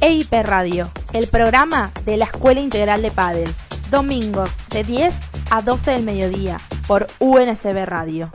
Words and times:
EIP 0.00 0.32
Radio, 0.44 0.90
el 1.12 1.26
programa 1.26 1.92
de 2.04 2.16
la 2.16 2.26
Escuela 2.26 2.60
Integral 2.60 3.02
de 3.02 3.10
Padel. 3.10 3.52
Domingos 3.90 4.50
de 4.70 4.84
10 4.84 5.14
a 5.50 5.62
12 5.62 5.90
del 5.90 6.02
mediodía 6.04 6.58
por 6.86 7.06
UNSB 7.18 7.84
Radio. 7.86 8.30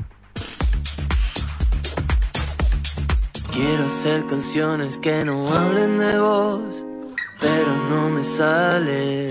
Quiero 3.51 3.85
hacer 3.85 4.25
canciones 4.25 4.97
que 4.97 5.23
no 5.23 5.47
hablen 5.53 5.99
de 5.99 6.19
vos, 6.19 6.85
pero 7.39 7.75
no 7.89 8.09
me 8.09 8.23
sale. 8.23 9.29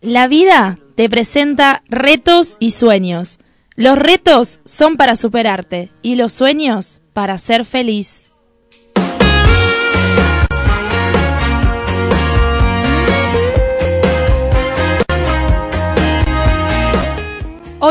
La 0.00 0.28
vida 0.28 0.78
te 0.96 1.08
presenta 1.08 1.82
retos 1.88 2.56
y 2.58 2.72
sueños. 2.72 3.38
Los 3.76 3.98
retos 3.98 4.60
son 4.64 4.96
para 4.96 5.14
superarte 5.14 5.92
y 6.02 6.14
los 6.14 6.32
sueños 6.32 7.00
para 7.12 7.38
ser 7.38 7.64
feliz. 7.64 8.31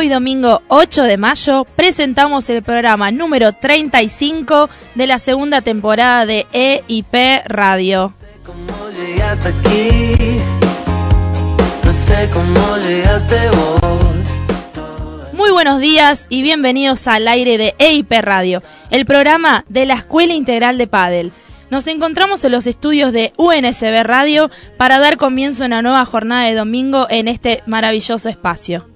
Hoy 0.02 0.10
domingo 0.10 0.64
8 0.70 1.04
de 1.04 1.18
mayo 1.18 1.64
presentamos 1.76 2.50
el 2.50 2.64
programa 2.64 3.12
número 3.12 3.54
35 3.54 4.68
de 4.96 5.06
la 5.06 5.20
segunda 5.20 5.62
temporada 5.62 6.26
de 6.26 6.48
EIP 6.54 7.46
Radio. 7.46 8.12
¿Cómo 8.44 8.90
llegaste 8.90 9.50
aquí? 9.50 10.40
No 11.84 11.92
sé 11.92 12.28
cómo 12.34 12.78
llegaste 12.78 13.36
vos. 13.52 15.34
Muy 15.34 15.52
buenos 15.52 15.80
días 15.80 16.26
y 16.30 16.42
bienvenidos 16.42 17.06
al 17.06 17.28
aire 17.28 17.60
de 17.60 17.76
EIP 17.78 18.12
Radio, 18.24 18.64
el 18.90 19.06
programa 19.06 19.66
de 19.70 19.86
la 19.86 19.94
Escuela 19.94 20.34
Integral 20.34 20.80
de 20.80 20.88
Padel. 20.88 21.32
Nos 21.70 21.86
encontramos 21.86 22.44
en 22.44 22.54
los 22.54 22.66
estudios 22.66 23.14
de 23.14 23.34
UNSB 23.38 24.02
Radio 24.02 24.50
para 24.78 24.98
dar 24.98 25.18
comienzo 25.18 25.62
a 25.62 25.68
una 25.68 25.84
nueva 25.84 26.04
jornada 26.06 26.48
de 26.48 26.56
domingo 26.56 27.06
en 27.12 27.28
este 27.28 27.62
maravilloso 27.68 28.30
espacio. 28.30 28.91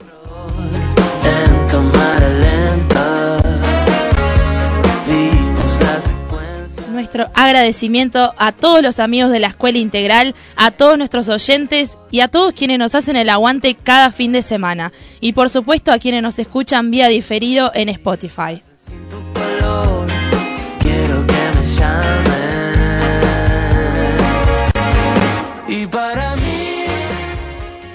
Nuestro 7.15 7.41
agradecimiento 7.41 8.33
a 8.37 8.51
todos 8.51 8.83
los 8.83 8.99
amigos 8.99 9.31
de 9.31 9.39
la 9.39 9.47
Escuela 9.47 9.77
Integral, 9.77 10.35
a 10.57 10.71
todos 10.71 10.97
nuestros 10.97 11.29
oyentes 11.29 11.97
y 12.11 12.19
a 12.19 12.27
todos 12.27 12.53
quienes 12.53 12.77
nos 12.77 12.93
hacen 12.93 13.15
el 13.15 13.29
aguante 13.29 13.73
cada 13.73 14.11
fin 14.11 14.33
de 14.33 14.41
semana. 14.41 14.91
Y 15.21 15.31
por 15.31 15.49
supuesto 15.49 15.93
a 15.93 15.97
quienes 15.97 16.21
nos 16.21 16.37
escuchan 16.39 16.91
vía 16.91 17.07
diferido 17.07 17.71
en 17.73 17.87
Spotify. 17.87 18.61
Sin 18.85 19.07
tu 19.07 19.15
color, 19.33 20.07
quiero 20.79 21.25
que 21.25 21.33
me 21.57 21.65
llames. 21.77 22.33
Y 25.69 25.87
para 25.87 26.35
mí. 26.35 26.41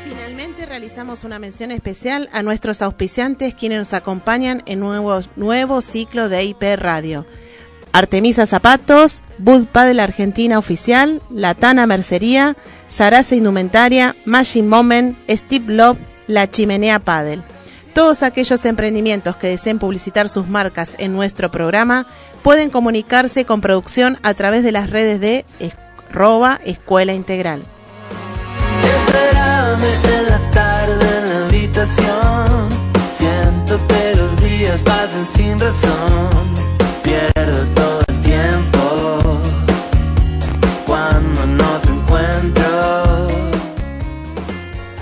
Finalmente 0.09 0.65
realizamos 0.65 1.25
una 1.25 1.39
mención 1.39 1.73
especial 1.73 2.31
a 2.33 2.43
nuestros 2.43 2.81
auspiciantes 2.81 3.53
quienes 3.53 3.81
nos 3.81 3.93
acompañan 3.93 4.63
en 4.65 4.81
nuevo, 4.81 5.21
nuevo 5.37 5.83
ciclo 5.83 6.31
de 6.31 6.43
IP 6.45 6.63
Radio. 6.79 7.27
Artemisa 7.93 8.47
Zapatos, 8.47 9.23
Bud 9.39 9.67
Padel 9.67 10.01
Argentina 10.01 10.59
Oficial, 10.59 11.23
Latana 11.31 11.87
Mercería, 11.87 12.57
Sarasa 12.89 13.35
Indumentaria, 13.35 14.17
Machine 14.25 14.69
Moment, 14.69 15.17
Steve 15.29 15.73
Love, 15.73 15.99
La 16.27 16.49
Chimenea 16.49 16.99
Padel. 16.99 17.43
Todos 17.95 18.23
aquellos 18.23 18.65
emprendimientos 18.65 19.37
que 19.37 19.49
deseen 19.49 19.79
publicitar 19.79 20.29
sus 20.29 20.49
marcas 20.49 20.95
en 20.99 21.13
nuestro 21.13 21.51
programa 21.51 22.07
pueden 22.43 22.71
comunicarse 22.71 23.45
con 23.45 23.61
producción 23.61 24.19
a 24.23 24.35
través 24.35 24.63
de 24.63 24.73
las 24.73 24.91
redes 24.91 25.21
de 25.21 25.45
arroba 26.11 26.61
Escuela 26.65 27.13
Integral. 27.13 27.65
En 30.03 30.27
la 30.27 30.51
tarde 30.51 31.07
la 31.29 31.47
habitación. 31.47 32.69
Siento 33.13 33.81
que 33.89 34.15
los 34.17 34.43
días 34.43 34.83
pasan 34.83 35.25
sin 35.25 35.59
razón. 35.59 36.80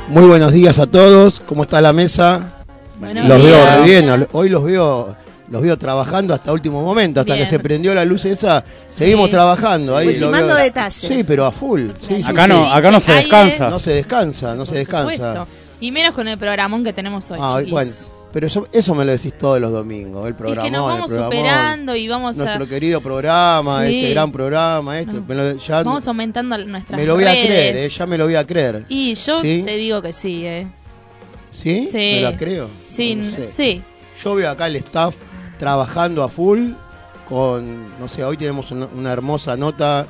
Muy 0.08 0.24
buenos 0.24 0.52
días 0.52 0.78
a 0.78 0.86
todos, 0.86 1.40
¿cómo 1.40 1.64
está 1.64 1.80
la 1.80 1.92
mesa? 1.92 2.54
Buenos 2.98 3.26
los 3.28 3.42
veo 3.42 3.56
días. 3.56 3.76
re 3.80 3.84
bien, 3.84 4.26
hoy 4.32 4.48
los 4.48 4.64
veo 4.64 5.16
los 5.50 5.62
veo 5.62 5.78
trabajando 5.78 6.34
hasta 6.34 6.52
último 6.52 6.82
momento, 6.82 7.20
hasta 7.20 7.32
Bien. 7.34 7.46
que 7.46 7.50
se 7.50 7.58
prendió 7.58 7.94
la 7.94 8.04
luz 8.04 8.26
esa, 8.26 8.62
seguimos 8.86 9.30
trabajando 9.30 9.96
ahí. 9.96 10.06
lo 10.06 10.12
Ultimando 10.26 10.48
veo- 10.54 10.56
detalles. 10.64 10.94
Sí, 10.94 11.24
pero 11.26 11.46
a 11.46 11.50
full. 11.50 11.88
sí, 12.06 12.22
sí, 12.22 12.30
Acá 12.30 12.42
sí. 12.44 12.48
no, 12.50 12.70
acá 12.70 12.90
no 12.90 13.00
se 13.00 13.12
descansa. 13.12 13.70
No 13.70 13.78
se 13.78 13.92
descansa, 13.92 14.54
no 14.54 14.66
se 14.66 14.74
descansa. 14.74 15.10
supuesto. 15.14 15.48
Y 15.80 15.90
menos 15.90 16.14
con 16.14 16.28
el 16.28 16.36
programón 16.36 16.84
que 16.84 16.92
tenemos 16.92 17.30
hoy, 17.30 17.38
Ah, 17.40 17.60
bueno, 17.70 17.90
pero 18.38 18.46
eso, 18.46 18.68
eso 18.70 18.94
me 18.94 19.04
lo 19.04 19.10
decís 19.10 19.36
todos 19.36 19.60
los 19.60 19.72
domingos, 19.72 20.24
el 20.26 20.30
Es 20.30 20.36
programa. 20.38 20.62
que 20.62 20.70
nos 20.70 20.86
vamos 20.86 21.10
superando 21.10 21.96
y 21.96 22.06
vamos 22.06 22.36
Nuestro 22.36 22.64
a 22.64 22.68
querido 22.68 23.00
programa, 23.00 23.84
Sí. 23.84 23.96
este 23.98 24.10
gran 24.10 24.30
programa, 24.30 25.00
esto, 25.00 25.14
No. 25.14 25.24
me 25.26 25.34
lo, 25.34 25.56
ya 25.58 25.82
vamos 25.82 26.06
aumentando 26.06 26.56
nuestras 26.56 27.00
me 27.00 27.04
lo 27.04 27.16
voy 27.16 27.24
a 27.24 27.32
creer, 27.32 27.76
eh, 27.78 27.88
ya 27.88 28.06
me 28.06 28.16
lo 28.16 28.26
voy 28.26 28.36
a 28.36 28.46
creer. 28.46 28.84
Y 28.88 29.12
yo 29.16 29.40
¿Sí? 29.40 29.64
te 29.66 29.72
digo 29.72 30.00
que 30.00 30.12
sí, 30.12 30.46
eh. 30.46 30.68
¿Sí? 31.50 31.88
Sí. 31.90 31.96
¿Me 31.98 32.20
la 32.20 32.36
creo? 32.36 32.68
Sí, 32.88 33.16
No 33.16 33.22
n- 33.24 33.30
sé. 33.32 33.48
sí. 33.48 33.82
Yo 34.22 34.36
veo 34.36 34.50
acá 34.50 34.68
el 34.68 34.76
staff 34.76 35.16
trabajando 35.58 36.22
a 36.22 36.28
full 36.28 36.74
con, 37.28 37.98
no 37.98 38.06
sé, 38.06 38.22
hoy 38.22 38.36
tenemos 38.36 38.70
una, 38.70 38.86
una 38.96 39.12
hermosa 39.12 39.56
nota 39.56 40.06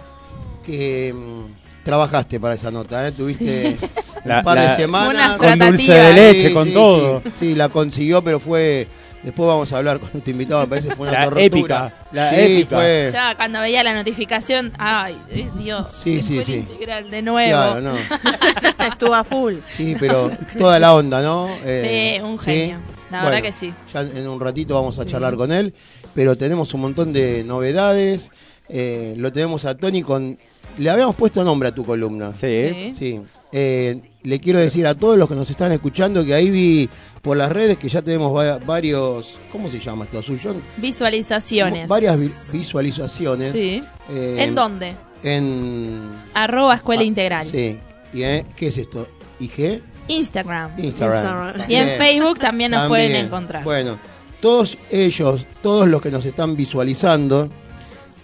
que 0.66 1.14
mm, 1.16 1.82
trabajaste 1.82 2.38
para 2.38 2.56
esa 2.56 2.70
nota, 2.70 3.08
¿eh? 3.08 3.12
Tuviste 3.12 3.78
La- 4.28 4.38
un 4.38 4.44
par 4.44 4.56
la- 4.56 4.62
de 4.62 4.76
semanas. 4.76 5.36
Con 5.36 5.58
dulce 5.58 5.92
de 5.92 6.12
leche, 6.12 6.48
Sí, 6.48 6.54
con 6.54 6.68
sí, 6.68 6.74
todo. 6.74 7.22
Sí, 7.24 7.30
sí, 7.38 7.54
la 7.54 7.68
consiguió, 7.68 8.22
pero 8.22 8.38
fue... 8.40 8.86
Después 9.20 9.48
vamos 9.48 9.72
a 9.72 9.78
hablar 9.78 9.98
con 9.98 10.10
este 10.14 10.30
invitado, 10.30 10.60
me 10.60 10.68
parece 10.68 10.88
que 10.88 10.94
fue 10.94 11.08
una 11.08 11.18
La 11.18 11.24
tortura. 11.24 11.44
épica, 11.44 11.94
la 12.12 12.30
Sí, 12.30 12.36
épica. 12.38 12.76
fue... 12.76 13.10
Ya 13.12 13.34
cuando 13.34 13.60
veía 13.60 13.82
la 13.82 13.92
notificación, 13.92 14.72
ay, 14.78 15.16
Dios. 15.58 15.90
Sí, 15.92 16.22
sí, 16.22 16.42
sí. 16.44 16.54
integral 16.54 17.10
de 17.10 17.22
nuevo. 17.22 17.50
Claro, 17.50 17.80
no. 17.80 17.94
Estuvo 18.86 19.14
a 19.14 19.24
full. 19.24 19.54
Sí, 19.66 19.96
pero 19.98 20.30
toda 20.56 20.78
la 20.78 20.94
onda, 20.94 21.20
¿no? 21.20 21.48
Eh, 21.64 22.18
Sí, 22.20 22.24
un 22.24 22.38
genio. 22.38 22.78
La 23.10 23.22
Bueno, 23.22 23.24
verdad 23.36 23.42
que 23.42 23.52
sí. 23.52 23.74
Ya 23.92 24.02
en 24.02 24.28
un 24.28 24.40
ratito 24.40 24.74
vamos 24.74 24.98
a 25.00 25.02
Sí. 25.02 25.10
charlar 25.10 25.34
con 25.36 25.50
él, 25.50 25.74
pero 26.14 26.36
tenemos 26.36 26.72
un 26.74 26.82
montón 26.82 27.12
de 27.12 27.42
novedades. 27.44 28.30
Eh, 28.68 29.14
lo 29.16 29.32
tenemos 29.32 29.64
a 29.64 29.76
Tony 29.76 30.02
con... 30.02 30.38
Le 30.76 30.90
habíamos 30.90 31.16
puesto 31.16 31.42
nombre 31.42 31.70
a 31.70 31.74
tu 31.74 31.84
columna. 31.84 32.32
Sí. 32.34 32.68
Sí. 32.70 32.94
Sí. 32.96 33.20
Eh, 33.50 34.00
le 34.28 34.40
quiero 34.40 34.58
decir 34.58 34.86
a 34.86 34.94
todos 34.94 35.16
los 35.16 35.28
que 35.28 35.34
nos 35.34 35.48
están 35.48 35.72
escuchando 35.72 36.24
que 36.24 36.34
ahí 36.34 36.50
vi 36.50 36.88
por 37.22 37.36
las 37.36 37.50
redes 37.50 37.78
que 37.78 37.88
ya 37.88 38.02
tenemos 38.02 38.36
va- 38.36 38.58
varios... 38.58 39.34
¿Cómo 39.50 39.70
se 39.70 39.78
llama 39.80 40.04
esto? 40.04 40.22
Suyo? 40.22 40.54
Visualizaciones. 40.76 41.88
Varias 41.88 42.18
vi- 42.20 42.58
visualizaciones. 42.58 43.52
Sí. 43.52 43.82
Eh, 44.10 44.36
¿En 44.40 44.54
dónde? 44.54 44.94
En... 45.22 46.00
Arroba 46.34 46.74
Escuela 46.74 47.02
Ah, 47.02 47.04
Integral. 47.06 47.46
Sí. 47.46 47.78
¿Y, 48.12 48.22
eh, 48.22 48.44
¿Qué 48.56 48.68
es 48.68 48.76
esto? 48.78 49.08
¿IG? 49.40 49.80
Instagram. 50.08 50.72
Instagram. 50.78 51.48
Instagram. 51.48 51.70
Y 51.70 51.74
en. 51.76 51.88
Facebook 51.98 52.38
también 52.38 52.70
nos 52.70 52.88
pueden 52.88 53.14
encontrar. 53.16 53.64
Bueno, 53.64 53.98
todos 54.40 54.76
ellos, 54.90 55.46
todos 55.62 55.86
los 55.88 56.00
que 56.02 56.10
nos 56.10 56.24
están 56.24 56.56
visualizando, 56.56 57.48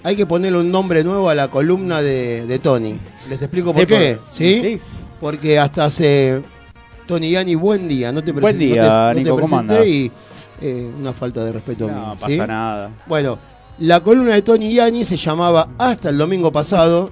hay 0.03 0.16
que 0.16 0.26
ponerle 0.26 0.59
un 0.59 0.71
nombre 0.71 1.03
nuevo 1.04 1.28
a 1.31 1.34
la 1.34 1.48
columna 1.48 2.00
de, 2.03 2.47
de 2.47 2.59
Tony. 2.59 2.94
Les 3.28 3.41
explico 3.42 3.72
por 3.72 3.82
Sí, 3.82 3.86
qué. 3.86 4.19
por- 4.22 4.32
¿Sí? 4.34 4.60
sí. 4.62 4.81
Porque 5.25 5.59
hasta 5.59 5.87
hace. 5.87 6.43
Tony 7.07 7.31
Yani, 7.31 7.55
buen 7.55 7.89
día. 7.89 8.12
No 8.12 8.23
te 8.23 8.31
Buen 8.33 8.57
no 8.57 8.61
día, 8.61 8.75
te- 9.15 9.23
no 9.23 9.37
te 9.39 9.47
Nico, 9.57 9.85
y 9.87 10.12
eh, 10.61 10.91
una 11.01 11.15
falta 11.15 11.43
de 11.43 11.53
respeto 11.53 11.87
No 11.87 11.95
mío, 11.95 12.17
pasa 12.21 12.27
¿sí? 12.27 12.37
nada. 12.39 12.91
Bueno, 13.07 13.39
la 13.79 14.01
columna 14.03 14.34
de 14.34 14.43
Tony 14.43 14.75
Yani 14.75 15.03
se 15.07 15.17
llamaba 15.17 15.71
hasta 15.79 16.11
el 16.11 16.19
domingo 16.19 16.53
pasado. 16.53 17.10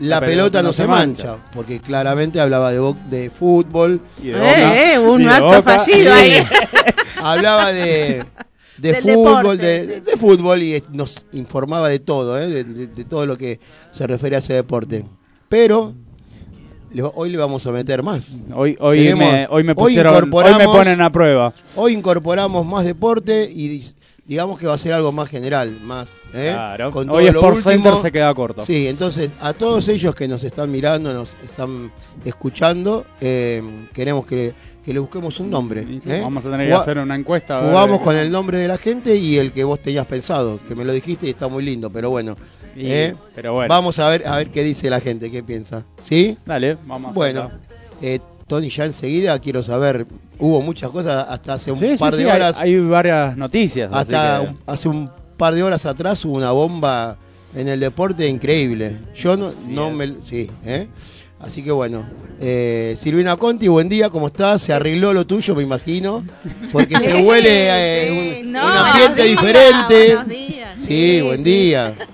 La, 0.00 0.18
pelota, 0.18 0.64
no 0.64 0.72
se 0.72 0.88
mancha, 0.88 1.36
porque 1.54 1.78
claramente 1.80 2.40
hablaba 2.40 2.72
de, 2.72 2.94
de 3.08 3.30
fútbol, 3.30 4.00
Y 4.20 4.30
de 4.30 4.32
Boca. 4.32 4.74
Eh, 4.74 4.94
eh, 4.94 4.98
un 4.98 5.28
acto 5.28 5.44
Boca. 5.44 5.62
fallido 5.62 6.12
ahí. 6.12 6.44
hablaba 7.22 7.72
de, 7.72 8.24
de 8.78 8.92
Del 8.92 8.96
fútbol, 8.96 9.58
deporte, 9.58 9.64
de, 9.86 9.94
sí. 9.94 10.00
de 10.00 10.16
fútbol 10.16 10.60
y 10.64 10.82
nos 10.90 11.24
informaba 11.30 11.88
de 11.88 12.00
todo, 12.00 12.36
¿eh? 12.36 12.48
de, 12.48 12.64
de- 12.64 12.86
de 12.88 13.04
todo 13.04 13.24
lo 13.26 13.36
que 13.36 13.60
se 13.92 14.04
refiere 14.08 14.34
a 14.34 14.40
ese 14.40 14.54
deporte. 14.54 15.04
Pero 15.48 15.94
hoy 17.14 17.30
le 17.30 17.38
vamos 17.38 17.66
a 17.66 17.72
meter 17.72 18.02
más. 18.02 18.30
Hoy, 18.54 18.76
hoy, 18.80 18.98
Tenemos- 18.98 19.32
me, 19.32 19.46
hoy 19.50 19.64
me 19.64 19.74
pusieron, 19.74 20.30
hoy 20.32 20.54
me 20.58 20.64
ponen 20.64 21.00
a 21.00 21.10
prueba. 21.10 21.52
Hoy 21.76 21.92
incorporamos 21.94 22.64
más 22.64 22.84
deporte 22.84 23.50
y 23.50 23.84
digamos 24.26 24.58
que 24.58 24.66
va 24.66 24.74
a 24.74 24.78
ser 24.78 24.92
algo 24.92 25.12
más 25.12 25.28
general, 25.28 25.78
más. 25.82 26.08
¿eh? 26.32 26.50
Claro. 26.52 26.90
Con 26.90 27.10
Hoy 27.10 27.26
Sport 27.26 27.56
último. 27.56 27.70
Center 27.72 27.96
se 27.96 28.12
queda 28.12 28.32
corto. 28.34 28.64
Sí, 28.64 28.88
entonces 28.88 29.30
a 29.40 29.52
todos 29.52 29.86
ellos 29.88 30.14
que 30.14 30.26
nos 30.28 30.42
están 30.44 30.70
mirando, 30.72 31.12
nos 31.12 31.36
están 31.44 31.90
escuchando, 32.24 33.04
eh, 33.20 33.62
queremos 33.92 34.24
que, 34.26 34.54
que 34.84 34.92
le 34.92 34.98
busquemos 35.00 35.40
un 35.40 35.50
nombre. 35.50 35.84
Sí, 35.84 36.00
¿eh? 36.10 36.20
Vamos 36.22 36.44
a 36.44 36.50
tener 36.50 36.66
que 36.66 36.74
hacer 36.74 36.98
una 36.98 37.14
encuesta. 37.14 37.58
Jugamos 37.60 38.00
con 38.02 38.14
el 38.16 38.30
nombre 38.30 38.58
de 38.58 38.68
la 38.68 38.76
gente 38.76 39.16
y 39.16 39.38
el 39.38 39.52
que 39.52 39.64
vos 39.64 39.80
tenías 39.80 40.06
pensado, 40.06 40.60
que 40.68 40.74
me 40.74 40.84
lo 40.84 40.92
dijiste 40.92 41.26
y 41.26 41.30
está 41.30 41.48
muy 41.48 41.64
lindo, 41.64 41.88
pero 41.90 42.10
bueno. 42.10 42.36
y- 42.76 42.86
¿eh? 42.90 43.14
Pero 43.34 43.54
bueno. 43.54 43.68
Vamos 43.72 43.98
a 43.98 44.08
ver 44.08 44.26
a 44.26 44.36
ver 44.36 44.50
qué 44.50 44.62
dice 44.62 44.90
la 44.90 45.00
gente, 45.00 45.30
qué 45.30 45.42
piensa. 45.42 45.84
¿Sí? 46.02 46.36
Dale, 46.44 46.76
vamos 46.86 47.14
Bueno, 47.14 47.50
eh, 48.02 48.18
Tony, 48.46 48.68
ya 48.68 48.84
enseguida 48.84 49.38
quiero 49.38 49.62
saber, 49.62 50.06
hubo 50.38 50.60
muchas 50.60 50.90
cosas 50.90 51.24
hasta 51.30 51.54
hace 51.54 51.72
un 51.72 51.78
Sí, 51.78 51.94
par 51.98 52.12
de 52.12 52.18
sí, 52.18 52.24
hay- 52.28 52.36
horas, 52.36 52.56
Hay, 52.58 52.78
varias 52.80 53.36
noticias. 53.38 53.90
hasta 53.92 54.40
que- 54.42 54.54
hace 54.66 54.88
un 54.88 55.08
par 55.38 55.54
de 55.54 55.62
horas 55.62 55.86
atrás 55.86 56.22
hubo 56.26 56.34
una 56.34 56.50
bomba 56.52 57.16
en 57.56 57.68
el 57.68 57.80
deporte 57.80 58.28
increíble. 58.28 58.98
Yo 59.14 59.36
no, 59.36 59.50
no 59.68 59.90
me... 59.90 60.08
Sí, 60.22 60.50
¿eh? 60.66 60.88
Así 61.46 61.62
que 61.62 61.70
bueno, 61.70 62.04
eh, 62.40 62.96
Silvina 63.00 63.36
Conti, 63.36 63.68
buen 63.68 63.88
día, 63.88 64.10
¿cómo 64.10 64.28
estás? 64.28 64.62
Se 64.62 64.72
arregló 64.72 65.12
lo 65.12 65.26
tuyo, 65.26 65.54
me 65.54 65.62
imagino, 65.62 66.24
porque 66.72 66.98
se 66.98 67.22
huele 67.22 67.48
eh, 67.68 68.10
un, 68.10 68.16
sí. 68.36 68.42
No, 68.50 68.60
un 68.60 68.66
buenos 68.72 68.86
ambiente 68.90 69.22
días, 69.24 69.40
diferente. 69.42 70.14
buenos 70.14 70.28
días, 70.28 70.68
Sí, 70.80 71.20
buen 71.22 71.44
día. 71.44 71.94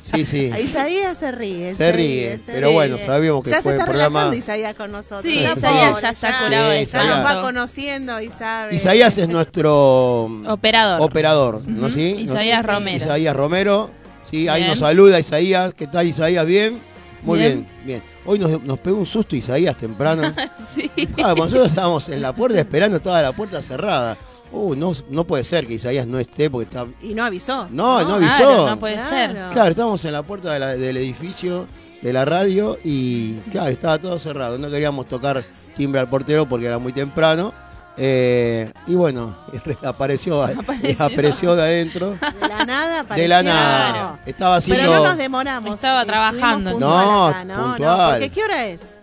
Sí, 0.00 0.24
sí. 0.24 0.52
Isaías 0.56 1.18
se 1.18 1.32
ríe. 1.32 1.74
Se 1.74 1.90
ríe, 1.90 2.38
pero 2.46 2.70
bueno, 2.70 2.96
sabíamos 2.96 3.42
que 3.42 3.50
ya 3.50 3.56
fue 3.60 3.72
se 3.72 3.76
el 3.76 3.80
está 3.80 3.86
programa- 3.90 4.30
Isaías 4.32 4.74
con 4.74 4.92
nosotros. 4.92 5.22
Sí, 5.22 5.40
Isaías 5.40 6.00
ya 6.00 6.10
está 6.10 6.38
curado 6.44 6.72
Ya 6.84 7.04
nos 7.04 7.24
va 7.26 7.40
conociendo 7.42 8.20
y 8.20 8.28
sabe. 8.30 8.74
Isaías 8.76 9.18
es 9.18 9.28
nuestro 9.28 10.26
Operador. 10.46 11.00
operador, 11.02 11.62
¿no? 11.66 11.90
¿Sí? 11.90 12.16
Isaías. 12.20 12.64
Romero. 12.64 12.96
Isaías 12.96 13.34
Romero. 13.36 13.90
Sí, 14.30 14.46
ahí 14.48 14.60
Bien. 14.62 14.70
nos 14.70 14.78
saluda 14.78 15.18
Isaías. 15.18 15.74
¿Qué 15.74 15.88
tal 15.88 16.06
Isaías? 16.06 16.46
¿Bien? 16.46 16.78
Muy 17.26 17.38
bien, 17.40 17.54
Bien. 17.54 17.66
bien. 17.84 18.02
Hoy 18.24 18.38
nos, 18.38 18.62
nos 18.62 18.78
pegó 18.78 18.98
un 18.98 19.06
susto 19.06 19.36
Isaías 19.36 19.76
temprano. 19.76 20.22
Sí. 20.74 20.90
Ah, 21.22 21.34
nosotros 21.36 21.68
estábamos 21.68 22.08
en 22.08 22.20
la 22.22 22.32
puerta 22.32 22.58
esperando, 22.58 22.96
estaba 22.98 23.20
la 23.22 23.32
puerta 23.32 23.62
cerrada. 23.62 24.16
Uh, 24.52 24.74
no, 24.74 24.92
no 25.10 25.24
puede 25.24 25.42
ser 25.44 25.66
que 25.66 25.74
Isaías 25.74 26.06
no 26.06 26.18
esté 26.18 26.48
porque 26.50 26.64
está... 26.64 26.86
Y 27.00 27.14
no 27.14 27.24
avisó. 27.24 27.66
No, 27.70 28.02
no 28.02 28.14
avisó. 28.14 28.36
Claro, 28.36 28.70
no 28.70 28.78
puede 28.78 28.94
Claro. 28.96 29.10
ser. 29.10 29.52
Claro, 29.52 29.70
estábamos 29.70 30.04
en 30.04 30.12
la 30.12 30.22
puerta 30.22 30.52
de 30.52 30.58
la- 30.58 30.76
del 30.76 30.96
edificio 30.98 31.66
de 32.02 32.12
la 32.12 32.24
radio 32.24 32.78
y 32.84 33.34
claro, 33.50 33.68
estaba 33.70 33.98
todo 33.98 34.18
cerrado. 34.18 34.56
No 34.58 34.70
queríamos 34.70 35.06
tocar 35.06 35.42
timbre 35.76 36.00
al 36.00 36.08
portero 36.08 36.46
porque 36.48 36.66
era 36.66 36.78
muy 36.78 36.92
temprano. 36.92 37.52
Eh, 37.98 38.70
y 38.86 38.94
bueno, 38.94 39.36
apareció, 39.82 40.42
Apareció. 40.44 41.04
apareció 41.04 41.56
de 41.56 41.62
adentro. 41.62 42.10
De 42.10 42.48
la 42.48 42.64
nada 42.64 43.00
apareció. 43.00 43.22
De 43.22 43.28
la 43.28 43.42
nada. 43.42 44.20
Estaba 44.26 44.56
haciendo. 44.56 44.82
Pero 44.84 44.96
no 44.98 45.04
nos 45.04 45.16
demoramos. 45.16 45.74
Estaba 45.74 46.02
Estuvimos 46.02 46.30
trabajando, 46.36 46.78
No, 46.78 47.26
acá, 47.28 47.44
no, 47.44 47.54
puntual. 47.68 47.98
no, 47.98 48.10
porque 48.12 48.30
¿qué 48.30 48.42
hora 48.44 48.66
es? 48.66 48.98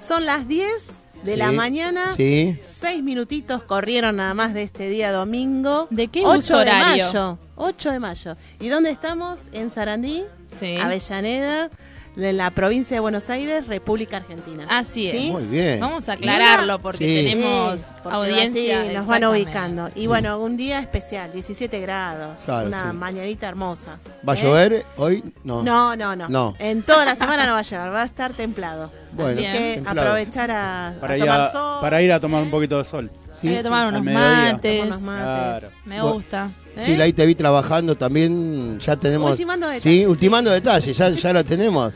Son 0.00 0.24
las 0.26 0.48
10 0.48 0.98
de 1.24 1.36
la 1.36 1.50
Sí, 1.50 1.54
mañana. 1.54 2.14
Sí. 2.16 2.58
Seis 2.64 3.02
minutitos 3.02 3.62
corrieron 3.62 4.16
nada 4.16 4.34
más 4.34 4.54
de 4.54 4.62
este 4.62 4.88
día 4.88 5.12
domingo. 5.12 5.86
¿De 5.90 6.08
qué 6.08 6.22
8 6.24 6.38
uso 6.38 6.56
de 6.58 6.62
horario? 6.62 7.04
mayo. 7.06 7.38
8 7.56 7.90
de 7.92 8.00
mayo. 8.00 8.36
¿Y 8.58 8.68
dónde 8.68 8.90
estamos? 8.90 9.40
En 9.52 9.70
Sarandí, 9.70 10.24
Sí. 10.58 10.76
Avellaneda, 10.78 11.70
de 12.16 12.32
la 12.32 12.50
provincia 12.50 12.96
de 12.96 13.00
Buenos 13.00 13.30
Aires, 13.30 13.66
República 13.68 14.18
Argentina. 14.18 14.66
Así 14.68 15.08
es. 15.08 15.16
¿Sí? 15.16 15.30
Muy 15.30 15.44
bien. 15.44 15.80
Vamos 15.80 16.08
a 16.08 16.14
aclararlo 16.14 16.78
porque 16.80 16.98
Sí. 16.98 17.30
tenemos 17.30 17.80
Sí, 17.80 17.86
porque 18.02 18.16
audiencia. 18.16 18.82
así 18.82 18.92
nos 18.92 19.06
van 19.06 19.24
ubicando. 19.24 19.88
Y 19.94 20.06
bueno, 20.06 20.38
un 20.40 20.56
día 20.56 20.80
especial, 20.80 21.30
17 21.32 21.80
grados, 21.80 22.40
Claro, 22.44 22.66
una 22.68 22.90
sí. 22.90 22.96
mañanita 22.96 23.48
hermosa. 23.48 23.98
¿Va 24.28 24.32
a 24.32 24.36
¿eh? 24.36 24.42
llover 24.42 24.86
hoy? 24.96 25.22
No. 25.44 25.62
No, 25.62 25.96
no, 25.96 26.16
no, 26.16 26.28
No. 26.28 26.54
En 26.58 26.82
toda 26.82 27.04
la 27.04 27.14
semana 27.16 27.46
no 27.46 27.52
va 27.52 27.60
a 27.60 27.62
llover, 27.62 27.92
va 27.94 28.02
a 28.02 28.06
estar 28.06 28.32
templado. 28.34 28.90
Bueno, 29.12 29.30
Así 29.32 29.42
que 29.42 29.74
templado. 29.74 30.00
aprovechar 30.02 30.50
a, 30.50 30.88
a 30.88 30.92
para, 31.00 31.16
ir 31.16 31.22
tomar 31.24 31.40
a, 31.40 31.50
sol. 31.50 31.78
para 31.80 32.02
ir 32.02 32.12
a 32.12 32.20
tomar 32.20 32.42
un 32.42 32.50
poquito 32.50 32.78
de 32.78 32.84
sol. 32.84 33.10
Sí, 33.40 33.48
Hay 33.48 33.56
que 33.56 33.62
tomar 33.62 33.86
unos 33.88 34.02
mates. 34.04 34.80
Tomar 34.82 34.86
unos 34.98 35.00
mates. 35.02 35.24
Claro. 35.24 35.70
Me 35.84 36.00
Bueno. 36.00 36.14
gusta. 36.14 36.50
¿Eh? 36.76 36.82
Sí, 36.84 37.00
ahí 37.00 37.12
te 37.12 37.26
vi 37.26 37.34
trabajando 37.34 37.96
también. 37.96 38.78
Ya 38.80 38.96
tenemos. 38.96 39.30
Ultimando 39.32 39.66
Sí, 39.68 39.74
detalles, 39.74 40.06
ultimando 40.06 40.50
detalles. 40.50 40.96
Ya, 40.96 41.10
ya 41.10 41.32
lo 41.32 41.44
tenemos. 41.44 41.94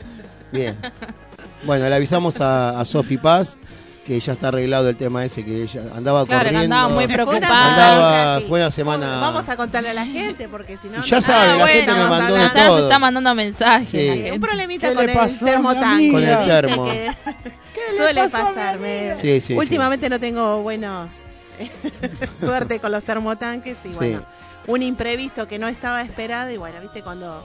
Bien. 0.51 0.77
Bueno, 1.65 1.89
le 1.89 1.95
avisamos 1.95 2.41
a, 2.41 2.79
a 2.79 2.85
Sofi 2.85 3.17
Paz 3.17 3.57
que 4.05 4.19
ya 4.19 4.33
está 4.33 4.49
arreglado 4.49 4.87
el 4.87 4.95
tema 4.97 5.25
ese 5.25 5.43
que 5.43 5.63
ella 5.63 5.81
andaba 5.95 6.23
Claro, 6.23 6.43
que 6.43 6.53
corriendo. 6.53 6.75
andaba 6.75 6.93
muy 6.93 7.05
Fue 7.05 7.15
una 7.15 7.23
preocupada. 7.25 7.69
Andaba- 7.69 8.11
semana, 8.11 8.37
sí. 8.39 8.45
fue 8.47 8.59
una 8.59 8.71
semana- 8.71 9.19
Vamos 9.19 9.49
a 9.49 9.57
contarle 9.57 9.89
a 9.89 9.93
la 9.95 10.05
gente 10.05 10.47
porque 10.47 10.77
si 10.77 10.89
no. 10.89 11.03
Ya 11.03 11.15
no 11.15 11.21
sabe, 11.23 11.45
saben 11.47 11.59
la 11.59 11.67
gente 11.67 11.91
me 11.91 11.97
mandó 12.01 12.15
hablando. 12.25 12.53
Ya 12.53 12.67
todo. 12.67 12.79
está 12.83 12.99
mandando 12.99 13.33
mensajes. 13.33 13.89
Sí. 13.89 14.21
Sí, 14.25 14.29
un 14.31 14.39
problemita 14.39 14.89
¿Qué 14.89 14.93
con 14.95 15.09
el 15.09 15.39
termotanque. 15.39 16.11
Con 16.11 16.23
el 16.23 16.45
termo. 16.45 16.85
Que 16.85 17.11
suele 17.97 18.29
pasarme. 18.29 19.15
Sí, 19.19 19.41
sí, 19.41 19.53
Últimamente 19.55 20.07
no 20.07 20.19
tengo 20.19 20.61
buenos 20.61 21.11
suerte 22.39 22.79
con 22.79 22.91
los 22.91 23.03
termotanques 23.03 23.77
y 23.85 23.89
Sí. 23.89 23.95
bueno, 23.95 24.23
un 24.67 24.83
imprevisto 24.83 25.47
que 25.47 25.59
no 25.59 25.67
estaba 25.67 26.01
esperado 26.01 26.51
y 26.51 26.57
bueno, 26.57 26.79
viste 26.81 27.01
cuando 27.01 27.43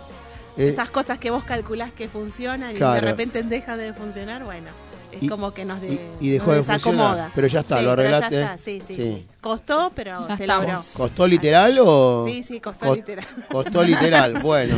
Eh, 0.56 0.68
esas 0.68 0.90
cosas 0.90 1.18
que 1.18 1.30
vos 1.30 1.44
calculás 1.44 1.92
que 1.92 2.08
funcionan 2.08 2.74
y 2.76 2.78
de 2.78 3.00
repente 3.00 3.42
dejan 3.42 3.78
de 3.78 3.92
funcionar, 3.94 4.44
bueno, 4.44 4.68
es 5.12 5.22
Y- 5.22 5.28
como 5.28 5.52
que 5.54 5.64
nos, 5.64 5.80
de, 5.80 5.94
y- 6.20 6.26
y 6.26 6.30
dejó 6.30 6.46
nos 6.54 6.66
de 6.66 6.72
desacomoda. 6.72 7.06
funcionar. 7.08 7.32
Pero 7.34 7.46
ya 7.46 7.60
está, 7.60 7.78
Sí, 7.78 7.82
lo 7.84 7.88
ya 7.88 7.92
arreglaste. 7.92 8.42
está, 8.42 8.58
Sí, 8.58 8.80
sí, 8.86 8.94
Sí. 8.94 9.02
sí. 9.02 9.26
Costó, 9.40 9.92
pero 9.94 10.26
Ya 10.28 10.36
se 10.36 10.42
estamos. 10.44 10.66
logró. 10.66 10.82
¿Costó 10.94 11.26
literal 11.26 11.78
o.? 11.82 12.24
Sí, 12.26 12.42
sí, 12.42 12.60
costó 12.60 12.86
Co- 12.88 12.94
literal. 12.96 13.26
Costó 13.50 13.82
literal. 13.84 14.34
Bueno, 14.42 14.76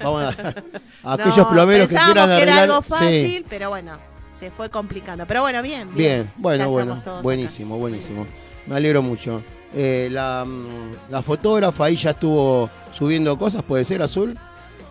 vamos 0.00 0.24
a. 0.24 0.28
a 1.10 1.12
aquellos 1.14 1.36
No, 1.38 1.50
plomeros 1.50 1.88
que 1.88 1.94
pensábamos 1.94 2.12
quieran 2.14 2.36
que 2.36 2.42
era 2.42 2.52
arreglar. 2.56 2.62
algo 2.62 2.82
sí. 2.82 2.88
fácil, 2.90 3.46
pero 3.48 3.68
bueno, 3.70 3.98
se 4.38 4.50
fue 4.50 4.68
complicando. 4.70 5.26
Pero 5.26 5.40
bueno, 5.40 5.62
bien, 5.62 5.92
bien. 5.94 6.22
Bien, 6.24 6.32
bueno, 6.36 6.70
bueno. 6.70 7.02
Buenísimo, 7.22 7.78
buenísimo. 7.78 8.26
Me 8.66 8.76
alegro 8.76 9.02
mucho. 9.02 9.42
Eh, 9.74 10.08
la, 10.10 10.44
mm, 10.46 11.10
la 11.10 11.22
fotógrafa 11.22 11.86
ahí 11.86 11.96
ya 11.96 12.10
estuvo 12.10 12.70
subiendo 12.96 13.36
cosas, 13.36 13.62
puede 13.62 13.84
ser 13.84 14.02
azul. 14.02 14.38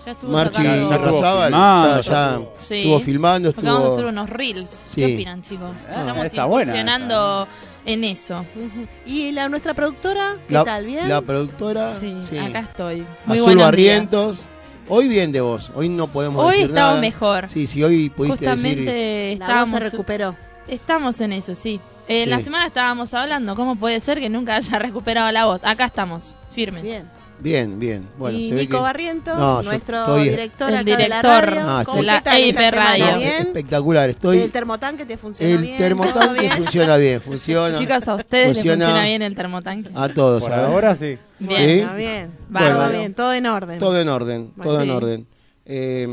Ya 0.05 0.11
estuvo 0.11 0.31
Marchi 0.31 0.57
sacando- 0.61 0.89
Ya 0.89 0.95
estuvo 0.97 1.13
filmando, 1.13 2.01
ya, 2.01 2.29
estuvo. 2.31 2.53
Sí. 2.59 2.75
estuvo 2.75 2.99
filmando, 2.99 3.51
Porque 3.53 3.69
vamos 3.69 3.81
a 3.83 3.87
hacer 3.87 3.99
estuvo. 3.99 4.09
unos 4.09 4.29
reels. 4.29 4.69
Sí. 4.87 4.95
¿Qué 4.95 5.13
opinan, 5.15 5.41
chicos? 5.41 5.75
Estamos 5.77 6.25
está 6.25 6.45
buena 6.45 6.63
incursionando 6.71 7.47
en 7.85 8.03
eso. 8.03 8.45
¿Y 9.05 9.31
la, 9.31 9.47
nuestra 9.47 9.73
productora? 9.73 10.35
¿Qué 10.47 10.53
La, 10.55 10.65
tal? 10.65 10.85
¿Bien? 10.85 11.07
la 11.07 11.21
productora. 11.21 11.87
Sí, 11.93 12.17
sí. 12.29 12.37
acá 12.37 12.59
estoy. 12.59 13.05
Muy 13.25 13.39
Azul 13.39 13.57
Barrientos. 13.57 14.37
días. 14.37 14.47
Hoy 14.89 15.07
bien 15.07 15.31
de 15.31 15.39
vos, 15.39 15.71
hoy 15.75 15.87
no 15.87 16.07
podemos 16.07 16.43
Hoy 16.43 16.51
decir 16.57 16.65
estamos 16.71 16.89
nada. 16.89 16.99
mejor. 16.99 17.47
Sí, 17.47 17.67
sí, 17.67 17.81
hoy 17.81 18.09
pudiste 18.09 18.37
Justamente 18.45 18.91
decir. 18.91 19.39
la 19.39 19.61
voz 19.61 19.69
se 19.69 19.79
recuperó. 19.79 20.35
estamos 20.67 21.21
en 21.21 21.31
eso, 21.31 21.55
sí. 21.55 21.79
Eh, 22.07 22.23
Sí. 22.25 22.29
La 22.29 22.39
semana 22.39 22.67
estábamos 22.67 23.13
hablando, 23.13 23.55
¿cómo 23.55 23.75
puede 23.77 23.99
ser 23.99 24.19
que 24.19 24.29
nunca 24.29 24.55
haya 24.55 24.77
recuperado 24.79 25.31
la 25.31 25.45
voz? 25.45 25.61
Acá 25.63 25.85
estamos, 25.85 26.35
firmes. 26.51 26.83
Bien. 26.83 27.03
Bien, 27.39 27.77
bien. 27.77 28.07
Bueno, 28.17 28.37
y 28.37 28.47
se 28.49 28.55
ve 28.55 28.61
Nico 28.61 28.77
que 28.77 28.83
Barrientos, 28.83 29.37
No, 29.37 29.61
nuestro 29.63 29.97
estoy- 29.97 30.29
director 30.29 30.69
El 30.69 30.75
acá 30.75 30.83
de 30.85 30.91
la 30.91 30.97
director 30.97 31.45
radio. 31.45 31.61
Ah, 31.67 31.83
¿Cómo 31.85 31.97
de 31.97 32.03
la 32.03 32.21
tal 32.21 32.41
esta 32.41 32.61
EIP? 32.63 32.73
Radio. 32.73 33.05
¿Bien? 33.17 33.33
espectacular. 33.41 34.09
Estoy. 34.09 34.37
¿El 34.39 34.51
termotanque 34.51 35.05
te 35.05 35.17
funcionó 35.17 35.51
el 35.53 35.57
bien? 35.61 35.75
¿Todo 35.77 35.87
termotanque 35.87 36.39
bien? 36.39 36.51
funciona 36.53 36.95
bien, 36.97 37.21
funciona. 37.21 37.77
Chicos, 37.77 38.07
a 38.07 38.15
ustedes 38.15 38.47
les 38.49 38.57
Funciona 38.57 38.85
funciona 38.85 39.05
bien 39.07 39.21
el 39.23 39.35
termotanque. 39.35 39.89
A 39.93 40.07
todos, 40.09 40.41
Por 40.41 40.51
¿sabes? 40.51 40.67
ahora 40.69 40.95
sí. 40.95 41.17
Bien. 41.39 41.79
Sí. 41.79 41.85
Bueno, 41.85 41.95
bien. 41.97 42.31
Todo 42.77 42.89
bien, 42.91 43.13
todo 43.13 43.33
en 43.33 43.45
orden. 43.47 43.79
Todo 43.79 43.99
en 43.99 44.09
orden, 44.09 44.51
todo 44.61 44.77
Sí. 44.77 44.83
en 44.83 44.89
orden. 44.91 45.27
Eh, 45.65 46.07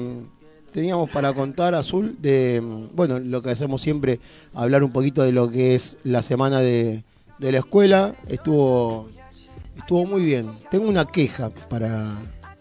teníamos 0.72 1.10
para 1.10 1.32
contar, 1.32 1.74
Azul, 1.74 2.16
de, 2.20 2.60
mm, 2.62 2.94
bueno, 2.94 3.18
lo 3.18 3.42
que 3.42 3.50
hacemos 3.50 3.82
siempre, 3.82 4.20
hablar 4.54 4.82
un 4.84 4.90
poquito 4.92 5.22
de 5.22 5.32
lo 5.32 5.50
que 5.50 5.74
es 5.74 5.96
la 6.04 6.22
semana 6.22 6.60
de, 6.60 7.02
de 7.38 7.52
la 7.52 7.58
escuela. 7.58 8.14
Estuvo, 8.28 9.08
estuvo 9.76 10.04
muy 10.06 10.22
bien. 10.24 10.48
Tengo 10.70 10.88
una 10.88 11.04
queja 11.04 11.50
para, 11.68 12.14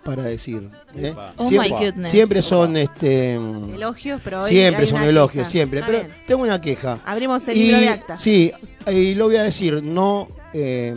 para 0.03 0.23
decir. 0.23 0.69
¿eh? 0.95 1.13
Oh 1.37 1.47
siempre, 1.47 1.69
my 1.71 1.85
goodness. 1.85 2.11
siempre 2.11 2.41
son, 2.41 2.77
este, 2.77 3.33
Elogios, 3.35 4.21
pero 4.23 4.43
hoy 4.43 4.49
siempre 4.49 4.83
hay 4.83 4.89
son 4.89 4.99
una 4.99 5.09
elogios, 5.09 5.43
queja. 5.43 5.49
siempre. 5.49 5.83
Pero 5.85 5.99
tengo 6.27 6.43
una 6.43 6.59
queja. 6.59 6.97
Abrimos 7.05 7.47
el 7.47 7.57
libro 7.57 7.79
de 7.79 7.89
acta. 7.89 8.17
Sí, 8.17 8.51
y 8.91 9.15
lo 9.15 9.25
voy 9.25 9.35
a 9.35 9.43
decir, 9.43 9.83
no, 9.83 10.27
eh, 10.53 10.95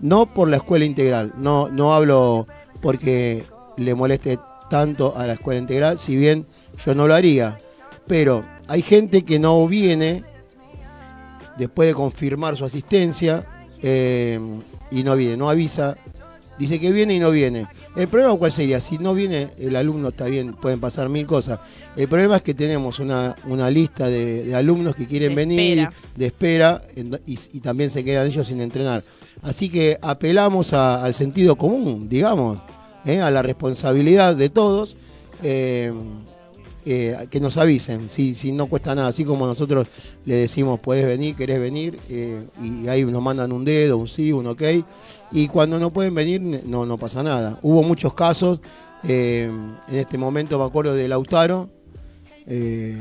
no 0.00 0.26
por 0.32 0.48
la 0.48 0.56
escuela 0.56 0.84
integral, 0.84 1.32
no, 1.36 1.68
no 1.68 1.92
hablo 1.94 2.46
porque 2.80 3.44
le 3.76 3.94
moleste 3.94 4.38
tanto 4.68 5.16
a 5.16 5.26
la 5.26 5.34
escuela 5.34 5.60
integral, 5.60 5.98
si 5.98 6.16
bien 6.16 6.46
yo 6.84 6.94
no 6.94 7.06
lo 7.06 7.14
haría, 7.14 7.58
pero 8.06 8.42
hay 8.68 8.82
gente 8.82 9.24
que 9.24 9.38
no 9.38 9.66
viene 9.66 10.24
después 11.56 11.88
de 11.88 11.94
confirmar 11.94 12.56
su 12.56 12.64
asistencia 12.64 13.44
eh, 13.82 14.38
y 14.90 15.02
no 15.02 15.16
viene, 15.16 15.36
no 15.36 15.48
avisa 15.48 15.96
dice 16.58 16.80
que 16.80 16.90
viene 16.90 17.14
y 17.14 17.18
no 17.18 17.30
viene. 17.30 17.66
El 17.96 18.08
problema 18.08 18.34
cuál 18.36 18.50
sería, 18.50 18.80
si 18.80 18.96
no 18.96 19.12
viene 19.12 19.48
el 19.58 19.76
alumno 19.76 20.08
está 20.08 20.24
bien, 20.24 20.54
pueden 20.54 20.80
pasar 20.80 21.08
mil 21.10 21.26
cosas. 21.26 21.58
El 21.94 22.08
problema 22.08 22.36
es 22.36 22.42
que 22.42 22.54
tenemos 22.54 22.98
una, 22.98 23.34
una 23.46 23.68
lista 23.70 24.08
de, 24.08 24.42
de 24.44 24.54
alumnos 24.54 24.96
que 24.96 25.06
quieren 25.06 25.30
De 25.30 25.34
venir, 25.34 25.78
espera. 25.80 25.92
de 26.16 26.26
espera, 26.26 26.82
y, 27.26 27.38
y 27.52 27.60
también 27.60 27.90
se 27.90 28.02
quedan 28.02 28.26
ellos 28.26 28.46
sin 28.46 28.62
entrenar. 28.62 29.02
Así 29.42 29.68
que 29.68 29.98
apelamos 30.00 30.72
a- 30.72 31.04
al 31.04 31.12
sentido 31.12 31.56
común, 31.56 32.08
digamos, 32.08 32.56
¿eh? 33.06 33.20
a 33.20 33.30
la 33.30 33.42
responsabilidad 33.42 34.36
de 34.36 34.48
todos. 34.50 34.96
eh, 35.42 35.92
eh, 36.88 37.16
que 37.32 37.40
nos 37.40 37.56
avisen, 37.56 38.08
si, 38.10 38.32
si 38.34 38.52
no 38.52 38.68
cuesta 38.68 38.94
nada, 38.94 39.08
así 39.08 39.24
como 39.24 39.44
nosotros 39.44 39.88
le 40.24 40.36
decimos, 40.36 40.78
puedes 40.78 41.04
venir, 41.04 41.34
querés 41.34 41.58
venir, 41.58 41.98
eh, 42.08 42.46
y 42.62 42.86
ahí 42.86 43.04
nos 43.04 43.20
mandan 43.20 43.50
un 43.50 43.64
dedo, 43.64 43.96
un 43.98 44.06
sí, 44.06 44.30
un 44.30 44.46
ok, 44.46 44.62
y 45.32 45.48
cuando 45.48 45.80
no 45.80 45.90
pueden 45.92 46.14
venir, 46.14 46.40
no, 46.40 46.86
no 46.86 46.96
pasa 46.96 47.24
nada. 47.24 47.58
Hubo 47.62 47.82
muchos 47.82 48.14
casos, 48.14 48.60
eh, 49.02 49.50
en 49.88 49.96
este 49.96 50.16
momento 50.16 50.60
me 50.60 50.64
acuerdo 50.64 50.94
de 50.94 51.08
Lautaro, 51.08 51.68
eh, 52.46 52.96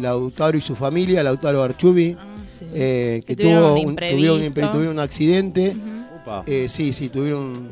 Lautaro 0.00 0.56
y 0.56 0.62
su 0.62 0.74
familia, 0.74 1.22
Lautaro 1.22 1.62
Archubi, 1.62 2.16
Sí. 2.48 2.64
eh, 2.72 3.22
que 3.26 3.36
Que 3.36 3.42
tuvieron 3.42 3.62
tuvo 3.62 3.80
un 3.82 3.88
un, 3.88 3.96
tuvieron, 3.96 4.40
un 4.42 4.72
tuvieron 4.72 4.98
accidente. 5.00 5.76
Eh, 6.46 6.66
sí, 6.70 6.94
sí, 6.94 7.10
tuvieron 7.10 7.68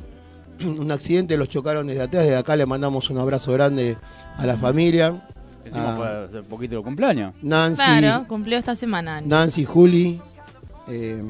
un, 0.64 0.90
accidente, 0.90 1.36
los 1.36 1.48
chocaron 1.48 1.86
desde 1.86 2.02
atrás. 2.02 2.24
Desde 2.24 2.36
acá 2.36 2.56
le 2.56 2.66
mandamos 2.66 3.10
un 3.10 3.18
abrazo 3.18 3.52
grande 3.52 3.96
a 4.36 4.46
la 4.46 4.56
familia. 4.56 5.14
Encima 5.64 5.92
Ah. 5.92 5.96
fue 5.96 6.08
hace 6.40 6.48
poquito 6.48 6.76
de 6.76 6.82
cumpleaños. 6.82 7.34
Nancy, 7.42 7.82
Claro, 7.82 8.26
cumplió 8.28 8.56
esta 8.58 8.74
semana. 8.74 9.20
Nancy, 9.20 9.64
Juli, 9.64 10.20
eh, 10.88 11.22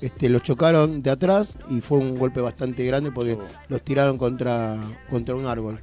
este, 0.00 0.28
los 0.28 0.42
chocaron 0.42 1.02
de 1.02 1.10
atrás 1.10 1.56
y 1.70 1.80
fue 1.80 1.98
un 1.98 2.18
golpe 2.18 2.40
bastante 2.40 2.84
grande 2.84 3.10
porque 3.12 3.34
Oh. 3.34 3.42
los 3.68 3.82
tiraron 3.82 4.18
contra, 4.18 4.76
contra 5.08 5.34
un 5.34 5.46
árbol. 5.46 5.78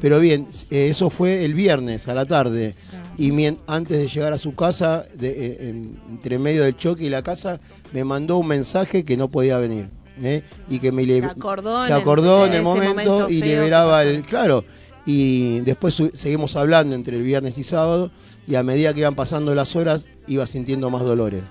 Pero 0.00 0.20
bien, 0.20 0.46
eh, 0.70 0.88
eso 0.90 1.08
fue 1.10 1.44
el 1.44 1.54
viernes 1.54 2.08
a 2.08 2.14
la 2.14 2.26
tarde. 2.26 2.74
Y 3.16 3.32
antes 3.66 3.98
de 3.98 4.06
llegar 4.06 4.32
a 4.34 4.38
su 4.38 4.54
casa, 4.54 5.06
de- 5.14 5.46
eh, 5.46 5.56
en- 5.70 5.98
entre 6.10 6.38
medio 6.38 6.62
del 6.62 6.76
choque 6.76 7.04
y 7.04 7.08
la 7.08 7.22
casa, 7.22 7.58
me 7.92 8.04
mandó 8.04 8.36
un 8.36 8.46
mensaje 8.46 9.04
que 9.04 9.16
no 9.16 9.28
podía 9.28 9.58
venir. 9.58 9.88
¿Eh? 10.22 10.42
Y 10.68 10.78
que 10.78 10.92
me 10.92 11.02
Se 11.02 11.08
le- 11.08 11.24
acordó, 11.26 11.82
se 11.84 11.90
en 11.90 11.96
el- 11.96 12.00
acordó 12.02 12.46
en 12.46 12.54
el 12.54 12.62
momento, 12.62 12.88
momento 12.94 13.30
y 13.30 13.42
liberaba 13.42 14.02
el. 14.02 14.22
Claro. 14.24 14.64
Y 15.06 15.60
después 15.60 15.96
seguimos 16.14 16.54
hablando 16.56 16.94
entre 16.94 17.16
el 17.16 17.22
viernes 17.22 17.56
y 17.58 17.64
sábado. 17.64 18.10
Y 18.46 18.54
a 18.54 18.62
medida 18.62 18.92
que 18.94 19.00
iban 19.00 19.14
pasando 19.14 19.54
las 19.54 19.76
horas, 19.76 20.06
iba 20.26 20.46
sintiendo 20.46 20.88
más 20.90 21.02
dolores. 21.02 21.42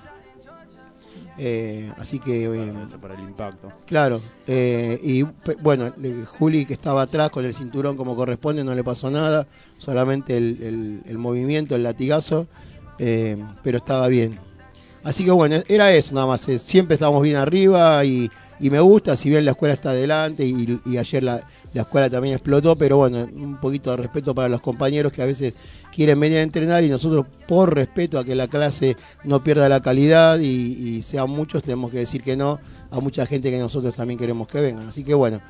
Eh, 1.40 1.92
así 1.98 2.18
que. 2.18 2.46
eh, 2.46 2.72
para 3.00 3.14
el 3.14 3.20
impacto. 3.20 3.72
Claro, 3.86 4.20
eh, 4.48 4.98
y 5.02 5.22
bueno, 5.62 5.92
Juli 6.38 6.66
que 6.66 6.72
estaba 6.74 7.02
atrás 7.02 7.30
con 7.30 7.44
el 7.44 7.54
cinturón 7.54 7.96
como 7.96 8.16
corresponde, 8.16 8.64
no 8.64 8.74
le 8.74 8.82
pasó 8.82 9.08
nada, 9.08 9.46
solamente 9.78 10.36
el, 10.36 10.58
el- 10.60 11.02
el 11.08 11.18
movimiento, 11.18 11.76
el 11.76 11.84
latigazo, 11.84 12.48
eh, 12.98 13.36
pero 13.62 13.78
estaba 13.78 14.08
bien. 14.08 14.36
Así 15.04 15.24
que 15.24 15.30
bueno, 15.30 15.62
era 15.68 15.92
eso 15.92 16.12
nada 16.12 16.26
más, 16.26 16.40
siempre 16.60 16.94
estábamos 16.94 17.22
bien 17.22 17.36
arriba 17.36 18.04
y, 18.04 18.28
y 18.60 18.70
me 18.70 18.80
gusta, 18.80 19.16
si 19.16 19.30
bien 19.30 19.44
la 19.44 19.52
escuela 19.52 19.74
está 19.74 19.90
adelante 19.90 20.44
y, 20.44 20.96
ayer 20.96 21.22
la, 21.22 21.46
la 21.72 21.82
escuela 21.82 22.10
también 22.10 22.34
explotó, 22.34 22.76
pero 22.76 22.98
bueno, 22.98 23.28
un 23.32 23.58
poquito 23.60 23.90
de 23.90 23.98
respeto 23.98 24.34
para 24.34 24.48
los 24.48 24.60
compañeros 24.60 25.12
que 25.12 25.22
a 25.22 25.26
veces 25.26 25.54
quieren 25.94 26.18
venir 26.18 26.38
a 26.38 26.42
entrenar 26.42 26.84
y 26.84 26.88
nosotros 26.88 27.26
por 27.46 27.74
respeto 27.74 28.18
a 28.18 28.24
que 28.24 28.34
la 28.34 28.48
clase 28.48 28.96
no 29.24 29.42
pierda 29.42 29.68
la 29.68 29.80
calidad 29.80 30.38
y, 30.38 30.44
y 30.46 31.02
sean 31.02 31.30
muchos, 31.30 31.62
tenemos 31.62 31.90
que 31.90 31.98
decir 31.98 32.22
que 32.22 32.36
no 32.36 32.58
a 32.90 33.00
mucha 33.00 33.26
gente 33.26 33.50
que 33.50 33.58
nosotros 33.58 33.94
también 33.94 34.18
queremos 34.18 34.48
que 34.48 34.60
vengan. 34.60 34.88
Así 34.88 35.04
que 35.04 35.14
bueno, 35.14 35.40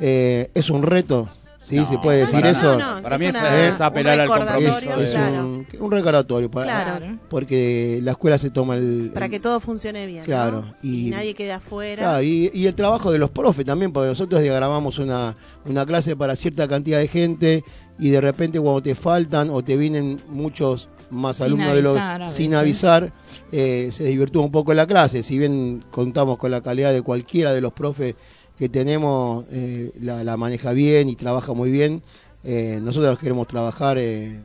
eh, 0.00 0.50
es 0.54 0.70
un 0.70 0.82
reto, 0.82 1.28
¿sí? 1.64 1.76
No, 1.76 1.86
¿Se 1.86 1.98
puede 1.98 2.18
decir 2.18 2.34
para 2.40 2.50
eso? 2.50 2.78
Para 3.02 3.16
es 3.16 3.20
mí 3.22 3.26
una- 3.28 3.66
es 3.68 3.80
apelar 3.80 4.14
un 4.14 4.20
al 4.20 4.28
recordatorio, 4.28 4.68
compromiso 4.72 5.02
es 5.02 5.10
claro, 5.10 5.46
un, 5.46 5.66
un 5.80 5.90
recordatorio 5.90 6.50
para, 6.50 6.66
Claro. 6.84 7.18
porque 7.28 7.98
la 8.02 8.12
escuela 8.12 8.38
se 8.38 8.50
toma 8.50 8.76
el... 8.76 9.10
para 9.12 9.28
que 9.28 9.40
todo 9.40 9.58
funcione 9.58 10.06
bien. 10.06 10.20
¿no? 10.20 10.24
Claro, 10.26 10.74
Y, 10.82 11.08
y- 11.08 11.10
nadie 11.10 11.34
quede 11.34 11.52
afuera. 11.52 12.02
Claro, 12.02 12.22
y, 12.22 12.50
y 12.54 12.66
el 12.66 12.74
trabajo 12.74 13.10
de 13.10 13.18
los 13.18 13.30
profes 13.30 13.64
también, 13.64 13.92
porque 13.92 14.08
nosotros 14.10 14.40
diagramamos 14.42 14.98
una, 14.98 15.34
una 15.64 15.84
clase 15.84 16.14
para 16.14 16.36
cierta 16.36 16.68
cantidad 16.68 16.98
de 16.98 17.08
gente 17.08 17.64
y 17.98 18.10
de 18.10 18.20
repente 18.20 18.60
cuando 18.60 18.82
te 18.82 18.94
faltan 18.94 19.50
o 19.50 19.62
te 19.64 19.76
vienen 19.76 20.20
muchos 20.28 20.88
más 21.10 21.36
Sin 21.36 21.46
alumnos 21.46 21.74
de 21.74 21.82
los 21.82 21.98
sin 22.34 22.54
avisar, 22.54 23.12
eh, 23.52 23.90
se 23.92 24.04
divirtió 24.04 24.40
un 24.40 24.50
poco 24.50 24.74
la 24.74 24.86
clase. 24.86 25.22
Si 25.22 25.38
bien 25.38 25.84
contamos 25.92 26.38
con 26.38 26.50
la 26.50 26.60
calidad 26.60 26.92
de 26.92 27.02
cualquiera 27.02 27.52
de 27.52 27.60
los 27.60 27.72
profes 27.72 28.16
que 28.58 28.68
tenemos, 28.68 29.44
eh, 29.50 29.90
la, 30.00 30.22
la 30.24 30.36
maneja 30.36 30.72
bien 30.72 31.08
y 31.08 31.16
trabaja 31.16 31.52
muy 31.54 31.70
bien, 31.70 32.02
eh, 32.44 32.78
nosotros 32.82 33.18
queremos 33.18 33.48
trabajar, 33.48 33.96
eh, 33.98 34.40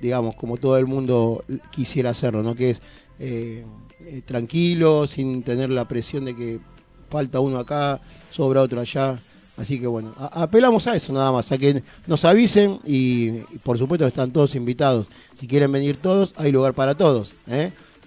digamos, 0.00 0.34
como 0.34 0.56
todo 0.56 0.76
el 0.78 0.86
mundo 0.86 1.44
quisiera 1.70 2.10
hacerlo, 2.10 2.42
¿no? 2.42 2.54
Que 2.54 2.70
es 2.70 2.80
tranquilo, 4.24 5.06
sin 5.06 5.42
tener 5.42 5.68
la 5.70 5.86
presión 5.86 6.24
de 6.24 6.34
que 6.34 6.58
falta 7.10 7.40
uno 7.40 7.58
acá, 7.58 8.00
sobra 8.30 8.62
otro 8.62 8.80
allá. 8.80 9.18
Así 9.56 9.78
que 9.78 9.86
bueno, 9.86 10.14
a- 10.16 10.42
apelamos 10.44 10.86
a 10.86 10.96
eso 10.96 11.12
nada 11.12 11.30
más, 11.32 11.52
a 11.52 11.58
que 11.58 11.82
nos 12.06 12.24
avisen 12.24 12.78
y, 12.86 13.28
y 13.28 13.58
por 13.62 13.76
supuesto 13.76 14.06
están 14.06 14.32
todos 14.32 14.54
invitados. 14.54 15.08
Si 15.34 15.46
quieren 15.46 15.70
venir 15.70 15.96
todos, 15.96 16.32
hay 16.36 16.50
lugar 16.50 16.72
para 16.72 16.94
todos, 16.94 17.34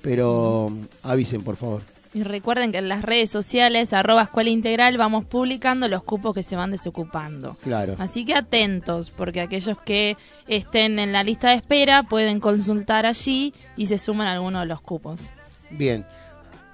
pero 0.01 0.71
avisen 1.03 1.43
por 1.43 1.55
favor. 1.57 1.92
Y 2.13 2.21
recuerden 2.23 2.71
que 2.71 2.77
en 2.77 2.89
las 2.89 3.01
redes 3.01 3.31
sociales, 3.31 3.91
arroba 3.91 4.21
escuela 4.23 4.49
integral, 4.51 4.97
vamos 4.99 5.25
publicando 5.25 5.87
los 5.87 6.03
cupos 6.03 6.35
que 6.35 6.43
se 6.43 6.55
van 6.55 6.69
desocupando. 6.71 7.57
Claro. 7.63 7.95
Así 7.97 8.23
que 8.23 8.35
atentos, 8.35 9.09
porque 9.09 9.41
aquellos 9.41 9.79
que 9.79 10.15
estén 10.47 10.99
en 10.99 11.11
la 11.11 11.23
lista 11.23 11.49
de 11.49 11.55
espera 11.55 12.03
pueden 12.03 12.39
consultar 12.39 13.07
allí 13.07 13.51
y 13.75 13.87
se 13.87 13.97
suman 13.97 14.27
algunos 14.27 14.61
de 14.61 14.67
los 14.67 14.81
cupos. 14.81 15.33
Bien. 15.71 16.05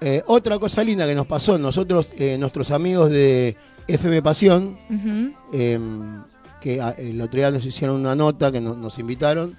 Eh, 0.01 0.23
otra 0.27 0.59
cosa 0.59 0.83
linda 0.83 1.05
que 1.07 1.15
nos 1.15 1.25
pasó, 1.27 1.57
nosotros, 1.57 2.13
eh, 2.17 2.37
nuestros 2.37 2.71
amigos 2.71 3.09
de 3.09 3.55
FM 3.87 4.21
Pasión, 4.21 4.77
eh, 5.53 5.79
que 6.61 6.81
a- 6.81 6.91
el 6.91 7.19
otro 7.21 7.37
día 7.39 7.51
nos 7.51 7.65
hicieron 7.65 7.95
una 8.01 8.15
nota, 8.15 8.51
que 8.51 8.59
nos, 8.61 8.77
nos 8.77 8.99
invitaron. 8.99 9.55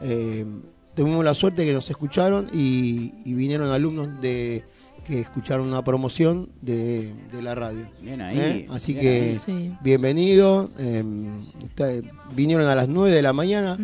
eh, 0.00 0.46
tuvimos 0.94 1.24
la 1.24 1.34
suerte 1.34 1.64
que 1.66 1.72
nos 1.72 1.88
escucharon 1.90 2.50
y, 2.52 3.12
y 3.24 3.34
vinieron 3.34 3.70
alumnos 3.70 4.20
de 4.20 4.64
que 5.08 5.20
escucharon 5.22 5.66
una 5.68 5.82
promoción 5.82 6.50
de, 6.60 7.10
de 7.32 7.40
la 7.42 7.54
radio. 7.54 7.88
Bien 8.02 8.20
ahí. 8.20 8.38
¿eh? 8.38 8.66
Así 8.70 8.92
bien 8.92 9.02
que 9.02 9.20
ahí. 9.30 9.38
Sí. 9.38 9.72
bienvenido. 9.80 10.68
eh, 10.78 11.02
está- 11.64 11.88
vinieron 12.36 12.68
a 12.68 12.74
las 12.74 12.88
9 12.88 13.10
de 13.14 13.22
la 13.22 13.32
mañana, 13.32 13.78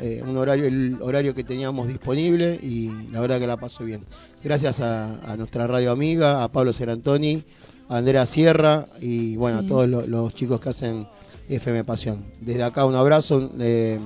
eh, 0.00 0.22
un 0.26 0.36
horario, 0.38 0.64
el 0.64 0.96
horario 1.02 1.34
que 1.34 1.44
teníamos 1.44 1.86
disponible 1.88 2.58
y 2.62 2.90
la 3.12 3.20
verdad 3.20 3.38
que 3.38 3.46
la 3.46 3.58
pasó 3.58 3.84
bien. 3.84 4.00
Gracias 4.42 4.80
a, 4.80 5.20
a 5.30 5.36
nuestra 5.36 5.66
radio 5.66 5.92
amiga, 5.92 6.42
a 6.42 6.48
Pablo 6.50 6.72
Serantoni, 6.72 7.44
a 7.90 7.98
Andrea 7.98 8.24
Sierra 8.24 8.86
y 9.02 9.36
bueno, 9.36 9.60
Sí. 9.60 9.66
a 9.66 9.68
todos 9.68 9.86
lo- 9.88 10.06
los 10.06 10.34
chicos 10.34 10.60
que 10.60 10.70
hacen 10.70 11.06
FM 11.50 11.84
Pasión. 11.84 12.24
Desde 12.40 12.62
acá 12.62 12.86
un 12.86 12.94
abrazo 12.94 13.50
eh, 13.60 13.98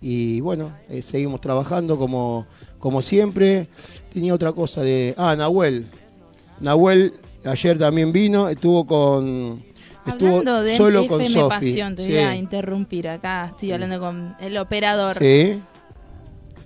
y 0.00 0.40
bueno, 0.40 0.72
eh, 0.88 1.02
seguimos 1.02 1.40
trabajando 1.40 1.96
como, 1.96 2.46
como 2.80 3.00
siempre. 3.00 3.68
Tenía 4.12 4.34
otra 4.34 4.50
cosa 4.52 4.82
de... 4.82 5.14
Ah, 5.16 5.36
Nahuel. 5.36 5.86
Nahuel 6.60 7.14
ayer 7.44 7.78
también 7.78 8.12
vino, 8.12 8.48
estuvo 8.48 8.86
con... 8.86 9.62
Estuvo 10.06 10.38
Hablando 10.38 10.62
de 10.62 10.76
solo 10.76 11.06
con 11.06 11.20
FM 11.20 11.40
Sofi. 11.40 11.48
Pasión, 11.50 11.94
te 11.94 12.04
Sí. 12.04 12.10
voy 12.10 12.18
a 12.18 12.34
interrumpir 12.34 13.08
acá, 13.08 13.46
estoy 13.50 13.72
hablando 13.72 14.00
con 14.00 14.34
el 14.40 14.56
operador. 14.58 15.16
Sí, 15.18 15.60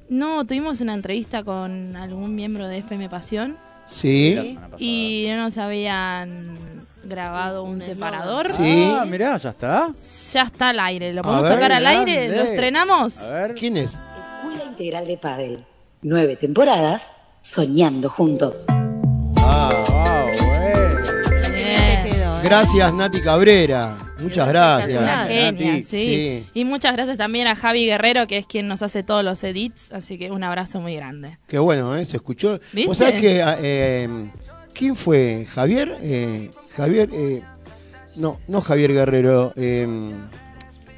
No, 0.08 0.44
tuvimos 0.46 0.80
una 0.80 0.94
entrevista 0.94 1.42
con 1.42 1.96
algún 1.96 2.34
miembro 2.34 2.68
de 2.68 2.78
FM 2.78 3.08
Pasión 3.08 3.56
sí. 3.88 4.58
Y 4.78 5.26
no 5.30 5.44
nos 5.44 5.58
habían 5.58 6.56
grabado 7.04 7.64
un 7.64 7.80
separador. 7.80 8.50
Sí. 8.52 8.90
Ah, 8.96 9.04
mirá, 9.04 9.36
ya 9.36 9.50
está. 9.50 9.92
Ya 10.32 10.42
está 10.42 10.68
al 10.70 10.80
aire, 10.80 11.12
¿lo 11.12 11.22
podemos 11.22 11.44
ver, 11.44 11.52
sacar 11.54 11.72
al 11.72 11.82
grande. 11.82 12.12
aire? 12.18 12.36
¿Lo 12.36 12.42
estrenamos? 12.44 13.22
A 13.22 13.30
ver. 13.30 13.54
¿Quién 13.54 13.76
es? 13.76 13.92
Escuela 13.92 14.64
Integral 14.70 15.06
de 15.06 15.16
Padel. 15.18 15.64
Nueve 16.02 16.36
temporadas 16.36 17.10
soñando 17.42 18.08
juntos. 18.08 18.64
Ah, 19.46 19.84
Wow, 19.88 20.46
güey. 20.46 21.52
Bien. 21.54 22.02
Te 22.02 22.10
quedó, 22.10 22.38
¿eh? 22.38 22.40
gracias 22.44 22.92
Nati 22.94 23.20
Cabrera. 23.20 23.96
Muchas 24.18 24.48
Una 24.48 24.78
gracias. 24.78 25.28
genia, 25.28 25.72
Nati. 25.72 25.82
sí. 25.84 25.98
Sí. 25.98 26.46
Y 26.54 26.64
muchas 26.64 26.94
gracias 26.94 27.18
también 27.18 27.46
a 27.46 27.54
Javi 27.56 27.84
Guerrero, 27.86 28.26
que 28.26 28.38
es 28.38 28.46
quien 28.46 28.68
nos 28.68 28.82
hace 28.82 29.02
todos 29.02 29.22
los 29.24 29.42
edits, 29.44 29.92
así 29.92 30.16
que 30.18 30.30
un 30.30 30.42
abrazo 30.44 30.80
muy 30.80 30.96
grande. 30.96 31.38
Qué 31.46 31.58
bueno, 31.58 31.94
¿eh? 31.96 32.04
Se 32.06 32.16
escuchó. 32.16 32.58
¿Viste? 32.72 32.86
¿Vos 32.88 32.98
sabés 32.98 33.20
que... 33.20 33.42
ah, 33.42 33.56
eh, 33.60 34.30
¿Quién 34.72 34.96
fue? 34.96 35.46
¿Javier? 35.52 35.96
Eh, 36.00 36.50
Javier... 36.76 37.10
eh, 37.12 37.42
no, 38.16 38.40
no 38.48 38.60
Javier 38.60 38.92
Guerrero. 38.92 39.52
eh, 39.56 39.86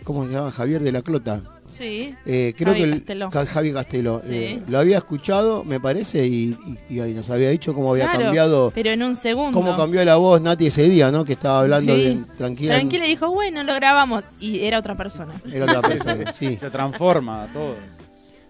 ¿Cómo 0.04 0.24
se 0.26 0.32
llama? 0.32 0.52
Javier 0.52 0.82
de 0.82 0.92
la 0.92 1.02
Clota. 1.02 1.40
Sí. 1.76 2.14
Eh, 2.24 2.54
creo 2.56 2.68
Javi 2.72 2.78
que 2.78 2.84
el- 2.84 2.94
Casteló. 2.98 3.30
Ca- 3.30 3.46
Javi 3.46 3.72
Castelo. 3.72 4.22
Sí. 4.26 4.34
Eh, 4.34 4.62
lo 4.68 4.78
había 4.78 4.98
escuchado, 4.98 5.64
me 5.64 5.78
parece, 5.80 6.26
y, 6.26 6.56
y- 6.88 6.94
y 6.96 7.00
ahí 7.00 7.12
nos 7.14 7.28
había 7.30 7.50
dicho 7.50 7.74
cómo 7.74 7.92
había 7.92 8.04
Claro, 8.04 8.20
cambiado, 8.24 8.72
Pero 8.74 8.90
en 8.90 9.02
un 9.02 9.14
segundo. 9.16 9.52
cómo 9.58 9.76
cambió 9.76 10.04
la 10.04 10.16
voz 10.16 10.40
Nati 10.40 10.66
ese 10.68 10.88
día, 10.88 11.10
¿no? 11.10 11.24
Que 11.24 11.34
estaba 11.34 11.60
hablando 11.60 11.94
Sí. 11.94 12.02
bien 12.04 12.26
tranquila. 12.36 12.74
Tranquila 12.76 13.06
y 13.06 13.10
dijo, 13.10 13.30
bueno, 13.30 13.62
lo 13.64 13.74
grabamos. 13.74 14.24
Y 14.40 14.60
era 14.60 14.78
otra 14.78 14.96
persona. 14.96 15.34
Era 15.52 15.64
otra 15.64 15.80
persona, 15.88 16.32
sí. 16.32 16.56
Se 16.56 16.70
transforma 16.70 17.46
todo. 17.52 17.74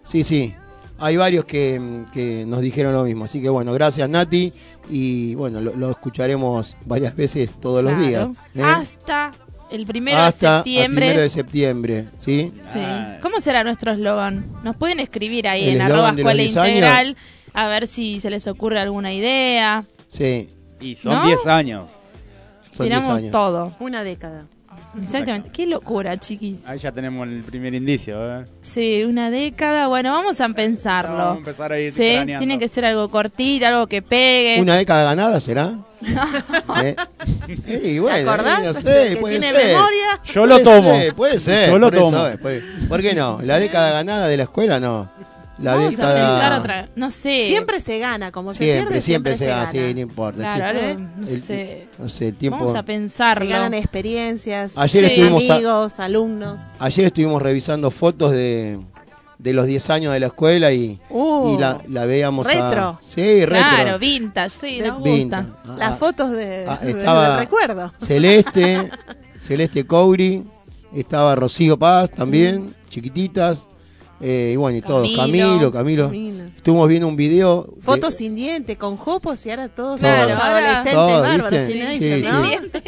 Sí, 0.05 0.23
sí. 0.23 0.53
Hay 0.99 1.15
varios 1.15 1.45
que, 1.45 1.79
que 2.11 2.43
nos 2.47 2.59
dijeron 2.61 2.91
lo 2.93 3.03
mismo. 3.03 3.25
Así 3.25 3.39
que 3.41 3.49
bueno, 3.49 3.71
gracias 3.73 4.09
Nati. 4.09 4.51
Y 4.89 5.35
bueno, 5.35 5.61
lo, 5.61 5.75
lo 5.75 5.91
escucharemos 5.91 6.75
varias 6.85 7.15
veces 7.15 7.53
todos 7.59 7.83
los 7.83 7.99
días. 7.99 8.27
¿eh? 8.55 8.63
Hasta 8.63 9.31
el 9.69 9.85
primero 9.85 10.17
Hasta 10.17 10.49
de 10.49 10.57
el 10.57 10.63
septiembre. 10.63 11.05
primero 11.05 11.21
de 11.21 11.29
septiembre, 11.29 12.05
¿sí? 12.17 12.51
Sí. 12.67 12.79
Ah. 12.81 13.17
¿Cómo 13.21 13.39
será 13.39 13.63
nuestro 13.63 13.91
eslogan? 13.91 14.45
Nos 14.63 14.75
pueden 14.75 14.99
escribir 14.99 15.47
ahí 15.47 15.65
El 15.69 15.75
en 15.75 15.81
arroba 15.81 16.09
escuela 16.09 16.41
10 16.43 16.57
años. 16.57 16.67
integral 16.75 17.17
a 17.53 17.67
ver 17.67 17.87
si 17.87 18.19
se 18.19 18.29
les 18.29 18.47
ocurre 18.47 18.79
alguna 18.79 19.13
idea. 19.13 19.83
Sí, 20.09 20.47
Y 20.79 20.95
son 20.95 21.13
¿No? 21.13 21.25
10 21.27 21.47
años. 21.47 21.91
son 22.71 22.87
10 22.87 22.99
Tiramos 22.99 23.17
años. 23.17 23.31
todo. 23.31 23.75
Una 23.79 24.03
década. 24.03 24.45
Exactamente. 25.01 25.49
Qué 25.51 25.65
locura, 25.67 26.17
chiquis. 26.17 26.67
Ahí 26.67 26.79
ya 26.79 26.91
tenemos 26.91 27.27
el 27.27 27.43
primer 27.43 27.73
indicio, 27.73 28.39
¿eh? 28.41 28.45
Sí, 28.61 29.03
una 29.03 29.29
década. 29.29 29.87
Bueno, 29.87 30.11
vamos 30.13 30.39
a 30.41 30.49
pensarlo. 30.49 31.17
Vamos 31.17 31.35
a 31.35 31.37
empezar 31.39 31.71
ahí 31.71 31.91
Sí, 31.91 32.11
craneando. 32.13 32.39
tiene 32.39 32.57
que 32.59 32.67
ser 32.67 32.85
algo 32.85 33.09
cortito, 33.09 33.67
algo 33.67 33.87
que 33.87 34.01
pegue. 34.01 34.59
¿Una 34.61 34.75
década 34.77 35.03
ganada 35.03 35.39
será? 35.39 35.77
¿Eh? 36.83 36.95
Y 37.85 37.99
bueno, 37.99 38.17
¿Te 38.17 38.29
acordás? 38.29 38.63
no 38.63 38.73
sé, 38.73 39.09
que 39.09 39.17
puede 39.17 39.39
tiene 39.39 39.59
ser. 39.59 39.67
memoria. 39.67 40.21
Yo 40.25 40.45
lo 40.45 40.55
Puede 40.59 40.63
tomo. 40.63 40.89
ser, 40.91 41.13
puede 41.15 41.39
ser. 41.39 41.69
Yo 41.69 41.79
lo 41.79 41.87
por 41.87 41.95
eso, 41.95 42.03
tomo. 42.11 42.27
eh, 42.27 42.37
puede- 42.37 42.61
¿Por 42.87 43.01
qué 43.01 43.13
no? 43.13 43.39
La 43.43 43.59
década 43.59 43.91
ganada 43.91 44.27
de 44.27 44.37
la 44.37 44.43
escuela 44.43 44.79
no. 44.79 45.09
La 45.59 45.73
Vamos 45.75 45.91
década. 45.91 46.11
a 46.11 46.39
pensar 46.39 46.59
otra. 46.59 46.89
No 46.95 47.09
sé. 47.09 47.47
Siempre 47.47 47.81
se 47.81 47.97
gana, 47.99 48.31
como 48.31 48.53
se 48.53 48.59
Siempre, 48.63 48.85
pierde, 48.87 49.01
siempre, 49.01 49.33
siempre, 49.33 49.37
se 49.37 49.45
gana, 49.47 49.71
gana. 49.73 49.87
sí, 49.87 49.93
no 49.95 49.99
importa. 50.01 50.39
Claro, 50.55 50.79
sí. 50.79 50.85
algo, 50.85 51.01
no 51.17 51.27
El- 51.27 51.41
sé. 51.41 51.87
No 51.97 52.09
sé, 52.09 52.27
el 52.27 52.35
tiempo. 52.35 52.57
Vamos 52.59 52.75
a 52.75 52.79
Se 52.79 52.83
pensarlo. 52.83 53.49
ganan 53.49 53.73
experiencias, 53.73 54.73
Ayer 54.75 55.05
Sí. 55.05 55.11
estuvimos 55.13 55.49
a- 55.49 55.55
amigos, 55.55 55.99
alumnos. 55.99 56.61
Ayer 56.79 57.05
estuvimos 57.05 57.41
revisando 57.41 57.89
fotos 57.89 58.31
de, 58.33 58.77
de 59.39 59.53
los 59.53 59.65
10 59.65 59.89
años 59.89 60.13
de 60.13 60.19
la 60.19 60.27
escuela 60.27 60.71
y, 60.73 60.99
Uh, 61.09 61.55
y 61.55 61.59
la, 61.59 61.81
la 61.87 62.05
veíamos. 62.05 62.45
a- 62.45 62.51
retro. 62.51 62.99
sí, 63.01 63.43
retro. 63.45 63.67
Claro, 63.69 63.97
vintage, 63.99 64.49
sí, 64.51 64.79
nos 64.87 65.01
Vintage. 65.03 65.47
gusta. 65.47 65.61
Ah, 65.71 65.75
Las 65.79 65.91
ah, 65.93 65.95
fotos 65.95 66.31
de, 66.33 66.65
ah, 66.67 66.79
de- 66.83 66.91
estaba- 66.91 67.29
del 67.29 67.39
recuerdo. 67.39 67.91
Celeste, 68.05 68.89
Celeste 69.41 69.87
Couri, 69.87 70.43
estaba 70.93 71.33
Rocío 71.35 71.77
Paz 71.79 72.11
también, 72.11 72.75
chiquititas. 72.89 73.65
Eh, 74.19 74.51
y 74.53 74.55
bueno, 74.55 74.77
y 74.77 74.81
todos. 74.81 75.07
Camilo. 75.15 75.71
Camilo. 75.71 76.11
Estuvimos 76.55 76.87
viendo 76.89 77.07
un 77.07 77.15
video. 77.15 77.69
de- 77.75 77.81
Fotos 77.81 78.15
sin 78.15 78.35
diente, 78.35 78.75
con 78.77 78.97
jopos 78.97 79.45
y 79.45 79.49
ahora 79.51 79.69
todos 79.69 80.01
Claro, 80.01 80.29
somos 80.29 80.43
ahora- 80.43 80.81
adolescentes 80.81 81.21
bárbaros, 81.21 81.67
teenagers, 81.67 82.25
Sí, 82.25 82.31
¿no? 82.31 82.81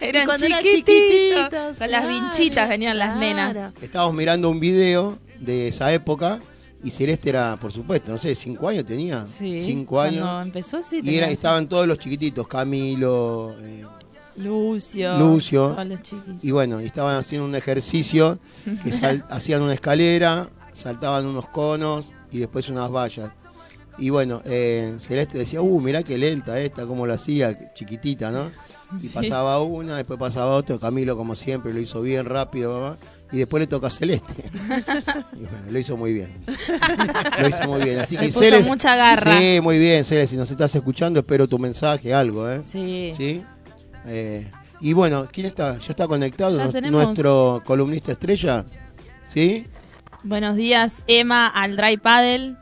Eran 0.00 0.26
cuando 0.26 0.46
eran 0.46 0.62
chiquititos. 0.62 1.78
Con 1.78 1.90
las 1.90 2.04
claro, 2.04 2.08
vinchitas 2.08 2.68
venían 2.68 2.98
las 2.98 3.16
claro. 3.16 3.20
nenas. 3.52 3.72
Estábamos 3.82 4.14
mirando 4.14 4.50
un 4.50 4.60
video 4.60 5.18
de 5.40 5.68
esa 5.68 5.92
época 5.92 6.38
y 6.84 6.90
Celeste 6.90 7.28
era, 7.30 7.56
por 7.60 7.72
supuesto, 7.72 8.12
no 8.12 8.18
sé, 8.18 8.34
cinco 8.34 8.68
años 8.68 8.84
tenía. 8.86 9.24
Sí. 9.26 9.62
Cinco 9.64 9.96
Cuando 9.96 10.28
años. 10.28 10.46
empezó, 10.46 10.82
sí. 10.82 11.00
Y 11.02 11.16
era, 11.16 11.28
estaban 11.30 11.68
todos 11.68 11.86
los 11.86 11.98
chiquititos, 11.98 12.46
Camilo, 12.48 13.54
eh, 13.60 13.84
Lucio. 14.36 15.18
Lucio. 15.18 15.68
todos 15.70 15.86
los 15.86 16.02
chiquis. 16.02 16.44
y 16.44 16.50
bueno, 16.50 16.80
y 16.80 16.86
estaban 16.86 17.16
haciendo 17.16 17.46
un 17.46 17.54
ejercicio 17.54 18.38
que 18.82 18.92
sal- 18.92 19.24
hacían 19.30 19.62
una 19.62 19.74
escalera, 19.74 20.48
saltaban 20.72 21.26
unos 21.26 21.48
conos 21.48 22.12
y 22.30 22.38
después 22.38 22.68
unas 22.68 22.90
vallas. 22.90 23.30
Y 23.98 24.08
bueno, 24.10 24.40
eh, 24.46 24.94
Celeste 24.98 25.36
decía, 25.38 25.60
uh, 25.60 25.80
mirá 25.80 26.02
qué 26.02 26.16
lenta 26.16 26.58
esta, 26.58 26.86
cómo 26.86 27.06
lo 27.06 27.12
hacía, 27.12 27.72
chiquitita, 27.74 28.30
¿no? 28.30 28.50
Y 29.00 29.08
Sí. 29.08 29.14
pasaba 29.14 29.60
una, 29.62 29.96
después 29.96 30.18
pasaba 30.18 30.56
otro, 30.56 30.78
Camilo 30.80 31.16
como 31.16 31.34
siempre 31.36 31.72
lo 31.72 31.80
hizo 31.80 32.00
bien, 32.02 32.24
rápido, 32.26 32.96
y 33.32 33.38
después 33.38 33.60
le 33.60 33.66
toca 33.66 33.86
a 33.88 33.90
Celeste. 33.90 34.34
y 35.34 35.42
bueno, 35.42 35.70
lo 35.70 35.78
hizo 35.78 35.96
muy 35.96 36.12
bien. 36.14 36.32
lo 37.38 37.48
hizo 37.48 37.68
muy 37.68 37.82
bien. 37.82 37.98
Así 38.00 38.16
que 38.16 38.26
puso 38.26 38.40
Celeste- 38.40 38.68
mucha 38.68 38.96
garra. 38.96 39.38
Sí, 39.38 39.60
muy 39.62 39.78
bien, 39.78 40.04
Celeste, 40.04 40.28
si 40.28 40.36
nos 40.36 40.50
estás 40.50 40.74
escuchando, 40.74 41.20
espero 41.20 41.46
tu 41.46 41.58
mensaje, 41.58 42.12
algo, 42.14 42.50
¿eh? 42.50 42.62
Sí. 42.70 43.12
¿Sí? 43.16 43.42
Eh, 44.06 44.50
y 44.80 44.92
bueno, 44.92 45.26
¿quién 45.30 45.46
está? 45.46 45.78
¿Ya 45.78 45.86
está 45.90 46.06
conectado? 46.08 46.56
Ya 46.58 46.64
Nos- 46.64 46.72
tenemos. 46.72 47.02
Nuestro 47.04 47.62
columnista 47.64 48.12
estrella. 48.12 48.64
¿Sí? 49.26 49.66
Buenos 50.24 50.56
días, 50.56 51.04
Emma, 51.06 51.48
al 51.48 51.76
Dry 51.76 51.96
Paddle. 51.96 52.54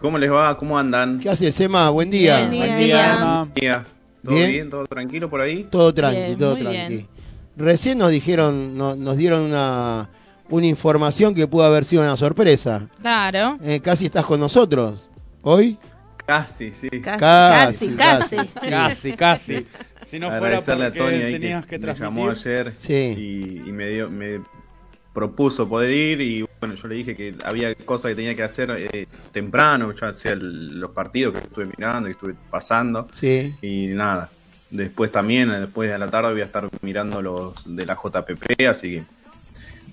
¿Cómo 0.00 0.18
les 0.18 0.30
va? 0.30 0.56
¿Cómo 0.56 0.78
andan? 0.78 1.18
¿Qué 1.20 1.28
hace 1.28 1.52
Sema? 1.52 1.90
Buen 1.90 2.10
día. 2.10 2.38
Buen 2.38 2.50
día. 2.50 2.66
Buen 2.66 2.78
día, 2.78 3.14
Emma. 3.16 3.38
Buen 3.42 3.54
día. 3.54 3.84
¿Todo 4.24 4.34
Bien. 4.34 4.50
bien. 4.50 4.70
¿Todo 4.70 4.86
tranquilo 4.86 5.30
por 5.30 5.40
ahí? 5.40 5.64
Todo 5.70 5.92
tranqui, 5.94 6.16
Bien, 6.20 6.38
todo 6.38 6.54
muy 6.56 6.62
tranqui. 6.62 6.78
bien. 6.94 7.08
Recién 7.56 7.98
nos 7.98 8.10
dijeron, 8.10 8.76
no- 8.76 8.94
nos 8.96 9.16
dieron 9.16 9.42
una, 9.42 10.08
una 10.48 10.66
información 10.66 11.34
que 11.34 11.46
pudo 11.46 11.64
haber 11.64 11.84
sido 11.84 12.02
una 12.02 12.16
sorpresa. 12.16 12.86
Claro. 13.00 13.58
Eh, 13.62 13.80
casi 13.80 14.06
estás 14.06 14.24
con 14.24 14.40
nosotros. 14.40 15.08
¿Hoy? 15.42 15.78
Casi, 16.26 16.72
sí. 16.72 16.88
Casi, 17.02 17.18
Casi, 17.18 17.88
casi, 17.96 17.96
casi. 17.96 18.36
casi. 18.36 18.70
Casi, 18.70 19.12
casi. 19.12 19.66
Si 20.10 20.18
no 20.18 20.30
fuera 20.30 20.60
porque 20.60 20.90
Tony 20.98 21.14
ahí 21.22 21.32
tenías 21.32 21.64
que, 21.66 21.78
que 21.80 21.86
me 21.86 21.94
llamó 21.94 22.30
ayer 22.30 22.74
Sí. 22.76 23.14
y, 23.64 23.68
y 23.68 23.72
me 23.72 23.88
dio, 23.88 24.10
me 24.10 24.40
propuso 25.12 25.68
poder 25.68 25.90
ir 25.90 26.20
y 26.20 26.44
bueno, 26.60 26.74
yo 26.76 26.88
le 26.88 26.94
dije 26.94 27.16
que 27.16 27.34
había 27.44 27.74
cosas 27.74 28.10
que 28.10 28.14
tenía 28.16 28.34
que 28.34 28.42
hacer 28.42 28.70
eh, 28.70 29.06
temprano, 29.32 29.92
ya 29.98 30.12
sea 30.14 30.32
el- 30.32 30.78
los 30.78 30.90
partidos 30.92 31.34
que 31.34 31.40
estuve 31.40 31.66
mirando, 31.66 32.06
que 32.06 32.12
estuve 32.12 32.34
pasando 32.50 33.08
Sí. 33.12 33.54
y 33.62 33.86
nada. 33.88 34.30
Después 34.70 35.10
también, 35.10 35.48
después 35.50 35.90
de 35.90 35.98
la 35.98 36.08
tarde 36.08 36.32
voy 36.32 36.42
a 36.42 36.44
estar 36.44 36.68
mirando 36.82 37.20
los 37.22 37.54
de 37.64 37.84
la 37.86 37.96
JPP, 37.96 38.66
así 38.68 38.90
que 38.96 39.04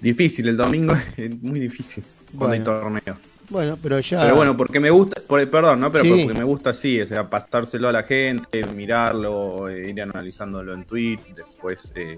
difícil 0.01 0.47
el 0.49 0.57
domingo, 0.57 0.93
es 1.17 1.41
muy 1.41 1.59
difícil 1.59 2.03
cuando 2.37 2.53
hay 2.53 2.59
Bueno. 2.59 2.79
torneo. 3.01 3.17
Bueno, 3.49 3.77
pero 3.81 3.99
ya. 3.99 4.21
Pero 4.21 4.35
bueno, 4.35 4.57
porque 4.57 4.79
me 4.79 4.89
gusta, 4.89 5.21
por, 5.25 5.49
perdón, 5.49 5.79
¿no? 5.79 5.91
Pero 5.91 6.03
Sí. 6.03 6.23
porque 6.25 6.37
me 6.39 6.43
gusta 6.43 6.71
así, 6.71 6.99
o 7.01 7.07
sea, 7.07 7.29
pasárselo 7.29 7.87
a 7.87 7.91
la 7.93 8.03
gente, 8.03 8.65
mirarlo, 8.67 9.69
eh, 9.69 9.89
ir 9.89 10.01
analizándolo 10.01 10.73
en 10.73 10.83
Twitter, 10.83 11.33
después 11.33 11.91
eh, 11.95 12.17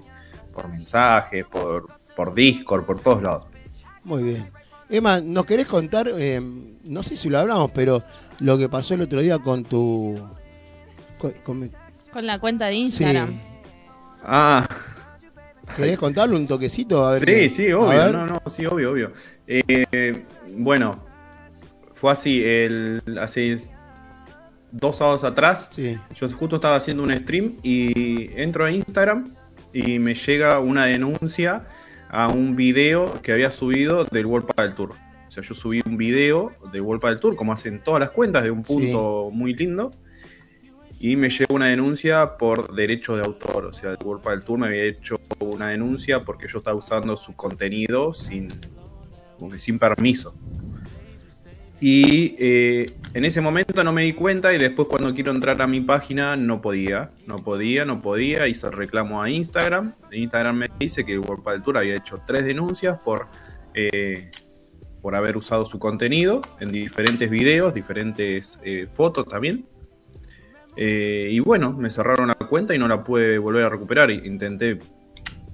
por 0.53 0.67
mensajes, 0.69 1.45
por, 1.45 1.85
por 2.15 2.33
Discord, 2.33 2.83
por 2.85 2.99
todos 2.99 3.21
lados. 3.21 3.43
Muy 4.03 4.23
bien. 4.23 4.49
Emma, 4.89 5.19
¿nos 5.21 5.45
querés 5.45 5.67
contar? 5.67 6.09
eh, 6.15 6.41
no 6.85 7.03
sé 7.03 7.15
si 7.15 7.29
lo 7.29 7.37
hablamos, 7.37 7.69
pero 7.75 8.01
lo 8.39 8.57
que 8.57 8.67
pasó 8.69 8.95
el 8.95 9.01
otro 9.01 9.21
día 9.21 9.37
con 9.37 9.63
tu. 9.63 10.15
con- 11.19 11.33
con- 11.43 11.71
Con 12.11 12.25
la 12.25 12.39
cuenta 12.39 12.65
de 12.65 12.73
sí. 12.73 12.79
Instagram. 12.81 13.39
Ah, 14.23 14.67
¿Querés 15.77 15.99
contarle 15.99 16.35
un 16.35 16.47
toquecito? 16.47 17.05
A 17.05 17.11
ver 17.11 17.19
sí, 17.19 17.25
qué- 17.25 17.49
sí, 17.51 17.69
a 17.69 17.77
obvio, 17.77 17.89
ver. 17.99 18.11
no, 18.13 18.25
no, 18.25 18.41
sí, 18.47 18.65
obvio, 18.65 18.91
obvio. 18.91 19.11
Eh, 19.45 20.23
bueno, 20.57 21.05
fue 21.99 22.13
así, 22.13 22.41
el, 22.45 23.01
hace 23.19 23.57
dos 24.71 24.97
sábados 24.97 25.25
atrás, 25.25 25.67
Sí. 25.71 25.97
Yo 26.15 26.29
justo 26.29 26.55
estaba 26.55 26.77
haciendo 26.77 27.03
un 27.03 27.13
stream 27.13 27.57
y 27.61 28.31
entro 28.39 28.63
a 28.63 28.71
Instagram 28.71 29.25
y 29.73 29.99
me 29.99 30.15
llega 30.15 30.59
una 30.59 30.85
denuncia 30.85 31.67
a 32.09 32.29
un 32.29 32.55
video 32.55 33.21
que 33.21 33.33
había 33.33 33.51
subido 33.51 34.05
del 34.05 34.27
World 34.27 34.47
Padel 34.47 34.75
Tour. 34.75 34.91
O 35.27 35.31
sea, 35.31 35.43
yo 35.43 35.53
subí 35.53 35.81
un 35.85 35.97
video 35.97 36.53
del 36.71 36.81
World 36.81 37.01
Padel 37.01 37.19
Tour, 37.19 37.35
como 37.35 37.51
hacen 37.51 37.83
todas 37.83 37.99
las 37.99 38.11
cuentas, 38.11 38.43
de 38.45 38.51
un 38.51 38.63
punto 38.63 39.29
muy 39.33 39.53
lindo. 39.53 39.91
Y 41.01 41.17
me 41.17 41.29
llegó 41.29 41.55
una 41.55 41.67
denuncia 41.67 42.37
por 42.37 42.73
derecho 42.75 43.17
de 43.17 43.23
autor. 43.23 43.65
O 43.65 43.73
sea, 43.73 43.91
el 43.91 43.97
World 44.05 44.23
Padel 44.23 44.43
Tour 44.45 44.57
me 44.57 44.67
había 44.67 44.83
hecho 44.83 45.19
una 45.39 45.67
denuncia 45.67 46.21
porque 46.21 46.47
yo 46.47 46.59
estaba 46.59 46.77
usando 46.77 47.17
su 47.17 47.35
contenido 47.35 48.13
sin, 48.13 48.47
sin 49.57 49.77
permiso. 49.77 50.33
Y 51.81 52.35
eh, 52.37 52.91
en 53.13 53.25
ese 53.25 53.39
momento 53.39 53.83
no 53.83 53.93
me 53.93 54.03
di 54.03 54.13
cuenta 54.13 54.53
y 54.53 54.57
después 54.57 54.87
cuando 54.89 55.13
quiero 55.13 55.31
entrar 55.31 55.61
a 55.61 55.67
mi 55.67 55.79
página 55.81 56.35
no 56.35 56.61
podía, 56.61 57.11
no 57.25 57.37
podía, 57.37 57.85
no 57.85 58.01
podía, 58.01 58.47
hice 58.47 58.69
reclamo 58.69 59.21
a 59.21 59.29
Instagram. 59.29 59.93
Instagram 60.11 60.57
me 60.57 60.67
dice 60.77 61.05
que 61.05 61.17
World 61.17 61.63
Tour 61.63 61.77
había 61.77 61.95
hecho 61.95 62.21
tres 62.27 62.43
denuncias 62.43 62.99
por, 62.99 63.27
eh, 63.73 64.29
por 65.01 65.15
haber 65.15 65.37
usado 65.37 65.65
su 65.65 65.79
contenido 65.79 66.41
en 66.59 66.71
diferentes 66.71 67.29
videos, 67.29 67.73
diferentes 67.73 68.59
eh, 68.63 68.87
fotos 68.91 69.27
también. 69.27 69.65
Eh, 70.75 71.29
y 71.31 71.39
bueno, 71.39 71.73
me 71.73 71.89
cerraron 71.89 72.27
la 72.29 72.35
cuenta 72.35 72.73
y 72.73 72.77
no 72.77 72.87
la 72.87 73.03
pude 73.03 73.37
volver 73.37 73.65
a 73.65 73.69
recuperar. 73.69 74.11
Intenté 74.11 74.79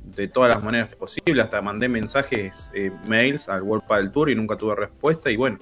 de 0.03 0.27
todas 0.27 0.53
las 0.53 0.63
maneras 0.63 0.95
posibles, 0.95 1.43
hasta 1.43 1.61
mandé 1.61 1.89
mensajes, 1.89 2.71
eh, 2.73 2.91
mails 3.07 3.49
al 3.49 3.63
World 3.63 4.11
Tour 4.11 4.29
y 4.29 4.35
nunca 4.35 4.55
tuve 4.55 4.75
respuesta. 4.75 5.29
Y 5.31 5.35
bueno, 5.35 5.57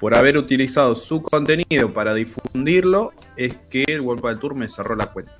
por 0.00 0.14
haber 0.14 0.36
utilizado 0.36 0.94
su 0.94 1.22
contenido 1.22 1.92
para 1.92 2.14
difundirlo, 2.14 3.12
es 3.36 3.56
que 3.70 3.84
el 3.88 4.00
World 4.00 4.22
Padel 4.22 4.38
Tour 4.38 4.54
me 4.54 4.68
cerró 4.68 4.96
la 4.96 5.06
cuenta. 5.06 5.32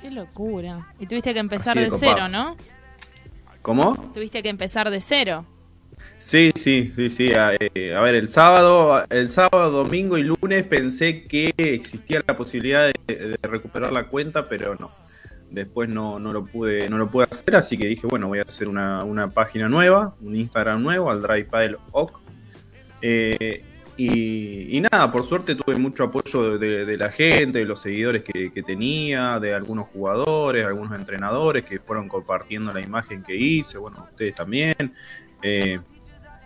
Qué 0.00 0.10
locura. 0.10 0.88
Y 0.98 1.06
tuviste 1.06 1.32
que 1.32 1.40
empezar 1.40 1.78
Así 1.78 1.90
de 1.90 1.96
cero, 1.98 2.28
¿no? 2.28 2.56
¿Cómo? 3.62 3.96
Tuviste 4.14 4.42
que 4.42 4.48
empezar 4.48 4.90
de 4.90 5.00
cero. 5.00 5.44
Sí, 6.18 6.52
sí, 6.54 6.92
sí, 6.94 7.10
sí. 7.10 7.32
A, 7.32 7.52
eh, 7.58 7.94
a 7.94 8.00
ver, 8.00 8.14
el 8.14 8.30
sábado, 8.30 9.04
el 9.10 9.30
sábado, 9.30 9.70
domingo 9.70 10.16
y 10.18 10.22
lunes 10.22 10.66
pensé 10.66 11.24
que 11.24 11.52
existía 11.56 12.22
la 12.26 12.36
posibilidad 12.36 12.90
de, 13.06 13.14
de 13.14 13.38
recuperar 13.42 13.92
la 13.92 14.04
cuenta, 14.08 14.44
pero 14.44 14.74
no. 14.76 14.90
Después 15.50 15.88
no, 15.88 16.18
no 16.20 16.32
lo 16.32 16.44
pude, 16.44 16.88
no 16.88 16.96
lo 16.96 17.08
pude 17.08 17.26
hacer, 17.30 17.56
así 17.56 17.76
que 17.76 17.86
dije, 17.86 18.06
bueno, 18.06 18.28
voy 18.28 18.38
a 18.38 18.42
hacer 18.42 18.68
una, 18.68 19.02
una 19.02 19.30
página 19.30 19.68
nueva, 19.68 20.14
un 20.20 20.36
Instagram 20.36 20.80
nuevo, 20.80 21.10
al 21.10 21.22
Drive 21.22 21.46
Paddle 21.46 21.76
OC. 21.90 22.19
Eh, 23.02 23.62
y, 24.02 24.78
y 24.78 24.80
nada, 24.80 25.12
por 25.12 25.26
suerte 25.26 25.54
tuve 25.54 25.76
mucho 25.76 26.04
apoyo 26.04 26.56
de, 26.56 26.96
la 26.96 27.10
gente, 27.10 27.58
de 27.58 27.64
los 27.66 27.82
seguidores 27.82 28.22
que, 28.22 28.62
tenía, 28.62 29.38
de 29.38 29.52
algunos 29.52 29.88
jugadores, 29.88 30.64
algunos 30.64 30.98
entrenadores 30.98 31.66
que 31.66 31.78
fueron 31.78 32.08
compartiendo 32.08 32.72
la 32.72 32.80
imagen 32.80 33.22
que 33.22 33.36
hice, 33.36 33.76
bueno, 33.76 33.98
ustedes 34.10 34.34
también. 34.34 34.94
Eh, 35.42 35.80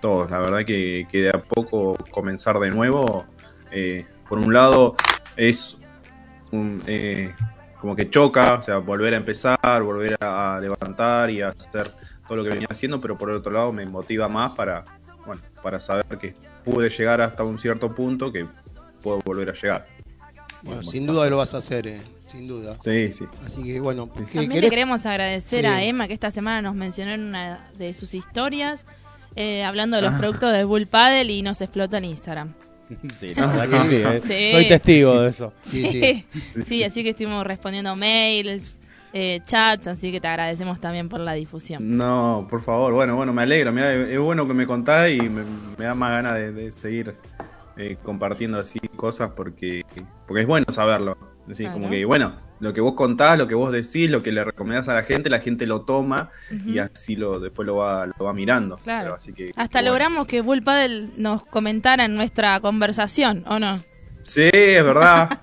todos, 0.00 0.28
la 0.32 0.40
verdad 0.40 0.64
que, 0.66 1.06
de 1.12 1.30
a 1.30 1.40
poco 1.40 1.96
comenzar 2.10 2.58
de 2.58 2.70
nuevo, 2.70 3.24
eh, 3.70 4.04
por 4.28 4.38
un 4.38 4.52
lado 4.52 4.96
es 5.36 5.76
un, 6.50 6.82
eh, 6.88 7.32
como 7.80 7.94
que 7.94 8.10
choca, 8.10 8.54
o 8.54 8.62
sea, 8.62 8.78
volver 8.78 9.14
a 9.14 9.18
empezar, 9.18 9.82
volver 9.82 10.16
a 10.20 10.58
levantar 10.60 11.30
y 11.30 11.40
a 11.40 11.50
hacer 11.50 11.92
todo 12.26 12.38
lo 12.38 12.42
que 12.42 12.50
venía 12.50 12.66
haciendo, 12.68 13.00
pero 13.00 13.16
por 13.16 13.30
otro 13.30 13.52
lado 13.52 13.70
me 13.70 13.86
motiva 13.86 14.28
más 14.28 14.54
para, 14.56 14.84
bueno, 15.26 15.42
para 15.62 15.78
saber 15.80 16.04
que 16.18 16.34
pude 16.64 16.88
llegar 16.90 17.20
hasta 17.20 17.42
un 17.44 17.58
cierto 17.58 17.94
punto 17.94 18.32
que 18.32 18.46
puedo 19.02 19.18
volver 19.24 19.50
a 19.50 19.52
llegar. 19.54 19.86
Bueno, 20.62 20.82
sin 20.82 21.06
duda 21.06 21.28
lo 21.28 21.36
vas 21.38 21.52
a 21.54 21.58
hacer, 21.58 21.86
eh, 21.86 22.00
sin 22.26 22.48
duda. 22.48 22.76
Sí, 22.82 23.12
sí. 23.12 23.24
Así 23.46 23.62
que 23.62 23.80
bueno, 23.80 24.10
¿qué 24.12 24.22
También 24.24 24.62
le 24.62 24.70
queremos 24.70 25.04
agradecer 25.06 25.60
Sí. 25.60 25.66
a 25.66 25.82
Emma, 25.82 26.06
que 26.08 26.14
esta 26.14 26.30
semana 26.30 26.62
nos 26.62 26.74
mencionó 26.74 27.12
en 27.12 27.20
una 27.24 27.68
de 27.76 27.92
sus 27.92 28.14
historias, 28.14 28.86
eh, 29.36 29.62
hablando 29.64 29.96
de 30.00 30.06
Ah. 30.06 30.10
los 30.10 30.18
productos 30.20 30.52
de 30.52 30.64
Bull 30.64 30.86
Paddle 30.86 31.30
y 31.32 31.42
nos 31.42 31.60
explotó 31.60 31.96
en 31.98 32.06
Instagram. 32.06 32.54
Sí, 33.18 33.34
la 33.34 33.46
verdad 33.46 33.82
que 33.82 33.88
sí, 33.88 33.96
eh. 33.96 34.20
Sí. 34.22 34.52
Soy 34.52 34.68
testigo 34.68 35.20
de 35.20 35.28
eso. 35.30 35.52
Sí, 35.62 35.86
Sí, 35.90 36.24
sí. 36.54 36.62
sí, 36.62 36.84
así 36.84 37.02
que 37.02 37.10
estuvimos 37.10 37.44
respondiendo 37.46 37.94
mails, 37.96 38.76
eh, 39.16 39.40
chats, 39.44 39.86
así 39.86 40.10
que 40.10 40.20
te 40.20 40.26
agradecemos 40.26 40.80
también 40.80 41.08
por 41.08 41.20
la 41.20 41.32
difusión. 41.34 41.96
No, 41.96 42.46
por 42.50 42.60
favor, 42.62 42.92
bueno, 42.92 43.14
bueno, 43.14 43.32
me 43.32 43.42
alegro, 43.42 43.72
me 43.72 43.80
da- 43.80 43.94
es 43.94 44.18
bueno 44.18 44.46
que 44.48 44.54
me 44.54 44.66
contás 44.66 45.08
y 45.10 45.20
me, 45.20 45.42
me 45.78 45.84
da 45.84 45.94
más 45.94 46.10
ganas 46.10 46.34
de, 46.34 46.52
de 46.52 46.72
seguir 46.72 47.14
eh, 47.76 47.96
compartiendo 48.02 48.58
así 48.58 48.80
cosas 48.96 49.30
porque, 49.36 49.82
porque 50.26 50.40
es 50.42 50.46
bueno 50.48 50.66
saberlo. 50.70 51.16
Claro. 51.46 51.74
como 51.74 51.90
que, 51.90 52.04
bueno, 52.06 52.36
lo 52.60 52.72
que 52.72 52.80
vos 52.80 52.94
contás, 52.94 53.36
lo 53.36 53.46
que 53.46 53.54
vos 53.54 53.70
decís, 53.70 54.10
lo 54.10 54.22
que 54.22 54.32
le 54.32 54.42
recomendás 54.42 54.88
a 54.88 54.94
la 54.94 55.02
gente, 55.02 55.28
la 55.28 55.40
gente 55.40 55.66
lo 55.66 55.82
toma 55.82 56.30
y 56.64 56.78
así 56.78 57.16
lo 57.16 57.38
después 57.38 57.66
lo 57.66 57.76
va, 57.76 58.06
lo 58.06 58.24
va 58.24 58.32
mirando. 58.32 58.76
Claro. 58.78 59.02
Pero 59.04 59.14
así 59.16 59.32
que, 59.34 59.52
Hasta 59.54 59.82
logramos 59.82 60.26
que 60.26 60.40
Bull 60.40 60.62
Paddle 60.62 61.10
nos 61.18 61.44
comentara 61.44 62.06
en 62.06 62.14
nuestra 62.16 62.58
conversación, 62.60 63.44
¿o 63.46 63.58
no? 63.58 63.80
Sí, 64.24 64.50
es 64.52 64.84
verdad. 64.84 65.38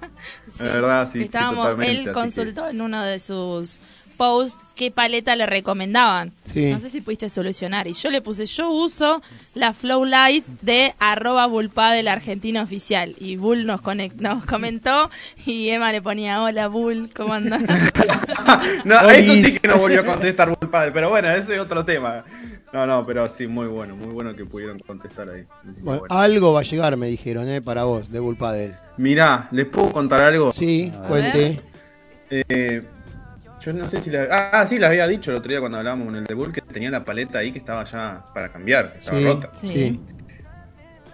Sí, 0.47 0.65
es 0.65 0.73
verdad, 0.73 1.09
sí. 1.11 1.21
estábamos, 1.23 1.57
totalmente, 1.63 1.91
él 1.99 2.05
que- 2.05 2.11
consultó 2.11 2.67
en 2.67 2.81
uno 2.81 3.01
de 3.03 3.19
sus 3.19 3.79
posts 4.17 4.63
qué 4.75 4.91
paleta 4.91 5.35
le 5.35 5.47
recomendaban. 5.47 6.31
Sí. 6.45 6.65
No 6.71 6.79
sé 6.79 6.89
si 6.89 7.01
pudiste 7.01 7.27
solucionar. 7.29 7.87
Y 7.87 7.93
yo 7.93 8.11
le 8.11 8.21
puse, 8.21 8.45
yo 8.45 8.69
uso 8.69 9.21
la 9.55 9.73
Flow 9.73 10.05
Light 10.05 10.45
de 10.61 10.93
arroba 10.99 11.47
Bullpadel 11.47 12.07
Argentina 12.07 12.61
Oficial. 12.61 13.15
Y 13.19 13.37
Bull 13.37 13.65
nos, 13.65 13.81
conect- 13.81 14.17
nos 14.19 14.45
comentó 14.45 15.09
y 15.45 15.69
Emma 15.69 15.91
le 15.91 16.01
ponía, 16.03 16.43
hola 16.43 16.67
Bull, 16.67 17.09
¿cómo 17.15 17.33
andás? 17.33 17.63
No, 18.85 19.09
eso 19.09 19.33
sí 19.33 19.57
que 19.59 19.67
no 19.67 19.77
volvió 19.77 20.01
a 20.01 20.05
contestar 20.05 20.49
Bull 20.49 20.69
Padre, 20.69 20.91
pero 20.91 21.09
bueno, 21.09 21.29
ese 21.31 21.55
es 21.55 21.59
otro 21.59 21.83
tema. 21.85 22.23
No, 22.73 22.87
no, 22.87 23.05
pero 23.05 23.27
sí, 23.27 23.47
muy 23.47 23.67
bueno, 23.67 23.95
muy 23.97 24.07
bueno 24.13 24.33
que 24.35 24.45
pudieron 24.45 24.79
contestar 24.79 25.29
ahí. 25.29 25.43
Muy 25.63 25.73
Bueno, 25.81 25.99
bueno. 26.01 26.15
algo 26.17 26.53
va 26.53 26.61
a 26.61 26.63
llegar, 26.63 26.95
me 26.95 27.07
dijeron, 27.07 27.49
eh, 27.49 27.61
para 27.61 27.83
vos, 27.83 28.09
de 28.11 28.19
Bullpadel. 28.19 28.73
Mirá, 28.97 29.49
¿les 29.51 29.67
puedo 29.67 29.91
contar 29.91 30.21
algo? 30.23 30.51
Sí, 30.53 30.91
cuente. 31.07 31.59
Eh, 32.29 32.81
yo 33.59 33.73
no 33.73 33.89
sé 33.89 34.01
si 34.01 34.09
la... 34.09 34.27
Ah, 34.53 34.65
sí, 34.65 34.79
les 34.79 34.89
había 34.89 35.05
dicho 35.07 35.31
el 35.31 35.37
otro 35.37 35.49
día 35.49 35.59
cuando 35.59 35.77
hablábamos 35.79 36.05
con 36.07 36.15
el 36.15 36.23
de 36.23 36.33
Bull 36.33 36.53
que 36.53 36.61
tenía 36.61 36.89
la 36.89 37.03
paleta 37.03 37.39
ahí 37.39 37.51
que 37.51 37.59
estaba 37.59 37.83
ya 37.83 38.23
para 38.33 38.49
cambiar, 38.51 38.95
estaba 38.99 39.19
Sí, 39.19 39.25
rota. 39.25 39.49
Sí. 39.53 39.67
sí, 39.67 39.99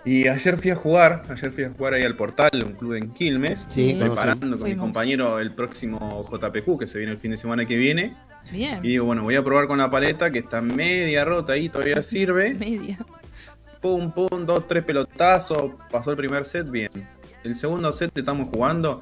Y 0.05 0.27
ayer 0.27 0.57
fui 0.57 0.69
a 0.71 0.75
jugar, 0.75 1.23
ayer 1.29 1.51
fui 1.51 1.63
a 1.63 1.69
jugar 1.69 1.95
ahí 1.95 2.03
al 2.03 2.15
portal, 2.15 2.51
un 2.63 2.73
club 2.73 2.93
en 2.93 3.11
Quilmes, 3.13 3.65
Sí, 3.67 3.97
preparando 3.99 4.57
con 4.59 4.69
mi 4.69 4.75
compañero 4.75 5.39
el 5.39 5.51
próximo 5.55 6.23
JPQ 6.31 6.79
que 6.79 6.87
se 6.87 6.99
viene 6.99 7.13
el 7.13 7.17
fin 7.17 7.31
de 7.31 7.37
semana 7.37 7.65
que 7.65 7.75
viene. 7.75 8.15
Bien. 8.51 8.79
Y 8.83 8.89
digo, 8.89 9.05
bueno, 9.05 9.23
voy 9.23 9.35
a 9.35 9.43
probar 9.43 9.67
con 9.67 9.77
la 9.77 9.89
paleta 9.89 10.31
que 10.31 10.39
está 10.39 10.61
media 10.61 11.25
rota 11.25 11.53
ahí, 11.53 11.69
todavía 11.69 12.01
sirve. 12.03 12.53
Media. 12.59 12.97
Pum, 13.81 14.11
pum, 14.11 14.45
dos, 14.45 14.67
tres 14.67 14.83
pelotazos. 14.83 15.71
Pasó 15.91 16.11
el 16.11 16.17
primer 16.17 16.45
set, 16.45 16.69
bien. 16.69 16.89
El 17.43 17.55
segundo 17.55 17.91
set 17.93 18.11
que 18.11 18.21
estamos 18.21 18.47
jugando, 18.49 19.01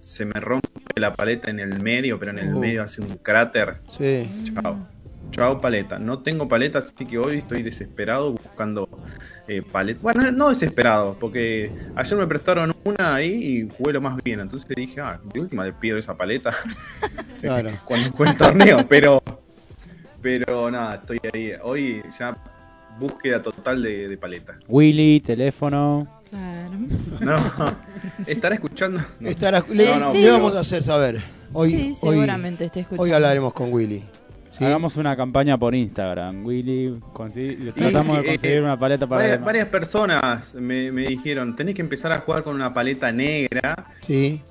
se 0.00 0.24
me 0.24 0.38
rompe 0.40 0.68
la 0.96 1.12
paleta 1.14 1.50
en 1.50 1.60
el 1.60 1.80
medio, 1.80 2.18
pero 2.18 2.32
en 2.32 2.38
el 2.40 2.54
Uh. 2.54 2.58
medio 2.58 2.82
hace 2.82 3.00
un 3.00 3.16
cráter. 3.18 3.78
sí. 3.88 4.28
Chao. 4.54 4.86
Chao 5.32 5.60
paleta. 5.60 5.98
No 5.98 6.20
tengo 6.20 6.48
paleta, 6.48 6.78
así 6.78 7.04
que 7.04 7.18
hoy 7.18 7.38
estoy 7.38 7.62
desesperado 7.62 8.32
buscando 8.32 8.88
eh, 9.48 9.62
paleta. 9.62 10.00
Bueno, 10.02 10.30
no 10.32 10.48
desesperado, 10.50 11.16
porque 11.20 11.70
ayer 11.94 12.18
me 12.18 12.26
prestaron 12.26 12.74
una 12.84 13.14
ahí 13.14 13.32
y 13.32 13.68
jugué 13.76 13.92
lo 13.92 14.00
más 14.00 14.22
bien. 14.22 14.40
Entonces 14.40 14.68
dije, 14.76 15.00
ah, 15.00 15.20
de 15.32 15.40
última 15.40 15.64
le 15.64 15.72
pido 15.72 15.98
esa 15.98 16.16
paleta 16.16 16.50
Claro. 17.40 17.70
cuando 17.84 18.10
juegue 18.12 18.32
el 18.32 18.38
torneo, 18.38 18.86
pero 18.88 19.22
pero 20.22 20.70
nada, 20.70 20.96
estoy 20.96 21.18
ahí. 21.32 21.52
Hoy 21.62 22.02
ya 22.18 22.36
búsqueda 22.98 23.42
total 23.42 23.82
de, 23.82 24.08
de 24.08 24.16
paleta. 24.16 24.56
Willy, 24.68 25.20
teléfono. 25.20 26.06
Claro. 26.30 26.72
No, 27.20 27.76
estará 28.26 28.54
escuchando. 28.56 29.00
No. 29.20 29.28
Estará- 29.28 29.64
le, 29.68 29.84
No, 29.86 29.98
no, 30.00 30.12
le 30.14 30.20
pero- 30.20 30.32
vamos 30.32 30.54
a 30.56 30.60
hacer 30.60 30.82
saber. 30.82 31.22
Hoy, 31.52 31.70
sí, 31.70 31.76
hoy, 32.02 32.14
seguramente 32.16 32.64
esté 32.64 32.80
escuchando. 32.80 33.02
hoy 33.04 33.12
hablaremos 33.12 33.52
con 33.52 33.72
Willy. 33.72 34.04
¿Sí? 34.56 34.64
Hagamos 34.64 34.96
una 34.96 35.16
campaña 35.16 35.58
por 35.58 35.74
Instagram. 35.74 36.44
Willy, 36.44 37.00
tratamos 37.74 38.18
de 38.22 38.24
conseguir 38.28 38.56
eh, 38.58 38.62
una 38.62 38.78
paleta 38.78 39.06
para 39.06 39.36
varias, 39.38 39.68
personas 39.68 40.54
me, 40.54 40.90
me 40.92 41.06
dijeron, 41.06 41.54
tenés 41.56 41.74
que 41.74 41.82
empezar 41.82 42.12
a 42.12 42.18
jugar 42.18 42.42
con 42.42 42.54
una 42.54 42.72
paleta 42.72 43.12
negra. 43.12 43.86
Sí. 44.00 44.42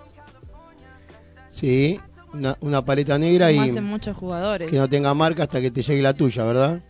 Sí. 1.50 2.00
Una, 2.34 2.58
una 2.60 2.84
paleta 2.84 3.18
negra 3.18 3.48
Como 3.50 3.65
y 3.65 3.70
hacen 3.70 3.86
muchos 3.86 4.18
jugadores. 4.18 4.70
que 4.70 4.78
no 4.78 4.89
tenga 4.89 5.13
marca 5.13 5.44
hasta 5.44 5.62
que 5.62 5.72
te 5.72 5.82
llegue 5.82 6.02
la 6.02 6.13
tuya, 6.13 6.44
¿verdad? 6.44 6.82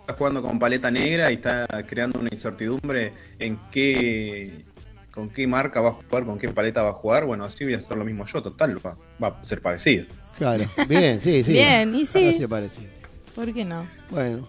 Está 0.00 0.12
jugando 0.12 0.42
con 0.42 0.58
paleta 0.58 0.90
negra 0.90 1.30
y 1.30 1.34
está 1.36 1.66
creando 1.86 2.20
una 2.20 2.28
incertidumbre 2.30 3.12
en 3.38 3.58
qué 3.70 4.64
con 5.10 5.30
qué 5.30 5.46
marca 5.46 5.80
va 5.80 5.90
a 5.90 5.92
jugar, 5.92 6.24
con 6.24 6.38
qué 6.38 6.48
paleta 6.48 6.82
va 6.82 6.90
a 6.90 6.94
jugar. 6.94 7.24
Bueno, 7.24 7.44
así 7.44 7.64
voy 7.64 7.74
a 7.74 7.78
hacer 7.78 7.96
lo 7.96 8.04
mismo 8.04 8.26
yo, 8.26 8.42
total, 8.42 8.84
va, 8.84 8.96
va 9.22 9.28
a 9.28 9.44
ser 9.44 9.62
parecido. 9.62 10.06
Claro. 10.38 10.64
Bien, 10.88 11.20
sí, 11.20 11.42
sí. 11.44 11.52
Bien, 11.52 11.94
y 11.94 12.04
sí. 12.04 12.32
Sí 12.34 12.46
parecido. 12.46 12.88
¿Por 13.34 13.52
qué 13.52 13.64
no? 13.64 13.86
Bueno. 14.10 14.46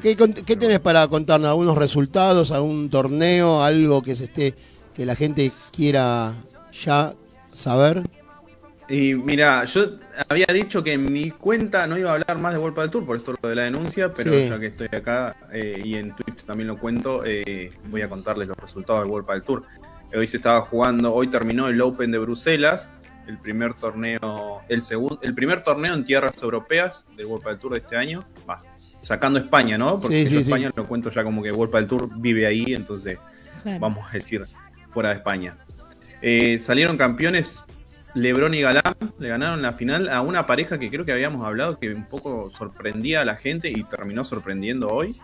¿Qué, 0.00 0.16
qué 0.16 0.56
tenés 0.56 0.80
para 0.80 1.06
contarnos? 1.08 1.50
¿Algunos 1.50 1.76
resultados? 1.76 2.50
¿Algún 2.50 2.88
torneo? 2.88 3.62
¿Algo 3.62 4.02
que 4.02 4.16
se 4.16 4.24
esté 4.24 4.54
que 4.94 5.04
la 5.06 5.14
gente 5.14 5.50
quiera 5.74 6.32
ya 6.72 7.12
saber? 7.52 8.02
Y 8.88 9.14
mira, 9.14 9.64
yo 9.64 9.86
había 10.28 10.46
dicho 10.52 10.82
que 10.82 10.94
en 10.94 11.10
mi 11.12 11.30
cuenta 11.30 11.86
no 11.86 11.96
iba 11.96 12.10
a 12.10 12.14
hablar 12.14 12.38
más 12.38 12.52
de 12.52 12.58
World 12.58 12.78
del 12.78 12.90
Tour 12.90 13.06
por 13.06 13.16
esto 13.16 13.34
lo 13.40 13.48
de 13.48 13.54
la 13.54 13.62
denuncia, 13.64 14.12
pero 14.12 14.32
Sí. 14.32 14.48
ya 14.48 14.58
que 14.58 14.66
estoy 14.66 14.88
acá 14.92 15.36
eh, 15.52 15.80
y 15.84 15.94
en 15.94 16.14
Twitch 16.16 16.42
también 16.44 16.68
lo 16.68 16.78
cuento, 16.78 17.22
eh, 17.24 17.70
voy 17.88 18.02
a 18.02 18.08
contarles 18.08 18.48
los 18.48 18.56
resultados 18.56 19.02
del 19.04 19.10
World 19.12 19.28
del 19.30 19.42
Tour. 19.42 19.62
Hoy 20.14 20.26
se 20.26 20.38
estaba 20.38 20.60
jugando, 20.62 21.14
hoy 21.14 21.28
terminó 21.28 21.68
el 21.68 21.80
Open 21.80 22.10
de 22.10 22.18
Bruselas, 22.18 22.90
el 23.26 23.38
primer 23.38 23.74
torneo, 23.74 24.60
el 24.68 24.82
segundo, 24.82 25.18
el 25.22 25.34
primer 25.34 25.62
torneo 25.62 25.94
en 25.94 26.04
tierras 26.04 26.40
europeas 26.42 27.06
del 27.16 27.26
World 27.26 27.46
del 27.46 27.58
Tour 27.58 27.72
de 27.72 27.78
este 27.78 27.96
año, 27.96 28.24
va, 28.48 28.62
sacando 29.00 29.38
España, 29.38 29.78
¿no? 29.78 29.98
Porque 30.00 30.26
Sí, 30.26 30.34
sí. 30.34 30.36
España 30.42 30.70
lo 30.74 30.86
cuento 30.86 31.10
ya 31.10 31.22
como 31.24 31.42
que 31.42 31.52
World 31.52 31.74
del 31.74 31.86
Tour 31.86 32.08
vive 32.18 32.46
ahí, 32.46 32.74
entonces 32.74 33.18
Claro. 33.62 33.80
vamos 33.80 34.08
a 34.08 34.12
decir, 34.12 34.44
fuera 34.92 35.10
de 35.10 35.16
España. 35.16 35.56
Eh, 36.20 36.58
salieron 36.58 36.96
campeones 36.96 37.62
Lebron 38.14 38.52
y 38.52 38.60
Galán, 38.60 38.82
le 39.18 39.28
ganaron 39.28 39.62
la 39.62 39.72
final 39.72 40.08
a 40.10 40.20
una 40.20 40.46
pareja 40.46 40.78
que 40.78 40.90
creo 40.90 41.04
que 41.04 41.12
habíamos 41.12 41.42
hablado 41.42 41.78
que 41.78 41.94
un 41.94 42.04
poco 42.06 42.50
sorprendía 42.50 43.22
a 43.22 43.24
la 43.24 43.36
gente 43.36 43.70
y 43.70 43.82
terminó 43.84 44.22
sorprendiendo 44.22 44.88
hoy, 44.88 45.18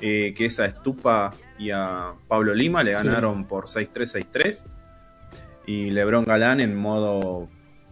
eh, 0.00 0.34
que 0.36 0.46
es 0.46 0.60
a 0.60 0.66
Estupa 0.66 1.32
y 1.58 1.70
a 1.70 2.12
Pablo 2.28 2.52
Lima, 2.52 2.82
le 2.82 2.94
Sí. 2.94 3.02
ganaron 3.02 3.46
por 3.46 3.66
6-3, 3.68 4.10
6-3. 4.12 4.62
Y 5.66 5.90
Lebron 5.90 6.24
Galán 6.24 6.60
en 6.60 6.76
modo 6.76 7.48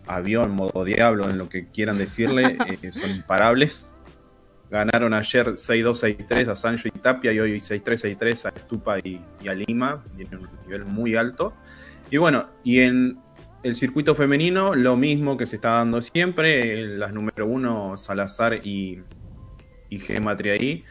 avión, 0.06 0.52
modo 0.52 0.85
diablo, 0.85 1.28
en 1.28 1.38
lo 1.38 1.48
que 1.48 1.68
quieran 1.68 1.98
decirle, 1.98 2.58
eh, 2.82 2.92
son 2.92 3.11
imparables. 3.11 3.88
Ganaron 4.70 5.12
ayer 5.12 5.48
6-2, 5.48 6.26
6-3 6.28 6.48
a 6.48 6.56
Sancho 6.56 6.88
y 6.88 6.92
Tapia 6.92 7.32
y 7.32 7.40
hoy 7.40 7.61
6-3, 7.61 8.16
6-3 8.18 8.46
a 8.46 8.48
Estupa 8.56 8.98
y, 8.98 9.20
y 9.42 9.48
a 9.48 9.54
Lima. 9.54 10.02
Tienen 10.16 10.38
un 10.40 10.48
nivel 10.64 10.87
muy 10.87 11.14
alto. 11.14 11.52
Y 12.11 12.16
bueno, 12.16 12.46
y 12.64 12.80
en 12.80 13.18
el 13.62 13.74
circuito 13.74 14.14
femenino, 14.14 14.74
lo 14.74 14.96
mismo 14.96 15.37
que 15.37 15.44
se 15.44 15.56
está 15.56 15.72
dando 15.72 16.00
siempre. 16.00 16.87
Las 16.96 17.12
número 17.12 17.46
uno, 17.46 17.98
Salazar 17.98 18.66
y, 18.66 19.02
y 19.90 20.48
ahí. 20.48 20.85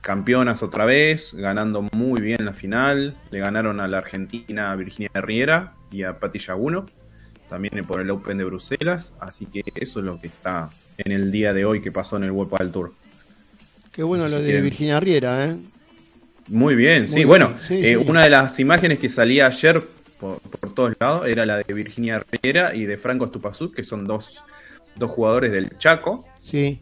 campeonas 0.00 0.64
otra 0.64 0.84
vez, 0.84 1.32
ganando 1.32 1.82
muy 1.94 2.20
bien 2.20 2.44
la 2.44 2.52
final. 2.52 3.16
Le 3.30 3.38
ganaron 3.38 3.78
a 3.78 3.86
la 3.86 3.98
Argentina 3.98 4.74
Virginia 4.74 5.12
Riera 5.14 5.77
y 5.90 6.02
a 6.02 6.18
Patti 6.18 6.38
Yaguno, 6.38 6.86
también 7.48 7.84
por 7.86 8.00
el 8.00 8.10
Open 8.10 8.38
de 8.38 8.44
Bruselas. 8.44 9.12
Así 9.20 9.46
que 9.46 9.62
eso 9.74 10.00
es 10.00 10.04
lo 10.04 10.20
que 10.20 10.26
está 10.28 10.70
en 10.98 11.12
el 11.12 11.30
día 11.30 11.52
de 11.52 11.64
hoy 11.64 11.80
que 11.80 11.92
pasó 11.92 12.16
en 12.16 12.24
el 12.24 12.30
World 12.30 12.50
Padel 12.50 12.72
Tour. 12.72 12.92
Qué 13.92 14.02
bueno 14.02 14.24
lo 14.28 14.36
Si 14.36 14.42
de 14.42 14.44
quieren. 14.44 14.64
Virginia 14.64 15.00
Riera, 15.00 15.46
¿eh? 15.46 15.56
Muy 16.48 16.74
bien, 16.74 17.02
Muy 17.02 17.08
sí. 17.08 17.14
bien, 17.16 17.28
Bueno, 17.28 17.54
sí, 17.60 17.74
eh, 17.74 17.88
sí. 17.90 17.96
una 17.96 18.22
de 18.24 18.30
las 18.30 18.58
imágenes 18.60 18.98
que 18.98 19.08
salía 19.08 19.46
ayer 19.46 19.82
por, 20.18 20.40
por 20.40 20.74
todos 20.74 20.94
lados 20.98 21.26
era 21.28 21.44
la 21.46 21.58
de 21.58 21.74
Virginia 21.74 22.22
Riera 22.42 22.74
y 22.74 22.84
de 22.86 22.96
Franco 22.96 23.26
Estupazú, 23.26 23.70
que 23.70 23.84
son 23.84 24.06
dos, 24.06 24.42
dos 24.96 25.10
jugadores 25.10 25.52
del 25.52 25.76
Chaco. 25.78 26.26
Sí. 26.42 26.80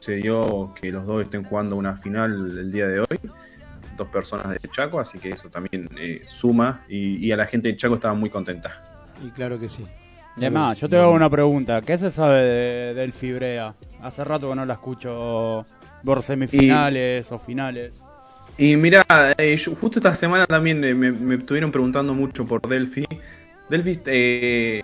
Se 0.00 0.16
dio 0.16 0.74
que 0.80 0.90
los 0.92 1.06
dos 1.06 1.22
estén 1.22 1.44
jugando 1.44 1.76
una 1.76 1.96
final 1.96 2.58
el 2.58 2.70
día 2.70 2.86
de 2.88 3.00
hoy. 3.00 3.06
Personas 4.08 4.48
del 4.48 4.70
Chaco, 4.70 5.00
así 5.00 5.18
que 5.18 5.30
eso 5.30 5.48
también 5.48 5.88
eh, 5.98 6.22
suma 6.26 6.84
y, 6.88 7.26
y 7.26 7.32
a 7.32 7.36
la 7.36 7.46
gente 7.46 7.68
del 7.68 7.76
Chaco 7.76 7.94
estaba 7.94 8.14
muy 8.14 8.30
contenta. 8.30 8.82
Y 9.24 9.30
claro 9.30 9.58
que 9.58 9.68
sí. 9.68 9.84
Y 10.36 10.40
además, 10.40 10.80
yo 10.80 10.88
te 10.88 10.96
hago 10.96 11.12
una 11.12 11.28
pregunta. 11.28 11.82
¿Qué 11.82 11.98
se 11.98 12.10
sabe 12.10 12.42
de, 12.42 12.94
del 12.94 13.12
Fibrea? 13.12 13.74
Hace 14.02 14.24
rato 14.24 14.48
que 14.48 14.54
no 14.54 14.64
la 14.64 14.74
escucho 14.74 15.66
por 16.04 16.22
semifinales 16.22 17.30
o 17.32 17.38
finales. 17.38 18.02
Y 18.56 18.76
mira, 18.76 19.04
eh, 19.36 19.56
justo 19.58 19.98
esta 19.98 20.14
semana 20.14 20.46
también 20.46 20.82
eh, 20.84 20.94
me, 20.94 21.12
me 21.12 21.34
estuvieron 21.36 21.70
preguntando 21.72 22.14
mucho 22.14 22.46
por 22.46 22.60
Delphi. 22.62 23.06
Delphi 23.68 24.00
eh, 24.06 24.82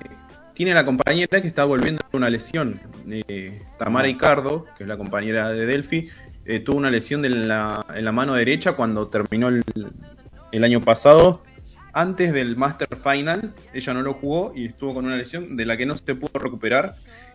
tiene 0.55 0.73
la 0.73 0.85
compañera 0.85 1.43
que 1.43 1.49
está 1.49 1.65
volviendo 1.65 2.03
de 2.11 2.17
una 2.17 2.31
lesión. 2.31 2.81
Eh, 3.11 3.63
Tamara 3.79 4.09
Icardo, 4.09 4.65
que 4.77 4.85
es 4.85 4.89
la 4.89 4.97
compañera 4.97 5.51
de 5.51 5.67
Delphi, 5.67 6.09
eh, 6.47 6.61
tuvo 6.61 6.77
una 6.79 6.91
lesión 6.91 7.23
de 7.23 7.31
la- 7.31 7.85
en 7.95 8.05
la 8.05 8.13
mano 8.13 8.35
derecha 8.35 8.73
cuando 8.73 9.09
terminó 9.09 9.49
el, 9.49 9.63
el 10.53 10.65
año 10.65 10.81
pasado. 10.81 11.43
Antes 11.93 12.33
del 12.33 12.57
Master 12.57 12.89
Final, 13.03 13.53
ella 13.73 13.95
no 13.95 14.03
lo 14.03 14.15
jugó 14.15 14.53
y 14.55 14.67
estuvo 14.67 14.95
con 14.95 15.07
una 15.07 15.17
lesión 15.17 15.57
de 15.57 15.65
la 15.65 15.77
que 15.77 15.87
no 15.87 15.97
se 15.97 16.15
pudo 16.15 16.39
recuperar 16.39 16.95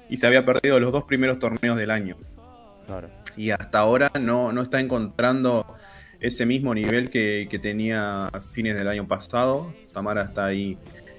y 0.10 0.18
se 0.18 0.28
había 0.28 0.46
perdido 0.46 0.80
los 0.80 0.92
dos 0.92 1.06
primeros 1.06 1.40
torneos 1.40 1.78
del 1.78 1.90
año 1.90 2.16
Claro. 2.86 3.10
y 3.38 3.50
hasta 3.52 3.80
ahora 3.80 4.12
no, 4.20 4.52
no 4.52 4.62
está 4.62 4.80
encontrando 4.80 5.66
ese 6.20 6.46
mismo 6.46 6.76
nivel 6.76 7.10
que, 7.10 7.48
que 7.50 7.58
tenía 7.58 8.28
a 8.28 8.42
fines 8.42 8.78
del 8.78 8.88
año 8.88 9.08
pasado. 9.08 9.74
Tamara 9.94 10.24
está 10.26 10.46
ahí 10.46 10.78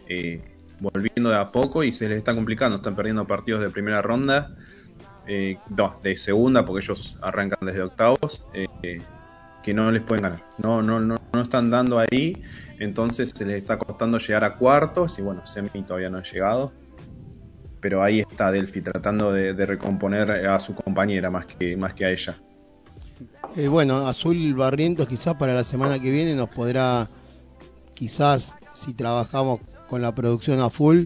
eh, 0.08 0.40
volviendo 0.80 1.30
de 1.30 1.36
a 1.36 1.46
poco 1.48 1.82
y 1.82 1.90
se 1.90 2.08
les 2.08 2.18
está 2.18 2.34
complicando. 2.36 2.76
Están 2.76 2.94
perdiendo 2.94 3.26
partidos 3.26 3.60
de 3.62 3.70
primera 3.70 4.00
ronda, 4.02 4.54
eh, 5.26 5.58
de 6.02 6.16
segunda, 6.16 6.64
porque 6.64 6.84
ellos 6.84 7.16
arrancan 7.20 7.58
desde 7.62 7.82
octavos, 7.82 8.44
eh, 8.52 8.66
que 9.62 9.74
no 9.74 9.90
les 9.90 10.02
pueden 10.02 10.22
ganar. 10.22 10.42
No, 10.58 10.82
no, 10.82 11.00
no, 11.00 11.16
no 11.32 11.42
están 11.42 11.70
dando 11.70 11.98
ahí, 11.98 12.42
entonces 12.78 13.32
se 13.34 13.44
les 13.44 13.58
está 13.58 13.78
costando 13.78 14.18
llegar 14.18 14.44
a 14.44 14.56
cuartos 14.56 15.18
y 15.18 15.22
bueno, 15.22 15.46
Semi 15.46 15.82
todavía 15.82 16.10
no 16.10 16.18
ha 16.18 16.22
llegado. 16.22 16.72
Pero 17.80 18.02
ahí 18.02 18.20
está 18.20 18.52
Delphi 18.52 18.80
tratando 18.80 19.32
de, 19.32 19.54
de 19.54 19.66
recomponer 19.66 20.30
a 20.46 20.60
su 20.60 20.74
compañera 20.74 21.30
más 21.30 21.46
que, 21.46 21.76
más 21.76 21.94
que 21.94 22.04
a 22.04 22.10
ella. 22.10 22.36
Eh, 23.56 23.68
bueno, 23.68 24.06
Azul 24.06 24.54
Barrientos 24.54 25.08
quizás 25.08 25.34
para 25.34 25.52
la 25.52 25.64
semana 25.64 25.98
que 25.98 26.10
viene 26.10 26.34
nos 26.34 26.48
podrá, 26.48 27.08
quizás 27.94 28.54
si 28.72 28.94
trabajamos 28.94 29.60
con 29.88 30.00
la 30.00 30.14
producción 30.14 30.60
a 30.60 30.70
full, 30.70 31.04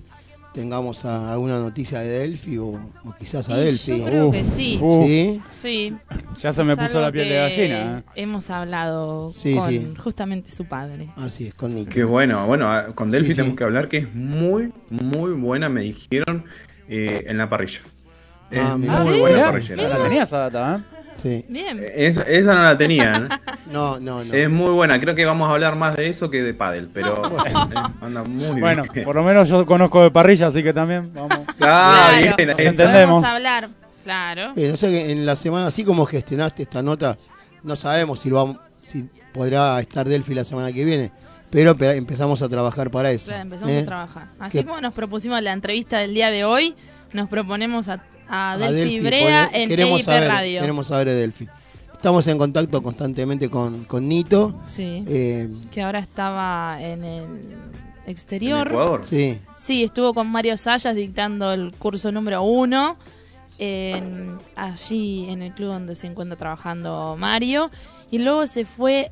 tengamos 0.57 1.05
a- 1.05 1.33
alguna 1.33 1.61
noticia 1.61 2.01
de 2.01 2.09
Delphi 2.21 2.57
o, 2.57 2.69
o 2.69 3.15
quizás 3.19 3.49
a 3.51 3.61
Y 3.61 3.65
Delphi. 3.67 3.99
yo 3.99 4.05
creo 4.07 4.31
que 4.31 4.45
sí. 4.45 4.81
Sí, 4.81 5.43
Sí. 5.51 5.97
Ya 6.41 6.53
se 6.53 6.65
me 6.65 6.73
Es 6.73 6.79
puso 6.79 6.99
la 7.01 7.13
piel 7.13 7.29
de 7.29 7.37
gallina. 7.37 7.99
¿eh? 7.99 8.03
Hemos 8.23 8.49
hablado 8.49 9.29
Sí, 9.29 9.55
con 9.55 9.69
sí. 9.71 9.95
justamente 9.99 10.51
su 10.51 10.65
padre. 10.65 11.11
así 11.17 11.47
es, 11.49 11.55
con 11.55 11.75
Nico. 11.75 11.91
Qué 11.93 12.05
bueno, 12.05 12.47
bueno, 12.47 12.73
a- 12.73 12.87
con 12.95 13.11
Delphi 13.11 13.29
Sí, 13.29 13.33
sí. 13.35 13.37
tenemos 13.37 13.59
que 13.59 13.65
hablar 13.65 13.89
que 13.89 13.99
es 13.99 14.15
muy, 14.15 14.73
muy 14.91 15.33
buena, 15.33 15.69
me 15.69 15.83
dijeron, 15.83 16.45
eh, 16.89 17.25
en 17.29 17.37
la 17.37 17.49
parrilla. 17.51 17.81
Es 18.51 18.61
Ah, 18.63 18.77
muy 18.79 18.89
mirá. 18.89 19.05
buena 19.21 19.45
parrilla. 19.51 19.77
no 19.77 19.89
la 19.89 19.97
tenía 19.99 20.23
esa 20.23 20.39
data, 20.39 20.77
¿eh? 20.77 20.96
Sí. 21.23 21.45
Bien. 21.49 21.85
Esa, 21.95 22.23
esa 22.23 22.55
no 22.55 22.63
la 22.63 22.77
tenía, 22.79 23.13
¿eh? 23.17 23.29
No, 23.73 23.99
no, 23.99 24.23
no. 24.25 24.33
Es 24.35 24.49
muy 24.49 24.71
buena, 24.71 25.01
creo 25.01 25.15
que 25.15 25.25
vamos 25.25 25.49
a 25.49 25.53
hablar 25.53 25.75
más 25.77 25.97
de 25.97 26.09
eso 26.09 26.31
que 26.31 26.43
de 26.43 26.55
pádel, 26.55 26.89
pero 26.93 27.23
eh, 27.47 27.53
anda 28.01 28.23
muy 28.25 28.61
Bueno, 28.61 28.85
bien. 28.93 29.05
por 29.05 29.17
lo 29.17 29.23
menos 29.25 29.49
yo 29.49 29.67
conozco 29.67 30.03
de 30.03 30.11
parrilla, 30.11 30.47
así 30.49 30.63
que 30.63 30.73
también 30.73 31.13
vamos. 31.15 31.41
Ah, 31.61 32.11
Claro. 32.21 32.37
bien, 32.37 32.49
Nos 32.51 32.59
entendemos. 32.61 32.93
Podemos 33.23 33.25
hablar. 33.25 33.69
Claro. 34.05 34.53
Eh, 34.57 34.69
no 34.71 34.77
sé 34.77 34.89
que 34.89 35.11
en 35.11 35.27
la 35.27 35.35
semana, 35.35 35.67
así 35.67 35.83
como 35.85 36.07
gestionaste 36.07 36.63
esta 36.63 36.81
nota, 36.83 37.17
no 37.65 37.75
sabemos 37.75 38.21
si, 38.21 38.31
lo 38.31 38.37
vamos- 38.37 38.59
si 38.85 39.09
podrá 39.33 39.81
estar 39.81 40.07
Delphi 40.09 40.33
la 40.35 40.45
semana 40.45 40.71
que 40.73 40.85
viene, 40.85 41.11
pero 41.51 41.77
pe- 41.77 41.97
empezamos 41.97 42.41
a 42.43 42.49
trabajar 42.49 42.89
para 42.91 43.11
eso. 43.11 43.27
Claro, 43.27 43.43
empezamos 43.43 43.75
¿eh? 43.75 43.81
a 43.81 43.85
trabajar. 43.85 44.29
Así 44.39 44.59
¿Qué? 44.59 44.65
como 44.65 44.81
nos 44.81 44.93
propusimos 44.95 45.43
la 45.43 45.53
entrevista 45.53 45.99
del 45.99 46.15
día 46.15 46.31
de 46.31 46.45
hoy, 46.45 46.77
nos 47.13 47.29
proponemos 47.29 47.89
a, 47.89 48.01
a 48.29 48.53
A 48.53 48.59
Delphi 48.59 48.99
Delphi, 48.99 49.01
Brea 49.01 49.51
en 49.53 49.69
queremos 49.69 49.97
EIP 49.99 50.05
saber, 50.07 50.29
Radio. 50.29 50.61
Queremos 50.61 50.87
saber 50.87 51.09
de 51.09 51.15
Delphi. 51.15 51.49
Estamos 51.93 52.27
en 52.29 52.39
contacto 52.39 52.83
constantemente 52.83 53.49
con, 53.49 53.85
con 53.85 54.07
Nito. 54.09 54.55
Sí. 54.67 55.05
eh, 55.09 55.49
Que 55.71 55.83
ahora 55.83 55.99
estaba 55.99 56.79
en 56.81 57.05
el 57.05 57.25
En 57.25 57.57
exterior. 58.07 58.69
Ecuador. 58.69 59.01
sí, 59.05 59.39
Sí, 59.55 59.83
estuvo 59.85 60.13
con 60.15 60.31
Mario 60.31 60.57
Sayas 60.57 60.95
dictando 60.95 61.53
el 61.53 61.73
curso 61.77 62.13
número 62.13 62.43
uno. 62.43 62.97
en- 63.59 64.37
allí 64.55 65.27
en 65.31 65.41
el 65.43 65.53
club 65.55 65.69
donde 65.69 65.95
se 65.95 66.07
encuentra 66.07 66.37
trabajando 66.37 67.17
Mario. 67.19 67.71
Y 68.11 68.19
luego 68.19 68.47
se 68.47 68.67
fue 68.67 69.11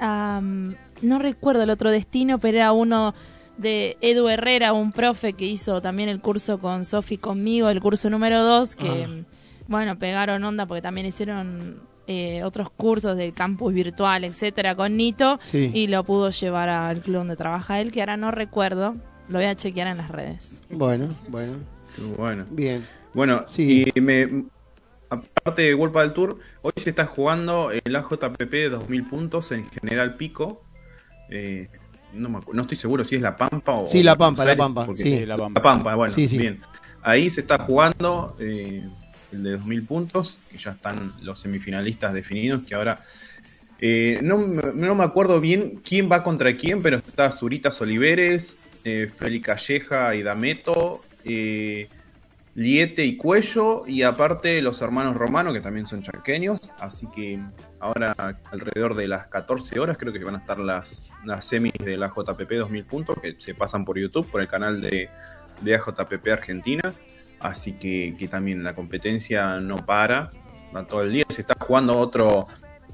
a. 0.00 0.40
mm, 0.42 0.74
No 1.02 1.18
recuerdo 1.18 1.62
el 1.62 1.70
otro 1.70 1.90
destino, 1.90 2.38
pero 2.38 2.56
era 2.58 2.72
uno 2.72 3.14
de 3.58 3.96
Edu 4.00 4.28
Herrera, 4.28 4.72
un 4.72 4.92
profe 4.92 5.32
que 5.32 5.46
hizo 5.46 5.80
también 5.80 6.08
el 6.08 6.20
curso 6.20 6.58
con 6.58 6.84
Sofi 6.84 7.16
conmigo, 7.18 7.68
el 7.70 7.80
curso 7.80 8.10
número 8.10 8.42
dos, 8.42 8.76
que. 8.76 9.06
Ah. 9.08 9.36
Bueno, 9.68 9.98
pegaron 9.98 10.44
onda 10.44 10.66
porque 10.66 10.80
también 10.82 11.06
hicieron 11.08 11.80
eh, 12.06 12.44
otros 12.44 12.70
cursos 12.70 13.16
del 13.16 13.32
campus 13.32 13.74
virtual, 13.74 14.22
etcétera, 14.22 14.76
con 14.76 14.96
Nito. 14.96 15.40
sí. 15.42 15.70
Y 15.74 15.88
lo 15.88 16.04
pudo 16.04 16.30
llevar 16.30 16.68
al 16.68 17.00
club 17.00 17.16
donde 17.16 17.34
trabaja 17.36 17.80
él, 17.80 17.90
que 17.90 18.00
ahora 18.00 18.16
no 18.16 18.30
recuerdo. 18.30 18.94
Lo 19.28 19.38
voy 19.38 19.46
a 19.46 19.56
chequear 19.56 19.88
en 19.88 19.96
las 19.96 20.08
redes. 20.10 20.62
Bueno, 20.70 21.16
bueno, 21.28 21.54
Bueno. 22.16 22.46
bien. 22.50 22.86
Bueno, 23.12 23.44
Sí. 23.48 23.90
y 23.92 24.00
me, 24.00 24.44
aparte 25.10 25.62
de 25.62 25.74
World 25.74 25.96
del 25.96 26.12
Tour, 26.12 26.38
hoy 26.62 26.72
se 26.76 26.90
está 26.90 27.06
jugando 27.06 27.72
el 27.72 27.96
AJPP 27.96 28.52
de 28.52 28.68
2000 28.68 29.04
puntos 29.08 29.50
en 29.50 29.68
General 29.70 30.14
Pico. 30.16 30.62
Eh, 31.28 31.66
no, 32.16 32.28
me 32.28 32.38
no 32.52 32.62
estoy 32.62 32.76
seguro 32.76 33.04
si 33.04 33.16
es 33.16 33.22
La 33.22 33.36
Pampa 33.36 33.72
o. 33.72 33.88
Sí, 33.88 34.02
La 34.02 34.16
Pampa, 34.16 34.44
La 34.44 34.56
Pampa, 34.56 34.86
porque- 34.86 35.02
sí. 35.02 35.26
La 35.26 35.36
Pampa. 35.36 35.60
La 35.60 35.62
Pampa, 35.62 35.94
bueno, 35.94 36.12
Sí, 36.12 36.26
sí. 36.28 36.38
bien. 36.38 36.60
Ahí 37.02 37.30
se 37.30 37.40
está 37.42 37.58
jugando 37.58 38.36
eh, 38.40 38.82
el 39.32 39.42
de 39.42 39.50
2000 39.52 39.82
puntos, 39.84 40.38
que 40.50 40.58
ya 40.58 40.72
están 40.72 41.12
los 41.22 41.38
semifinalistas 41.38 42.12
definidos, 42.12 42.62
que 42.64 42.74
ahora. 42.74 43.00
eh, 43.78 44.20
no, 44.22 44.38
me- 44.38 44.62
no 44.74 44.94
me 44.94 45.04
acuerdo 45.04 45.38
bien 45.38 45.80
quién 45.86 46.10
va 46.10 46.22
contra 46.24 46.56
quién, 46.56 46.80
pero 46.82 46.96
está 46.96 47.30
Zuritas 47.30 47.78
Oliveres, 47.82 48.56
eh, 48.84 49.10
Feli 49.14 49.42
Calleja 49.42 50.14
y 50.14 50.22
Dameto, 50.22 51.02
eh, 51.24 51.86
Liete 52.56 53.04
y 53.04 53.18
Cuello, 53.18 53.84
y 53.86 54.02
aparte 54.02 54.62
los 54.62 54.80
hermanos 54.80 55.14
Romano, 55.14 55.52
que 55.52 55.60
también 55.60 55.86
son 55.86 56.02
chaqueños. 56.02 56.58
Así 56.80 57.06
que 57.14 57.38
ahora, 57.80 58.14
alrededor 58.50 58.94
de 58.94 59.06
las 59.08 59.26
14 59.26 59.78
horas, 59.78 59.98
creo 59.98 60.10
que 60.10 60.24
van 60.24 60.36
a 60.36 60.38
estar 60.38 60.58
las, 60.58 61.04
las 61.26 61.44
semis 61.44 61.74
de 61.84 61.98
la 61.98 62.08
JPP 62.08 62.50
2000 62.52 62.84
puntos, 62.86 63.16
que 63.20 63.36
se 63.38 63.54
pasan 63.54 63.84
por 63.84 63.98
YouTube, 63.98 64.26
por 64.30 64.40
el 64.40 64.48
canal 64.48 64.80
de, 64.80 65.10
de 65.60 65.74
AJPP 65.74 66.28
Argentina. 66.32 66.94
Así 67.40 67.74
que, 67.74 68.16
que 68.18 68.26
también 68.26 68.64
la 68.64 68.74
competencia 68.74 69.60
no 69.60 69.76
para, 69.76 70.32
va 70.74 70.86
todo 70.86 71.02
el 71.02 71.12
día. 71.12 71.24
Se 71.28 71.42
está 71.42 71.54
jugando 71.60 71.98
otro 71.98 72.46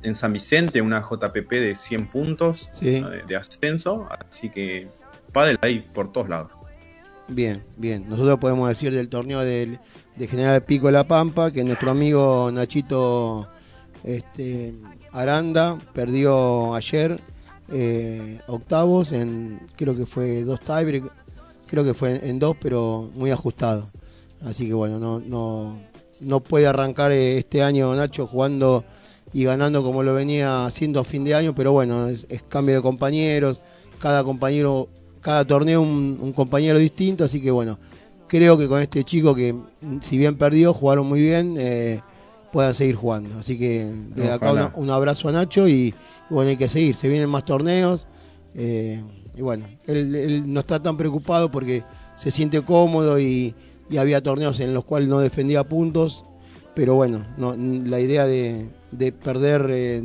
en 0.02 0.16
San 0.16 0.32
Vicente, 0.32 0.82
una 0.82 1.00
JPP 1.02 1.48
de 1.52 1.76
100 1.76 2.06
puntos 2.08 2.68
Sí. 2.72 2.96
eh, 2.96 3.22
de 3.28 3.36
ascenso. 3.36 4.08
Así 4.28 4.50
que 4.50 4.88
pádel 5.32 5.56
ahí 5.62 5.84
por 5.94 6.10
todos 6.10 6.28
lados. 6.28 6.50
Bien, 7.34 7.62
bien. 7.78 8.04
Nosotros 8.10 8.38
podemos 8.38 8.68
decir 8.68 8.92
del 8.92 9.08
torneo 9.08 9.40
del, 9.40 9.78
de 10.16 10.28
General 10.28 10.62
Pico 10.62 10.90
La 10.90 11.08
Pampa 11.08 11.50
que 11.50 11.64
nuestro 11.64 11.90
amigo 11.90 12.50
Nachito 12.52 13.48
este, 14.04 14.74
Aranda 15.12 15.78
perdió 15.94 16.74
ayer 16.74 17.18
eh, 17.70 18.38
octavos 18.48 19.12
en, 19.12 19.60
creo 19.76 19.96
que 19.96 20.04
fue 20.04 20.44
dos 20.44 20.60
tiebreak, 20.60 21.10
creo 21.66 21.84
que 21.84 21.94
fue 21.94 22.20
en, 22.28 22.38
dos, 22.38 22.54
pero 22.60 23.10
muy 23.14 23.30
ajustado. 23.30 23.88
Así 24.44 24.66
que 24.66 24.74
bueno, 24.74 24.98
no, 24.98 25.18
no, 25.18 25.78
no 26.20 26.40
puede 26.40 26.66
arrancar 26.66 27.12
eh, 27.12 27.38
este 27.38 27.62
año 27.62 27.94
Nacho 27.94 28.26
jugando 28.26 28.84
y 29.32 29.44
ganando 29.44 29.82
como 29.82 30.02
lo 30.02 30.12
venía 30.12 30.66
haciendo 30.66 31.00
a 31.00 31.04
fin 31.04 31.24
de 31.24 31.34
año, 31.34 31.54
pero 31.54 31.72
bueno, 31.72 32.08
es 32.10 32.42
cambio 32.46 32.74
de 32.74 32.82
compañeros, 32.82 33.62
cada 33.98 34.22
compañero, 34.22 34.90
cada 35.22 35.44
torneo 35.46 35.80
un, 35.80 36.18
un 36.20 36.32
compañero 36.34 36.78
distinto, 36.78 37.24
así 37.24 37.40
que 37.40 37.50
bueno, 37.50 37.78
creo 38.28 38.58
que 38.58 38.68
con 38.68 38.82
este 38.82 39.04
chico 39.04 39.34
que 39.34 39.52
mm, 39.54 40.00
si 40.00 40.18
bien 40.18 40.36
perdió, 40.36 40.74
jugaron 40.74 41.06
muy 41.06 41.20
bien, 41.20 41.54
eh, 41.58 42.00
puedan 42.52 42.74
seguir 42.74 42.96
jugando. 42.96 43.38
Así 43.38 43.58
que 43.58 43.86
desde 44.14 44.30
acá 44.32 44.52
una- 44.52 44.72
un 44.76 44.90
abrazo 44.90 45.28
a 45.28 45.32
Nacho 45.32 45.66
y 45.68 45.94
bueno, 46.28 46.50
hay 46.50 46.56
que 46.58 46.68
seguir, 46.68 46.94
se 46.96 47.08
vienen 47.08 47.30
más 47.30 47.44
torneos. 47.44 48.06
eh, 48.54 49.00
y 49.34 49.40
bueno, 49.40 49.64
él, 49.86 50.14
él 50.14 50.42
no 50.52 50.60
está 50.60 50.78
tan 50.82 50.98
preocupado 50.98 51.50
porque 51.50 51.82
se 52.16 52.30
siente 52.30 52.60
cómodo 52.60 53.18
y, 53.18 53.54
y 53.88 53.96
había 53.96 54.22
torneos 54.22 54.60
en 54.60 54.74
los 54.74 54.84
cuales 54.84 55.08
no 55.08 55.20
defendía 55.20 55.64
puntos. 55.64 56.24
Pero 56.74 56.94
bueno, 56.96 57.24
no, 57.38 57.54
la 57.56 57.98
idea 58.00 58.26
de, 58.26 58.66
de 58.90 59.12
perder 59.12 59.66
eh, 59.70 60.02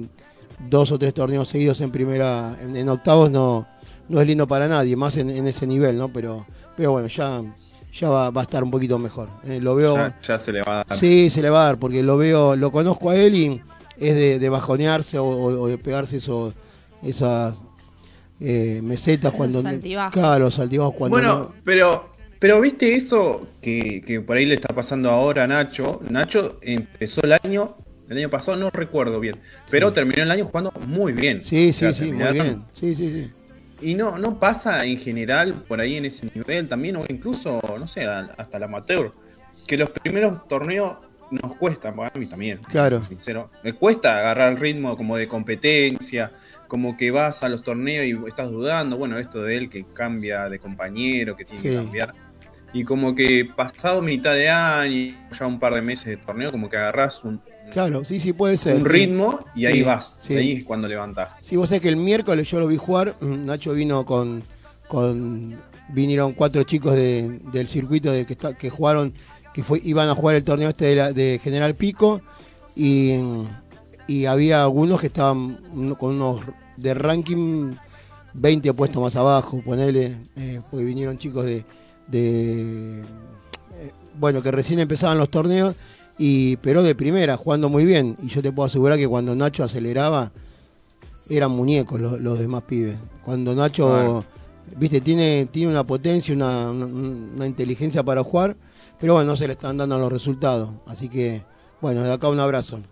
dos 0.69 0.91
o 0.93 0.97
tres 0.99 1.13
torneos 1.13 1.47
seguidos 1.49 1.81
en 1.81 1.91
primera, 1.91 2.57
en, 2.61 2.75
en 2.77 2.87
octavos 2.89 3.29
no, 3.31 3.65
no 4.09 4.21
es 4.21 4.27
lindo 4.27 4.47
para 4.47 4.67
nadie, 4.67 4.95
más 4.95 5.17
en, 5.17 5.29
en 5.29 5.47
ese 5.47 5.65
nivel, 5.67 5.97
¿no? 5.97 6.09
Pero, 6.09 6.45
pero 6.75 6.91
bueno, 6.93 7.07
ya, 7.07 7.41
ya 7.93 8.09
va, 8.09 8.29
va 8.29 8.41
a 8.41 8.43
estar 8.43 8.63
un 8.63 8.71
poquito 8.71 8.97
mejor. 8.99 9.29
Eh, 9.45 9.59
lo 9.61 9.75
veo. 9.75 9.95
Ya, 9.95 10.15
ya 10.21 10.39
se 10.39 10.51
le 10.51 10.61
va 10.61 10.81
a 10.81 10.83
dar. 10.87 10.97
Sí, 10.97 11.29
se 11.29 11.41
le 11.41 11.49
va 11.49 11.61
a 11.61 11.65
dar, 11.65 11.77
porque 11.79 12.03
lo 12.03 12.17
veo, 12.17 12.55
lo 12.55 12.71
conozco 12.71 13.09
a 13.09 13.15
él 13.15 13.35
y 13.35 13.61
es 13.97 14.15
de, 14.15 14.39
de 14.39 14.49
bajonearse 14.49 15.17
o, 15.19 15.25
o- 15.25 15.61
o 15.61 15.67
de 15.67 15.77
pegarse 15.77 16.17
eso, 16.17 16.53
esas 17.03 17.63
eh, 18.39 18.79
mesetas 18.83 19.33
cuando 19.33 19.59
altibajos. 19.67 20.13
Claro, 20.13 20.45
los 20.45 20.59
altibajos 20.59 20.93
cuando 20.93 21.17
Bueno, 21.17 21.39
no- 21.39 21.51
pero, 21.63 22.09
pero 22.39 22.61
viste 22.61 22.95
eso 22.95 23.47
que, 23.61 24.03
que 24.05 24.21
por 24.21 24.37
ahí 24.37 24.45
le 24.45 24.55
está 24.55 24.73
pasando 24.73 25.09
ahora 25.09 25.43
a 25.43 25.47
Nacho. 25.47 25.99
Nacho 26.09 26.59
empezó 26.61 27.21
el 27.23 27.33
año, 27.43 27.75
el 28.09 28.17
año 28.19 28.29
pasado 28.29 28.55
no 28.57 28.69
recuerdo 28.69 29.19
bien, 29.19 29.35
pero 29.71 29.91
terminó 29.91 30.21
el 30.23 30.29
año 30.31 30.45
jugando 30.45 30.71
muy 30.85 31.13
bien. 31.13 31.41
Sí, 31.41 31.69
O 31.69 31.73
sea, 31.73 31.93
sí, 31.93 32.05
sí, 32.05 32.11
muy 32.11 32.31
bien. 32.31 32.63
Sí, 32.73 32.93
sí, 32.95 33.11
sí. 33.11 33.31
Y 33.81 33.93
no, 33.95 34.17
no 34.17 34.39
pasa 34.39 34.83
en 34.85 34.97
general 34.97 35.53
por 35.67 35.79
ahí 35.79 35.97
en 35.97 36.05
ese 36.05 36.27
nivel 36.33 36.67
también, 36.67 36.95
o 36.95 37.05
incluso, 37.07 37.59
no 37.79 37.87
sé, 37.87 38.05
hasta 38.05 38.57
el 38.57 38.63
amateur, 38.63 39.11
que 39.67 39.77
los 39.77 39.89
primeros 39.91 40.47
torneos 40.47 40.97
nos 41.29 41.55
cuestan, 41.57 41.93
a 41.99 42.11
mí 42.17 42.25
también, 42.25 42.59
Claro. 42.69 43.03
sincero, 43.03 43.49
me 43.63 43.73
cuesta 43.73 44.17
agarrar 44.17 44.53
el 44.53 44.59
ritmo 44.59 44.95
como 44.95 45.17
de 45.17 45.27
competencia, 45.27 46.31
como 46.67 46.97
que 46.97 47.11
vas 47.11 47.43
a 47.43 47.49
los 47.49 47.63
torneos 47.63 48.05
y 48.05 48.27
estás 48.27 48.49
dudando, 48.49 48.97
bueno, 48.97 49.19
esto 49.19 49.43
de 49.43 49.57
él 49.57 49.69
que 49.69 49.85
cambia 49.93 50.49
de 50.49 50.59
compañero, 50.59 51.35
que 51.35 51.45
tiene 51.45 51.61
Sí. 51.61 51.69
que 51.69 51.75
cambiar, 51.75 52.13
y 52.73 52.83
como 52.83 53.13
que 53.13 53.47
pasado 53.55 54.01
mitad 54.01 54.33
de 54.33 54.49
año, 54.49 55.15
ya 55.37 55.45
un 55.47 55.59
par 55.59 55.73
de 55.75 55.81
meses 55.81 56.05
de 56.05 56.17
torneo, 56.17 56.51
como 56.51 56.69
que 56.69 56.77
agarras 56.77 57.23
un, 57.23 57.41
Claro, 57.71 58.03
sí, 58.05 58.19
sí, 58.19 58.33
puede 58.33 58.57
ser. 58.57 58.75
un 58.77 58.83
sí. 58.83 58.87
ritmo 58.89 59.39
y 59.55 59.65
ahí 59.65 59.75
Sí, 59.79 59.83
vas, 59.83 60.15
sí. 60.19 60.35
ahí 60.35 60.51
es 60.57 60.63
cuando 60.63 60.87
levantás. 60.87 61.39
Sí, 61.43 61.55
vos 61.55 61.69
sabés 61.69 61.81
que 61.81 61.89
el 61.89 61.97
miércoles 61.97 62.49
yo 62.49 62.59
lo 62.59 62.67
vi 62.67 62.77
jugar. 62.77 63.15
mm, 63.21 63.45
Nacho 63.45 63.73
vino 63.73 64.05
con. 64.05 64.43
con 64.87 65.55
vinieron 65.89 66.33
cuatro 66.33 66.63
chicos 66.63 66.95
de- 66.95 67.39
del 67.53 67.67
circuito 67.67 68.11
de 68.11 68.25
que, 68.25 68.33
está, 68.33 68.53
que 68.57 68.69
jugaron. 68.69 69.13
que 69.53 69.63
fue, 69.63 69.81
iban 69.83 70.07
a 70.09 70.13
jugar 70.15 70.35
el 70.35 70.43
torneo 70.43 70.69
este 70.69 70.85
de, 70.85 70.95
la- 70.95 71.13
de 71.13 71.39
General 71.43 71.73
Pico. 71.75 72.21
Y, 72.75 73.15
y 74.07 74.25
había 74.25 74.61
algunos 74.63 74.99
que 75.01 75.07
estaban 75.07 75.57
uno- 75.73 75.97
con 75.97 76.15
unos 76.15 76.41
de 76.77 76.93
ranking 76.93 77.71
20 78.33 78.71
puestos 78.73 79.01
más 79.01 79.15
abajo. 79.15 79.61
Ponele. 79.65 80.15
eh, 80.35 80.61
porque 80.69 80.85
vinieron 80.85 81.17
chicos 81.17 81.45
de. 81.45 81.65
de 82.07 83.01
eh, 83.01 83.91
bueno, 84.19 84.41
que 84.41 84.51
recién 84.51 84.79
empezaban 84.79 85.17
los 85.17 85.29
torneos. 85.29 85.75
Y, 86.17 86.57
pero 86.57 86.81
de 86.83 86.95
primera, 86.95 87.37
jugando 87.37 87.69
muy 87.69 87.85
bien. 87.85 88.15
Y 88.23 88.27
yo 88.27 88.41
te 88.41 88.51
puedo 88.51 88.65
asegurar 88.67 88.97
que 88.97 89.07
cuando 89.07 89.35
Nacho 89.35 89.63
aceleraba, 89.63 90.31
eran 91.29 91.51
muñecos 91.51 91.99
los, 91.99 92.19
los 92.19 92.39
demás 92.39 92.63
pibes. 92.63 92.95
Cuando 93.23 93.53
Nacho, 93.53 94.23
viste, 94.77 95.01
tiene, 95.01 95.47
tiene 95.51 95.71
una 95.71 95.85
potencia, 95.85 96.33
una, 96.33 96.71
una- 96.71 96.85
una 96.85 97.45
inteligencia 97.47 98.01
para 98.03 98.23
jugar, 98.23 98.55
pero 98.99 99.13
bueno, 99.13 99.31
no 99.31 99.35
se 99.35 99.45
le 99.47 99.53
están 99.53 99.77
dando 99.77 99.97
los 99.99 100.11
resultados. 100.11 100.69
Así 100.87 101.07
que, 101.09 101.41
bueno, 101.81 102.03
de 102.03 102.11
acá 102.13 102.29
un 102.29 102.39
abrazo. 102.39 102.77
Un 102.77 102.83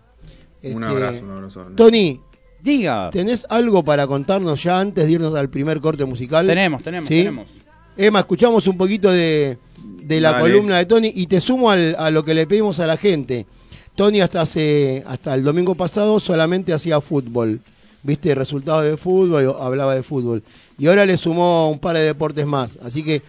Este, 0.62 0.84
abrazo, 0.84 1.24
un 1.24 1.30
abrazo. 1.30 1.66
Tony, 1.76 2.20
Diga. 2.62 3.10
¿tenés 3.10 3.46
algo 3.48 3.84
para 3.84 4.06
contarnos 4.06 4.62
ya 4.62 4.80
antes 4.80 5.04
de 5.06 5.12
irnos 5.12 5.34
al 5.34 5.48
primer 5.48 5.80
corte 5.80 6.04
musical? 6.04 6.46
Tenemos, 6.46 6.82
tenemos, 6.82 7.08
¿Sí? 7.08 7.16
tenemos. 7.18 7.48
Emma, 7.96 8.20
escuchamos 8.20 8.66
un 8.66 8.76
poquito 8.76 9.10
de, 9.10 9.58
de 10.02 10.20
la 10.20 10.32
Dale. 10.32 10.42
columna 10.42 10.78
de 10.78 10.86
Tony 10.86 11.12
y 11.14 11.26
te 11.26 11.40
sumo 11.40 11.70
al- 11.70 11.96
a 11.98 12.10
lo 12.10 12.24
que 12.24 12.34
le 12.34 12.46
pedimos 12.46 12.78
a 12.80 12.86
la 12.86 12.96
gente. 12.96 13.46
Tony 13.94 14.20
hasta 14.20 14.42
hace 14.42 15.02
hasta 15.06 15.34
el 15.34 15.42
domingo 15.42 15.74
pasado 15.74 16.20
solamente 16.20 16.72
hacía 16.74 17.00
fútbol. 17.00 17.60
Viste 18.02 18.34
resultados 18.34 18.84
de 18.84 18.96
fútbol, 18.96 19.56
hablaba 19.58 19.94
de 19.94 20.02
fútbol. 20.02 20.42
Y 20.78 20.86
ahora 20.86 21.06
le 21.06 21.16
sumó 21.16 21.70
un 21.70 21.78
par 21.78 21.96
de 21.96 22.02
deportes 22.02 22.46
más. 22.46 22.78
Así 22.84 23.02
que 23.02 23.22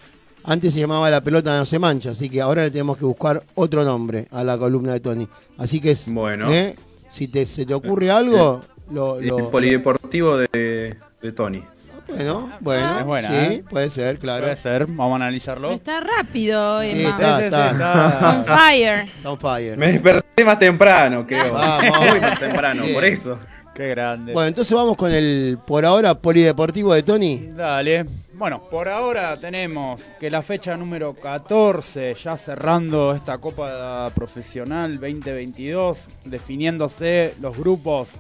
antes 0.44 0.74
se 0.74 0.82
llamaba 0.82 1.10
La 1.10 1.22
pelota 1.22 1.58
no 1.58 1.66
se 1.66 1.80
mancha. 1.80 2.12
Así 2.12 2.30
que 2.30 2.42
ahora 2.42 2.64
le 2.64 2.72
tenemos 2.72 2.98
que 2.98 3.06
buscar 3.06 3.42
otro 3.56 3.84
nombre 3.86 4.28
a 4.32 4.44
la 4.44 4.58
columna 4.58 4.92
de 4.94 5.00
Tony. 5.00 5.28
Así 5.58 5.80
que 5.80 5.92
es, 5.92 6.12
Bueno. 6.12 6.52
¿eh? 6.52 6.76
si 7.10 7.30
te, 7.30 7.46
se 7.46 7.66
te 7.66 7.74
ocurre 7.74 8.12
algo, 8.12 8.62
lo, 8.92 9.18
El 9.20 9.28
lo- 9.28 9.50
polideportivo 9.50 10.38
de, 10.38 10.96
de 11.22 11.32
Tony. 11.32 11.64
Bueno, 12.08 12.50
bueno, 12.62 13.00
Es 13.00 13.06
buena, 13.06 13.28
sí, 13.28 13.34
¿eh? 13.36 13.64
puede 13.70 13.90
ser, 13.90 14.20
claro. 14.20 14.44
Puede 14.44 14.58
ser, 14.58 14.86
vamos 14.88 15.14
a 15.14 15.16
analizarlo. 15.16 15.72
Está 15.72 16.00
rápido, 16.00 16.82
Sí, 16.82 16.90
Emma. 16.92 17.10
está, 17.10 17.38
Sí, 17.40 17.44
está. 17.46 17.72
está. 17.72 18.30
On 18.40 18.46
fire. 18.46 19.00
Está 19.16 19.32
on 19.32 19.40
fire. 19.40 19.78
Me 19.78 19.92
desperté 19.94 20.46
más 20.46 20.60
temprano, 20.60 21.26
creo. 21.28 21.54
Vamos. 21.54 22.00
Muy 22.12 22.20
más 22.20 22.40
temprano, 22.40 22.82
Bien. 22.84 22.94
por 22.94 23.06
eso. 23.06 23.40
Qué 23.76 23.90
grande. 23.90 24.34
Bueno, 24.34 24.48
entonces 24.48 24.74
vamos 24.76 24.98
con 24.98 25.12
el 25.12 25.60
por 25.68 25.86
ahora 25.86 26.16
polideportivo 26.16 26.94
de 26.96 27.04
Tony. 27.04 27.50
Dale. 27.56 28.06
Bueno, 28.34 28.62
por 28.72 28.88
ahora 28.90 29.38
tenemos 29.38 30.10
que 30.20 30.30
la 30.32 30.42
fecha 30.42 30.76
número 30.78 31.14
14, 31.14 32.14
ya 32.16 32.38
cerrando 32.38 33.14
esta 33.14 33.38
Copa 33.40 34.10
Profesional 34.16 35.00
2022, 35.00 36.08
definiéndose 36.26 37.34
los 37.42 37.58
grupos, 37.58 38.16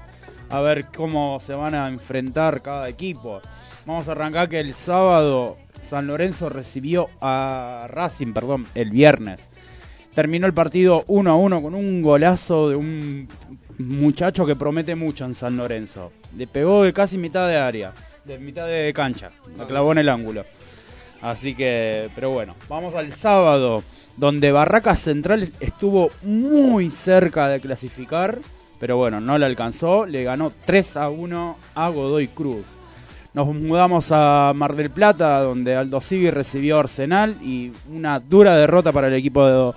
a 0.49 0.61
ver 0.61 0.85
cómo 0.95 1.39
se 1.39 1.53
van 1.53 1.75
a 1.75 1.87
enfrentar 1.87 2.61
cada 2.61 2.87
equipo. 2.89 3.41
Vamos 3.87 4.09
a 4.09 4.11
arrancar 4.11 4.49
que 4.49 4.59
el 4.59 4.73
sábado 4.73 5.55
San 5.81 6.07
Lorenzo 6.07 6.49
recibió 6.49 7.07
a 7.21 7.87
Racing, 7.89 8.33
perdón, 8.33 8.67
el 8.75 8.91
viernes. 8.91 9.49
Terminó 10.13 10.45
el 10.45 10.53
partido 10.53 11.05
1 11.07 11.31
a 11.31 11.35
1 11.37 11.61
con 11.61 11.73
un 11.73 12.01
golazo 12.01 12.67
de 12.67 12.75
un 12.75 13.29
muchacho 13.77 14.45
que 14.45 14.57
promete 14.57 14.95
mucho 14.95 15.23
en 15.23 15.35
San 15.35 15.55
Lorenzo. 15.55 16.11
Le 16.35 16.47
pegó 16.47 16.83
de 16.83 16.91
casi 16.91 17.17
mitad 17.17 17.47
de 17.47 17.55
área, 17.55 17.93
de 18.25 18.37
mitad 18.37 18.67
de 18.67 18.91
cancha, 18.93 19.31
la 19.57 19.65
clavó 19.65 19.93
en 19.93 19.99
el 19.99 20.09
ángulo. 20.09 20.43
Así 21.21 21.55
que, 21.55 22.09
pero 22.13 22.31
bueno, 22.31 22.55
vamos 22.67 22.93
al 22.93 23.13
sábado, 23.13 23.83
donde 24.17 24.51
Barracas 24.51 24.99
Central 24.99 25.49
estuvo 25.61 26.11
muy 26.23 26.91
cerca 26.91 27.47
de 27.47 27.61
clasificar, 27.61 28.39
pero 28.81 28.97
bueno, 28.97 29.21
no 29.21 29.37
le 29.37 29.45
alcanzó, 29.45 30.05
le 30.05 30.25
ganó 30.25 30.51
3 30.65 30.97
a 30.97 31.09
1 31.09 31.57
a 31.73 31.87
Godoy 31.87 32.27
Cruz. 32.27 32.76
Nos 33.37 33.53
mudamos 33.53 34.11
a 34.11 34.51
Mar 34.55 34.75
del 34.75 34.89
Plata, 34.89 35.41
donde 35.41 35.75
Aldo 35.75 36.01
Civi 36.01 36.31
recibió 36.31 36.77
a 36.77 36.79
Arsenal 36.79 37.37
y 37.39 37.71
una 37.93 38.19
dura 38.19 38.57
derrota 38.57 38.91
para 38.91 39.09
el 39.09 39.13
equipo 39.13 39.45
de, 39.45 39.73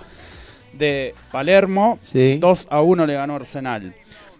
de 0.79 1.15
Palermo. 1.31 1.99
Sí. 2.01 2.39
2 2.39 2.67
a 2.71 2.81
1 2.81 3.05
le 3.05 3.13
ganó 3.13 3.35
Arsenal. 3.35 3.93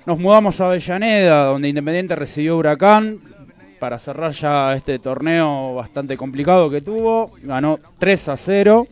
Nos 0.07 0.17
mudamos 0.17 0.59
a 0.59 0.65
Avellaneda, 0.65 1.43
donde 1.43 1.69
Independiente 1.69 2.15
recibió 2.15 2.57
Huracán. 2.57 3.19
Para 3.79 3.99
cerrar 3.99 4.31
ya 4.31 4.73
este 4.73 4.97
torneo 4.97 5.75
bastante 5.75 6.17
complicado 6.17 6.71
que 6.71 6.81
tuvo, 6.81 7.31
ganó 7.43 7.79
3 7.99 8.29
a 8.29 8.37
0. 8.37 8.87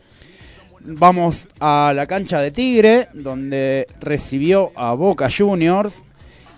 Vamos 0.82 1.48
a 1.58 1.92
la 1.92 2.06
cancha 2.06 2.40
de 2.40 2.52
Tigre, 2.52 3.08
donde 3.14 3.88
recibió 3.98 4.70
a 4.76 4.94
Boca 4.94 5.26
Juniors. 5.28 6.04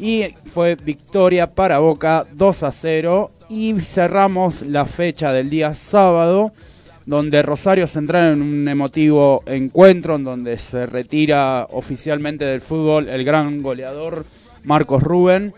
Y 0.03 0.35
fue 0.47 0.75
victoria 0.75 1.55
para 1.55 1.79
Boca 1.79 2.27
2 2.33 2.62
a 2.65 2.73
0. 2.73 3.31
Y 3.49 3.73
cerramos 3.83 4.62
la 4.62 4.85
fecha 4.85 5.33
del 5.33 5.49
día 5.49 5.75
sábado, 5.75 6.53
donde 7.07 7.41
Rosario 7.41 7.87
Central 7.87 8.33
en 8.33 8.43
un 8.43 8.67
emotivo 8.67 9.45
encuentro, 9.47 10.17
en 10.17 10.25
donde 10.25 10.59
se 10.59 10.87
retira 10.87 11.69
oficialmente 11.71 12.45
del 12.45 12.61
fútbol 12.61 13.09
el 13.09 13.23
gran 13.23 13.62
goleador 13.62 14.27
Marcos 14.65 15.05
Rubén, 15.05 15.55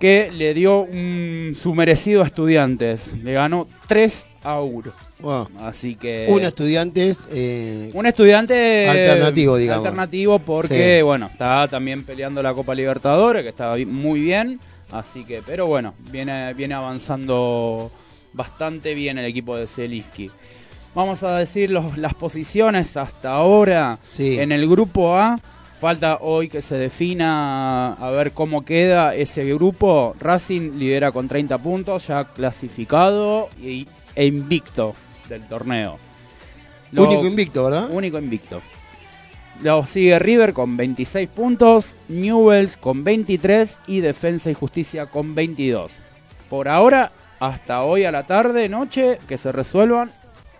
que 0.00 0.32
le 0.32 0.52
dio 0.52 0.80
un, 0.80 1.52
su 1.54 1.72
merecido 1.72 2.24
a 2.24 2.26
Estudiantes. 2.26 3.14
Le 3.22 3.34
ganó 3.34 3.68
3 3.86 4.26
a 4.42 4.62
1. 4.62 4.92
Wow. 5.20 5.48
Así 5.60 5.94
que... 5.94 6.26
Un 6.28 6.42
estudiante 6.42 7.08
es, 7.10 7.20
eh, 7.30 7.90
Un 7.94 8.04
estudiante 8.06 8.88
Alternativo, 8.88 9.56
digamos. 9.56 9.84
Alternativo 9.86 10.38
porque, 10.38 10.98
Sí. 10.98 11.02
bueno, 11.02 11.26
está 11.32 11.66
también 11.68 12.04
peleando 12.04 12.42
la 12.42 12.52
Copa 12.52 12.74
Libertadores, 12.74 13.42
que 13.42 13.48
está 13.48 13.74
muy 13.86 14.20
bien. 14.20 14.60
Así 14.92 15.24
que, 15.24 15.42
pero 15.44 15.66
bueno, 15.66 15.94
viene, 16.10 16.52
viene 16.54 16.74
avanzando 16.74 17.90
bastante 18.32 18.94
bien 18.94 19.18
el 19.18 19.24
equipo 19.24 19.56
de 19.56 19.66
Zeliski. 19.66 20.30
Vamos 20.94 21.22
a 21.22 21.38
decir 21.38 21.70
los- 21.70 21.96
las 21.98 22.14
posiciones 22.14 22.96
hasta 22.96 23.32
ahora 23.32 23.98
Sí. 24.04 24.38
en 24.38 24.52
el 24.52 24.68
grupo 24.68 25.16
A. 25.16 25.40
Falta 25.80 26.18
hoy 26.22 26.48
que 26.48 26.62
se 26.62 26.76
defina 26.76 27.92
a 27.94 28.10
ver 28.10 28.32
cómo 28.32 28.64
queda 28.64 29.14
ese 29.14 29.44
grupo. 29.54 30.14
Racing 30.18 30.78
lidera 30.78 31.12
con 31.12 31.28
30 31.28 31.58
puntos, 31.58 32.06
ya 32.06 32.24
clasificado 32.32 33.50
y, 33.62 33.86
e 34.14 34.24
invicto 34.26 34.94
del 35.28 35.44
torneo. 35.46 35.98
Lo- 36.92 37.04
único 37.04 37.26
invicto, 37.26 37.64
¿verdad? 37.64 37.88
Único 37.90 38.18
invicto. 38.18 38.62
Lo 39.62 39.86
sigue 39.86 40.18
River 40.18 40.52
con 40.52 40.76
26 40.76 41.28
puntos, 41.28 41.94
Newells 42.08 42.76
con 42.76 43.04
23 43.04 43.78
y 43.86 44.00
Defensa 44.00 44.50
y 44.50 44.54
Justicia 44.54 45.06
con 45.06 45.34
22. 45.34 45.96
Por 46.50 46.68
ahora, 46.68 47.10
hasta 47.40 47.82
hoy 47.82 48.04
a 48.04 48.12
la 48.12 48.26
tarde, 48.26 48.68
noche, 48.68 49.18
que 49.26 49.38
se 49.38 49.52
resuelvan. 49.52 50.12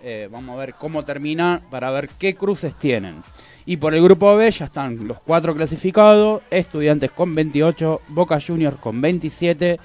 Eh, 0.02 0.28
vamos 0.30 0.56
a 0.56 0.60
ver 0.60 0.74
cómo 0.74 1.02
termina 1.04 1.60
para 1.70 1.90
ver 1.90 2.08
qué 2.18 2.34
cruces 2.34 2.74
tienen. 2.78 3.22
Y 3.66 3.76
por 3.78 3.94
el 3.94 4.02
grupo 4.02 4.34
B 4.36 4.50
ya 4.50 4.66
están 4.66 5.06
los 5.08 5.18
cuatro 5.20 5.54
clasificados, 5.54 6.42
Estudiantes 6.50 7.10
con 7.10 7.34
28, 7.34 8.00
Boca 8.08 8.38
Juniors 8.40 8.76
con 8.78 9.00
27, 9.00 9.78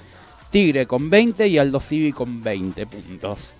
Tigre 0.50 0.86
con 0.86 1.10
20 1.10 1.48
y 1.48 1.58
Aldo 1.58 1.80
Civi 1.80 2.12
con 2.12 2.42
20 2.42 2.86
puntos. 2.86 3.54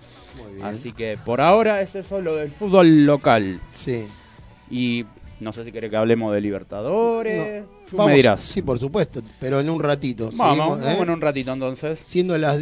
Así 0.61 0.91
que 0.91 1.17
por 1.23 1.41
ahora 1.41 1.81
es 1.81 1.95
eso 1.95 2.21
lo 2.21 2.35
del 2.35 2.51
fútbol 2.51 3.05
local. 3.05 3.59
Sí. 3.73 4.05
Y 4.69 5.05
no 5.39 5.51
sé 5.53 5.63
si 5.65 5.71
querés 5.71 5.89
que 5.89 5.97
hablemos 5.97 6.31
de 6.33 6.41
Libertadores. 6.41 7.63
Tú 7.89 7.97
Vamos- 7.97 8.11
me 8.11 8.15
dirás. 8.17 8.41
Sí, 8.41 8.61
por 8.61 8.79
supuesto, 8.79 9.21
pero 9.39 9.59
en 9.59 9.69
un 9.69 9.81
ratito. 9.81 10.31
Vamos, 10.33 10.57
Seguimos, 10.57 10.79
¿eh? 10.79 10.83
vamos 10.85 11.03
en 11.03 11.09
un 11.11 11.21
ratito 11.21 11.53
entonces. 11.53 11.99
Siendo 11.99 12.37
las... 12.37 12.59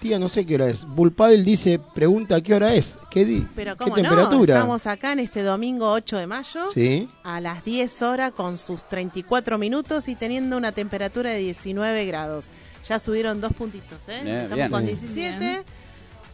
Tía, 0.00 0.18
no 0.18 0.28
sé 0.30 0.46
qué 0.46 0.54
hora 0.54 0.68
es. 0.70 0.86
Bullpadel 0.86 1.44
dice, 1.44 1.78
pregunta 1.94 2.40
qué 2.40 2.54
hora 2.54 2.74
es. 2.74 2.98
¿Qué, 3.10 3.26
di 3.26 3.46
Pero 3.54 3.72
¿Qué 3.76 3.84
cómo 3.84 3.96
no, 3.96 4.02
temperatura? 4.02 4.54
estamos 4.54 4.86
acá 4.86 5.12
en 5.12 5.18
este 5.18 5.42
domingo 5.42 5.90
8 5.92 6.16
de 6.18 6.26
mayo 6.26 6.60
Sí. 6.72 7.08
a 7.24 7.40
las 7.40 7.62
10 7.64 8.00
horas 8.02 8.30
con 8.30 8.56
sus 8.56 8.84
34 8.88 9.58
minutos 9.58 10.08
y 10.08 10.14
teniendo 10.14 10.56
una 10.56 10.72
temperatura 10.72 11.30
de 11.32 11.38
19 11.38 12.06
grados. 12.06 12.48
Ya 12.88 12.98
subieron 12.98 13.42
dos 13.42 13.52
puntitos, 13.52 14.08
¿eh? 14.08 14.20
Bien, 14.22 14.36
Empezamos 14.36 14.56
bien. 14.56 14.70
con 14.70 14.84
Bien. 14.84 14.96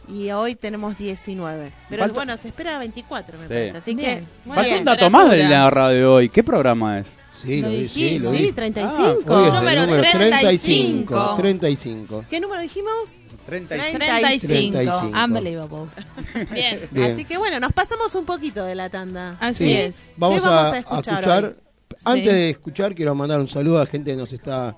17 0.07 0.11
y 0.11 0.31
hoy 0.31 0.55
tenemos 0.55 0.97
19. 0.97 1.71
Pero 1.89 2.03
Falta- 2.03 2.15
bueno, 2.15 2.37
se 2.37 2.47
espera 2.49 2.77
24, 2.79 3.37
me 3.37 3.43
Sí. 3.45 3.49
parece. 3.49 3.77
Así 3.77 3.95
Bien. 3.95 4.19
que 4.19 4.25
Bueno, 4.45 4.53
Falta 4.55 4.67
bien. 4.69 4.79
un 4.79 4.85
dato 4.85 5.09
más 5.09 5.23
de 5.25 5.29
temperatura. 5.37 5.63
la 5.63 5.69
radio 5.69 5.97
de 5.97 6.05
hoy. 6.05 6.29
¿Qué 6.29 6.43
programa 6.43 6.99
es? 6.99 7.07
Sí, 7.39 7.61
Lo 7.61 7.67
lo, 7.67 7.73
di, 7.73 7.87
sí, 7.87 8.17
lo 8.19 8.31
Sí, 8.31 8.37
di. 8.37 8.51
35. 8.51 9.01
Hoy 9.33 9.41
es 9.43 9.47
el 9.49 9.53
Número 9.53 9.81
número 9.85 10.01
35. 10.01 11.13
35. 11.13 11.35
35. 11.37 12.25
¿Qué 12.29 12.39
número 12.39 12.61
dijimos? 12.63 13.17
35. 13.45 13.97
35. 13.99 14.77
35. 14.79 15.23
Unbelievable. 15.23 15.77
Bien. 16.51 16.79
Bien. 16.91 17.11
Así 17.11 17.25
que 17.25 17.37
bueno, 17.37 17.59
nos 17.59 17.71
pasamos 17.73 18.13
un 18.15 18.25
poquito 18.25 18.65
de 18.65 18.73
la 18.75 18.89
tanda. 18.89 19.37
Así 19.39 19.65
Sí. 19.65 19.73
es. 19.73 20.09
Vamos, 20.17 20.39
¿Qué 20.39 20.45
vamos 20.45 20.59
a, 20.59 20.67
a 20.69 20.73
a 20.73 20.77
escuchar 20.79 21.13
escuchar. 21.19 21.43
hoy? 21.45 21.55
Antes 22.05 22.23
Sí. 22.31 22.35
de 22.39 22.49
escuchar, 22.49 22.95
quiero 22.95 23.13
mandar 23.15 23.39
un 23.39 23.47
saludo 23.47 23.77
a 23.77 23.81
la 23.81 23.85
gente 23.85 24.11
que 24.11 24.17
nos 24.17 24.33
está 24.33 24.75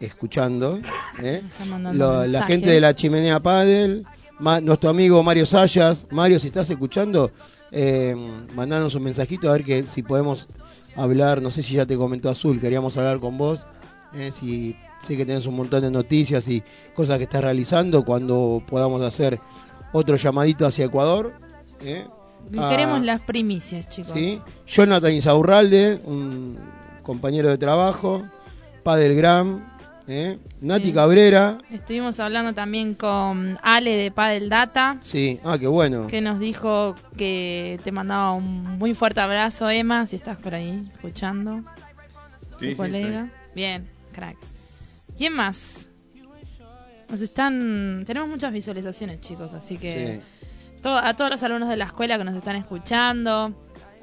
escuchando. 0.00 0.80
¿eh? 1.22 1.42
Nos 1.66 1.94
Lo- 1.96 2.12
la 2.14 2.20
mensajes. 2.26 2.46
gente 2.46 2.70
de 2.70 2.80
la 2.80 2.94
Chimenea 2.94 3.40
Padel, 3.40 4.06
ma- 4.38 4.60
nuestro 4.60 4.90
amigo 4.90 5.22
Mario 5.22 5.46
Sayas. 5.46 6.06
Mario, 6.10 6.38
si 6.40 6.48
estás 6.48 6.68
escuchando, 6.70 7.30
eh, 7.70 8.14
mandanos 8.54 8.94
un 8.94 9.02
mensajito 9.04 9.48
a 9.48 9.52
ver 9.52 9.64
que 9.64 9.82
si 9.84 10.02
podemos 10.02 10.48
hablar. 10.96 11.42
No 11.42 11.50
sé 11.50 11.62
si 11.62 11.74
ya 11.74 11.86
te 11.86 11.96
comentó 11.96 12.28
Azul, 12.30 12.60
queríamos 12.60 12.96
hablar 12.96 13.18
con 13.20 13.36
vos. 13.38 13.66
eh, 14.14 14.30
si 14.32 14.74
sé 15.02 15.14
que 15.16 15.26
tenés 15.26 15.46
un 15.46 15.56
montón 15.56 15.82
de 15.82 15.90
noticias 15.90 16.48
y 16.48 16.62
cosas 16.94 17.18
que 17.18 17.24
estás 17.24 17.42
realizando 17.42 18.02
cuando 18.04 18.62
podamos 18.66 19.02
hacer 19.02 19.38
otro 19.92 20.16
llamadito 20.16 20.66
hacia 20.66 20.86
Ecuador. 20.86 21.34
¿eh? 21.82 22.06
Y 22.50 22.58
Ah, 22.58 22.68
Queremos 22.70 23.04
las 23.04 23.20
primicias, 23.20 23.88
chicos. 23.88 24.12
¿sí? 24.14 24.40
Jonathan 24.66 25.12
Insaurralde, 25.12 26.00
un 26.04 26.56
compañero 27.02 27.50
de 27.50 27.58
trabajo. 27.58 28.22
Padel 28.84 29.16
Gram. 29.16 29.75
¿Eh? 30.08 30.38
Nati 30.60 30.86
Sí. 30.86 30.92
Cabrera. 30.92 31.58
Estuvimos 31.70 32.18
hablando 32.20 32.52
también 32.52 32.94
con 32.94 33.58
Ale 33.62 33.96
de 33.96 34.10
Padel 34.10 34.48
Data, 34.48 34.98
Sí, 35.00 35.40
ah, 35.44 35.56
qué 35.58 35.66
bueno. 35.66 36.06
que 36.06 36.20
nos 36.20 36.38
dijo 36.38 36.94
que 37.16 37.80
te 37.84 37.92
mandaba 37.92 38.32
un 38.32 38.78
muy 38.78 38.94
fuerte 38.94 39.20
abrazo, 39.20 39.68
Emma, 39.70 40.06
si 40.06 40.16
estás 40.16 40.36
por 40.36 40.54
ahí 40.54 40.88
escuchando. 40.94 41.62
Sí, 42.42 42.46
tu 42.58 42.64
sí, 42.66 42.74
colega. 42.74 43.28
Bien, 43.54 43.88
crack. 44.12 44.36
¿Quién 45.16 45.32
más? 45.34 45.88
Nos 47.08 47.20
están. 47.22 48.04
Tenemos 48.06 48.28
muchas 48.28 48.52
visualizaciones, 48.52 49.20
chicos, 49.20 49.54
así 49.54 49.76
que. 49.78 50.20
A 50.84 51.14
todos 51.14 51.30
los 51.32 51.42
alumnos 51.42 51.68
de 51.68 51.76
la 51.76 51.86
escuela 51.86 52.16
que 52.16 52.22
nos 52.24 52.36
están 52.36 52.54
escuchando. 52.56 53.52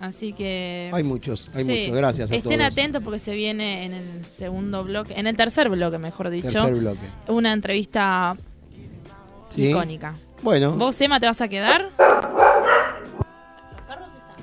Así 0.03 0.33
que. 0.33 0.89
Hay 0.93 1.01
muchos, 1.03 1.49
hay 1.53 1.63
sí, 1.63 1.69
muchos. 1.85 1.95
Gracias 1.97 2.29
a 2.29 2.35
Estén 2.35 2.57
todos. 2.59 2.71
atentos 2.73 3.01
porque 3.03 3.19
se 3.19 3.33
viene 3.33 3.85
en 3.85 3.93
el 3.93 4.25
segundo 4.25 4.83
bloque, 4.83 5.13
en 5.17 5.27
el 5.27 5.37
tercer 5.37 5.69
bloque, 5.69 5.97
mejor 5.97 6.29
dicho, 6.29 6.49
Tercer 6.49 6.73
bloque. 6.75 6.99
una 7.29 7.53
entrevista 7.53 8.35
Sí. 9.47 9.69
icónica. 9.69 10.17
Bueno, 10.41 10.73
¿Vos, 10.73 10.99
Emma, 10.99 11.21
te 11.21 11.25
vas 11.25 11.39
a 11.39 11.47
quedar? 11.47 11.89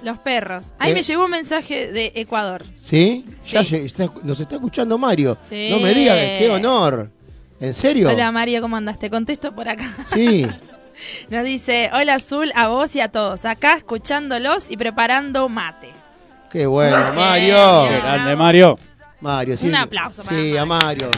Los 0.03 0.17
perros. 0.21 0.69
Ahí 0.79 0.93
Eh. 0.93 0.95
me 0.95 1.03
llegó 1.03 1.27
un 1.27 1.31
mensaje 1.31 1.93
de 1.93 2.13
Ecuador. 2.15 2.65
¿sí? 2.75 3.27
Ya 3.47 3.63
Sí. 3.63 3.75
lle- 3.77 3.85
está- 3.85 4.11
nos 4.23 4.41
está 4.41 4.55
escuchando 4.55 4.97
Mario. 4.97 5.37
Sí. 5.47 5.69
No 5.71 5.79
me 5.81 5.93
digas, 5.93 6.17
qué 6.39 6.49
honor. 6.51 7.11
¿En 7.61 7.75
serio? 7.75 8.09
Hola 8.09 8.33
Mario, 8.33 8.63
¿cómo 8.63 8.77
andas? 8.79 8.99
Te 8.99 9.11
contesto 9.11 9.55
por 9.55 9.69
acá. 9.69 9.85
Sí. 10.07 10.47
Nos 11.31 11.45
dice, 11.45 11.91
hola 11.93 12.15
Azul, 12.15 12.53
a 12.55 12.69
vos 12.69 12.95
y 12.97 13.01
a 13.01 13.09
todos. 13.09 13.45
Acá 13.45 13.75
escuchándolos 13.77 14.71
y 14.71 14.77
preparando 14.77 15.49
mate. 15.49 15.89
Qué 16.51 16.67
bueno, 16.67 16.97
Mario. 17.15 17.85
bien. 17.89 18.01
Grande 18.03 18.37
Mario. 18.37 18.79
Mario, 19.21 19.57
sí. 19.57 19.69
Un 19.69 19.75
aplauso 19.77 20.23
para 20.23 20.37
Sí, 20.37 20.57
a 20.57 20.65
Mario. 20.65 21.11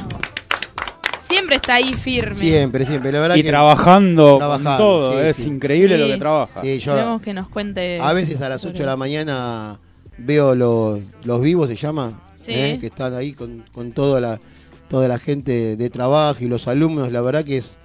Siempre 1.26 1.56
está 1.56 1.74
ahí 1.74 1.92
firme. 1.94 2.36
Siempre, 2.36 2.84
siempre. 2.84 3.10
La 3.10 3.20
verdad 3.20 3.36
Y 3.36 3.42
que 3.42 3.48
trabajando, 3.48 4.36
Trabajando, 4.36 4.70
con 4.70 4.76
todo. 4.78 5.12
sí, 5.22 5.28
es 5.28 5.36
sí. 5.36 5.48
increíble 5.48 5.96
Sí. 5.96 6.00
lo 6.02 6.06
que 6.08 6.18
trabaja. 6.18 6.60
Sí, 6.60 6.78
yo 6.78 6.92
Queremos 6.94 7.22
que 7.22 7.32
nos 7.32 7.48
cuente. 7.48 7.98
a 8.00 8.12
veces 8.12 8.40
a 8.42 8.48
las 8.50 8.60
sobre 8.60 8.74
8 8.74 8.82
de 8.82 8.86
la 8.86 8.96
mañana 8.96 9.78
veo 10.18 10.54
los, 10.54 11.00
los 11.24 11.40
vivos, 11.40 11.68
se 11.68 11.76
llama, 11.76 12.20
Sí. 12.36 12.52
¿eh? 12.52 12.78
que 12.80 12.88
están 12.88 13.14
ahí 13.14 13.32
con, 13.32 13.64
con 13.72 13.92
toda 13.92 14.20
la 14.20 14.38
toda 14.88 15.08
la 15.08 15.18
gente 15.18 15.76
de 15.76 15.88
trabajo 15.88 16.36
y 16.44 16.48
los 16.48 16.68
alumnos. 16.68 17.10
La 17.10 17.22
verdad 17.22 17.44
que 17.46 17.56
es, 17.56 17.78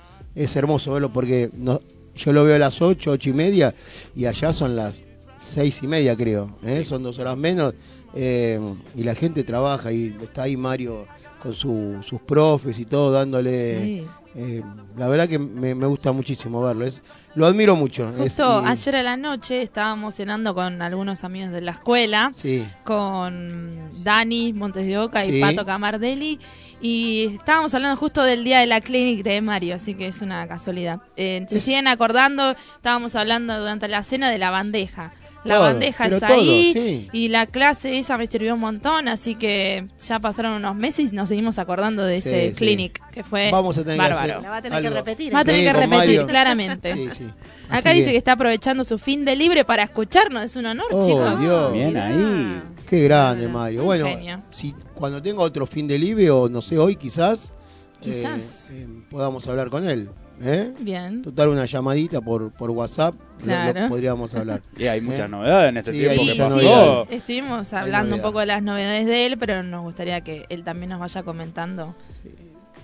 es 0.43 0.55
hermoso 0.55 0.93
verlo 0.93 1.11
porque 1.11 1.49
no, 1.57 1.81
yo 2.15 2.33
lo 2.33 2.43
veo 2.43 2.55
a 2.55 2.59
las 2.59 2.81
8, 2.81 3.11
8 3.11 3.29
y 3.29 3.33
media 3.33 3.73
y 4.15 4.25
allá 4.25 4.53
son 4.53 4.75
las 4.75 5.01
6 5.39 5.79
y 5.83 5.87
media 5.87 6.15
creo. 6.15 6.49
¿eh? 6.63 6.83
Son 6.83 7.03
dos 7.03 7.19
horas 7.19 7.37
menos 7.37 7.73
eh, 8.15 8.59
y 8.95 9.03
la 9.03 9.15
gente 9.15 9.43
trabaja 9.43 9.91
y 9.91 10.15
está 10.21 10.43
ahí 10.43 10.57
Mario 10.57 11.05
con 11.41 11.53
su- 11.53 11.97
sus 12.03 12.21
profes 12.21 12.79
y 12.79 12.85
todo 12.85 13.11
dándole... 13.11 13.83
Sí. 13.83 14.07
Eh, 14.37 14.61
la 14.95 15.07
verdad 15.07 15.27
que 15.27 15.39
me, 15.39 15.73
me 15.75 15.87
gusta 15.87 16.11
muchísimo 16.11 16.61
verlo. 16.61 16.85
Es, 16.85 17.01
lo 17.35 17.45
admiro 17.47 17.75
mucho. 17.75 18.07
es- 18.09 18.15
Justo 18.17 18.61
y- 18.63 18.67
ayer 18.69 18.95
a 18.97 19.03
la 19.03 19.17
noche 19.17 19.61
estábamos 19.63 20.15
cenando 20.15 20.53
con 20.53 20.81
algunos 20.81 21.23
amigos 21.23 21.51
de 21.51 21.61
la 21.61 21.71
escuela, 21.71 22.31
Sí. 22.33 22.65
con 22.83 24.03
Dani 24.03 24.53
Montes 24.53 24.85
de 24.85 24.97
Oca 24.97 25.25
y 25.25 25.31
Sí. 25.33 25.41
Pato 25.41 25.65
Camardelli, 25.65 26.39
y 26.81 27.35
estábamos 27.35 27.73
hablando 27.73 27.97
justo 27.97 28.23
del 28.23 28.43
día 28.43 28.59
de 28.59 28.67
la 28.67 28.81
clínica 28.81 29.29
de 29.31 29.41
Mario, 29.41 29.75
así 29.75 29.95
que 29.95 30.07
es 30.07 30.21
una 30.21 30.47
casualidad. 30.47 31.01
Eh, 31.15 31.45
se 31.49 31.59
siguen 31.59 31.87
acordando, 31.87 32.51
estábamos 32.51 33.15
hablando 33.15 33.57
durante 33.59 33.87
la 33.87 34.03
cena 34.03 34.29
de 34.29 34.37
la 34.37 34.51
bandeja. 34.51 35.11
La 35.47 35.55
Todo, 35.55 35.63
bandeja 35.65 36.05
es 36.07 36.19
todo, 36.19 36.25
ahí 36.33 36.71
sí. 36.73 37.09
y 37.13 37.29
la 37.29 37.45
clase 37.45 37.97
esa 37.97 38.17
me 38.17 38.27
sirvió 38.27 38.53
un 38.55 38.59
montón, 38.59 39.07
así 39.07 39.35
que 39.35 39.85
ya 40.05 40.19
pasaron 40.19 40.53
unos 40.53 40.75
meses 40.75 41.11
y 41.13 41.15
nos 41.15 41.29
seguimos 41.29 41.57
acordando 41.59 42.03
de 42.03 42.21
Sí, 42.21 42.29
ese 42.29 42.49
sí. 42.49 42.55
clinic 42.55 43.01
que 43.11 43.23
fue 43.23 43.49
Vamos 43.51 43.77
a 43.77 43.83
tener 43.83 43.95
que 43.97 44.01
bárbaro. 44.01 44.33
hacer 44.33 44.41
La 44.43 44.49
va 44.49 44.57
a 44.57 44.61
tener 44.61 44.81
que 44.83 44.89
repetir. 44.89 45.33
Va 45.35 45.39
a 45.39 45.45
tener 45.45 45.61
Sí, 45.61 45.65
que 45.67 45.73
repetir, 45.73 45.97
Mario. 45.97 46.27
claramente. 46.27 46.93
Sí, 46.93 47.07
sí. 47.11 47.23
Acá 47.69 47.91
dice 47.91 48.11
que 48.11 48.17
está 48.17 48.33
aprovechando 48.33 48.83
su 48.83 48.97
fin 48.97 49.25
de 49.25 49.35
libre 49.35 49.65
para 49.65 49.83
escucharnos. 49.83 50.43
Es 50.43 50.55
un 50.55 50.65
honor, 50.67 50.87
Oh, 50.91 51.05
chicos. 51.07 51.39
Dios. 51.39 51.73
Bien 51.73 51.97
ahí. 51.97 52.61
Qué 52.89 53.03
grande, 53.03 53.47
Bueno, 53.47 53.59
Mario. 53.59 53.83
Bueno, 53.83 54.05
genio. 54.07 54.41
si 54.49 54.73
cuando 54.93 55.21
tenga 55.21 55.41
otro 55.41 55.65
fin 55.65 55.87
de 55.87 55.97
libre 55.99 56.29
o 56.31 56.47
no 56.47 56.61
sé, 56.61 56.77
hoy 56.77 56.95
quizás, 56.95 57.51
Quizás. 57.99 58.69
eh, 58.71 58.83
eh, 58.83 58.87
podamos 59.09 59.45
hablar 59.47 59.69
con 59.69 59.87
él. 59.87 60.09
¿Eh? 60.41 60.73
Bien. 60.79 61.21
Total, 61.21 61.49
una 61.49 61.65
llamadita 61.65 62.21
por, 62.21 62.51
por 62.51 62.69
WhatsApp, 62.71 63.15
lo- 63.39 63.45
Claro. 63.45 63.81
lo 63.81 63.87
podríamos 63.89 64.33
hablar. 64.35 64.61
Y 64.77 64.85
hay 64.87 65.01
muchas 65.01 65.21
¿Eh? 65.25 65.29
novedades 65.29 65.69
en 65.69 65.77
este 65.77 65.91
Sí, 65.91 65.97
tiempo 65.99 66.13
Sí, 66.21 66.27
que 66.27 66.33
muchas 66.33 66.47
pasó. 66.53 67.07
sí, 67.09 67.15
estuvimos 67.15 67.73
hablando 67.73 68.15
un 68.15 68.21
poco 68.21 68.39
de 68.39 68.45
las 68.47 68.61
novedades 68.63 69.05
de 69.05 69.25
él, 69.25 69.37
pero 69.37 69.63
nos 69.63 69.83
gustaría 69.83 70.21
que 70.21 70.45
él 70.49 70.63
también 70.63 70.89
nos 70.89 70.99
vaya 70.99 71.23
comentando. 71.23 71.95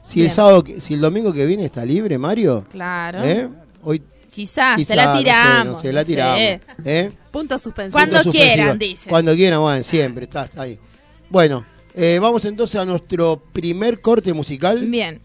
Si 0.01 0.22
el 0.22 0.32
sábado, 0.32 0.64
si 0.80 0.93
el 0.95 1.01
domingo 1.01 1.32
que 1.32 1.45
viene 1.45 1.66
está 1.66 1.86
libre, 1.86 2.18
Mario, 2.18 2.66
Claro. 2.72 3.24
¿eh? 3.24 3.47
hoy 3.84 4.01
Quizás, 4.30 4.78
quizá, 4.78 4.93
te 4.93 4.95
la 4.95 5.06
no 5.06 5.12
sé, 5.16 5.20
tiramos. 5.24 5.66
no 5.68 5.80
sé, 5.80 5.93
la 5.93 6.01
sé. 6.01 6.06
tiramos. 6.08 6.39
¿eh? 6.86 7.12
Punto 7.32 7.60
suspensivo. 7.60 7.93
Cuando 7.93 8.16
Punto 8.18 8.24
suspensivo. 8.32 8.54
quieran, 8.56 8.80
dicen. 8.80 9.10
Cuando 9.10 9.36
quieran, 9.36 9.62
bueno, 9.62 9.84
siempre, 9.84 10.24
está, 10.26 10.45
está 10.45 10.64
ahí. 10.64 10.80
Bueno, 11.30 11.64
eh, 11.93 12.18
vamos 12.20 12.43
entonces 12.45 12.82
a 12.82 12.84
nuestro 12.86 13.43
primer 13.54 14.01
corte 14.01 14.34
musical. 14.34 14.88
Bien. 14.88 15.22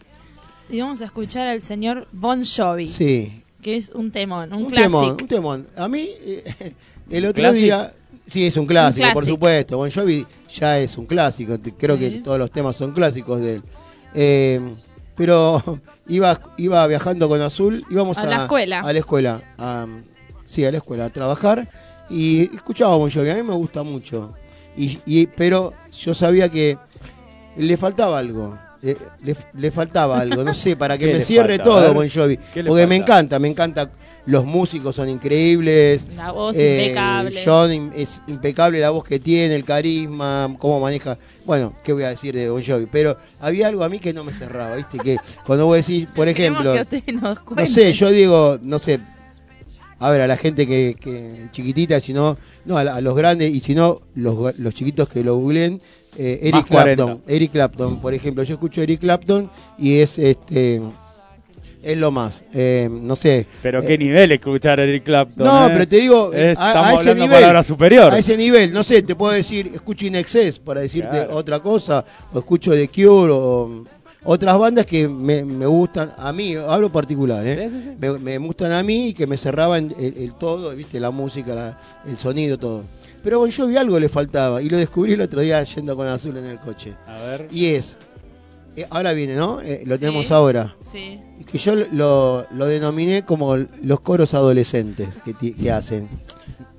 Y 0.71 0.81
vamos 0.81 1.01
a 1.01 1.07
escuchar 1.07 1.49
al 1.49 1.63
señor 1.63 2.07
Bon 2.13 2.43
Jovi, 2.45 2.87
Sí, 2.89 3.43
que 3.63 3.77
es 3.77 3.91
un 3.95 4.11
temón, 4.11 4.53
un, 4.53 4.65
un 4.65 4.71
clásico. 4.71 5.01
temón, 5.01 5.17
un 5.23 5.29
temón. 5.29 5.67
A 5.77 5.89
mí, 5.89 6.09
eh, 6.21 6.75
el 7.11 7.25
otro 7.25 7.43
¿Clásico? 7.43 7.63
día, 7.65 7.95
sí, 8.27 8.47
es 8.47 8.57
un 8.57 8.67
clásico, 8.67 9.07
Un 9.07 9.15
por 9.15 9.25
supuesto. 9.27 9.77
Bon 9.79 9.91
Jovi 9.91 10.27
ya 10.55 10.79
es 10.79 10.97
un 10.99 11.07
clásico, 11.07 11.57
creo 11.79 11.97
Sí. 11.97 12.01
que 12.01 12.11
todos 12.21 12.39
los 12.39 12.51
temas 12.51 12.77
son 12.77 12.93
clásicos 12.93 13.41
de 13.41 13.55
él. 13.55 13.63
Eh, 14.15 14.61
pero 15.17 15.63
iba, 16.09 16.39
iba 16.59 16.87
viajando 16.87 17.29
con 17.29 17.41
Azul, 17.41 17.85
íbamos 17.91 18.19
A 18.19 18.23
a, 18.23 18.27
la 18.27 18.37
escuela. 18.43 18.81
A 18.81 18.93
la 18.93 18.99
escuela, 18.99 19.41
a- 19.57 19.87
sí, 20.45 20.65
a 20.65 20.71
la 20.71 20.79
escuela, 20.79 21.07
a 21.07 21.11
trabajar. 21.11 21.67
Y 22.11 22.55
escuchaba 22.55 22.97
Bon 22.97 23.11
Jovi, 23.11 23.31
a 23.31 23.35
mí 23.35 23.43
me 23.43 23.55
gusta 23.55 23.83
mucho. 23.83 24.35
y, 24.77 24.99
y- 25.07 25.27
pero 25.27 25.73
yo 25.99 26.13
sabía 26.15 26.49
que 26.51 26.77
le 27.57 27.77
faltaba 27.79 28.19
algo. 28.19 28.57
Eh, 28.83 28.97
Le, 29.23 29.37
le 29.55 29.71
faltaba 29.71 30.21
algo, 30.21 30.45
no 30.45 30.55
sé, 30.55 30.77
para 30.77 30.97
que 30.97 31.07
¿Qué 31.13 31.15
me 31.15 31.21
cierre 31.21 31.57
falta? 31.57 31.65
Todo 31.65 31.95
Bon 31.95 32.09
Jovi. 32.09 32.39
¿qué 32.53 32.63
le 32.63 32.69
Porque 32.69 32.87
me 32.87 32.97
encanta, 32.97 33.39
me 33.39 33.49
encanta. 33.49 33.91
Los 34.27 34.45
músicos 34.45 34.95
son 34.95 35.09
increíbles. 35.09 36.11
La 36.15 36.33
voz 36.33 36.55
eh, 36.55 36.83
impecable. 36.83 37.41
John 37.45 37.93
es 37.97 38.21
impecable 38.27 38.79
la 38.79 38.91
voz 38.91 39.05
que 39.05 39.19
tiene, 39.19 39.55
el 39.55 39.65
carisma, 39.65 40.55
cómo 40.59 40.81
maneja. 40.81 41.17
Bueno, 41.47 41.75
¿qué 41.83 41.95
voy 41.95 42.03
a 42.03 42.11
decir 42.11 42.35
de 42.35 42.51
Bon 42.51 42.63
Jovi? 42.63 42.87
Pero 42.93 43.17
había 43.41 43.69
algo 43.69 43.85
a 43.85 43.89
mí 43.89 43.99
que 43.99 44.13
no 44.13 44.25
me 44.25 44.33
cerraba, 44.33 44.77
¿viste? 44.77 44.99
Que 44.99 45.17
cuando 45.47 45.65
vos 45.67 45.77
decís, 45.77 46.07
por 46.15 46.29
ejemplo, 46.29 46.75
que 46.75 46.81
usted 46.83 47.15
nos 47.15 47.39
no 47.57 47.67
sé, 47.67 47.93
yo 47.95 48.11
digo, 48.11 48.59
no 48.63 48.79
sé, 48.79 49.01
a 50.01 50.11
ver, 50.11 50.21
a 50.21 50.27
la 50.27 50.37
gente 50.37 50.67
que, 50.67 50.97
que 51.01 51.49
chiquitita, 51.51 51.99
si 52.01 52.13
no, 52.13 52.37
no, 52.65 52.79
a 52.79 53.01
los 53.01 53.17
grandes 53.17 53.53
y 53.53 53.61
si 53.61 53.75
no, 53.75 54.01
los, 54.15 54.57
los 54.59 54.75
chiquitos 54.75 55.09
que 55.09 55.25
lo 55.25 55.37
googleen, 55.37 55.81
eh, 56.17 56.39
Eric 56.43 56.55
Más 56.55 56.67
40. 56.67 57.05
Clapton. 57.05 57.23
Eric 57.29 57.53
Clapton, 57.53 58.01
por 58.01 58.15
ejemplo, 58.15 58.43
yo 58.43 58.55
escucho 58.55 58.81
Eric 58.83 59.01
Clapton 59.01 59.51
y 59.79 59.99
es 59.99 60.19
este 60.19 60.81
es 61.81 61.97
lo 61.97 62.11
más, 62.11 62.43
eh, 62.53 62.89
no 62.91 63.15
sé. 63.15 63.47
Pero 63.63 63.81
eh, 63.81 63.87
qué 63.87 63.97
nivel 63.97 64.33
escuchar 64.33 64.81
a 64.81 64.83
Eric 64.83 65.05
Clapton. 65.05 65.47
no, 65.47 65.67
¿eh? 65.69 65.71
pero 65.73 65.87
te 65.89 65.97
digo, 65.97 66.33
Eh, 66.35 66.49
a, 66.59 66.69
Estamos 66.69 66.77
a 66.99 67.01
ese 67.01 67.11
hablando 67.11 67.37
nivel, 67.39 67.65
superior. 67.65 68.13
a 68.13 68.19
ese 68.19 68.37
nivel, 68.37 68.73
no 68.73 68.83
sé, 68.83 69.03
te 69.03 69.15
puedo 69.15 69.33
decir, 69.33 69.71
escucho 69.73 70.05
In 70.07 70.17
Excess 70.17 70.59
para 70.59 70.81
decirte 70.81 71.11
Claro. 71.11 71.37
otra 71.37 71.61
cosa, 71.61 72.05
o 72.33 72.39
escucho 72.41 72.73
The 72.73 72.89
Cure, 72.89 73.33
o 73.33 73.85
otras 74.25 74.59
bandas 74.59 74.85
que 74.87 75.07
me, 75.09 75.45
me 75.45 75.67
gustan, 75.67 76.13
a 76.19 76.33
mí, 76.33 76.57
hablo 76.57 76.91
particular, 76.91 77.47
¿eh? 77.47 77.71
Sí, 77.71 77.77
sí, 77.81 77.83
sí. 77.91 77.97
Me, 77.99 78.11
me 78.19 78.39
gustan 78.39 78.73
a 78.73 78.83
mí 78.83 79.09
y 79.11 79.15
que 79.15 79.27
me 79.29 79.37
cerraban 79.37 79.95
el, 79.99 80.15
el 80.19 80.33
todo, 80.33 80.75
viste, 80.75 80.99
la 80.99 81.13
música, 81.13 81.55
la- 81.55 81.79
el 82.07 82.17
sonido, 82.19 82.59
todo. 82.59 82.83
Pero 83.29 83.37
a 83.37 83.41
Bon 83.41 83.51
Jovi 83.53 83.77
algo 83.77 84.01
le 84.01 84.09
faltaba 84.09 84.63
y 84.63 84.71
lo 84.71 84.79
descubrí 84.79 85.13
el 85.13 85.21
otro 85.21 85.43
día 85.43 85.63
yendo 85.63 85.95
con 85.95 86.07
Azul 86.07 86.35
en 86.39 86.47
el 86.47 86.59
coche. 86.59 86.95
A 87.07 87.19
ver. 87.27 87.47
Y 87.53 87.67
es, 87.67 87.99
eh, 88.75 88.87
ahora 88.89 89.13
viene, 89.13 89.35
¿no? 89.37 89.61
Eh, 89.61 89.83
lo 89.85 89.97
Sí. 89.97 90.01
tenemos 90.01 90.31
ahora. 90.31 90.75
Sí. 90.81 91.21
Que 91.45 91.59
yo 91.59 91.75
lo, 91.93 92.47
lo 92.51 92.65
denominé 92.65 93.27
como 93.27 93.55
los 93.59 94.01
coros 94.01 94.33
adolescentes 94.33 95.11
que, 95.43 95.71
hacen. 95.71 96.09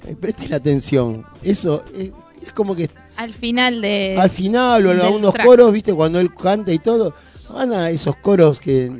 Eh, 0.07 0.15
presten 0.19 0.51
atención. 0.55 1.23
Eso 1.43 1.83
eh, 1.93 2.11
es 2.43 2.51
como 2.51 2.75
que 2.75 2.89
Al 3.15 3.31
final 3.31 3.79
de. 3.79 4.15
al 4.17 4.31
final 4.31 4.87
o 4.87 4.89
algunos 4.89 5.33
track. 5.33 5.45
coros, 5.45 5.71
viste, 5.71 5.93
cuando 5.93 6.19
él 6.19 6.33
canta 6.33 6.71
y 6.71 6.79
todo, 6.79 7.13
van 7.53 7.73
a 7.73 7.89
esos 7.89 8.15
coros 8.17 8.59
que 8.59 8.91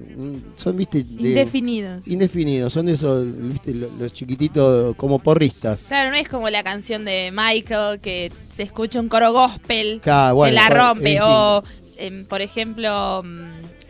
son, 0.56 0.76
viste, 0.78 1.04
de- 1.04 1.30
Indefinidos. 1.30 2.08
indefinidos. 2.08 2.74
Son 2.74 2.89
esos, 2.89 3.26
viste, 3.50 3.74
lo- 3.74 3.89
los 4.00 4.12
chiquititos 4.14 4.95
como 4.95 5.20
porristas. 5.20 5.86
Claro, 5.88 6.10
no 6.12 6.18
es 6.18 6.28
como 6.28 6.50
la 6.50 6.64
canción 6.64 7.06
de 7.06 7.32
Michael 7.34 8.00
que 8.00 8.32
se 8.50 8.64
escucha 8.64 9.00
un 9.00 9.08
coro 9.10 9.32
gospel 9.34 10.00
Claro, 10.02 10.36
bueno, 10.36 10.52
que 10.52 10.56
la 10.56 10.70
rompe. 10.70 11.20
O, 11.22 11.64
em, 11.97 12.26
por 12.26 12.41
ejemplo, 12.41 13.22
mm, 13.24 13.41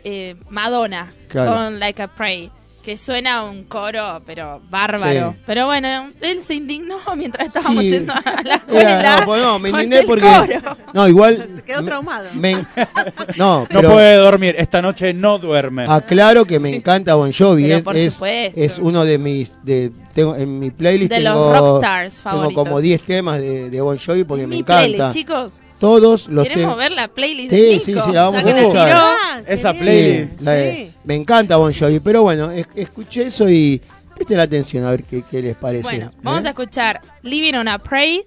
eh, 0.04 0.36
Madonna 0.50 1.12
Claro. 1.28 1.52
con 1.52 1.78
Like 1.80 2.02
a 2.02 2.08
Pray. 2.08 2.50
Que 2.84 2.96
suena 2.96 3.44
un 3.44 3.64
coro, 3.64 4.22
pero 4.24 4.60
bárbaro. 4.70 5.32
Sí. 5.32 5.40
Pero 5.44 5.66
bueno, 5.66 6.08
él 6.22 6.40
se 6.40 6.54
indignó 6.54 6.96
mientras 7.16 7.48
estábamos 7.48 7.84
Sí. 7.84 7.90
yendo 7.90 8.14
a 8.14 8.42
la 8.42 8.54
escuela. 8.54 9.00
Era- 9.00 9.20
no, 9.20 9.26
pues 9.26 9.42
no, 9.42 9.58
me 9.58 9.68
indigné 9.68 10.02
porque. 10.04 10.22
coro. 10.62 10.76
No, 10.94 11.06
igual. 11.06 11.46
Se 11.46 11.62
quedó 11.62 11.84
traumado. 11.84 12.24
me- 12.34 12.54
no, 13.36 13.60
No 13.60 13.66
pero 13.68 13.92
puede 13.92 14.14
dormir. 14.16 14.54
Esta 14.58 14.80
noche 14.80 15.12
no 15.12 15.38
duerme. 15.38 15.84
aclaro 15.88 16.46
que 16.46 16.58
me 16.58 16.74
encanta 16.74 17.14
Bon 17.16 17.30
Jovi. 17.32 17.64
Pero 17.64 17.76
es, 17.78 17.84
por 17.84 17.96
es, 17.98 18.12
supuesto. 18.14 18.60
es 18.60 18.78
uno 18.78 19.04
de 19.04 19.18
mis. 19.18 19.52
De, 19.62 19.92
tengo, 20.14 20.34
en 20.34 20.58
mi 20.58 20.70
playlist 20.70 21.12
De 21.12 21.20
los 21.20 21.34
tengo, 21.34 21.52
rockstars 21.54 22.14
tengo 22.14 22.30
favoritos. 22.30 22.64
como 22.64 22.80
10 22.80 23.02
temas 23.02 23.40
de, 23.40 23.68
de 23.70 23.80
Bon 23.82 23.98
Jovi 23.98 24.24
porque 24.24 24.42
me 24.46 24.54
Mi 24.54 24.58
encanta. 24.60 24.86
playlist, 24.88 25.12
chicos. 25.12 25.60
Todos 25.80 26.28
los 26.28 26.46
Queremos 26.46 26.76
ver 26.76 26.92
la 26.92 27.08
playlist 27.08 27.50
Sí, 27.50 27.56
de 27.60 27.68
Nico. 27.70 27.84
sí, 27.84 27.92
sí, 27.92 28.12
la 28.12 28.22
vamos 28.24 28.40
a 28.40 28.44
que 28.44 28.60
escuchar. 28.60 28.92
Ah, 28.94 29.42
Esa 29.46 29.72
playlist. 29.72 30.38
Sí, 30.38 30.44
la 30.44 30.52
de-. 30.52 30.92
Me 31.04 31.14
encanta 31.16 31.56
Bon 31.56 31.72
Jovi, 31.72 31.98
pero 32.00 32.22
bueno, 32.22 32.50
es- 32.50 32.68
escuché 32.74 33.26
eso 33.28 33.48
y 33.48 33.80
presten 34.14 34.38
atención 34.40 34.84
a 34.84 34.90
ver 34.90 35.04
qué, 35.04 35.24
qué 35.28 35.40
les 35.42 35.56
parece. 35.56 35.82
Bueno, 35.82 36.06
¿eh? 36.10 36.18
vamos 36.22 36.44
a 36.44 36.50
escuchar 36.50 37.00
Living 37.22 37.54
on 37.54 37.66
a 37.68 37.78
Prey 37.78 38.22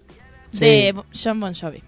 de 0.52 0.94
Sí. 1.14 1.24
John 1.24 1.40
Bon 1.40 1.54
Jovi. 1.54 1.82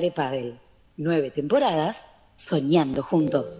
De 0.00 0.10
Padel. 0.10 0.60
Nueve 0.96 1.30
temporadas, 1.30 2.06
soñando 2.36 3.02
juntos. 3.02 3.58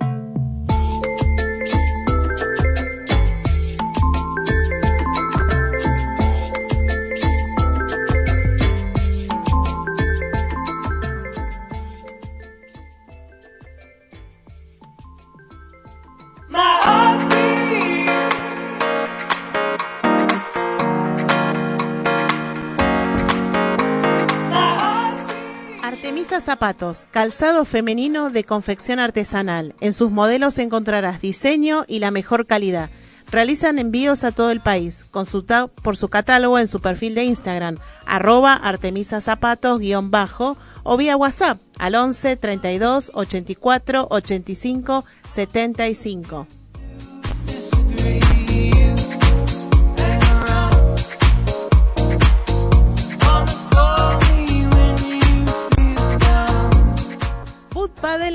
Calzado 27.10 27.64
femenino 27.64 28.30
de 28.30 28.44
confección 28.44 28.98
artesanal. 28.98 29.74
En 29.80 29.92
sus 29.92 30.10
modelos 30.10 30.58
encontrarás 30.58 31.20
diseño 31.20 31.84
y 31.88 31.98
la 31.98 32.10
mejor 32.10 32.46
calidad. 32.46 32.90
Realizan 33.30 33.78
envíos 33.78 34.24
a 34.24 34.32
todo 34.32 34.50
el 34.50 34.60
país. 34.60 35.04
Consulta 35.10 35.68
por 35.68 35.96
su 35.96 36.08
catálogo 36.08 36.58
en 36.58 36.68
su 36.68 36.80
perfil 36.80 37.14
de 37.14 37.24
Instagram, 37.24 37.78
arroba 38.06 38.54
Artemisa 38.54 39.20
Zapatos 39.20 39.80
bajo 40.04 40.56
o 40.82 40.96
vía 40.96 41.16
WhatsApp 41.16 41.58
al 41.78 41.94
11 41.94 42.36
32 42.36 43.12
84 43.14 44.06
85 44.10 45.04
75. 45.28 46.46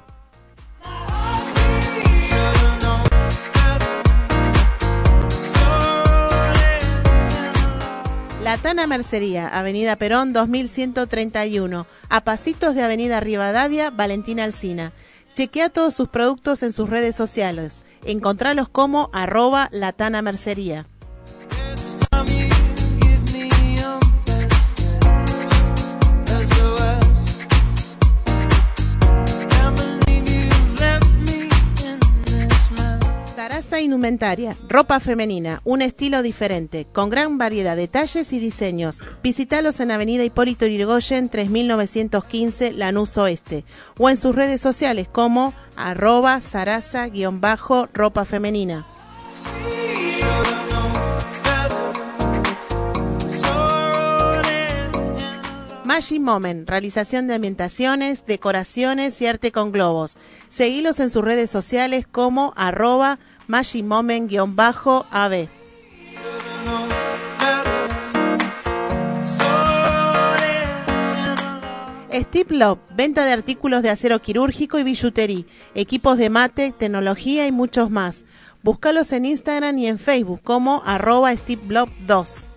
Tana 8.61 8.85
Mercería, 8.85 9.47
Avenida 9.47 9.95
Perón 9.95 10.33
2131, 10.33 11.87
a 12.09 12.23
pasitos 12.23 12.75
de 12.75 12.83
Avenida 12.83 13.19
Rivadavia, 13.19 13.89
Valentina 13.89 14.43
Alsina. 14.43 14.93
Chequea 15.33 15.69
todos 15.69 15.95
sus 15.95 16.09
productos 16.09 16.61
en 16.61 16.71
sus 16.71 16.87
redes 16.87 17.15
sociales. 17.15 17.81
Encontralos 18.05 18.69
como 18.69 19.09
arroba 19.13 19.67
Latana 19.71 20.21
Indumentaria, 33.91 34.55
ropa 34.69 35.01
femenina, 35.01 35.59
un 35.65 35.81
estilo 35.81 36.21
diferente, 36.21 36.87
con 36.93 37.09
gran 37.09 37.37
variedad 37.37 37.75
de 37.75 37.89
talles 37.89 38.31
y 38.31 38.39
diseños. 38.39 39.01
Visítalos 39.21 39.81
en 39.81 39.91
Avenida 39.91 40.23
Hipólito 40.23 40.65
Yrigoyen 40.65 41.27
3915 41.27 42.71
Lanús 42.71 43.17
Oeste 43.17 43.65
o 43.97 44.09
en 44.09 44.15
sus 44.15 44.33
redes 44.33 44.61
sociales 44.61 45.09
como 45.11 45.53
arroba 45.75 46.39
sarasa-ropa 46.39 48.23
femenina. 48.23 48.87
Magic 55.91 56.21
Moment, 56.21 56.69
realización 56.69 57.27
de 57.27 57.35
ambientaciones, 57.35 58.25
decoraciones 58.25 59.21
y 59.21 59.27
arte 59.27 59.51
con 59.51 59.73
globos. 59.73 60.17
Seguilos 60.47 61.01
en 61.01 61.09
sus 61.09 61.21
redes 61.21 61.51
sociales 61.51 62.07
como 62.09 62.53
arroba 62.55 63.19
Magic 63.51 63.83
Moment-AB. 63.83 65.49
Steve 72.13 72.55
Love, 72.55 72.79
venta 72.95 73.25
de 73.25 73.33
artículos 73.33 73.83
de 73.83 73.89
acero 73.89 74.21
quirúrgico 74.21 74.79
y 74.79 74.83
billutería, 74.83 75.43
equipos 75.75 76.17
de 76.17 76.29
mate, 76.29 76.71
tecnología 76.71 77.45
y 77.45 77.51
muchos 77.51 77.89
más. 77.89 78.23
Búscalos 78.63 79.11
en 79.11 79.25
Instagram 79.25 79.77
y 79.79 79.87
en 79.87 79.99
Facebook 79.99 80.39
como 80.43 80.81
arroba 80.85 81.35
Steve 81.35 81.63
Love 81.67 81.91
2. 82.07 82.51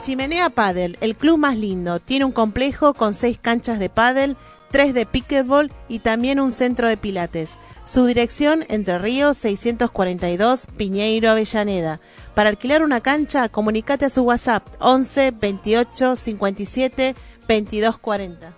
Chimenea 0.00 0.50
Paddle, 0.50 0.96
el 1.00 1.16
club 1.16 1.38
más 1.38 1.56
lindo. 1.56 2.00
Tiene 2.00 2.24
un 2.24 2.32
complejo 2.32 2.94
con 2.94 3.12
seis 3.12 3.38
canchas 3.40 3.78
de 3.78 3.88
paddle, 3.88 4.36
tres 4.70 4.94
de 4.94 5.06
pickleball 5.06 5.72
y 5.88 6.00
también 6.00 6.40
un 6.40 6.50
centro 6.50 6.88
de 6.88 6.96
pilates. 6.96 7.58
Su 7.84 8.06
dirección, 8.06 8.64
Entre 8.68 8.98
Ríos 8.98 9.36
642, 9.38 10.66
Piñeiro, 10.76 11.30
Avellaneda. 11.30 12.00
Para 12.34 12.50
alquilar 12.50 12.82
una 12.82 13.00
cancha, 13.00 13.48
comunicate 13.48 14.06
a 14.06 14.10
su 14.10 14.22
WhatsApp 14.22 14.66
11 14.80 15.32
28 15.32 16.16
57 16.16 17.14
22 17.46 17.98
40. 17.98 18.54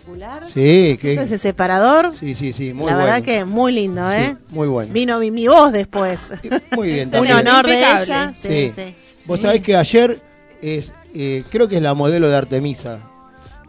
Espectacular. 0.00 0.46
Sí, 0.46 0.98
que- 1.00 1.14
ese 1.14 1.38
separador. 1.38 2.10
Sí, 2.12 2.34
sí, 2.34 2.52
sí, 2.52 2.72
muy 2.72 2.86
la 2.86 2.96
bueno. 2.96 2.98
verdad 3.12 3.22
que 3.22 3.44
muy 3.44 3.72
lindo, 3.72 4.10
¿eh? 4.10 4.36
Sí, 4.38 4.54
muy 4.54 4.68
bueno. 4.68 4.92
Vino 4.92 5.18
mi, 5.18 5.30
mi 5.30 5.46
voz 5.46 5.72
después. 5.72 6.30
Muy 6.76 6.88
bien 6.92 7.10
Un 7.16 7.30
honor 7.30 7.66
de 7.66 7.78
ella. 7.80 8.32
Sí, 8.34 8.72
sí. 8.74 8.94
Vos 9.26 9.40
sabés 9.40 9.60
que 9.60 9.76
ayer 9.76 10.20
es, 10.62 10.92
eh, 11.14 11.44
creo 11.50 11.68
que 11.68 11.76
es 11.76 11.82
la 11.82 11.94
modelo 11.94 12.28
de 12.28 12.36
Artemisa. 12.36 13.00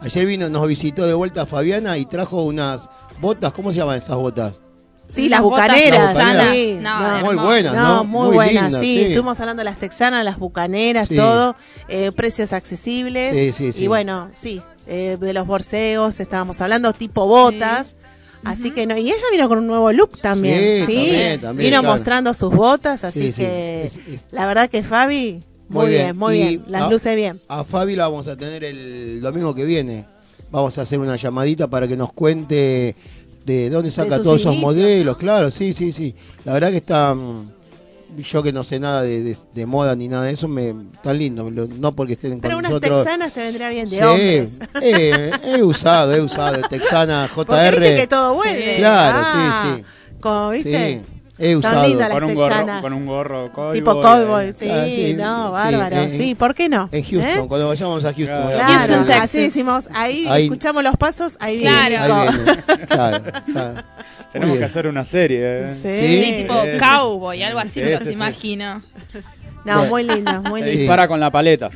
Ayer 0.00 0.26
vino, 0.26 0.48
nos 0.48 0.66
visitó 0.66 1.06
de 1.06 1.14
vuelta 1.14 1.46
Fabiana 1.46 1.96
y 1.98 2.06
trajo 2.06 2.42
unas 2.42 2.88
botas, 3.20 3.52
¿cómo 3.52 3.70
se 3.70 3.78
llaman 3.78 3.98
esas 3.98 4.16
botas? 4.16 4.54
Sí, 5.06 5.28
las 5.28 5.42
botas 5.42 5.66
bucaneras. 5.68 6.08
texanas. 6.14 6.54
sí. 6.54 6.78
No, 6.80 7.18
No, 7.18 7.24
Muy 7.26 7.36
buenas, 7.36 7.74
No, 7.74 7.96
¿no? 7.96 8.04
muy, 8.04 8.34
buenas, 8.34 8.64
lindas, 8.64 8.80
sí. 8.80 9.00
Estuvimos 9.02 9.38
hablando 9.40 9.60
de 9.60 9.64
las 9.64 9.78
texanas, 9.78 10.24
las 10.24 10.38
bucaneras, 10.38 11.06
Sí. 11.08 11.14
todo, 11.16 11.54
eh, 11.88 12.10
precios 12.12 12.52
accesibles. 12.54 13.34
Sí, 13.36 13.52
sí, 13.52 13.72
sí. 13.74 13.84
Y 13.84 13.86
bueno, 13.88 14.30
sí, 14.34 14.62
eh, 14.86 15.16
de 15.20 15.32
los 15.32 15.46
borseos 15.46 16.20
estábamos 16.20 16.60
hablando, 16.60 16.92
tipo 16.92 17.26
botas. 17.26 17.96
Así 18.44 18.72
que 18.72 18.86
no, 18.86 18.96
y 18.96 19.02
ella 19.08 19.22
vino 19.30 19.48
con 19.48 19.58
un 19.58 19.68
nuevo 19.68 19.92
look 19.92 20.18
también, 20.20 20.84
Sí, 20.84 20.92
¿sí? 20.92 21.06
también, 21.06 21.40
también, 21.40 21.70
vino 21.70 21.80
claro. 21.80 21.94
mostrando 21.94 22.34
sus 22.34 22.50
botas, 22.52 23.04
así 23.04 23.20
Sí, 23.22 23.32
sí. 23.32 23.40
que 23.42 23.84
Es- 23.84 23.96
es- 24.08 24.26
la 24.32 24.46
verdad 24.46 24.68
que 24.68 24.82
Fabi, 24.82 25.40
muy, 25.68 25.88
bien, 25.90 26.16
muy 26.16 26.34
Y 26.42 26.48
bien, 26.48 26.64
las 26.66 26.82
a- 26.82 26.90
luce 26.90 27.14
bien. 27.14 27.40
A 27.48 27.62
Fabi 27.62 27.94
la 27.94 28.08
vamos 28.08 28.26
a 28.26 28.36
tener 28.36 28.64
el 28.64 29.20
domingo 29.20 29.54
que 29.54 29.64
viene. 29.64 30.06
Vamos 30.50 30.76
a 30.76 30.82
hacer 30.82 30.98
una 30.98 31.14
llamadita 31.14 31.68
para 31.68 31.86
que 31.86 31.96
nos 31.96 32.12
cuente 32.12 32.96
de 33.46 33.70
dónde 33.70 33.92
saca 33.92 34.20
todos 34.20 34.40
esos 34.40 34.56
modelos. 34.58 35.16
Claro, 35.18 35.50
sí, 35.52 35.72
sí, 35.72 35.92
sí. 35.92 36.12
La 36.44 36.52
verdad 36.54 36.70
que 36.72 36.78
está. 36.78 37.14
Yo 38.18 38.42
que 38.42 38.52
no 38.52 38.62
sé 38.64 38.78
nada 38.80 39.02
de, 39.02 39.22
de- 39.22 39.36
de 39.54 39.66
moda 39.66 39.94
ni 39.96 40.08
nada 40.08 40.24
de 40.24 40.32
eso, 40.32 40.48
me 40.48 40.74
tan 41.02 41.18
lindo. 41.18 41.50
No 41.50 41.92
porque 41.92 42.14
estén 42.14 42.40
Pero 42.40 42.56
con 42.56 42.58
unas 42.60 42.72
nosotros. 42.72 43.04
texanas 43.04 43.32
te 43.32 43.40
vendría 43.40 43.70
bien 43.70 43.88
de 43.88 43.96
Sí, 43.96 44.02
hombres. 44.02 44.58
eh, 44.82 45.30
he 45.44 45.62
usado, 45.62 46.12
he 46.14 46.20
usado. 46.20 46.60
Texana 46.68 47.30
Porque 47.34 47.52
JR. 47.52 47.80
viste 47.80 47.96
que 47.96 48.06
todo 48.06 48.34
vuelve. 48.34 48.76
Claro, 48.78 49.18
Ah, 49.24 49.62
sí, 49.76 49.82
sí. 49.82 50.16
Como, 50.20 50.50
¿viste? 50.50 51.02
Sí, 51.04 51.11
he 51.38 51.50
Son 51.52 51.58
usado. 51.58 51.82
lindas 51.88 52.08
las 52.08 52.18
Con 52.18 52.24
un, 52.28 52.34
gorro, 52.34 52.48
texanas. 52.54 52.80
con 52.82 52.92
un 52.92 53.06
gorro 53.06 53.52
cowboy, 53.52 53.74
Tipo 53.74 54.00
cowboy, 54.00 54.52
sí, 54.52 54.68
Ah, 54.70 54.84
sí, 54.84 55.14
no, 55.14 55.46
sí, 55.46 55.52
bárbaro. 55.52 55.96
en- 55.96 56.10
sí, 56.10 56.34
¿por 56.34 56.54
qué 56.54 56.68
no? 56.68 56.88
En 56.92 57.02
Houston, 57.02 57.44
¿Eh? 57.44 57.48
cuando 57.48 57.68
vayamos 57.68 58.04
a 58.04 58.12
Houston. 58.12 58.26
Claro. 58.26 58.50
Claro, 58.50 58.72
Houston, 58.78 59.04
Texas. 59.06 59.24
así 59.24 59.38
decimos, 59.40 59.88
ahí, 59.94 60.26
Ahí- 60.28 60.44
escuchamos 60.44 60.82
los 60.82 60.96
pasos, 60.96 61.36
ahí 61.40 61.60
Claro. 61.60 61.88
Viene. 62.32 62.62
Claro, 62.86 63.24
claro. 63.52 63.74
Tenemos 64.32 64.58
que 64.58 64.64
hacer 64.64 64.86
una 64.86 65.04
serie. 65.04 65.40
¿eh? 65.64 65.68
Sí. 65.74 66.22
Sí, 66.24 66.34
tipo 66.42 66.54
cowboy, 66.78 67.42
algo 67.42 67.58
así, 67.60 67.70
Sí, 67.74 67.80
me 67.80 67.86
sí, 67.86 67.92
los 67.92 68.02
sí. 68.04 68.10
imagino. 68.12 68.82
No, 69.64 69.84
muy 69.86 70.02
lindo, 70.04 70.42
muy 70.42 70.60
Se 70.60 70.66
lindo. 70.66 70.80
dispara 70.80 71.06
con 71.08 71.20
la 71.20 71.30
paleta. 71.30 71.70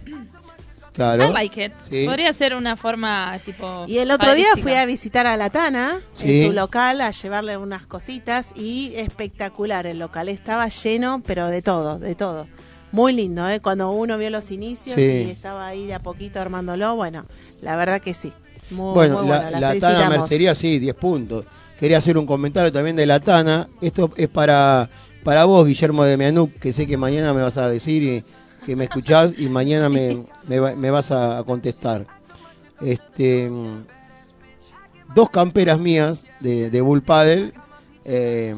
Claro. 0.97 1.29
I 1.29 1.33
like 1.33 1.65
it. 1.67 1.73
Sí. 1.89 2.07
Podría 2.07 2.33
ser 2.33 2.55
una 2.55 2.77
forma 2.77 3.39
tipo. 3.45 3.85
Y 3.87 3.99
el 3.99 4.11
otro 4.11 4.35
día 4.35 4.47
fui 4.61 4.73
a 4.73 4.85
visitar 4.87 5.27
a 5.27 5.37
la 5.37 5.51
Tana 5.51 6.01
Sí. 6.15 6.41
en 6.41 6.47
su 6.49 6.53
local 6.53 7.01
a 7.03 7.11
llevarle 7.11 7.57
unas 7.59 7.87
cositas 7.87 8.53
y 8.57 8.95
espectacular 8.97 9.87
el 9.87 9.99
local. 9.99 10.29
Estaba 10.29 10.67
lleno, 10.69 11.23
pero 11.25 11.47
de 11.49 11.63
todo, 11.63 11.99
de 11.99 12.15
todo. 12.15 12.47
Muy 12.93 13.13
lindo, 13.13 13.49
¿eh? 13.49 13.61
Cuando 13.61 13.91
uno 13.91 14.17
vio 14.17 14.31
los 14.31 14.51
inicios 14.51 14.97
Sí. 14.97 15.25
y 15.27 15.31
estaba 15.31 15.67
ahí 15.67 15.87
de 15.87 15.95
a 15.95 16.01
poquito 16.03 16.41
armándolo, 16.41 16.97
bueno, 16.97 17.27
la 17.61 17.77
verdad 17.77 18.01
que 18.01 18.15
sí. 18.15 18.33
Muy, 18.71 18.95
Bueno, 18.95 19.19
muy 19.21 19.29
la, 19.29 19.41
bueno, 19.43 19.61
la 19.61 19.75
la 19.75 19.81
Tana. 19.81 20.09
Mercería, 20.09 20.55
sí, 20.55 20.79
10 20.79 20.95
puntos. 20.97 21.45
Quería 21.79 21.99
hacer 21.99 22.17
un 22.17 22.25
comentario 22.27 22.73
también 22.73 22.97
de 22.97 23.05
la 23.05 23.21
Tana. 23.21 23.69
Esto 23.83 24.11
es 24.17 24.29
para, 24.29 24.89
para 25.23 25.45
vos, 25.45 25.67
Guillermo 25.67 26.05
de 26.05 26.17
Mianuc, 26.17 26.53
que 26.59 26.73
sé 26.73 26.87
que 26.87 26.97
mañana 26.97 27.35
me 27.35 27.43
vas 27.43 27.59
a 27.59 27.69
decir 27.69 28.03
y, 28.03 28.25
que 28.67 28.75
me 28.77 28.85
escuchás 28.85 29.33
y 29.39 29.49
mañana 29.49 29.89
me, 29.89 30.25
me, 30.49 30.59
va- 30.59 30.75
me 30.75 30.91
vas 30.91 31.11
a, 31.13 31.43
contestar. 31.47 32.05
Este, 32.83 33.49
dos 35.15 35.31
camperas 35.31 35.79
mías 35.79 36.25
de, 36.41 36.69
de 36.71 36.81
Bull 36.81 37.03
Paddle. 37.03 37.53
eh, 38.05 38.55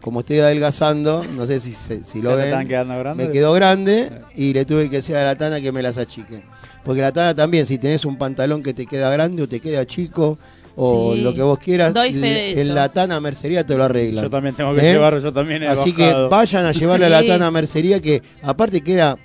como 0.00 0.20
estoy 0.20 0.38
adelgazando, 0.38 1.22
no 1.36 1.44
sé 1.44 1.60
si, 1.60 1.72
si 1.74 2.22
lo 2.22 2.30
¿Ya 2.30 2.36
te 2.36 2.42
ven. 2.42 2.46
están 2.46 2.68
quedando 2.68 2.98
grandes? 2.98 3.26
Me 3.26 3.32
quedó 3.34 3.52
grande 3.52 4.10
y 4.34 4.54
le 4.54 4.64
tuve 4.64 4.88
que 4.88 4.96
decir 4.96 5.14
a 5.16 5.24
la 5.24 5.36
Tana 5.36 5.60
que 5.60 5.72
me 5.72 5.82
las 5.82 5.98
achique. 5.98 6.42
Porque 6.86 7.02
la 7.02 7.12
Tana 7.12 7.34
también, 7.34 7.66
si 7.66 7.76
tenés 7.76 8.06
un 8.06 8.16
pantalón 8.16 8.62
que 8.62 8.72
te 8.72 8.86
queda 8.86 9.10
grande 9.10 9.42
o 9.42 9.46
te 9.48 9.60
queda 9.60 9.84
chico 9.86 10.38
o 10.74 11.12
Sí. 11.14 11.20
lo 11.20 11.34
que 11.34 11.42
vos 11.42 11.58
quieras, 11.58 11.92
Doy 11.92 12.14
fe 12.14 12.18
de 12.20 12.52
l- 12.52 12.60
en 12.62 12.74
la 12.74 12.88
Tana 12.88 13.20
Mercería 13.20 13.66
te 13.66 13.76
lo 13.76 13.84
arreglan. 13.84 14.24
Yo 14.24 14.30
también 14.30 14.54
tengo 14.54 14.72
que 14.74 14.88
¿Eh? 14.88 14.92
llevar, 14.94 15.18
yo 15.18 15.32
también 15.34 15.64
he 15.64 15.68
Así 15.68 15.92
bajado. 15.92 16.28
que 16.30 16.34
vayan 16.34 16.64
a 16.64 16.72
llevarle 16.72 17.04
a 17.04 17.08
la. 17.10 17.26
Tana 17.26 17.50
Mercería 17.50 18.00
que 18.00 18.22
aparte 18.42 18.80
queda 18.80 19.18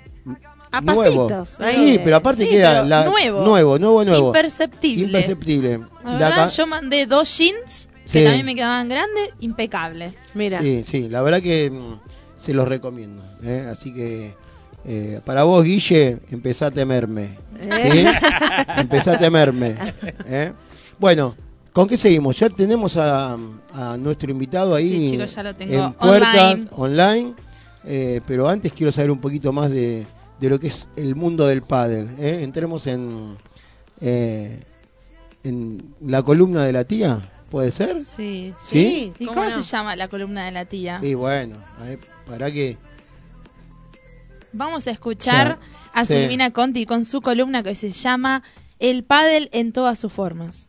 A 0.78 0.80
nuevo. 0.80 1.26
pasitos. 1.28 1.48
Sí, 1.58 1.62
ahí. 1.64 2.00
pero 2.04 2.16
aparte 2.16 2.44
Sí, 2.44 2.50
queda 2.50 2.70
pero 2.72 2.84
la- 2.86 3.04
nuevo. 3.04 3.42
nuevo, 3.44 3.78
nuevo, 3.78 4.04
nuevo. 4.04 4.26
Imperceptible. 4.28 5.04
Imperceptible. 5.04 5.80
La 6.04 6.12
verdad, 6.30 6.50
yo 6.52 6.66
mandé 6.66 7.06
dos 7.06 7.36
jeans 7.38 7.88
que 8.04 8.20
Sí. 8.20 8.24
también 8.24 8.46
me 8.46 8.54
quedaban 8.54 8.88
grandes, 8.88 9.30
impecable. 9.40 10.14
Mira, 10.34 10.60
Sí, 10.60 10.84
sí, 10.88 11.08
la 11.08 11.22
verdad 11.22 11.40
que 11.42 11.70
mm, 11.70 11.98
se 12.38 12.54
los 12.54 12.68
recomiendo. 12.68 13.22
¿eh? 13.42 13.68
Así 13.70 13.92
que 13.92 14.34
eh, 14.88 15.20
para 15.24 15.42
vos, 15.42 15.64
Guille, 15.64 16.18
empezá 16.30 16.66
a 16.66 16.70
temerme. 16.70 17.30
¿sí? 17.60 18.04
empezá 18.78 19.12
a 19.12 19.18
temerme. 19.18 19.74
¿eh? 20.26 20.52
Bueno, 20.98 21.34
¿con 21.72 21.88
qué 21.88 21.96
seguimos? 21.96 22.38
Ya 22.38 22.48
tenemos 22.48 22.96
a, 22.96 23.36
a 23.72 23.96
nuestro 23.96 24.30
invitado 24.30 24.74
ahí 24.74 24.88
Sí, 24.90 25.10
chicos, 25.10 25.34
ya 25.34 25.42
lo 25.42 25.54
tengo 25.54 25.74
en 25.86 25.92
puertas, 25.94 26.52
online. 26.52 26.68
online. 26.76 27.34
eh, 27.84 28.20
pero 28.26 28.48
antes 28.48 28.72
quiero 28.72 28.92
saber 28.92 29.10
un 29.10 29.18
poquito 29.20 29.52
más 29.52 29.70
de, 29.70 30.06
de 30.40 30.50
lo 30.50 30.58
que 30.60 30.68
es 30.68 30.88
el 30.96 31.14
mundo 31.14 31.46
del 31.46 31.62
pádel. 31.62 32.08
¿eh? 32.18 32.40
Entremos 32.42 32.86
en, 32.86 33.36
eh, 34.00 34.62
en 35.44 35.94
la 36.00 36.22
columna 36.22 36.64
de 36.64 36.72
la 36.72 36.84
tía, 36.84 37.32
¿puede 37.50 37.70
ser? 37.70 38.04
Sí. 38.04 38.54
¿Sí? 38.64 39.12
¿Y 39.18 39.26
¿cómo 39.26 39.40
cómo 39.42 39.50
no? 39.50 39.62
se 39.62 39.62
llama 39.62 39.96
la 39.96 40.08
columna 40.08 40.44
de 40.46 40.52
la 40.52 40.64
tía? 40.64 40.98
Y 41.02 41.14
bueno, 41.14 41.56
eh, 41.84 41.98
para 42.26 42.50
que... 42.50 42.76
Vamos 44.52 44.86
a 44.86 44.90
escuchar 44.90 45.58
a 45.92 46.04
Sí. 46.04 46.14
Silvina 46.14 46.50
Conti 46.50 46.86
con 46.86 47.04
su 47.04 47.20
columna 47.20 47.62
que 47.62 47.74
se 47.74 47.90
llama 47.90 48.42
El 48.78 49.04
pádel 49.04 49.48
en 49.52 49.72
todas 49.72 49.98
sus 49.98 50.12
formas. 50.12 50.68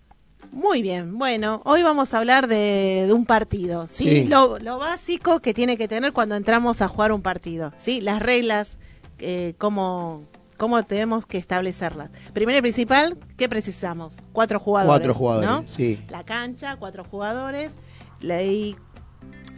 Muy 0.51 0.81
bien, 0.81 1.17
bueno, 1.17 1.61
hoy 1.65 1.83
vamos 1.83 2.13
a 2.13 2.19
hablar 2.19 2.47
de, 2.47 3.03
de 3.05 3.13
un 3.13 3.25
partido, 3.25 3.87
¿sí? 3.87 4.09
Sí. 4.09 4.23
Lo, 4.25 4.57
lo 4.59 4.79
básico 4.79 5.39
que 5.39 5.53
tiene 5.53 5.77
que 5.77 5.87
tener 5.87 6.13
cuando 6.13 6.35
entramos 6.35 6.81
a 6.81 6.87
jugar 6.87 7.11
un 7.11 7.21
partido, 7.21 7.73
¿sí? 7.77 8.01
Las 8.01 8.21
reglas, 8.21 8.77
eh, 9.19 9.53
cómo, 9.57 10.23
cómo 10.57 10.83
tenemos 10.83 11.25
que 11.25 11.37
establecerlas. 11.37 12.09
Primero 12.33 12.57
y 12.57 12.61
principal, 12.61 13.17
¿qué 13.37 13.47
precisamos? 13.49 14.17
Cuatro 14.33 14.59
jugadores, 14.59 14.89
Cuatro 14.99 15.13
jugadores, 15.13 15.49
¿no? 15.49 15.63
sí. 15.67 15.99
La 16.09 16.23
cancha, 16.23 16.75
cuatro 16.77 17.03
jugadores, 17.03 17.73
la- 18.21 18.43
y 18.43 18.75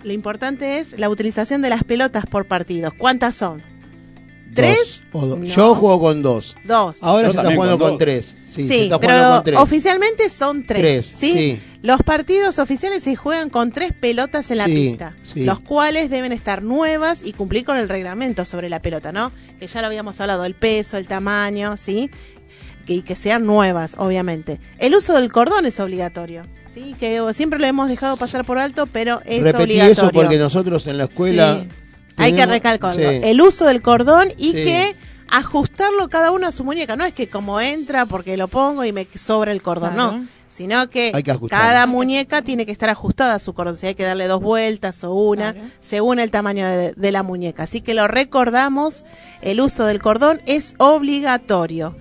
lo 0.04 0.14
importante 0.14 0.80
es 0.80 0.98
la 1.00 1.10
utilización 1.10 1.62
de 1.62 1.70
las 1.70 1.84
pelotas 1.84 2.26
por 2.26 2.48
partidos. 2.48 2.94
¿Cuántas 2.98 3.36
son? 3.36 3.62
¿Tres? 4.56 5.04
Dos 5.14 5.24
o 5.24 5.26
do- 5.28 5.36
No. 5.38 5.46
Yo 5.46 5.76
juego 5.76 6.00
con 6.00 6.22
dos. 6.24 6.56
Dos. 6.66 7.04
Ahora 7.04 7.28
Yo 7.28 7.34
se 7.34 7.38
está 7.40 7.54
jugando 7.54 7.78
con 7.78 7.80
con, 7.80 7.90
dos. 7.92 7.98
tres. 8.00 8.36
Sí, 8.54 8.90
pero 9.00 9.42
tres. 9.44 9.58
oficialmente 9.60 10.30
son 10.30 10.66
tres, 10.66 10.82
Tres, 10.82 11.06
¿sí? 11.06 11.34
sí. 11.34 11.62
Los 11.82 12.02
partidos 12.04 12.60
oficiales 12.60 13.04
se 13.04 13.16
juegan 13.16 13.50
con 13.50 13.72
tres 13.72 13.94
pelotas 13.94 14.52
en 14.52 14.58
la 14.58 14.66
Sí, 14.66 14.74
pista, 14.74 15.16
los 15.36 15.60
cuales 15.62 16.10
deben 16.10 16.32
estar 16.32 16.62
nuevas 16.64 17.22
y 17.24 17.32
cumplir 17.34 17.64
con 17.64 17.78
el 17.78 17.88
reglamento 17.88 18.44
sobre 18.46 18.70
la 18.70 18.82
pelota, 18.82 19.12
¿no? 19.12 19.32
Que 19.60 19.68
ya 19.68 19.80
lo 19.82 19.88
habíamos 19.88 20.20
hablado, 20.20 20.44
el 20.46 20.56
peso, 20.56 20.98
el 20.98 21.08
tamaño, 21.08 21.78
¿sí? 21.78 22.10
Y 22.88 23.04
que 23.04 23.16
sean 23.16 23.46
nuevas, 23.46 23.94
obviamente. 23.98 24.60
El 24.80 24.96
uso 24.96 25.14
del 25.14 25.32
cordón 25.32 25.66
es 25.66 25.80
obligatorio, 25.80 26.46
¿sí? 26.74 26.96
Que 27.00 27.22
siempre 27.34 27.60
lo 27.60 27.66
hemos 27.68 27.88
dejado 27.88 28.18
pasar 28.18 28.44
por 28.46 28.58
alto, 28.58 28.88
pero 28.88 29.22
es 29.26 29.44
Repetí 29.44 29.64
obligatorio. 29.64 29.92
eso 30.04 30.12
porque 30.12 30.38
nosotros 30.38 30.88
en 30.88 30.98
la 30.98 31.04
escuela... 31.06 31.66
Hay 32.18 32.34
que 32.34 32.46
recalcarlo. 32.46 33.10
El 33.10 33.40
uso 33.40 33.66
del 33.66 33.82
cordón 33.82 34.28
y 34.38 34.52
que 34.52 34.94
ajustarlo 35.32 36.10
cada 36.10 36.32
uno 36.32 36.48
a 36.48 36.52
su 36.52 36.64
muñeca. 36.64 36.96
No 36.96 37.06
es 37.06 37.14
que 37.14 37.30
como 37.30 37.60
entra 37.62 38.06
porque 38.06 38.38
lo 38.38 38.48
pongo 38.48 38.84
y 38.86 38.92
me 38.92 39.08
sobra 39.16 39.52
el 39.52 39.62
cordón, 39.62 39.94
Claro. 39.94 40.12
no. 40.18 40.26
Sino 40.50 40.90
que, 40.90 41.12
Hay 41.14 41.22
que 41.24 41.32
ajustarlo. 41.32 41.64
cada 41.66 41.86
muñeca 41.86 42.42
tiene 42.42 42.66
que 42.66 42.72
estar 42.72 42.90
ajustada 42.90 43.36
a 43.36 43.40
su 43.40 43.54
cordón. 43.54 43.78
Si 43.78 43.86
hay 43.88 43.96
que 43.96 44.04
darle 44.04 44.28
dos 44.28 44.42
vueltas 44.42 45.04
o 45.04 45.14
una, 45.14 45.54
Claro. 45.54 45.68
según 45.80 46.20
el 46.20 46.32
tamaño 46.32 46.68
de, 46.68 46.92
de 46.94 47.12
la 47.12 47.22
muñeca. 47.24 47.64
Así 47.64 47.82
que 47.82 47.94
lo 47.94 48.08
recordamos, 48.08 49.06
el 49.42 49.62
uso 49.62 49.86
del 49.86 50.02
cordón 50.02 50.42
es 50.48 50.74
obligatorio. 50.80 51.96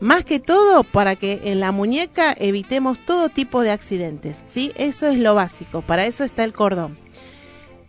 Más 0.00 0.24
que 0.24 0.40
todo 0.40 0.82
para 0.82 1.14
que 1.14 1.40
en 1.44 1.60
la 1.60 1.72
muñeca 1.72 2.34
evitemos 2.38 2.98
todo 3.04 3.28
tipo 3.28 3.62
de 3.62 3.70
accidentes. 3.70 4.38
¿sí? 4.46 4.72
Eso 4.76 5.06
es 5.06 5.18
lo 5.18 5.34
básico. 5.34 5.82
Para 5.82 6.06
eso 6.06 6.24
está 6.24 6.42
el 6.44 6.52
cordón. 6.52 6.98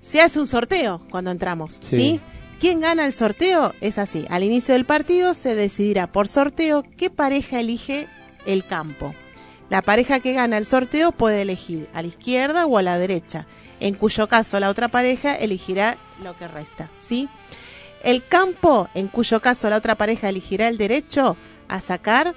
Se 0.02 0.22
hace 0.22 0.40
un 0.40 0.48
sorteo 0.48 1.02
cuando 1.10 1.32
entramos. 1.32 1.80
Sí. 1.82 1.96
¿sí? 1.96 2.20
¿Quién 2.62 2.80
gana 2.80 3.08
el 3.08 3.14
sorteo? 3.14 3.74
Es 3.82 3.98
así. 3.98 4.28
Al 4.30 4.44
inicio 4.44 4.76
del 4.76 4.86
partido 4.86 5.34
se 5.34 5.56
decidirá 5.56 6.12
por 6.12 6.28
sorteo 6.28 6.84
qué 6.96 7.10
pareja 7.10 7.60
elige 7.60 8.08
el 8.46 8.68
campo. 8.68 9.16
La 9.72 9.82
pareja 9.82 10.20
que 10.20 10.34
gana 10.34 10.60
el 10.60 10.68
sorteo 10.68 11.12
puede 11.12 11.42
elegir 11.42 11.90
a 11.96 12.04
la 12.04 12.10
izquierda 12.10 12.68
o 12.68 12.78
a 12.78 12.84
la 12.84 13.00
derecha, 13.00 13.48
en 13.80 13.96
cuyo 13.96 14.28
caso 14.28 14.60
la 14.60 14.70
otra 14.70 14.90
pareja 14.90 15.34
elegirá 15.34 15.98
lo 16.24 16.38
que 16.38 16.48
resta, 16.48 16.92
¿sí? 17.00 17.28
El 18.04 18.24
campo, 18.28 18.88
en 18.94 19.08
cuyo 19.08 19.42
caso 19.42 19.68
la 19.68 19.78
otra 19.78 19.96
pareja 19.96 20.30
elegirá 20.30 20.68
el 20.68 20.78
derecho 20.78 21.38
a 21.68 21.82
sacar, 21.82 22.36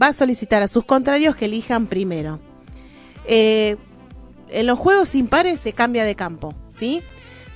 va 0.00 0.08
a 0.08 0.12
solicitar 0.12 0.62
a 0.62 0.68
sus 0.68 0.84
contrarios 0.84 1.36
que 1.36 1.46
elijan 1.46 1.86
primero. 1.86 2.38
Eh, 3.24 3.76
en 4.50 4.66
los 4.66 4.78
juegos 4.78 5.14
impares 5.14 5.58
se 5.58 5.72
cambia 5.72 6.04
de 6.04 6.16
campo, 6.16 6.54
¿sí? 6.68 7.02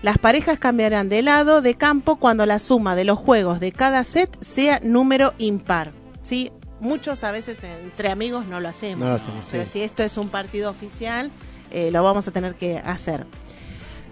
Las 0.03 0.19
parejas 0.19 0.59
cambiarán 0.59 1.09
de 1.09 1.23
lado 1.23 1.61
de 1.61 1.75
campo 1.75 2.17
cuando 2.17 2.47
la 2.47 2.61
suma 2.61 2.95
de 2.95 3.05
los 3.05 3.19
juegos 3.19 3.59
de 3.59 3.73
cada 3.73 4.05
set 4.05 4.37
sea 4.41 4.79
número 4.83 5.35
impar, 5.39 5.93
¿sí? 6.23 6.53
Muchos 6.81 7.25
a 7.25 7.33
veces 7.33 7.59
entre 7.65 8.09
amigos 8.11 8.47
no 8.47 8.61
lo 8.61 8.69
hacemos, 8.69 9.01
No 9.01 9.09
lo 9.09 9.15
hacemos, 9.17 9.45
pero 9.51 9.65
sí. 9.65 9.73
si 9.73 9.83
esto 9.83 10.05
es 10.05 10.17
un 10.17 10.29
partido 10.29 10.71
oficial, 10.71 11.33
eh, 11.73 11.91
lo 11.91 12.05
vamos 12.05 12.29
a 12.29 12.31
tener 12.31 12.55
que 12.55 12.79
hacer. 12.79 13.27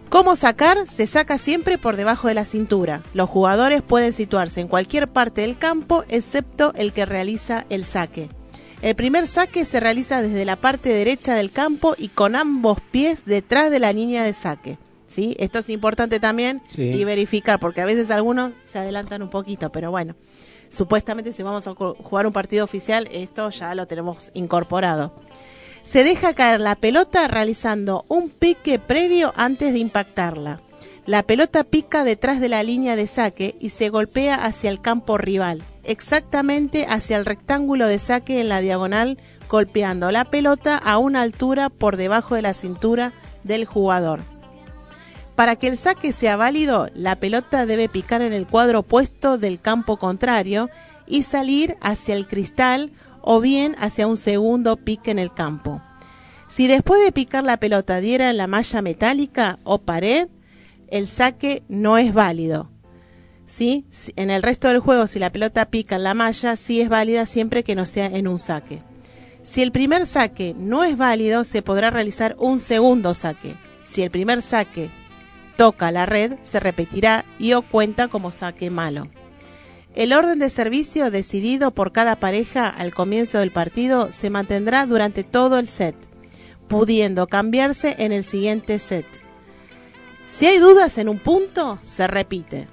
¿Cómo 0.09 0.35
sacar? 0.35 0.87
Se 0.89 1.07
saca 1.07 1.39
siempre 1.39 1.79
por 1.79 1.97
debajo 1.97 2.27
de 2.27 2.35
la 2.35 2.45
cintura. 2.45 3.03
Los 3.15 3.29
jugadores 3.29 3.83
pueden 3.83 4.13
situarse 4.13 4.61
en 4.61 4.69
cualquier 4.69 5.09
parte 5.09 5.43
del 5.43 5.59
campo 5.59 6.05
excepto 6.09 6.73
el 6.75 6.93
que 6.93 7.07
realiza 7.07 7.67
el 7.71 7.85
saque. 7.85 8.29
El 8.83 8.95
primer 8.95 9.27
saque 9.27 9.65
se 9.65 9.81
realiza 9.81 10.23
desde 10.23 10.45
la 10.45 10.57
parte 10.57 10.91
derecha 10.91 11.35
del 11.35 11.51
campo 11.51 11.95
y 11.97 12.09
con 12.09 12.37
ambos 12.37 12.79
pies 12.91 13.25
detrás 13.25 13.71
de 13.71 13.79
la 13.79 13.93
línea 13.93 14.23
de 14.23 14.33
saque. 14.33 14.79
¿Sí? 15.07 15.37
Esto 15.39 15.61
es 15.61 15.71
importante 15.71 16.19
también 16.21 16.61
Sí. 16.75 16.83
y 16.83 17.05
verificar, 17.05 17.61
porque 17.61 17.81
a 17.81 17.85
veces 17.87 18.11
algunos 18.11 18.53
se 18.65 18.79
adelantan 18.79 19.23
un 19.23 19.31
poquito, 19.31 19.71
pero 19.71 19.91
bueno, 19.91 20.17
supuestamente 20.69 21.33
si 21.33 21.43
vamos 21.43 21.67
a 21.67 21.73
ju- 21.73 21.97
jugar 22.03 22.27
un 22.27 22.33
partido 22.33 22.65
oficial, 22.65 23.09
esto 23.13 23.51
ya 23.51 23.75
lo 23.75 23.87
tenemos 23.87 24.31
incorporado. 24.35 25.15
Se 25.85 26.03
deja 26.03 26.35
caer 26.35 26.61
la 26.61 26.75
pelota 26.75 27.29
realizando 27.29 28.05
un 28.09 28.29
pique 28.31 28.81
previo 28.81 29.33
antes 29.37 29.73
de 29.73 29.79
impactarla. 29.79 30.61
La 31.07 31.23
pelota 31.23 31.63
pica 31.63 32.03
detrás 32.03 32.41
de 32.41 32.49
la 32.49 32.65
línea 32.65 32.97
de 32.97 33.07
saque 33.07 33.55
y 33.61 33.69
se 33.69 33.91
golpea 33.91 34.35
hacia 34.45 34.71
el 34.71 34.81
campo 34.81 35.17
rival, 35.19 35.63
exactamente 35.85 36.87
hacia 36.89 37.17
el 37.17 37.25
rectángulo 37.25 37.87
de 37.87 38.01
saque 38.01 38.41
en 38.41 38.49
la 38.49 38.61
diagonal, 38.61 39.19
golpeando 39.49 40.11
la 40.11 40.25
pelota 40.25 40.77
a 40.77 40.99
una 40.99 41.23
altura 41.23 41.69
por 41.71 41.97
debajo 41.97 42.35
de 42.35 42.43
la 42.43 42.55
cintura 42.55 43.13
del 43.45 43.67
jugador. 43.67 44.19
Para 45.37 45.57
que 45.57 45.69
el 45.69 45.77
saque 45.77 46.13
sea 46.13 46.37
válido, 46.37 46.89
la 46.95 47.17
pelota 47.21 47.67
debe 47.67 47.91
picar 47.91 48.23
en 48.23 48.33
el 48.33 48.47
cuadro 48.47 48.81
opuesto 48.81 49.37
del 49.37 49.61
campo 49.61 49.99
contrario 49.99 50.71
y 51.07 51.23
salir 51.25 51.77
hacia 51.83 52.15
el 52.15 52.27
cristal 52.27 52.91
o 53.21 53.41
bien 53.41 53.77
hacia 53.79 54.07
un 54.07 54.17
segundo 54.17 54.77
pique 54.77 55.11
en 55.11 55.19
el 55.19 55.33
campo. 55.33 55.83
Si 56.49 56.69
después 56.69 57.05
de 57.05 57.13
picar 57.13 57.45
la 57.45 57.59
pelota 57.59 58.01
diera 58.01 58.31
en 58.31 58.39
la 58.39 58.47
malla 58.47 58.81
metálica 58.81 59.59
o 59.65 59.79
pared, 59.79 60.29
el 60.89 61.07
saque 61.07 61.63
no 61.69 61.99
es 61.99 62.15
válido. 62.15 62.71
¿sí? 63.47 63.85
En 64.17 64.31
el 64.31 64.43
resto 64.43 64.69
del 64.69 64.81
juego, 64.81 65.07
si 65.07 65.19
la 65.19 65.33
pelota 65.33 65.67
pica 65.71 65.97
en 65.97 66.05
la 66.05 66.15
malla, 66.15 66.57
sí 66.57 66.81
es 66.81 66.89
válida 66.89 67.27
siempre 67.27 67.63
que 67.63 67.75
no 67.75 67.85
sea 67.85 68.07
en 68.07 68.27
un 68.27 68.39
saque. 68.39 68.81
Si 69.43 69.63
el 69.63 69.71
primer 69.71 70.07
saque 70.07 70.55
no 70.59 70.83
es 70.83 70.97
válido, 70.97 71.45
se 71.45 71.63
podrá 71.63 71.91
realizar 71.91 72.37
un 72.39 72.59
segundo 72.59 73.13
saque. 73.13 73.57
Si 73.85 74.03
el 74.03 74.11
primer 74.11 74.43
saque 74.43 74.91
toca 75.57 75.91
la 75.91 76.07
red, 76.07 76.35
se 76.43 76.61
repetirá 76.61 77.25
y 77.39 77.53
o 77.55 77.63
cuenta 77.63 78.09
como 78.09 78.31
saque 78.31 78.71
malo. 78.71 79.09
El 79.95 80.13
orden 80.13 80.39
de 80.39 80.51
servicio 80.51 81.11
decidido 81.11 81.71
por 81.71 81.91
cada 81.91 82.17
pareja 82.17 82.69
al 82.69 82.93
comienzo 82.93 83.39
del 83.39 83.51
partido 83.51 84.13
se 84.13 84.29
mantendrá 84.29 84.85
durante 84.85 85.25
todo 85.25 85.59
el 85.59 85.67
set, 85.67 85.97
pudiendo 86.69 87.27
cambiarse 87.27 87.97
en 87.99 88.13
el 88.13 88.23
siguiente 88.23 88.79
set. 88.79 89.07
Si 90.27 90.45
hay 90.47 90.59
dudas 90.59 90.99
en 90.99 91.09
un 91.09 91.19
punto, 91.19 91.79
se 91.83 92.07
repite. 92.07 92.69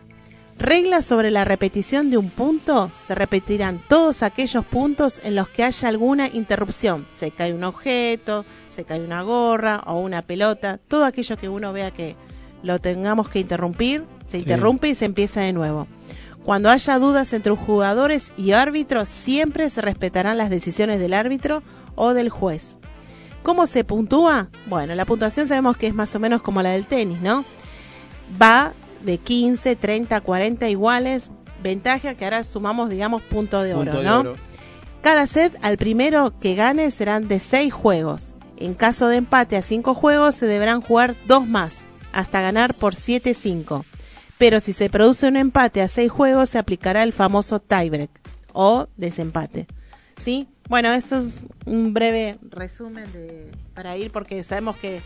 Reglas 0.57 1.05
sobre 1.05 1.31
la 1.31 1.45
repetición 1.45 2.09
de 2.09 2.17
un 2.17 2.29
punto. 2.29 2.91
Se 2.95 3.15
repetirán 3.15 3.81
todos 3.87 4.23
aquellos 4.23 4.65
puntos 4.65 5.21
en 5.23 5.35
los 5.35 5.49
que 5.49 5.63
haya 5.63 5.87
alguna 5.87 6.27
interrupción. 6.27 7.07
Se 7.15 7.31
cae 7.31 7.53
un 7.53 7.63
objeto, 7.63 8.45
se 8.69 8.83
cae 8.83 9.01
una 9.01 9.21
gorra 9.23 9.81
o 9.85 9.99
una 9.99 10.21
pelota. 10.21 10.79
Todo 10.87 11.05
aquello 11.05 11.37
que 11.37 11.49
uno 11.49 11.73
vea 11.73 11.91
que 11.91 12.15
lo 12.63 12.79
tengamos 12.79 13.29
que 13.29 13.39
interrumpir, 13.39 14.05
se 14.27 14.39
interrumpe 14.39 14.89
y 14.89 14.95
se 14.95 15.05
empieza 15.05 15.41
de 15.41 15.53
nuevo. 15.53 15.87
Cuando 16.43 16.69
haya 16.69 16.99
dudas 16.99 17.31
entre 17.33 17.55
jugadores 17.55 18.33
y 18.35 18.51
árbitros, 18.51 19.07
siempre 19.07 19.69
se 19.69 19.81
respetarán 19.81 20.37
las 20.37 20.49
decisiones 20.49 20.99
del 20.99 21.13
árbitro 21.13 21.63
o 21.95 22.13
del 22.13 22.29
juez. 22.29 22.77
¿Cómo 23.43 23.67
se 23.67 23.83
puntúa? 23.83 24.49
Bueno, 24.67 24.95
la 24.95 25.05
puntuación 25.05 25.47
sabemos 25.47 25.77
que 25.77 25.87
es 25.87 25.93
más 25.93 26.15
o 26.15 26.19
menos 26.19 26.41
como 26.41 26.61
la 26.61 26.71
del 26.71 26.87
tenis, 26.87 27.21
¿no? 27.21 27.45
Va 28.41 28.73
de 29.03 29.17
15, 29.17 29.75
30, 29.75 30.19
40 30.21 30.69
iguales. 30.69 31.29
Ventaja 31.61 32.15
que 32.15 32.25
ahora 32.25 32.43
sumamos, 32.43 32.89
digamos, 32.89 33.21
punto 33.21 33.61
de 33.61 33.73
oro, 33.73 33.91
Punto 33.91 33.99
de 33.99 34.05
¿no? 34.05 34.19
oro. 34.19 34.35
Cada 35.01 35.27
set 35.27 35.57
al 35.61 35.77
primero 35.77 36.33
que 36.39 36.55
gane 36.55 36.89
serán 36.91 37.27
de 37.27 37.39
6 37.39 37.73
juegos. 37.73 38.33
En 38.57 38.73
caso 38.73 39.07
de 39.07 39.17
empate 39.17 39.57
a 39.57 39.61
5 39.61 39.93
juegos 39.93 40.35
se 40.35 40.45
deberán 40.45 40.81
jugar 40.81 41.15
dos 41.27 41.45
más, 41.47 41.81
hasta 42.13 42.41
ganar 42.41 42.73
por 42.73 42.93
7-5. 42.95 43.83
Pero 44.37 44.59
si 44.59 44.73
se 44.73 44.89
produce 44.89 45.27
un 45.27 45.37
empate 45.37 45.81
a 45.81 45.87
6 45.87 46.11
juegos 46.11 46.49
se 46.49 46.57
aplicará 46.57 47.03
el 47.03 47.13
famoso 47.13 47.59
tiebreak 47.59 48.09
o 48.53 48.87
desempate. 48.97 49.67
¿Sí? 50.17 50.47
Bueno, 50.69 50.91
eso 50.91 51.17
es 51.17 51.45
un 51.65 51.93
breve 51.93 52.37
resumen 52.49 53.11
de, 53.11 53.51
para 53.73 53.97
ir 53.97 54.11
porque 54.11 54.43
sabemos 54.43 54.77
que 54.77 55.01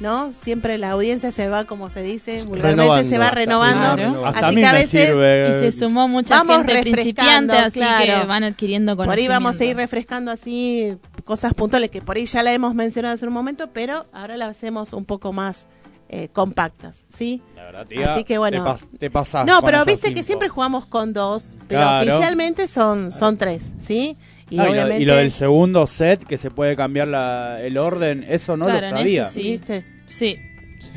no 0.00 0.32
siempre 0.32 0.78
la 0.78 0.90
audiencia 0.92 1.30
se 1.30 1.48
va, 1.48 1.64
como 1.64 1.90
se 1.90 2.02
dice, 2.02 2.42
vulgarmente 2.44 2.82
Renovando. 2.82 3.10
se 3.10 3.18
va 3.18 3.30
renovando. 3.30 3.94
Claro. 3.94 4.26
Hasta 4.26 4.46
a 4.46 4.48
Así 4.48 4.56
mí 4.56 4.62
que 4.62 4.68
a 4.68 4.72
veces. 4.72 5.10
Y 5.56 5.60
se 5.60 5.72
sumó 5.72 6.08
mucha 6.08 6.36
Vamos 6.38 6.56
gente 6.58 6.72
refrescando, 6.72 7.52
principiante, 7.52 7.58
así 7.58 7.78
claro. 7.78 8.20
que 8.22 8.26
van 8.26 8.44
adquiriendo 8.44 8.96
Por 8.96 9.02
ahí 9.04 9.06
conocimiento. 9.08 9.32
vamos 9.32 9.60
a 9.60 9.64
ir 9.64 9.76
refrescando 9.76 10.30
así 10.32 10.96
cosas 11.24 11.54
puntuales 11.54 11.90
que 11.90 12.00
por 12.00 12.16
ahí 12.16 12.26
ya 12.26 12.42
la 12.42 12.52
hemos 12.52 12.74
mencionado 12.74 13.14
hace 13.14 13.26
un 13.26 13.32
momento, 13.32 13.68
pero 13.72 14.06
ahora 14.12 14.36
las 14.36 14.48
hacemos 14.48 14.92
un 14.92 15.04
poco 15.04 15.32
más 15.32 15.66
eh, 16.12 16.28
compactas, 16.28 17.04
¿sí? 17.08 17.42
La 17.56 17.64
verdad, 17.64 17.86
tía, 17.86 18.14
Así 18.14 18.24
que 18.24 18.36
bueno. 18.36 18.62
Te, 18.98 19.10
pas- 19.10 19.42
te 19.42 19.44
No, 19.46 19.62
pero 19.62 19.82
viste 19.86 20.12
que 20.12 20.22
siempre 20.22 20.48
jugamos 20.50 20.84
con 20.84 21.12
dos, 21.14 21.56
pero 21.68 21.80
Claro. 21.80 22.02
oficialmente 22.06 22.68
son, 22.68 23.10
son 23.12 23.38
tres, 23.38 23.72
¿sí? 23.78 24.16
Y 24.50 24.56
No, 24.56 24.64
y, 24.64 24.66
lo, 24.66 24.72
obviamente, 24.72 25.02
y 25.02 25.06
lo 25.06 25.16
del 25.16 25.32
segundo 25.32 25.86
set, 25.86 26.22
que 26.24 26.36
se 26.36 26.50
puede 26.50 26.76
cambiar 26.76 27.08
la- 27.08 27.60
el 27.62 27.78
orden, 27.78 28.24
eso 28.28 28.58
no 28.58 28.66
Claro, 28.66 28.80
lo 28.80 28.86
en 28.86 28.90
sabía. 28.90 29.24
sí. 29.24 29.42
¿viste? 29.42 29.86
Sí, 30.04 30.36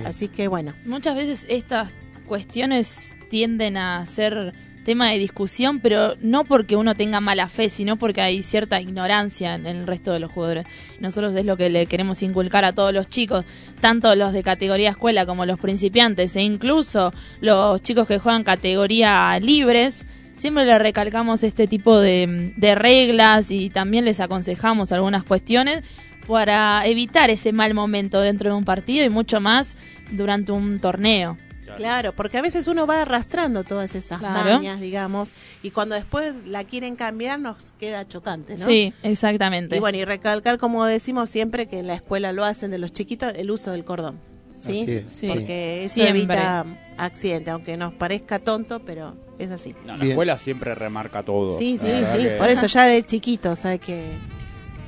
Así 0.04 0.28
que 0.28 0.50
bueno. 0.50 0.74
muchas 0.86 1.16
veces 1.16 1.46
estas 1.48 1.94
cuestiones 2.28 3.16
tienden 3.30 3.78
a 3.78 4.06
ser 4.06 4.54
tema 4.86 5.10
de 5.10 5.20
discusión, 5.20 5.80
pero 5.80 6.16
no 6.22 6.46
porque 6.46 6.78
uno 6.78 6.96
tenga 6.96 7.20
mala 7.20 7.50
fe, 7.50 7.70
sino 7.70 7.98
porque 7.98 8.22
hay 8.22 8.42
cierta 8.44 8.80
ignorancia 8.80 9.56
en 9.56 9.66
el 9.66 9.86
resto 9.86 10.14
de 10.14 10.20
los 10.20 10.32
jugadores. 10.32 10.66
Nosotros 11.02 11.36
es 11.36 11.46
lo 11.46 11.58
que 11.58 11.70
le 11.70 11.88
queremos 11.88 12.24
inculcar 12.24 12.64
a 12.64 12.74
todos 12.74 12.94
los 12.94 13.10
chicos, 13.10 13.44
tanto 13.82 14.16
los 14.16 14.32
de 14.32 14.44
categoría 14.44 14.92
escuela 14.92 15.26
como 15.26 15.46
los 15.46 15.60
principiantes, 15.60 16.36
e 16.38 16.44
incluso 16.44 17.14
los 17.42 17.82
chicos 17.82 18.08
que 18.08 18.20
juegan 18.20 18.44
categoría 18.44 19.38
libres. 19.42 20.06
Siempre 20.38 20.66
le 20.66 20.78
recalcamos 20.78 21.44
este 21.44 21.68
tipo 21.68 22.00
de, 22.00 22.54
de 22.56 22.76
reglas 22.76 23.52
y 23.52 23.70
también 23.70 24.06
les 24.06 24.20
aconsejamos 24.20 24.92
algunas 24.92 25.24
cuestiones 25.24 25.84
para 26.28 26.86
evitar 26.86 27.30
ese 27.30 27.54
mal 27.54 27.74
momento 27.74 28.22
dentro 28.22 28.50
de 28.52 28.56
un 28.56 28.66
partido 28.66 29.06
y 29.06 29.10
mucho 29.10 29.42
más 29.42 29.76
durante 30.12 30.52
un 30.52 30.78
torneo. 30.78 31.38
Claro, 31.76 32.14
porque 32.14 32.38
a 32.38 32.42
veces 32.42 32.68
uno 32.68 32.86
va 32.88 33.02
arrastrando 33.02 33.64
todas 33.64 33.96
esas 33.96 34.20
Claro. 34.20 34.54
mañas, 34.56 34.80
digamos, 34.82 35.34
y 35.64 35.72
cuando 35.72 35.96
después 35.96 36.34
la 36.46 36.64
quieren 36.64 36.96
cambiar 36.96 37.40
nos 37.40 37.74
queda 37.80 38.08
chocante, 38.08 38.58
¿no? 38.58 38.66
Sí, 38.66 38.94
exactamente. 39.04 39.76
Y 39.76 39.80
bueno, 39.80 39.98
y 39.98 40.06
recalcar, 40.06 40.58
como 40.58 40.86
decimos 40.86 41.30
siempre, 41.30 41.68
que 41.68 41.80
en 41.80 41.88
la 41.88 41.96
escuela 41.96 42.32
lo 42.32 42.44
hacen 42.46 42.72
de 42.72 42.78
los 42.78 42.92
chiquitos, 42.94 43.34
el 43.36 43.52
uso 43.52 43.72
del 43.72 43.84
cordón. 43.84 44.20
¿Sí? 44.62 44.82
Así 44.82 44.92
es, 44.92 45.12
Sí. 45.12 45.28
Porque 45.28 45.84
eso 45.84 45.94
Siempre. 45.96 46.18
evita 46.20 46.66
accidentes, 46.98 47.54
aunque 47.54 47.78
nos 47.78 47.94
parezca 47.94 48.40
tonto, 48.40 48.80
pero 48.84 49.16
es 49.38 49.52
así. 49.52 49.76
No, 49.86 49.94
la 49.94 49.98
Bien. 49.98 50.12
escuela 50.12 50.38
siempre 50.40 50.74
remarca 50.74 51.22
todo. 51.22 51.56
Sí, 51.58 51.78
sí, 51.78 51.88
sí. 52.12 52.18
que- 52.24 52.30
Por 52.40 52.50
eso 52.50 52.66
ya 52.66 52.86
de 52.86 53.04
chiquitos 53.04 53.64
hay 53.66 53.78
que 53.78 54.02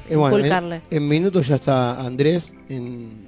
Eh, 0.10 0.16
bueno, 0.16 0.38
inculcarle. 0.38 0.78
en, 0.90 0.98
en 1.04 1.08
minutos 1.08 1.48
ya 1.48 1.56
está 1.56 2.00
Andrés 2.00 2.56
en, 2.70 3.28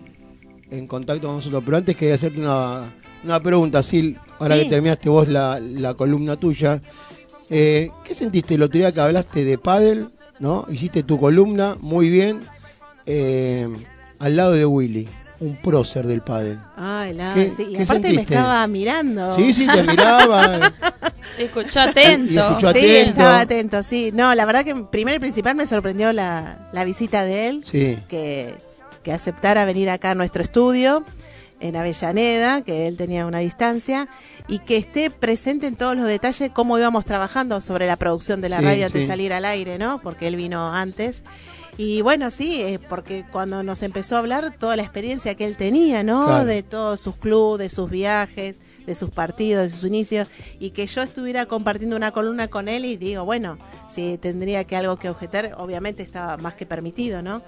en 0.71 0.87
contacto 0.87 1.27
con 1.27 1.35
nosotros. 1.35 1.61
Pero 1.63 1.77
antes 1.77 1.95
quería 1.95 2.15
hacerte 2.15 2.39
una, 2.39 2.95
una 3.23 3.39
pregunta, 3.41 3.83
Sil. 3.83 4.17
Ahora 4.39 4.55
Sí. 4.55 4.63
que 4.63 4.69
terminaste 4.69 5.09
vos 5.09 5.27
la, 5.27 5.59
la 5.59 5.93
columna 5.93 6.35
tuya. 6.37 6.81
Eh, 7.49 7.89
¿Qué 8.03 8.15
sentiste 8.15 8.55
el 8.55 8.61
otro 8.63 8.77
día 8.79 8.91
que 8.91 9.01
hablaste 9.01 9.43
de 9.43 9.57
pádel? 9.57 10.09
¿no? 10.39 10.65
Hiciste 10.69 11.03
tu 11.03 11.17
columna 11.19 11.75
muy 11.81 12.09
bien 12.09 12.39
eh, 13.05 13.67
al 14.19 14.35
lado 14.37 14.51
de 14.53 14.65
Willy, 14.65 15.07
un 15.41 15.57
prócer 15.57 16.07
del 16.07 16.21
pádel. 16.21 16.59
Ay, 16.77 17.13
la, 17.13 17.33
¿Qué- 17.33 17.49
sí. 17.49 17.65
Y 17.69 17.75
qué 17.75 17.83
aparte 17.83 18.13
me 18.13 18.21
estaba 18.21 18.65
mirando. 18.67 19.35
Sí, 19.35 19.53
sí, 19.53 19.67
te 19.67 19.83
miraba. 19.83 20.59
Escuchó 21.37 21.81
atento. 21.81 22.31
Y 22.33 22.37
escuchó 22.37 22.71
Sí, 22.71 22.77
atento. 22.79 23.09
estaba 23.09 23.39
atento, 23.41 23.83
sí. 23.83 24.11
No, 24.13 24.33
la 24.35 24.45
verdad 24.45 24.63
que 24.63 24.75
primero 24.75 25.17
y 25.17 25.19
principal 25.19 25.55
me 25.55 25.67
sorprendió 25.67 26.13
la, 26.13 26.69
la 26.71 26.85
visita 26.85 27.25
de 27.25 27.47
él, 27.47 27.63
sí. 27.65 27.99
que, 28.07 28.53
que 29.03 29.11
aceptara 29.11 29.65
venir 29.65 29.89
acá 29.89 30.11
a 30.11 30.15
nuestro 30.15 30.41
estudio 30.41 31.03
en 31.59 31.75
Avellaneda, 31.75 32.61
que 32.61 32.87
él 32.87 32.97
tenía 32.97 33.25
una 33.25 33.39
distancia, 33.39 34.07
y 34.47 34.59
que 34.59 34.77
esté 34.77 35.09
presente 35.09 35.67
en 35.67 35.75
todos 35.75 35.95
los 35.95 36.07
detalles 36.07 36.51
cómo 36.53 36.77
íbamos 36.77 37.05
trabajando 37.05 37.61
sobre 37.61 37.87
la 37.87 37.97
producción 37.97 38.41
de 38.41 38.49
la 38.49 38.59
Sí, 38.59 38.65
radio 38.65 38.85
antes 38.87 39.01
de 39.01 39.07
salir 39.07 39.33
al 39.33 39.45
aire, 39.45 39.77
¿no? 39.77 39.99
Porque 39.99 40.27
él 40.27 40.35
vino 40.35 40.73
antes. 40.73 41.23
Y 41.77 42.01
bueno, 42.01 42.29
sí, 42.29 42.77
porque 42.89 43.23
cuando 43.31 43.63
nos 43.63 43.83
empezó 43.83 44.17
a 44.17 44.19
hablar 44.19 44.53
toda 44.57 44.75
la 44.75 44.81
experiencia 44.81 45.35
que 45.35 45.45
él 45.45 45.55
tenía, 45.55 46.03
¿no? 46.03 46.25
Claro. 46.25 46.45
De 46.45 46.61
todos 46.61 46.99
sus 46.99 47.15
clubes, 47.15 47.59
de 47.59 47.69
sus 47.69 47.89
viajes, 47.89 48.57
de 48.85 48.95
sus 48.95 49.11
partidos, 49.11 49.63
de 49.63 49.69
sus 49.69 49.85
inicios, 49.85 50.27
y 50.59 50.71
que 50.71 50.87
yo 50.87 51.01
estuviera 51.01 51.45
compartiendo 51.45 51.95
una 51.95 52.11
columna 52.11 52.49
con 52.49 52.67
él 52.67 52.83
y 52.83 52.97
digo, 52.97 53.23
bueno, 53.23 53.57
si 53.87 54.17
tendría 54.17 54.65
que 54.65 54.75
algo 54.75 54.97
que 54.97 55.09
objetar, 55.09 55.51
obviamente 55.57 56.03
estaba 56.03 56.35
más 56.37 56.55
que 56.55 56.65
permitido, 56.65 57.21
¿no? 57.21 57.43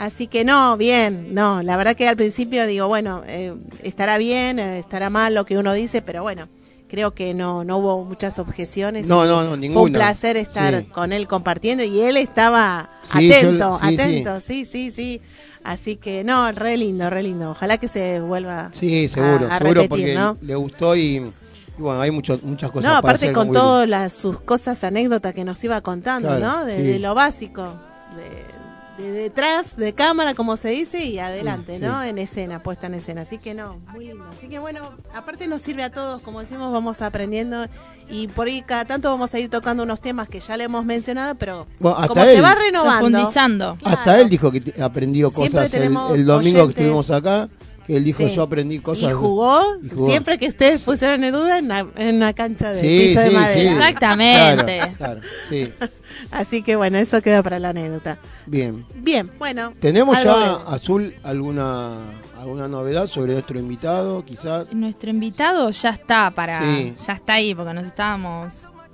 Así 0.00 0.28
que 0.28 0.44
no, 0.46 0.78
bien, 0.78 1.34
no, 1.34 1.62
la 1.62 1.76
verdad 1.76 1.94
que 1.94 2.08
al 2.08 2.16
principio 2.16 2.66
digo, 2.66 2.88
bueno, 2.88 3.22
eh, 3.26 3.52
estará 3.82 4.16
bien, 4.16 4.58
eh, 4.58 4.78
estará 4.78 5.10
mal 5.10 5.34
lo 5.34 5.44
que 5.44 5.58
uno 5.58 5.74
dice, 5.74 6.00
pero 6.00 6.22
bueno, 6.22 6.48
creo 6.88 7.12
que 7.14 7.34
no, 7.34 7.64
no 7.64 7.76
hubo 7.76 8.02
muchas 8.06 8.38
objeciones. 8.38 9.06
No, 9.06 9.26
no, 9.26 9.42
no, 9.42 9.48
Fue 9.48 9.54
un 9.54 9.60
ninguna. 9.60 9.98
placer 9.98 10.38
estar 10.38 10.80
Sí. 10.80 10.86
con 10.86 11.12
él 11.12 11.28
compartiendo 11.28 11.84
y 11.84 12.00
él 12.00 12.16
estaba 12.16 12.88
Sí, 13.02 13.28
yo- 13.28 13.36
atento, 13.36 13.78
sí, 13.82 13.94
atento, 13.94 14.40
sí, 14.40 14.64
sí, 14.64 14.90
sí. 14.90 15.20
Así 15.64 15.96
que 15.96 16.24
no, 16.24 16.50
re 16.52 16.78
lindo, 16.78 17.10
re 17.10 17.22
lindo. 17.22 17.50
Ojalá 17.50 17.76
que 17.76 17.86
se 17.86 18.20
vuelva 18.20 18.70
Sí, 18.72 19.06
seguro, 19.06 19.48
a, 19.50 19.56
a 19.56 19.58
seguro, 19.58 19.82
repetir, 19.82 19.88
porque 19.88 20.14
¿no? 20.14 20.38
le 20.40 20.54
gustó 20.54 20.96
y, 20.96 21.16
y 21.16 21.32
bueno, 21.76 22.00
hay 22.00 22.10
mucho- 22.10 22.40
muchas 22.42 22.70
cosas 22.70 22.84
No, 22.84 22.88
para 22.88 22.98
aparte 23.00 23.26
hacer 23.26 23.34
con 23.34 23.52
todas 23.52 24.12
sus 24.14 24.40
cosas, 24.40 24.82
anécdotas 24.82 25.34
que 25.34 25.44
nos 25.44 25.62
iba 25.62 25.78
contando, 25.82 26.28
Claro, 26.28 26.46
¿no? 26.46 26.64
De, 26.64 26.82
de 26.82 26.98
lo 26.98 27.14
básico, 27.14 27.74
de, 28.16 28.59
de 29.00 29.10
detrás, 29.12 29.76
de 29.76 29.92
cámara, 29.92 30.34
como 30.34 30.56
se 30.56 30.68
dice, 30.70 31.04
y 31.04 31.18
adelante, 31.18 31.76
Sí, 31.76 31.82
¿no? 31.82 32.02
sí. 32.02 32.08
En 32.08 32.18
escena, 32.18 32.62
puesta 32.62 32.86
en 32.86 32.94
escena. 32.94 33.22
Así 33.22 33.38
que 33.38 33.54
no, 33.54 33.78
muy 33.92 34.06
lindo. 34.06 34.24
Así 34.36 34.48
que 34.48 34.58
bueno, 34.58 34.92
aparte 35.14 35.46
nos 35.48 35.62
sirve 35.62 35.82
a 35.82 35.90
todos, 35.90 36.20
como 36.22 36.40
decimos, 36.40 36.72
vamos 36.72 37.02
aprendiendo 37.02 37.66
y 38.08 38.28
por 38.28 38.48
ahí 38.48 38.62
cada 38.62 38.84
tanto 38.84 39.10
vamos 39.10 39.32
a 39.34 39.38
ir 39.38 39.48
tocando 39.48 39.82
unos 39.82 40.00
temas 40.00 40.28
que 40.28 40.40
ya 40.40 40.56
le 40.56 40.64
hemos 40.64 40.84
mencionado, 40.84 41.34
pero 41.36 41.66
Bueno, 41.78 41.96
hasta 41.98 42.08
como 42.08 42.22
él. 42.22 42.36
se 42.36 42.42
va 42.42 42.54
renovando. 42.54 43.08
Profundizando. 43.10 43.78
Hasta 43.84 44.20
él 44.20 44.28
dijo 44.28 44.50
que 44.50 44.74
aprendió 44.82 45.30
cosas 45.30 45.72
el, 45.74 46.24
domingo 46.24 46.64
que 46.66 46.70
estuvimos 46.70 47.10
acá. 47.10 47.48
Que 47.90 47.96
él 47.96 48.04
dijo 48.04 48.22
Sí. 48.22 48.34
yo 48.34 48.42
aprendí 48.42 48.78
cosas. 48.78 49.10
Y 49.10 49.14
jugó, 49.14 49.60
y 49.82 49.88
jugó. 49.88 50.08
siempre 50.08 50.38
que 50.38 50.46
ustedes 50.48 50.82
pusieron 50.82 51.24
en 51.24 51.32
duda 51.32 51.58
en 51.58 52.14
una 52.16 52.32
cancha 52.32 52.70
de 52.70 52.80
Sí, 52.80 53.08
piso 53.08 53.20
de 53.20 53.30
madera. 53.30 53.52
sí. 53.52 53.66
Exactamente. 53.66 54.78
Claro, 54.78 54.92
claro, 54.96 55.20
sí, 55.48 55.68
Así 56.30 56.62
que 56.62 56.76
bueno, 56.76 56.98
eso 56.98 57.20
queda 57.20 57.42
para 57.42 57.58
la 57.58 57.70
anécdota. 57.70 58.18
bien. 58.46 58.86
Bien, 58.94 59.28
bueno. 59.38 59.72
¿Tenemos 59.80 60.22
ya, 60.22 60.34
breve. 60.36 60.56
Azul, 60.68 61.14
alguna, 61.22 61.94
alguna 62.38 62.68
novedad 62.68 63.06
sobre 63.08 63.32
nuestro 63.32 63.58
invitado, 63.58 64.24
quizás? 64.24 64.72
Nuestro 64.72 65.10
invitado 65.10 65.68
ya 65.70 65.90
está 65.90 66.30
para. 66.30 66.60
Sí. 66.62 66.94
Ya 67.06 67.12
está 67.14 67.32
ahí, 67.34 67.54
porque 67.54 67.74
nos 67.74 67.86
estábamos 67.86 68.52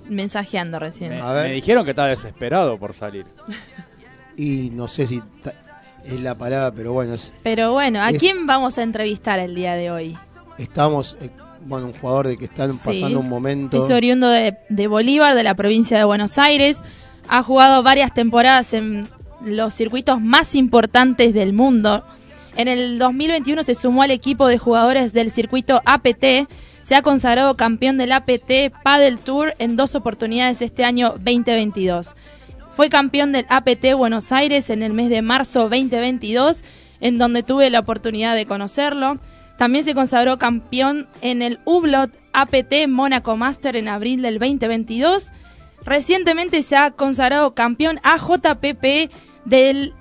mensajeando 0.09 0.79
recién. 0.79 1.11
Me, 1.11 1.21
A 1.21 1.33
ver. 1.33 1.47
me 1.49 1.53
dijeron 1.53 1.83
que 1.85 1.91
estaba 1.91 2.07
desesperado 2.07 2.77
por 2.79 2.93
salir. 2.93 3.25
Y 4.37 4.69
no 4.73 4.87
sé 4.87 5.05
si 5.07 5.21
es 6.05 6.19
la 6.21 6.35
palabra, 6.35 6.71
pero 6.75 6.93
bueno, 6.93 7.13
es- 7.15 7.31
Pero 7.43 7.73
bueno, 7.73 8.01
¿a 8.01 8.09
Es- 8.11 8.19
quién 8.19 8.45
vamos 8.47 8.77
a 8.77 8.83
entrevistar 8.83 9.39
el 9.39 9.55
día 9.55 9.73
de 9.75 9.91
hoy? 9.91 10.17
estamos, 10.57 11.17
eh, 11.21 11.29
bueno, 11.65 11.87
un 11.87 11.93
jugador 11.93 12.27
de 12.27 12.37
que 12.37 12.45
están 12.45 12.73
Sí. 12.73 12.79
pasando 12.85 13.19
un 13.19 13.29
momento. 13.29 13.77
Es 13.83 13.91
oriundo 13.91 14.27
de, 14.29 14.57
de 14.69 14.87
Bolívar, 14.87 15.35
de 15.35 15.43
la 15.43 15.55
provincia 15.55 15.97
de 15.97 16.03
Buenos 16.03 16.37
Aires. 16.37 16.79
Ha 17.29 17.43
jugado 17.43 17.83
varias 17.83 18.13
temporadas 18.13 18.73
en 18.73 19.07
los 19.43 19.73
circuitos 19.73 20.19
más 20.21 20.55
importantes 20.55 21.33
del 21.33 21.53
mundo. 21.53 22.03
En 22.55 22.67
el 22.67 22.97
2021 22.97 23.61
se 23.63 23.75
sumó 23.75 24.01
al 24.03 24.11
equipo 24.11 24.47
de 24.47 24.57
jugadores 24.57 25.13
del 25.13 25.29
circuito 25.29 25.81
APT. 25.85 26.47
Se 26.81 26.95
ha 26.95 27.01
consagrado 27.03 27.55
campeón 27.55 27.97
del 27.97 28.13
APT 28.13 28.71
Paddle 28.83 29.17
Tour 29.17 29.53
en 29.59 29.75
dos 29.75 29.93
oportunidades 29.93 30.61
este 30.61 30.85
año 30.85 31.09
2022. 31.19 32.15
Fue 32.77 32.89
campeón 32.89 33.31
del 33.31 33.47
APT 33.49 33.95
Buenos 33.95 34.31
Aires 34.31 34.69
en 34.69 34.83
el 34.83 34.93
mes 34.93 35.09
de 35.09 35.23
marzo 35.23 35.61
2022, 35.61 36.63
en 36.99 37.17
donde 37.17 37.41
tuve 37.41 37.71
la 37.71 37.79
oportunidad 37.79 38.35
de 38.35 38.45
conocerlo. 38.45 39.17
También 39.57 39.83
se 39.83 39.95
consagró 39.95 40.37
campeón 40.37 41.07
en 41.21 41.41
el 41.41 41.59
Hublot 41.65 42.11
APT 42.33 42.87
Mónaco 42.87 43.35
Master 43.35 43.77
en 43.77 43.87
abril 43.87 44.21
del 44.21 44.37
2022. 44.37 45.31
Recientemente 45.85 46.61
se 46.61 46.75
ha 46.75 46.91
consagrado 46.91 47.55
campeón 47.55 47.99
AJPP 48.03 49.11
del 49.45 49.95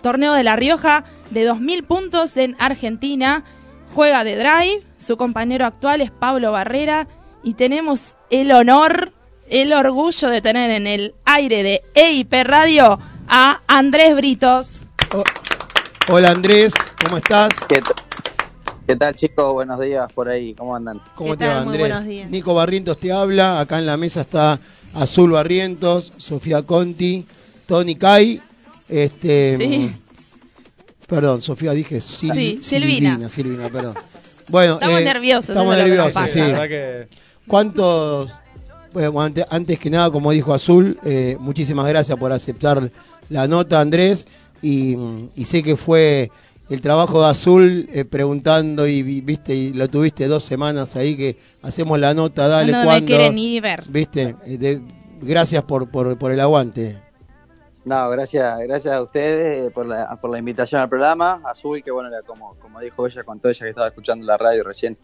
torneo 0.00 0.32
de 0.34 0.44
La 0.44 0.54
Rioja 0.54 1.02
de 1.30 1.50
2.000 1.50 1.84
puntos 1.84 2.36
en 2.36 2.54
Argentina. 2.60 3.42
Juega 3.96 4.22
de 4.22 4.36
drive, 4.36 4.84
su 4.96 5.16
compañero 5.16 5.66
actual 5.66 6.00
es 6.00 6.12
Pablo 6.12 6.52
Barrera 6.52 7.08
y 7.42 7.54
tenemos 7.54 8.14
el 8.30 8.52
honor, 8.52 9.12
el 9.52 9.70
orgullo 9.74 10.30
de 10.30 10.40
tener 10.40 10.70
en 10.70 10.86
el 10.86 11.14
aire 11.26 11.62
de 11.62 11.82
EIP 11.94 12.32
Radio 12.44 12.98
a 13.28 13.60
Andrés 13.66 14.16
Britos. 14.16 14.80
Oh, 15.14 15.22
hola 16.08 16.30
Andrés, 16.30 16.72
¿cómo 17.04 17.18
estás? 17.18 17.50
¿Qué, 18.86 18.96
tal 18.96 19.14
chicos? 19.14 19.52
Buenos 19.52 19.78
días 19.78 20.10
por 20.14 20.30
ahí, 20.30 20.54
¿cómo 20.54 20.74
andan? 20.74 21.02
¿Cómo 21.14 21.32
¿Qué 21.32 21.36
te 21.36 21.44
tal? 21.44 21.50
va 21.58 21.64
Muy 21.64 21.74
Andrés? 21.74 21.80
buenos 21.88 22.04
días. 22.06 22.30
Nico 22.30 22.54
Barrientos 22.54 22.98
te 22.98 23.12
habla, 23.12 23.60
acá 23.60 23.78
en 23.78 23.84
la 23.84 23.98
mesa 23.98 24.22
está 24.22 24.58
Azul 24.94 25.32
Barrientos, 25.32 26.14
Sofía 26.16 26.62
Conti, 26.62 27.26
Tony 27.66 27.94
Kai, 27.96 28.40
este... 28.88 29.58
Sí. 29.58 29.96
Perdón, 31.06 31.42
Sofía 31.42 31.72
dije 31.72 31.98
Sil- 32.00 32.32
Sí, 32.32 32.58
Silvina. 32.62 33.28
Silvina, 33.28 33.68
perdón. 33.68 33.94
Bueno, 34.48 34.74
Estamos 34.74 35.00
eh, 35.00 35.04
nerviosos, 35.04 35.50
Estamos 35.50 35.74
eso 35.74 35.82
es 35.84 35.88
lo 35.90 35.94
que 35.94 35.98
nos 35.98 36.14
nerviosos, 36.14 36.56
pasa. 36.56 37.06
sí. 37.08 37.16
¿Cuántos? 37.46 38.32
Bueno, 38.92 39.20
antes, 39.20 39.44
antes 39.50 39.78
que 39.78 39.90
nada, 39.90 40.10
como 40.10 40.30
dijo 40.32 40.52
Azul, 40.52 40.98
eh, 41.04 41.36
muchísimas 41.40 41.86
gracias 41.88 42.18
por 42.18 42.32
aceptar 42.32 42.90
la 43.28 43.46
nota, 43.48 43.80
Andrés. 43.80 44.26
Y, 44.60 44.96
y 45.34 45.44
sé 45.44 45.62
que 45.62 45.76
fue 45.76 46.30
el 46.70 46.80
trabajo 46.80 47.20
de 47.22 47.28
Azul 47.30 47.88
eh, 47.92 48.04
preguntando 48.04 48.86
y 48.86 49.02
vi- 49.02 49.20
viste 49.20 49.54
y 49.54 49.72
lo 49.72 49.88
tuviste 49.88 50.28
dos 50.28 50.44
semanas 50.44 50.94
ahí 50.96 51.16
que 51.16 51.36
hacemos 51.62 51.98
la 51.98 52.14
nota, 52.14 52.46
dale 52.48 52.70
no 52.72 52.78
me 52.80 52.84
cuándo. 52.84 53.06
quiere 53.06 53.30
ni 53.30 53.58
ver. 53.60 53.84
Viste, 53.88 54.36
Eh, 54.46 54.58
de- 54.58 54.80
gracias 55.20 55.62
por, 55.64 55.90
por, 55.90 56.16
por 56.18 56.30
el 56.32 56.40
aguante. 56.40 56.98
No, 57.84 58.08
gracias, 58.10 58.60
gracias 58.60 58.94
a 58.94 59.02
ustedes 59.02 59.72
por 59.72 59.86
la, 59.86 60.14
por 60.20 60.30
la 60.30 60.38
invitación 60.38 60.80
al 60.80 60.88
programa. 60.88 61.40
Azul, 61.44 61.82
que 61.82 61.90
bueno, 61.90 62.10
como, 62.24 62.54
como 62.60 62.78
dijo 62.78 63.06
ella, 63.06 63.24
contó 63.24 63.48
ella 63.48 63.64
que 63.64 63.70
estaba 63.70 63.88
escuchando 63.88 64.24
la 64.24 64.36
radio 64.38 64.62
recién, 64.62 64.96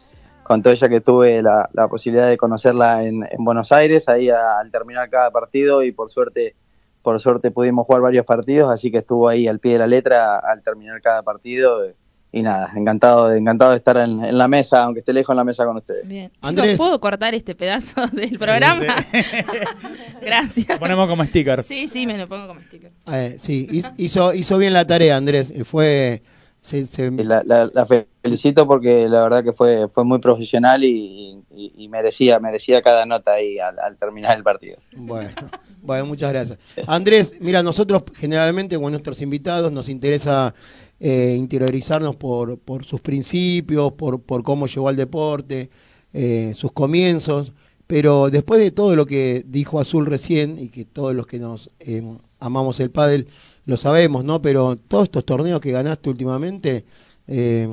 contó 0.49 0.71
ella 0.71 0.89
que 0.89 1.01
tuve 1.01 1.41
la, 1.43 1.69
la 1.73 1.87
posibilidad 1.87 2.29
de 2.29 2.37
conocerla 2.37 3.05
en, 3.05 3.23
en 3.31 3.45
Buenos 3.45 3.71
Aires, 3.71 4.09
ahí 4.09 4.29
a- 4.31 4.59
al 4.59 4.73
terminar 4.73 5.09
cada 5.09 5.31
partido 5.31 5.85
y 5.85 5.93
por 5.93 6.11
suerte, 6.11 6.57
por 7.03 7.21
suerte 7.21 7.53
pudimos 7.53 7.87
jugar 7.87 8.03
varios 8.03 8.27
partidos, 8.27 8.69
así 8.73 8.91
que 8.91 8.99
estuvo 8.99 9.29
ahí 9.29 9.47
al 9.47 9.61
pie 9.61 9.75
de 9.75 9.79
la 9.79 9.87
letra 9.87 10.39
al 10.39 10.63
terminar 10.63 11.01
cada 11.01 11.23
partido. 11.23 11.83
Y 12.31 12.43
nada, 12.43 12.71
encantado, 12.77 13.29
de- 13.29 13.39
encantado 13.39 13.71
de 13.71 13.79
estar 13.79 13.97
en, 13.97 14.23
en 14.23 14.37
la 14.37 14.49
mesa, 14.49 14.83
aunque 14.83 15.01
esté 15.01 15.15
lejos 15.15 15.33
en 15.33 15.39
la 15.39 15.45
mesa 15.45 15.65
con 15.65 15.79
ustedes. 15.79 16.07
Bien. 16.07 16.31
Chicos. 16.47 16.67
¿puedo 16.77 17.01
cortar 17.01 17.35
este 17.35 17.55
pedazo 17.55 18.07
del 18.13 18.39
programa? 18.39 18.81
Gracias. 20.21 20.69
lo 20.69 20.79
ponemos 20.79 21.09
como 21.09 21.25
sticker. 21.25 21.63
Sí, 21.63 21.89
sí, 21.89 22.07
me 22.07 22.19
lo 22.19 22.29
pongo 22.29 22.49
como 22.49 22.61
sticker. 22.61 22.91
Eh, 23.13 23.37
sí, 23.39 23.67
hi- 23.71 23.85
hizo, 23.97 24.35
hizo 24.35 24.59
bien 24.59 24.73
la 24.75 24.87
tarea, 24.87 25.17
Andrés. 25.17 25.53
Fue. 25.65 26.23
Se, 26.69 26.85
se- 26.85 27.07
Y 27.07 27.25
La, 27.25 27.43
la- 27.45 27.71
la 27.73 27.87
felicito 28.23 28.67
porque 28.67 29.09
la 29.09 29.23
verdad 29.23 29.43
que 29.43 29.53
fue, 29.55 29.89
fue 29.89 30.05
muy 30.05 30.19
profesional 30.19 30.85
y, 30.85 31.39
y- 31.55 31.73
y 31.77 31.89
merecía, 31.89 32.39
merecía 32.41 32.83
cada 32.83 33.07
nota 33.07 33.33
ahí 33.33 33.59
al, 33.59 33.79
al 33.79 33.97
terminar 33.97 34.37
el 34.37 34.43
partido. 34.45 34.77
Bueno, 34.95 35.31
bueno, 35.81 36.05
muchas 36.07 36.31
gracias. 36.31 36.59
Andrés, 36.87 37.35
mira, 37.41 37.63
nosotros 37.63 38.03
generalmente 38.19 38.79
con 38.79 38.93
nuestros 38.93 39.23
invitados 39.23 39.73
nos 39.73 39.89
interesa 39.89 40.55
eh, 41.01 41.37
interiorizarnos 41.39 42.17
por, 42.17 42.59
por 42.59 42.85
sus 42.85 43.01
principios, 43.01 43.93
por, 43.93 44.21
por 44.21 44.43
cómo 44.43 44.67
llegó 44.67 44.89
al 44.89 44.97
deporte, 44.97 45.71
eh, 46.13 46.53
sus 46.55 46.73
comienzos, 46.73 47.53
pero 47.87 48.29
después 48.29 48.61
de 48.61 48.73
todo 48.73 48.95
lo 48.95 49.07
que 49.07 49.43
dijo 49.47 49.81
Azul 49.81 50.05
recién 50.05 50.59
y 50.59 50.69
que 50.69 50.85
todos 50.85 51.15
los 51.15 51.27
que 51.27 51.39
nos 51.39 51.71
eh, 51.81 52.03
amamos 52.41 52.79
el 52.81 52.91
pádel 52.91 53.29
lo 53.69 53.77
sabemos, 53.77 54.25
¿no? 54.25 54.41
Pero 54.41 54.77
todos 54.77 55.05
estos 55.05 55.27
torneos 55.27 55.61
que 55.61 55.71
ganaste 55.71 56.09
últimamente, 56.09 56.87
eh, 57.27 57.69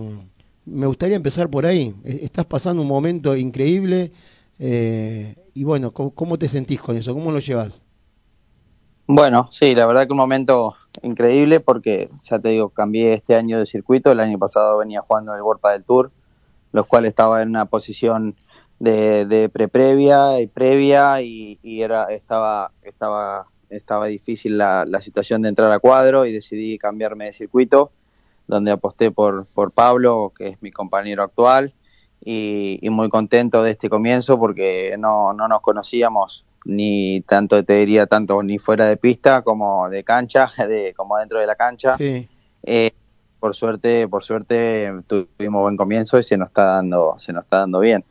me 0.65 0.87
gustaría 0.87 1.15
empezar 1.15 1.49
por 1.49 1.65
ahí. 1.65 1.95
Eh, 2.03 2.19
Estás 2.23 2.45
pasando 2.45 2.81
un 2.81 2.87
momento 2.89 3.33
increíble 3.33 4.11
eh, 4.59 5.35
y 5.53 5.63
bueno, 5.63 5.91
¿cómo, 5.91 6.37
te 6.37 6.49
sentís 6.49 6.81
con 6.81 6.97
eso? 6.97 7.13
¿Cómo 7.13 7.31
lo 7.31 7.39
llevas? 7.39 7.85
Bueno, 9.07 9.47
sí, 9.53 9.73
la 9.73 9.85
verdad 9.85 10.05
que 10.05 10.11
un 10.11 10.17
momento 10.17 10.75
increíble 11.01 11.61
porque, 11.61 12.09
ya 12.23 12.39
te 12.39 12.49
digo, 12.49 12.67
cambié 12.67 13.13
este 13.13 13.35
año 13.35 13.57
de 13.57 13.65
circuito, 13.65 14.11
el 14.11 14.19
año 14.19 14.37
pasado 14.37 14.77
venía 14.79 14.99
jugando 14.99 15.33
el 15.33 15.41
World 15.41 15.61
del 15.63 15.85
Tour, 15.85 16.11
los 16.73 16.87
cuales 16.87 17.09
estaba 17.09 17.41
en 17.41 17.49
una 17.49 17.67
posición 17.67 18.35
de, 18.79 19.25
de 19.25 19.47
pre-previa 19.47 20.41
y 20.41 20.47
previa 20.47 21.21
y 21.21 21.57
era, 21.63 22.11
estaba, 22.11 22.71
estaba, 22.83 23.47
estaba 23.77 24.07
difícil 24.07 24.57
la, 24.57 24.85
la 24.87 25.01
situación 25.01 25.41
de 25.41 25.49
entrar 25.49 25.71
a 25.71 25.79
cuadro 25.79 26.25
y 26.25 26.31
decidí 26.31 26.77
cambiarme 26.77 27.25
de 27.25 27.33
circuito, 27.33 27.91
donde 28.47 28.71
aposté 28.71 29.11
por, 29.11 29.45
por 29.47 29.71
Pablo, 29.71 30.33
que 30.37 30.49
es 30.49 30.61
mi 30.61 30.71
compañero 30.71 31.23
actual, 31.23 31.73
y, 32.23 32.79
y 32.81 32.89
muy 32.89 33.09
contento 33.09 33.61
de 33.63 33.71
este 33.71 33.89
comienzo 33.89 34.39
porque 34.39 34.95
no, 34.97 35.33
no 35.33 35.47
nos 35.47 35.61
conocíamos 35.61 36.45
ni 36.67 37.21
tanto 37.21 37.63
te 37.63 37.73
diría 37.73 38.07
tanto 38.07 38.41
ni 38.41 38.57
fuera 38.57 38.87
de 38.87 38.97
pista 38.97 39.43
como 39.43 39.87
de 39.89 40.03
cancha 40.03 40.51
de 40.67 40.93
como 40.95 41.17
dentro 41.17 41.39
de 41.39 41.45
la 41.45 41.55
cancha. 41.55 41.95
Sí, 41.97 42.27
Eh, 42.63 42.91
por 43.39 43.53
suerte 43.53 44.07
por 44.07 44.23
suerte 44.23 44.91
tuvimos 45.05 45.61
buen 45.61 45.77
comienzo 45.77 46.17
y 46.17 46.23
se 46.23 46.35
nos 46.37 46.47
está 46.47 46.63
dando 46.65 47.15
se 47.19 47.31
nos 47.33 47.43
está 47.43 47.59
dando 47.59 47.79
bien. 47.81 48.03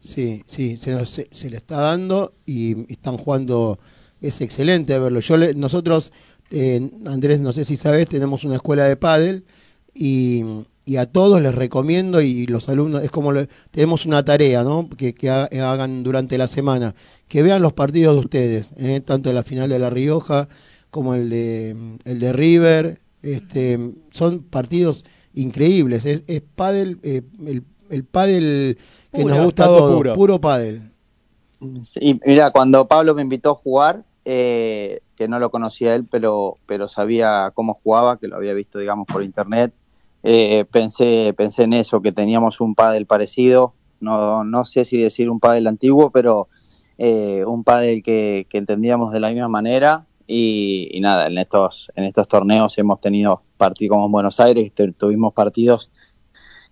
Sí, 0.00 0.44
sí, 0.46 0.76
se, 0.76 0.92
nos- 0.92 1.08
se, 1.08 1.28
se 1.30 1.50
le 1.50 1.56
está 1.56 1.80
dando 1.80 2.32
y 2.46 2.90
están 2.92 3.16
jugando, 3.16 3.78
es 4.20 4.40
excelente 4.40 4.98
verlo. 4.98 5.20
Yo 5.20 5.36
le- 5.36 5.54
nosotros, 5.54 6.12
eh, 6.50 6.90
Andrés, 7.06 7.40
no 7.40 7.52
sé 7.52 7.64
si 7.64 7.76
sabes, 7.76 8.08
tenemos 8.08 8.44
una 8.44 8.56
escuela 8.56 8.84
de 8.84 8.96
pádel 8.96 9.44
y, 9.94 10.44
y 10.84 10.96
a 10.96 11.06
todos 11.06 11.40
les 11.40 11.54
recomiendo 11.54 12.20
y 12.20 12.46
los 12.46 12.68
alumnos, 12.68 13.02
es 13.04 13.10
como, 13.10 13.32
le- 13.32 13.48
tenemos 13.70 14.06
una 14.06 14.24
tarea, 14.24 14.64
¿no? 14.64 14.88
Que, 14.96 15.14
que 15.14 15.28
ha- 15.30 15.44
hagan 15.44 16.02
durante 16.04 16.38
la 16.38 16.48
semana, 16.48 16.94
que 17.28 17.42
vean 17.42 17.62
los 17.62 17.72
partidos 17.72 18.14
de 18.14 18.20
ustedes, 18.20 18.70
¿eh? 18.76 19.00
tanto 19.04 19.32
la 19.32 19.42
final 19.42 19.68
de 19.68 19.78
La 19.78 19.90
Rioja 19.90 20.48
como 20.90 21.14
el 21.14 21.28
de, 21.30 21.76
el 22.04 22.18
de 22.18 22.32
River, 22.32 23.00
este, 23.22 23.78
son 24.10 24.42
partidos 24.44 25.04
increíbles, 25.34 26.06
es, 26.06 26.22
es 26.26 26.40
pádel, 26.54 26.98
eh, 27.02 27.22
el, 27.46 27.62
el 27.90 28.04
pádel 28.04 28.78
que 29.12 29.22
Puro, 29.22 29.34
nos 29.34 29.44
gusta 29.44 29.64
a 29.64 29.66
todo 29.66 29.78
todos, 29.78 29.96
puro. 29.96 30.12
puro 30.14 30.40
pádel. 30.40 30.82
y 32.00 32.18
mira 32.24 32.50
cuando 32.50 32.86
Pablo 32.86 33.14
me 33.14 33.22
invitó 33.22 33.50
a 33.50 33.54
jugar 33.54 34.04
eh, 34.30 35.00
que 35.16 35.26
no 35.26 35.38
lo 35.38 35.50
conocía 35.50 35.94
él 35.94 36.06
pero 36.10 36.58
pero 36.66 36.86
sabía 36.86 37.50
cómo 37.54 37.80
jugaba 37.82 38.18
que 38.18 38.28
lo 38.28 38.36
había 38.36 38.52
visto 38.52 38.78
digamos 38.78 39.06
por 39.06 39.22
internet. 39.22 39.72
Eh, 40.22 40.66
pensé 40.70 41.32
pensé 41.34 41.62
en 41.62 41.72
eso 41.72 42.02
que 42.02 42.12
teníamos 42.12 42.60
un 42.60 42.74
pádel 42.74 43.06
parecido. 43.06 43.72
No 44.00 44.44
no 44.44 44.66
sé 44.66 44.84
si 44.84 45.00
decir 45.00 45.30
un 45.30 45.40
pádel 45.40 45.66
antiguo 45.66 46.10
pero 46.10 46.48
eh, 46.98 47.42
un 47.46 47.64
pádel 47.64 48.02
que, 48.02 48.46
que 48.50 48.58
entendíamos 48.58 49.12
de 49.12 49.20
la 49.20 49.30
misma 49.30 49.48
manera. 49.48 50.04
Y, 50.30 50.90
y 50.92 51.00
nada, 51.00 51.26
en 51.28 51.38
estos, 51.38 51.90
en 51.94 52.04
estos 52.04 52.28
torneos 52.28 52.76
hemos 52.76 53.00
tenido 53.00 53.40
partidos 53.56 53.94
como 53.94 54.04
en 54.06 54.12
Buenos 54.12 54.38
Aires, 54.40 54.74
tu- 54.74 54.92
tuvimos 54.92 55.32
partidos 55.32 55.90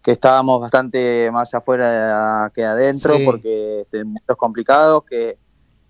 que 0.03 0.13
estábamos 0.13 0.61
bastante 0.61 1.31
más 1.33 1.55
afuera 1.55 2.51
que 2.55 2.63
adentro 2.65 3.17
Sí. 3.17 3.25
porque 3.25 3.81
este, 3.81 4.05
momentos 4.05 4.37
complicados 4.37 5.05
que, 5.09 5.39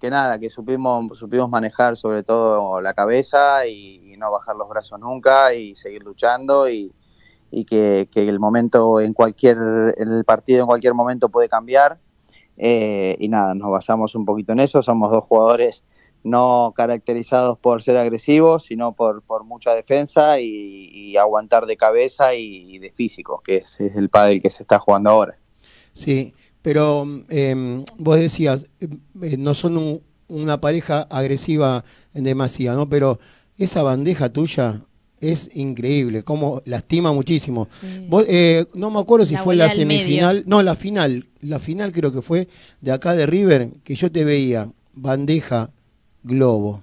que 0.01 0.11
nada, 0.11 0.39
que 0.39 0.51
supimos, 0.51 1.19
supimos 1.19 1.49
manejar 1.49 1.97
sobre 1.97 2.23
todo 2.23 2.81
la 2.81 2.95
cabeza 2.95 3.67
y, 3.67 4.15
no 4.17 4.31
bajar 4.31 4.57
los 4.57 4.67
brazos 4.67 4.99
nunca 4.99 5.53
y 5.53 5.77
seguir 5.77 6.03
luchando 6.03 6.71
y, 6.71 6.91
y 7.51 7.67
que, 7.67 8.09
el 8.15 8.41
momento 8.41 8.99
en 8.99 9.13
cualquier, 9.13 9.59
el 9.99 10.25
partido 10.25 10.61
en 10.61 10.67
cualquier 10.67 10.95
momento 10.95 11.29
puede 11.29 11.51
cambiar 11.51 11.99
eh, 12.57 13.15
y 13.19 13.29
nada, 13.29 13.55
nos 13.55 13.71
basamos 13.71 14.15
un 14.15 14.25
poquito 14.25 14.53
en 14.53 14.61
eso, 14.61 14.83
somos 14.83 15.11
dos 15.11 15.23
jugadores 15.23 15.85
no 16.25 16.73
caracterizados 16.75 17.59
por 17.59 17.83
ser 17.83 17.99
agresivos, 17.99 18.65
sino 18.65 18.93
por, 18.93 19.23
por 19.23 19.45
mucha 19.45 19.75
defensa 19.75 20.41
y, 20.41 21.17
aguantar 21.19 21.67
de 21.67 21.77
cabeza 21.77 22.35
y, 22.35 22.75
y 22.75 22.79
de 22.79 22.91
físico, 22.91 23.43
que 23.45 23.59
es, 23.59 23.81
es 23.81 23.97
el 23.97 24.09
pádel 24.09 24.43
que 24.43 24.51
se 24.51 24.63
está 24.63 24.79
jugando 24.79 25.11
ahora. 25.11 25.39
Sí, 25.95 26.35
pero 26.67 27.07
eh, 27.29 27.85
vos 27.97 28.19
decías, 28.19 28.67
eh, 28.81 29.37
no 29.39 29.55
son 29.55 29.77
un- 29.77 30.01
una 30.27 30.61
pareja 30.61 31.03
agresiva 31.03 31.85
en 32.13 32.25
demasía, 32.25 32.73
¿no? 32.75 32.89
Pero 32.89 33.21
esa 33.57 33.85
bandeja 33.85 34.31
tuya 34.31 34.81
es 35.21 35.49
increíble, 35.55 36.25
como 36.25 36.63
lastima 36.65 37.13
muchísimo. 37.13 37.69
Sí. 37.71 38.07
Vos, 38.09 38.25
eh, 38.27 38.67
no 38.75 38.91
me 38.91 38.99
acuerdo 38.99 39.27
si 39.27 39.35
La 39.35 39.45
fue 39.45 39.55
la 39.55 39.71
semifinal, 39.73 40.43
no, 40.49 40.61
la 40.61 40.75
final, 40.75 41.29
la 41.41 41.61
final 41.61 41.93
creo 41.93 42.11
que 42.11 42.21
fue 42.21 42.49
de 42.81 42.91
acá 42.91 43.15
de 43.15 43.27
River, 43.27 43.71
que 43.85 43.95
yo 43.95 44.11
te 44.11 44.25
veía 44.25 44.69
bandeja, 44.93 45.71
globo, 46.25 46.83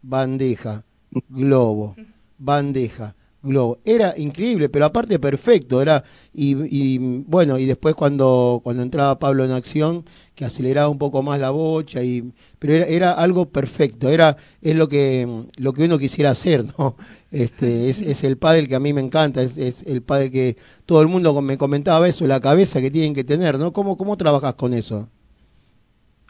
bandeja, 0.00 0.84
globo, 1.28 1.96
bandeja, 2.38 3.14
globo. 3.42 3.78
Era 3.84 4.14
increíble, 4.18 4.68
pero 4.68 4.84
aparte 4.86 5.18
perfecto, 5.18 5.80
era 5.80 6.04
y, 6.32 6.56
y, 6.66 6.98
bueno, 7.26 7.58
y 7.58 7.66
después 7.66 7.94
cuando 7.94 8.60
cuando 8.62 8.82
entraba 8.82 9.18
Pablo 9.18 9.44
en 9.44 9.52
acción, 9.52 10.04
que 10.34 10.44
aceleraba 10.44 10.88
un 10.88 10.98
poco 10.98 11.22
más 11.22 11.38
la 11.40 11.50
bocha 11.50 12.02
y 12.02 12.32
pero 12.58 12.74
era, 12.74 12.86
era 12.86 13.12
algo 13.12 13.46
perfecto, 13.46 14.08
era 14.08 14.36
es 14.60 14.74
lo 14.74 14.88
que 14.88 15.26
lo 15.56 15.72
que 15.72 15.84
uno 15.84 15.98
quisiera 15.98 16.30
hacer, 16.30 16.64
¿no? 16.78 16.96
Este 17.30 17.90
es, 17.90 18.00
es 18.02 18.24
el 18.24 18.38
pádel 18.38 18.68
que 18.68 18.74
a 18.74 18.80
mí 18.80 18.92
me 18.92 19.00
encanta, 19.00 19.42
es, 19.42 19.56
es 19.58 19.82
el 19.84 20.02
pádel 20.02 20.30
que 20.30 20.56
todo 20.86 21.02
el 21.02 21.08
mundo 21.08 21.40
me 21.40 21.58
comentaba 21.58 22.08
eso, 22.08 22.26
la 22.26 22.40
cabeza 22.40 22.80
que 22.80 22.90
tienen 22.90 23.14
que 23.14 23.24
tener, 23.24 23.58
¿no? 23.58 23.72
¿Cómo 23.72 23.96
cómo 23.96 24.16
trabajas 24.16 24.54
con 24.54 24.74
eso? 24.74 25.08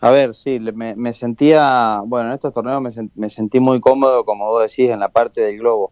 A 0.01 0.11
ver, 0.11 0.35
sí, 0.37 0.61
me, 0.61 0.95
me 0.95 1.13
sentía, 1.13 2.01
bueno, 2.07 2.29
en 2.29 2.35
estos 2.35 2.53
torneos 2.55 2.81
me, 2.81 2.91
me 3.17 3.29
sentí 3.29 3.59
muy 3.59 3.81
cómodo, 3.81 4.25
como 4.25 4.47
vos 4.47 4.63
decís, 4.63 4.91
en 4.91 5.01
la 5.01 5.09
parte 5.09 5.41
del 5.41 5.59
globo, 5.59 5.91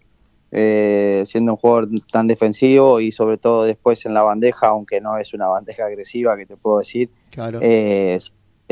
Eh, 0.53 1.25
siendo 1.27 1.53
un 1.53 1.59
jugador 1.59 1.89
tan 2.11 2.29
defensivo 2.29 3.01
y 3.01 3.11
sobre 3.11 3.37
todo 3.37 3.65
después 3.65 4.07
en 4.07 4.15
la 4.15 4.23
bandeja, 4.23 4.69
aunque 4.69 5.01
no 5.01 5.19
es 5.19 5.35
una 5.35 5.49
bandeja 5.49 5.87
agresiva, 5.87 6.37
que 6.37 6.47
te 6.47 6.57
puedo 6.57 6.79
decir, 6.79 7.11
Claro. 7.31 7.59
eh, 7.63 8.19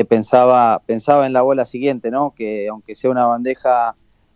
pensaba, 0.07 0.81
pensaba 0.85 1.25
en 1.27 1.33
la 1.33 1.41
bola 1.41 1.65
siguiente, 1.65 2.11
¿no? 2.11 2.33
Que 2.35 2.67
aunque 2.69 2.95
sea 2.95 3.09
una 3.09 3.25
bandeja 3.25 3.93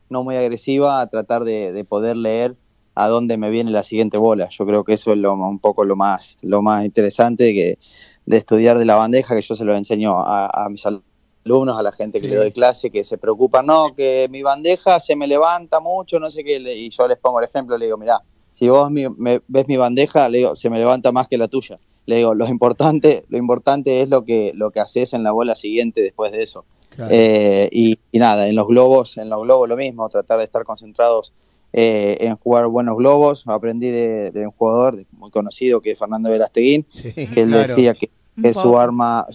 no 0.09 0.23
muy 0.23 0.35
agresiva, 0.35 1.05
tratar 1.07 1.43
de, 1.43 1.71
de 1.71 1.85
poder 1.85 2.17
leer 2.17 2.55
a 2.95 3.07
dónde 3.07 3.37
me 3.37 3.49
viene 3.49 3.71
la 3.71 3.83
siguiente 3.83 4.17
bola. 4.17 4.49
Yo 4.49 4.65
creo 4.65 4.83
que 4.83 4.93
eso 4.93 5.13
es 5.13 5.17
lo, 5.17 5.33
un 5.33 5.59
poco 5.59 5.85
lo 5.85 5.95
más, 5.95 6.37
lo 6.41 6.61
más 6.61 6.83
interesante 6.83 7.53
que, 7.53 7.77
de 8.25 8.37
estudiar 8.37 8.77
de 8.77 8.85
la 8.85 8.95
bandeja, 8.95 9.35
que 9.35 9.41
yo 9.41 9.55
se 9.55 9.63
lo 9.63 9.73
enseño 9.75 10.19
a, 10.19 10.65
a 10.65 10.69
mis 10.69 10.85
alumnos, 10.85 11.08
a 11.45 11.81
la 11.81 11.91
gente 11.91 12.19
que 12.19 12.25
Sí. 12.25 12.31
le 12.31 12.37
doy 12.37 12.51
clase, 12.51 12.91
que 12.91 13.03
se 13.03 13.17
preocupan, 13.17 13.65
no, 13.65 13.95
que 13.95 14.27
mi 14.29 14.43
bandeja 14.43 14.99
se 14.99 15.15
me 15.15 15.25
levanta 15.27 15.79
mucho, 15.79 16.19
no 16.19 16.29
sé 16.29 16.43
qué, 16.43 16.59
le- 16.59 16.75
y 16.75 16.89
yo 16.89 17.07
les 17.07 17.17
pongo 17.17 17.39
el 17.39 17.45
ejemplo, 17.45 17.77
le 17.77 17.85
digo, 17.85 17.97
mira, 17.97 18.21
si 18.51 18.67
vos 18.69 18.91
mi- 18.91 19.07
me, 19.09 19.41
ves 19.47 19.67
mi 19.67 19.77
bandeja, 19.77 20.27
le 20.29 20.39
digo, 20.39 20.55
se 20.55 20.69
me 20.69 20.77
levanta 20.77 21.11
más 21.11 21.27
que 21.27 21.37
la 21.37 21.47
tuya. 21.47 21.79
Le 22.05 22.17
digo, 22.17 22.33
lo 22.33 22.47
importante, 22.47 23.25
lo 23.29 23.37
importante 23.37 24.01
es 24.01 24.09
lo 24.09 24.23
que, 24.25 24.51
lo 24.55 24.71
que 24.71 24.79
haces 24.79 25.13
en 25.13 25.23
la 25.23 25.31
bola 25.31 25.55
siguiente 25.55 26.01
después 26.01 26.31
de 26.31 26.43
eso. 26.43 26.65
claro. 26.89 27.11
Eh, 27.13 27.69
y, 27.71 27.99
y 28.11 28.19
nada, 28.19 28.47
en 28.47 28.55
los 28.55 28.67
globos, 28.67 29.17
en 29.17 29.29
los 29.29 29.41
globos 29.43 29.69
lo 29.69 29.77
mismo, 29.77 30.09
tratar 30.09 30.39
de 30.39 30.43
estar 30.45 30.63
concentrados 30.65 31.33
eh, 31.71 32.17
en 32.21 32.35
jugar 32.35 32.67
buenos 32.67 32.97
globos. 32.97 33.43
Aprendí 33.47 33.89
de, 33.89 34.31
de 34.31 34.45
un 34.45 34.51
jugador 34.51 35.03
muy 35.11 35.29
conocido 35.31 35.81
que 35.81 35.91
es 35.91 35.99
Fernando 35.99 36.29
Velasteguín, 36.31 36.85
Sí, 36.89 37.13
que 37.13 37.41
él 37.41 37.49
claro. 37.49 37.67
decía 37.67 37.93
que, 37.93 38.09
que 38.41 38.53
su 38.53 38.77
arma, 38.79 39.25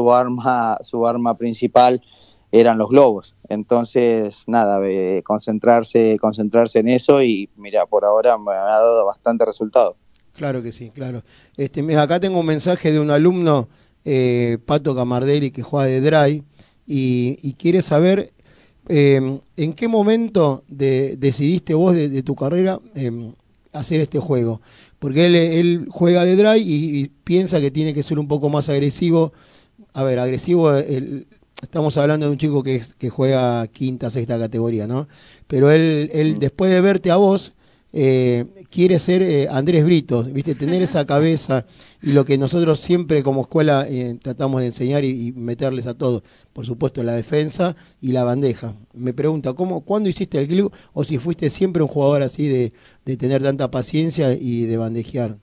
su 0.00 0.12
arma, 0.12 0.78
su 0.82 1.06
arma 1.06 1.36
principal 1.36 2.00
eran 2.52 2.78
los 2.78 2.88
globos. 2.88 3.34
Entonces, 3.48 4.44
nada, 4.46 4.80
eh, 4.88 5.22
concentrarse, 5.24 6.16
concentrarse 6.20 6.78
en 6.80 6.88
eso 6.88 7.22
y 7.22 7.48
mira, 7.56 7.86
por 7.86 8.04
ahora 8.04 8.38
me 8.38 8.52
ha 8.52 8.54
dado 8.78 9.06
bastante 9.06 9.44
resultado. 9.44 9.96
Claro 10.32 10.62
que 10.62 10.72
sí, 10.72 10.90
claro. 10.90 11.22
Este, 11.56 11.82
mira, 11.82 12.02
acá 12.02 12.18
tengo 12.18 12.40
un 12.40 12.46
mensaje 12.46 12.92
de 12.92 12.98
un 13.00 13.10
alumno, 13.10 13.68
eh, 14.04 14.58
Pato 14.64 14.94
Camardelli, 14.94 15.50
que 15.50 15.62
juega 15.62 15.86
de 15.86 16.00
Dry, 16.00 16.44
y, 16.86 17.38
y 17.42 17.52
quiere 17.54 17.82
saber 17.82 18.32
eh, 18.88 19.38
en 19.56 19.72
qué 19.74 19.86
momento 19.86 20.64
de- 20.68 21.16
decidiste 21.16 21.74
vos 21.74 21.94
de, 21.94 22.22
tu 22.22 22.34
carrera 22.34 22.80
eh, 22.94 23.32
hacer 23.72 24.00
este 24.00 24.18
juego. 24.18 24.60
Porque 24.98 25.26
él, 25.26 25.34
él 25.36 25.86
juega 25.90 26.24
de 26.24 26.36
Dry 26.36 26.62
y 26.66 27.08
piensa 27.22 27.60
que 27.60 27.70
tiene 27.70 27.94
que 27.94 28.02
ser 28.02 28.18
un 28.18 28.26
poco 28.26 28.48
más 28.48 28.68
agresivo. 28.68 29.32
A 29.92 30.02
ver, 30.04 30.18
agresivo, 30.18 30.72
el- 30.74 31.26
estamos 31.62 31.96
hablando 31.98 32.26
de 32.26 32.32
un 32.32 32.38
chico 32.38 32.62
que, 32.62 32.82
que 32.98 33.10
juega 33.10 33.66
quinta, 33.68 34.10
sexta 34.10 34.38
categoría, 34.38 34.86
¿no? 34.86 35.08
Pero 35.46 35.70
él, 35.70 36.10
él 36.12 36.38
después 36.38 36.70
de 36.70 36.80
verte 36.80 37.10
a 37.10 37.16
vos, 37.16 37.52
eh, 37.92 38.44
quiere 38.70 39.00
ser 39.00 39.20
eh, 39.22 39.48
Andrés 39.50 39.84
Brito, 39.84 40.22
¿viste? 40.22 40.54
Tener 40.54 40.80
esa 40.80 41.04
cabeza 41.06 41.66
y 42.00 42.12
lo 42.12 42.24
que 42.24 42.38
nosotros 42.38 42.78
siempre 42.80 43.22
como 43.24 43.40
escuela 43.42 43.84
eh, 43.88 44.16
tratamos 44.22 44.60
de 44.60 44.68
enseñar 44.68 45.04
y, 45.04 45.28
y 45.28 45.32
meterles 45.32 45.86
a 45.86 45.94
todos, 45.94 46.22
por 46.52 46.64
supuesto, 46.64 47.02
la 47.02 47.14
defensa 47.14 47.74
y 48.00 48.12
la 48.12 48.22
bandeja. 48.22 48.76
Me 48.94 49.12
pregunta, 49.12 49.54
¿cómo, 49.54 49.80
¿cuándo 49.84 50.08
hiciste 50.08 50.38
el 50.38 50.46
clic 50.46 50.72
o 50.92 51.02
si 51.04 51.18
fuiste 51.18 51.50
siempre 51.50 51.82
un 51.82 51.88
jugador 51.88 52.22
así 52.22 52.46
de, 52.48 52.72
de 53.04 53.16
tener 53.16 53.42
tanta 53.42 53.70
paciencia 53.72 54.34
y 54.34 54.66
de 54.66 54.76
bandejear? 54.76 55.36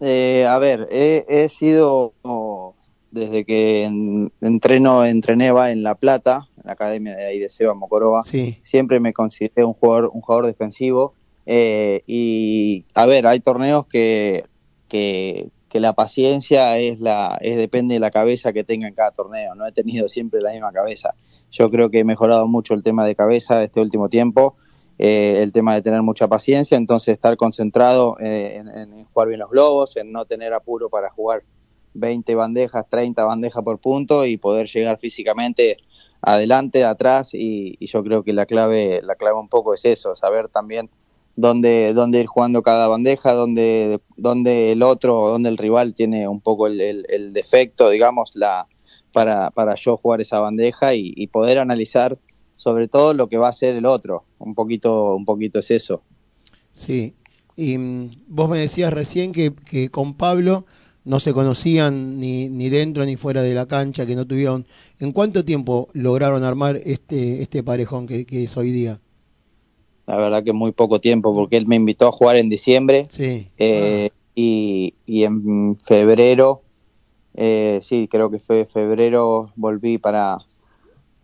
Eh, 0.00 0.46
a 0.46 0.58
ver, 0.58 0.86
he, 0.90 1.24
he 1.28 1.48
sido 1.48 2.14
oh, 2.22 2.73
desde 3.14 3.44
que 3.44 3.84
en- 3.84 4.32
entreno, 4.40 5.04
entrené 5.04 5.52
va 5.52 5.70
en 5.70 5.82
La 5.82 5.94
Plata, 5.94 6.48
en 6.56 6.62
la 6.66 6.72
academia 6.72 7.14
de 7.14 7.24
ahí 7.26 7.38
de 7.38 7.48
Seba 7.48 7.74
Mocorova, 7.74 8.24
Sí, 8.24 8.58
siempre 8.62 9.00
me 9.00 9.12
consideré 9.12 9.64
un 9.64 9.72
jugador, 9.74 10.10
un 10.12 10.20
jugador 10.20 10.46
defensivo. 10.46 11.14
eh, 11.46 12.02
y 12.06 12.84
a 12.94 13.04
ver, 13.06 13.26
hay 13.26 13.38
torneos 13.40 13.86
que, 13.86 14.44
que, 14.88 15.48
que 15.68 15.78
la 15.80 15.92
paciencia 15.92 16.78
es 16.78 17.00
la, 17.00 17.36
es 17.40 17.56
depende 17.56 17.94
de 17.94 18.00
la 18.00 18.10
cabeza 18.10 18.52
que 18.52 18.64
tenga 18.64 18.88
en 18.88 18.94
cada 18.94 19.10
torneo. 19.10 19.54
No 19.54 19.66
he 19.66 19.72
tenido 19.72 20.08
siempre 20.08 20.40
la 20.40 20.52
misma 20.52 20.72
cabeza. 20.72 21.14
Yo 21.50 21.68
creo 21.68 21.90
que 21.90 21.98
he 22.00 22.04
mejorado 22.04 22.46
mucho 22.48 22.74
el 22.74 22.82
tema 22.82 23.04
de 23.06 23.14
cabeza 23.14 23.62
este 23.62 23.80
último 23.80 24.08
tiempo. 24.08 24.56
eh, 24.98 25.40
el 25.42 25.50
tema 25.52 25.74
de 25.74 25.82
tener 25.82 26.02
mucha 26.02 26.28
paciencia, 26.28 26.76
entonces 26.78 27.14
estar 27.14 27.36
concentrado 27.36 28.16
eh, 28.20 28.56
en, 28.58 28.68
en 28.68 29.04
jugar 29.06 29.26
bien 29.28 29.40
los 29.40 29.50
globos, 29.50 29.96
en 29.96 30.12
no 30.12 30.24
tener 30.24 30.52
apuro 30.52 30.88
para 30.88 31.10
jugar 31.10 31.42
20 31.94 32.34
bandejas, 32.34 32.88
30 32.88 33.24
bandejas 33.24 33.62
por 33.62 33.78
punto 33.78 34.26
y 34.26 34.36
poder 34.36 34.68
llegar 34.68 34.98
físicamente 34.98 35.76
adelante, 36.20 36.84
atrás 36.84 37.34
y, 37.34 37.76
y 37.78 37.86
yo 37.86 38.02
creo 38.02 38.22
que 38.22 38.32
la 38.32 38.46
clave, 38.46 39.00
la 39.02 39.14
clave 39.14 39.38
un 39.38 39.48
poco 39.48 39.74
es 39.74 39.84
eso, 39.84 40.14
saber 40.14 40.48
también 40.48 40.90
dónde, 41.36 41.92
dónde 41.94 42.20
ir 42.20 42.26
jugando 42.26 42.62
cada 42.62 42.88
bandeja, 42.88 43.32
dónde, 43.32 44.00
dónde 44.16 44.72
el 44.72 44.82
otro, 44.82 45.28
dónde 45.28 45.48
el 45.50 45.58
rival 45.58 45.94
tiene 45.94 46.28
un 46.28 46.40
poco 46.40 46.66
el 46.66 47.32
defecto, 47.32 47.90
digamos, 47.90 48.30
la, 48.34 48.66
para, 49.14 49.50
para 49.50 49.76
yo 49.76 49.96
jugar 49.96 50.20
esa 50.20 50.40
bandeja 50.40 50.94
y, 50.94 51.14
y 51.16 51.28
poder 51.28 51.58
analizar 51.58 52.18
sobre 52.56 52.88
todo 52.88 53.14
lo 53.14 53.28
que 53.28 53.38
va 53.38 53.46
a 53.46 53.50
hacer 53.50 53.76
el 53.76 53.86
otro. 53.86 54.24
Un 54.38 54.54
poquito, 54.54 55.14
un 55.14 55.24
poquito 55.24 55.60
es 55.60 55.70
eso. 55.70 56.02
sí. 56.72 57.14
Y 57.56 57.78
mm, 57.78 58.24
vos 58.26 58.50
me 58.50 58.58
decías 58.58 58.92
recién 58.92 59.30
que, 59.30 59.54
que 59.54 59.88
con 59.88 60.14
Pablo 60.14 60.66
no 61.04 61.20
se 61.20 61.32
conocían 61.32 62.18
ni, 62.18 62.48
ni 62.48 62.68
dentro 62.70 63.04
ni 63.04 63.16
fuera 63.16 63.42
de 63.42 63.54
la 63.54 63.66
cancha, 63.66 64.06
que 64.06 64.16
no 64.16 64.26
tuvieron... 64.26 64.66
¿En 65.00 65.12
cuánto 65.12 65.44
tiempo 65.44 65.88
lograron 65.92 66.44
armar 66.44 66.80
este, 66.84 67.42
este 67.42 67.62
parejón 67.62 68.06
que, 68.06 68.24
que 68.24 68.44
es 68.44 68.56
hoy 68.56 68.70
día? 68.70 69.00
La 70.06 70.16
verdad 70.16 70.42
que 70.44 70.52
muy 70.52 70.72
poco 70.72 71.00
tiempo, 71.00 71.34
porque 71.34 71.56
él 71.56 71.66
me 71.66 71.76
invitó 71.76 72.08
a 72.08 72.12
jugar 72.12 72.36
en 72.36 72.48
diciembre 72.48 73.06
Sí. 73.10 73.48
eh, 73.58 74.10
y, 74.34 74.94
y 75.06 75.24
en 75.24 75.76
febrero, 75.78 76.62
eh, 77.34 77.80
sí, 77.82 78.08
creo 78.10 78.30
que 78.30 78.38
fue 78.40 78.66
febrero, 78.66 79.52
volví 79.56 79.98
para, 79.98 80.38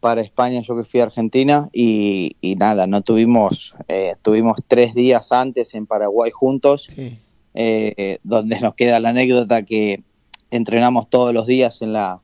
para 0.01 0.20
España, 0.20 0.61
yo 0.62 0.77
que 0.77 0.85
fui 0.85 1.01
a 1.01 1.05
Argentina 1.05 1.69
y, 1.73 2.36
y 2.40 2.57
nada, 2.57 2.86
no 2.86 3.02
tuvimos, 3.02 3.74
eh, 3.89 4.15
tuvimos 4.23 4.59
tres 4.69 4.94
días 4.94 5.31
antes 5.32 5.74
en 5.74 5.86
Paraguay 5.86 6.31
juntos, 6.31 6.86
Sí. 6.94 7.19
Eh, 7.55 8.18
donde 8.22 8.60
nos 8.60 8.74
queda 8.74 9.01
la 9.01 9.10
anécdota 9.10 9.62
que 9.62 10.02
entrenamos 10.51 11.09
todos 11.09 11.32
los 11.32 11.47
días 11.47 11.82
en 11.82 11.93
la, 11.93 12.20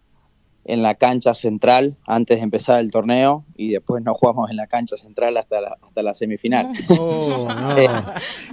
en 0.67 0.83
la 0.83 0.97
cancha 0.97 1.33
central 1.33 1.97
antes 2.07 2.39
de 2.39 2.43
empezar 2.43 2.81
el 2.81 2.91
torneo 2.91 3.45
y 3.57 3.71
después 3.71 4.03
no 4.03 4.15
jugamos 4.15 4.51
en 4.51 4.57
la 4.57 4.67
cancha 4.67 4.97
central 4.97 5.37
hasta 5.37 5.61
la, 5.61 5.77
hasta 5.81 6.03
la 6.03 6.15
semifinal. 6.15 6.73
Oh, 6.99 7.49
no. 7.61 7.79
Eh, 7.79 7.89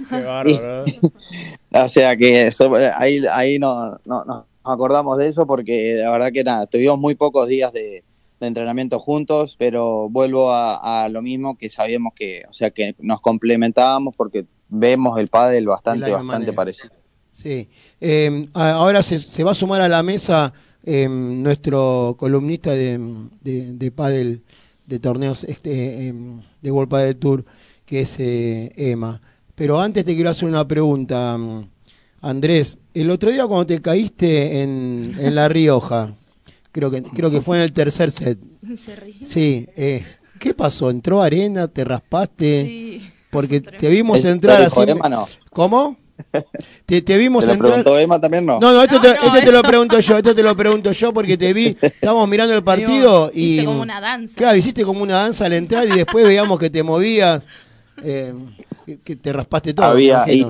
Qué 0.08 0.22
bárbaro. 0.22 0.86
¿eh? 0.86 1.00
O 1.84 1.88
sea 1.88 2.16
que 2.16 2.46
eso, 2.46 2.78
eh, 2.78 2.90
ahí, 2.96 3.20
ahí 3.30 3.58
no, 3.58 3.98
no, 4.04 4.24
nos 4.24 4.44
acordamos 4.62 5.18
de 5.18 5.26
eso 5.26 5.44
porque 5.44 5.96
la 5.96 6.10
verdad 6.12 6.30
que 6.32 6.44
nada, 6.44 6.66
tuvimos 6.66 6.98
muy 6.98 7.16
pocos 7.16 7.48
días 7.48 7.72
de, 7.72 8.04
de 8.38 8.46
entrenamiento 8.46 9.00
juntos, 9.00 9.56
pero 9.58 10.08
vuelvo 10.08 10.52
a, 10.52 11.04
a, 11.04 11.08
lo 11.08 11.20
mismo 11.20 11.58
que 11.58 11.68
sabíamos 11.68 12.14
que, 12.14 12.44
o 12.48 12.52
sea, 12.52 12.70
que 12.70 12.94
nos 13.00 13.20
complementábamos 13.20 14.14
porque 14.14 14.46
vemos 14.74 15.18
el 15.18 15.28
pádel 15.28 15.66
bastante, 15.66 16.10
bastante 16.10 16.32
manera. 16.32 16.52
parecido. 16.52 16.94
Sí. 17.30 17.68
Eh, 18.00 18.48
ahora 18.54 19.02
se, 19.02 19.18
se, 19.18 19.42
va 19.44 19.52
a 19.52 19.54
sumar 19.54 19.80
a 19.80 19.88
la 19.88 20.02
mesa 20.02 20.52
eh, 20.84 21.08
nuestro 21.08 22.16
columnista 22.18 22.70
de, 22.70 22.98
de, 23.40 23.72
de 23.72 23.90
pádel 23.90 24.42
de 24.86 24.98
torneos 24.98 25.44
este, 25.44 26.08
eh, 26.08 26.14
de 26.60 26.70
World 26.70 26.90
Padel 26.90 27.16
Tour, 27.16 27.44
que 27.86 28.02
es 28.02 28.16
eh, 28.18 28.72
Emma. 28.76 29.20
Pero 29.54 29.80
antes 29.80 30.04
te 30.04 30.14
quiero 30.14 30.30
hacer 30.30 30.48
una 30.48 30.66
pregunta, 30.66 31.36
mm, 31.38 31.68
Andrés. 32.20 32.78
El 32.92 33.10
otro 33.10 33.30
día 33.30 33.46
cuando 33.46 33.66
te 33.66 33.80
caíste 33.80 34.62
en, 34.62 35.14
en 35.18 35.34
La 35.34 35.48
Rioja, 35.48 36.14
creo 36.72 36.90
que 36.90 37.02
creo 37.02 37.30
que 37.30 37.40
fue 37.40 37.58
en 37.58 37.62
el 37.62 37.72
tercer 37.72 38.10
set. 38.10 38.38
Sí, 39.24 39.66
eh, 39.76 40.04
¿qué 40.38 40.54
pasó? 40.54 40.90
¿Entró 40.90 41.22
arena? 41.22 41.68
¿Te 41.68 41.84
raspaste? 41.84 42.64
Sí. 42.66 43.10
Porque 43.34 43.60
te 43.60 43.88
vimos 43.90 44.24
entrar 44.24 44.62
así. 44.62 44.80
Emma, 44.86 45.08
no. 45.08 45.26
¿Cómo? 45.52 45.96
Te, 46.86 47.02
te 47.02 47.18
vimos 47.18 47.42
¿Te 47.42 47.48
lo 47.48 47.52
entrar. 47.54 47.70
preguntó 47.72 47.98
Emma 47.98 48.20
también 48.20 48.46
no? 48.46 48.60
No, 48.60 48.72
no, 48.72 48.82
esto, 48.84 49.00
te, 49.00 49.10
esto 49.10 49.30
te 49.44 49.50
lo 49.50 49.62
pregunto 49.62 49.98
yo, 49.98 50.16
esto 50.18 50.32
te 50.32 50.42
lo 50.44 50.56
pregunto 50.56 50.92
yo 50.92 51.12
porque 51.12 51.36
te 51.36 51.52
vi, 51.52 51.76
estábamos 51.82 52.28
mirando 52.28 52.54
el 52.54 52.62
partido 52.62 53.32
y. 53.34 53.54
Hice 53.56 53.64
como 53.64 53.82
una 53.82 54.00
danza. 54.00 54.36
Claro, 54.38 54.56
hiciste 54.56 54.84
como 54.84 55.02
una 55.02 55.14
danza 55.14 55.46
al 55.46 55.52
entrar 55.54 55.86
y 55.88 55.96
después 55.96 56.24
veíamos 56.24 56.56
que 56.60 56.70
te 56.70 56.84
movías, 56.84 57.46
eh, 58.04 58.32
que 59.02 59.16
te 59.16 59.32
raspaste 59.32 59.74
todo. 59.74 59.86
Había, 59.86 60.24
y 60.32 60.46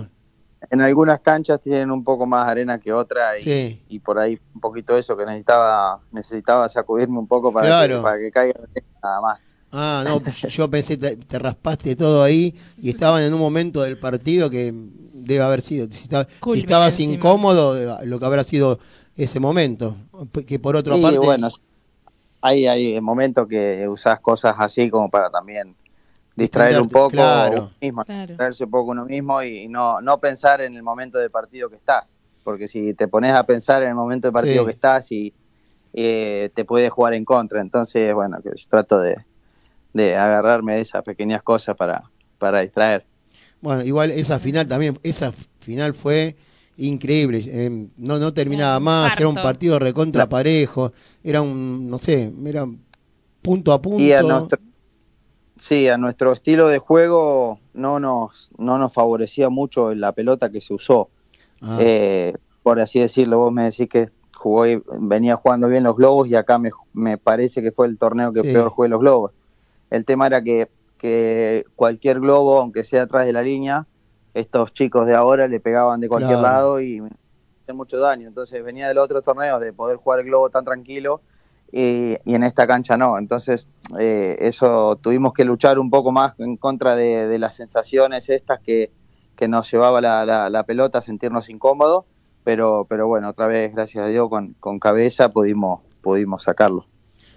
en 0.70 0.80
algunas 0.82 1.20
canchas 1.20 1.60
tienen 1.62 1.90
un 1.90 2.04
poco 2.04 2.26
más 2.26 2.46
arena 2.46 2.78
que 2.78 2.92
otra 2.92 3.38
y, 3.38 3.42
Sí. 3.42 3.82
y 3.88 3.98
por 4.00 4.18
ahí 4.18 4.38
un 4.54 4.60
poquito 4.60 4.96
eso 4.98 5.16
que 5.16 5.24
necesitaba 5.24 6.00
necesitaba 6.12 6.68
sacudirme 6.68 7.18
un 7.18 7.26
poco 7.26 7.50
para, 7.52 7.66
Claro. 7.68 7.96
que, 7.96 8.02
para 8.02 8.18
que 8.18 8.30
caiga 8.30 8.60
nada 9.02 9.20
más. 9.22 9.38
Ah, 9.76 10.04
no, 10.06 10.20
yo- 10.22 10.48
yo 10.48 10.70
pensé 10.70 10.96
te, 10.96 11.16
te 11.16 11.38
raspaste 11.38 11.96
todo 11.96 12.22
ahí 12.22 12.54
y 12.80 12.90
estaban 12.90 13.22
en 13.24 13.34
un 13.34 13.40
momento 13.40 13.82
del 13.82 13.98
partido 13.98 14.48
que 14.48 14.72
debe 14.72 15.42
haber 15.42 15.62
sido. 15.62 15.88
Si, 15.90 16.04
estaba- 16.04 16.28
si 16.52 16.60
estabas 16.60 16.94
encima. 16.94 17.14
incómodo, 17.14 17.76
eh, 17.76 18.06
lo 18.06 18.18
que 18.20 18.24
habrá 18.24 18.44
sido 18.44 18.78
ese 19.16 19.40
momento. 19.40 19.96
Que 20.46 20.58
por 20.60 20.76
otra 20.76 20.96
Y 20.96 21.02
parte. 21.02 21.18
bueno, 21.18 21.48
hay, 22.40 22.66
hay 22.66 23.00
momentos 23.00 23.48
que 23.48 23.88
usás 23.88 24.20
cosas 24.20 24.54
así 24.58 24.88
como 24.90 25.10
para 25.10 25.28
también 25.30 25.74
distraer 26.36 26.80
un 26.80 26.88
poco 26.88 27.10
claro. 27.10 27.56
uno 27.56 27.70
mismo, 27.80 28.04
Claro. 28.04 28.26
distraerse 28.28 28.64
un 28.64 28.70
poco 28.70 28.90
uno 28.92 29.04
mismo 29.06 29.42
y 29.42 29.66
no, 29.68 30.00
no 30.00 30.18
pensar 30.18 30.60
en 30.60 30.74
el 30.76 30.82
momento 30.84 31.18
del 31.18 31.30
partido 31.30 31.68
que 31.68 31.76
estás. 31.76 32.16
Porque 32.44 32.68
si 32.68 32.92
te 32.94 33.08
pones 33.08 33.32
a 33.32 33.44
pensar 33.44 33.82
en 33.82 33.88
el 33.88 33.94
momento 33.94 34.28
del 34.28 34.32
partido 34.32 34.62
Sí. 34.62 34.66
que 34.66 34.72
estás 34.72 35.10
y 35.10 35.32
eh, 35.96 36.50
te 36.54 36.64
puede 36.64 36.90
jugar 36.90 37.14
en 37.14 37.24
contra. 37.24 37.60
Entonces, 37.60 38.12
bueno, 38.14 38.38
que 38.42 38.50
yo 38.54 38.66
trato 38.68 38.98
de, 39.00 39.14
de 39.94 40.16
agarrarme 40.16 40.74
de 40.74 40.80
esas 40.82 41.02
pequeñas 41.02 41.42
cosas 41.42 41.74
para, 41.76 42.02
para 42.38 42.60
distraer. 42.60 43.06
Bueno, 43.62 43.82
igual 43.84 44.10
esa 44.10 44.38
final 44.38 44.66
también, 44.66 44.98
esa 45.02 45.32
final 45.60 45.94
fue 45.94 46.36
increíble. 46.76 47.42
eh, 47.46 47.70
no, 47.96 48.18
no 48.18 48.34
terminaba 48.34 48.76
Un 48.78 48.84
más, 48.84 49.16
era 49.16 49.28
un 49.28 49.34
partido 49.36 49.78
recontra 49.78 50.28
parejo, 50.28 50.92
era 51.22 51.40
un, 51.40 51.88
no 51.88 51.96
sé, 51.98 52.30
era 52.44 52.66
punto 53.40 53.72
a 53.72 53.80
punto. 53.80 54.02
Y 54.02 54.12
a 54.12 54.22
nuestro, 54.22 54.58
sí, 55.58 55.88
a 55.88 55.96
nuestro 55.96 56.32
estilo 56.32 56.68
de 56.68 56.78
juego 56.78 57.58
no 57.72 57.98
nos, 58.00 58.50
no 58.58 58.78
nos 58.78 58.92
favorecía 58.92 59.48
mucho 59.48 59.94
la 59.94 60.12
pelota 60.12 60.50
que 60.50 60.60
se 60.60 60.74
usó. 60.74 61.10
Ah, 61.62 61.78
Eh, 61.80 62.34
por 62.62 62.80
así 62.80 63.00
decirlo, 63.00 63.38
vos 63.38 63.52
me 63.52 63.64
decís 63.64 63.88
que 63.88 64.06
jugó, 64.34 64.66
y- 64.66 64.82
venía 65.00 65.36
jugando 65.36 65.68
bien 65.68 65.84
los 65.84 65.96
globos 65.96 66.28
y 66.28 66.34
acá 66.34 66.58
me, 66.58 66.70
me 66.92 67.18
parece 67.18 67.62
que 67.62 67.72
fue 67.72 67.86
el 67.86 67.98
torneo 67.98 68.32
que 68.32 68.42
Sí. 68.42 68.52
peor 68.52 68.68
jugué 68.70 68.88
los 68.88 69.00
globos. 69.00 69.32
El 69.90 70.04
tema 70.04 70.26
era 70.26 70.42
que, 70.42 70.68
que 70.98 71.64
cualquier 71.76 72.20
globo, 72.20 72.60
aunque 72.60 72.84
sea 72.84 73.02
atrás 73.02 73.26
de 73.26 73.32
la 73.32 73.42
línea, 73.42 73.86
estos 74.34 74.72
chicos 74.72 75.06
de 75.06 75.14
ahora 75.14 75.46
le 75.48 75.60
pegaban 75.60 76.00
de 76.00 76.08
cualquier 76.08 76.38
Claro. 76.38 76.54
lado 76.54 76.80
y 76.80 77.00
hacían 77.62 77.76
mucho 77.76 77.98
daño. 77.98 78.26
Entonces 78.28 78.62
venía 78.64 78.88
del 78.88 78.98
otro 78.98 79.22
torneo 79.22 79.60
de 79.60 79.72
poder 79.72 79.96
jugar 79.96 80.20
el 80.20 80.26
globo 80.26 80.50
tan 80.50 80.64
tranquilo 80.64 81.20
y, 81.72 82.16
y 82.24 82.34
en 82.34 82.42
esta 82.42 82.66
cancha 82.66 82.96
no. 82.96 83.18
Entonces 83.18 83.68
eh, 83.98 84.36
eso 84.40 84.98
tuvimos 85.00 85.32
que 85.34 85.44
luchar 85.44 85.78
un 85.78 85.90
poco 85.90 86.10
más 86.10 86.34
en 86.38 86.56
contra 86.56 86.96
de, 86.96 87.26
de 87.28 87.38
las 87.38 87.54
sensaciones 87.54 88.28
estas 88.28 88.60
que, 88.60 88.90
que 89.36 89.46
nos 89.48 89.70
llevaba 89.70 90.00
la, 90.00 90.24
la, 90.26 90.50
la 90.50 90.62
pelota 90.64 90.98
a 90.98 91.02
sentirnos 91.02 91.48
incómodos, 91.48 92.04
pero, 92.42 92.86
pero 92.88 93.06
bueno, 93.06 93.28
otra 93.30 93.46
vez, 93.46 93.72
gracias 93.74 94.04
a 94.04 94.08
Dios, 94.08 94.28
con, 94.28 94.54
con 94.60 94.78
cabeza 94.78 95.28
pudimos, 95.30 95.80
pudimos 96.00 96.42
sacarlo. 96.42 96.86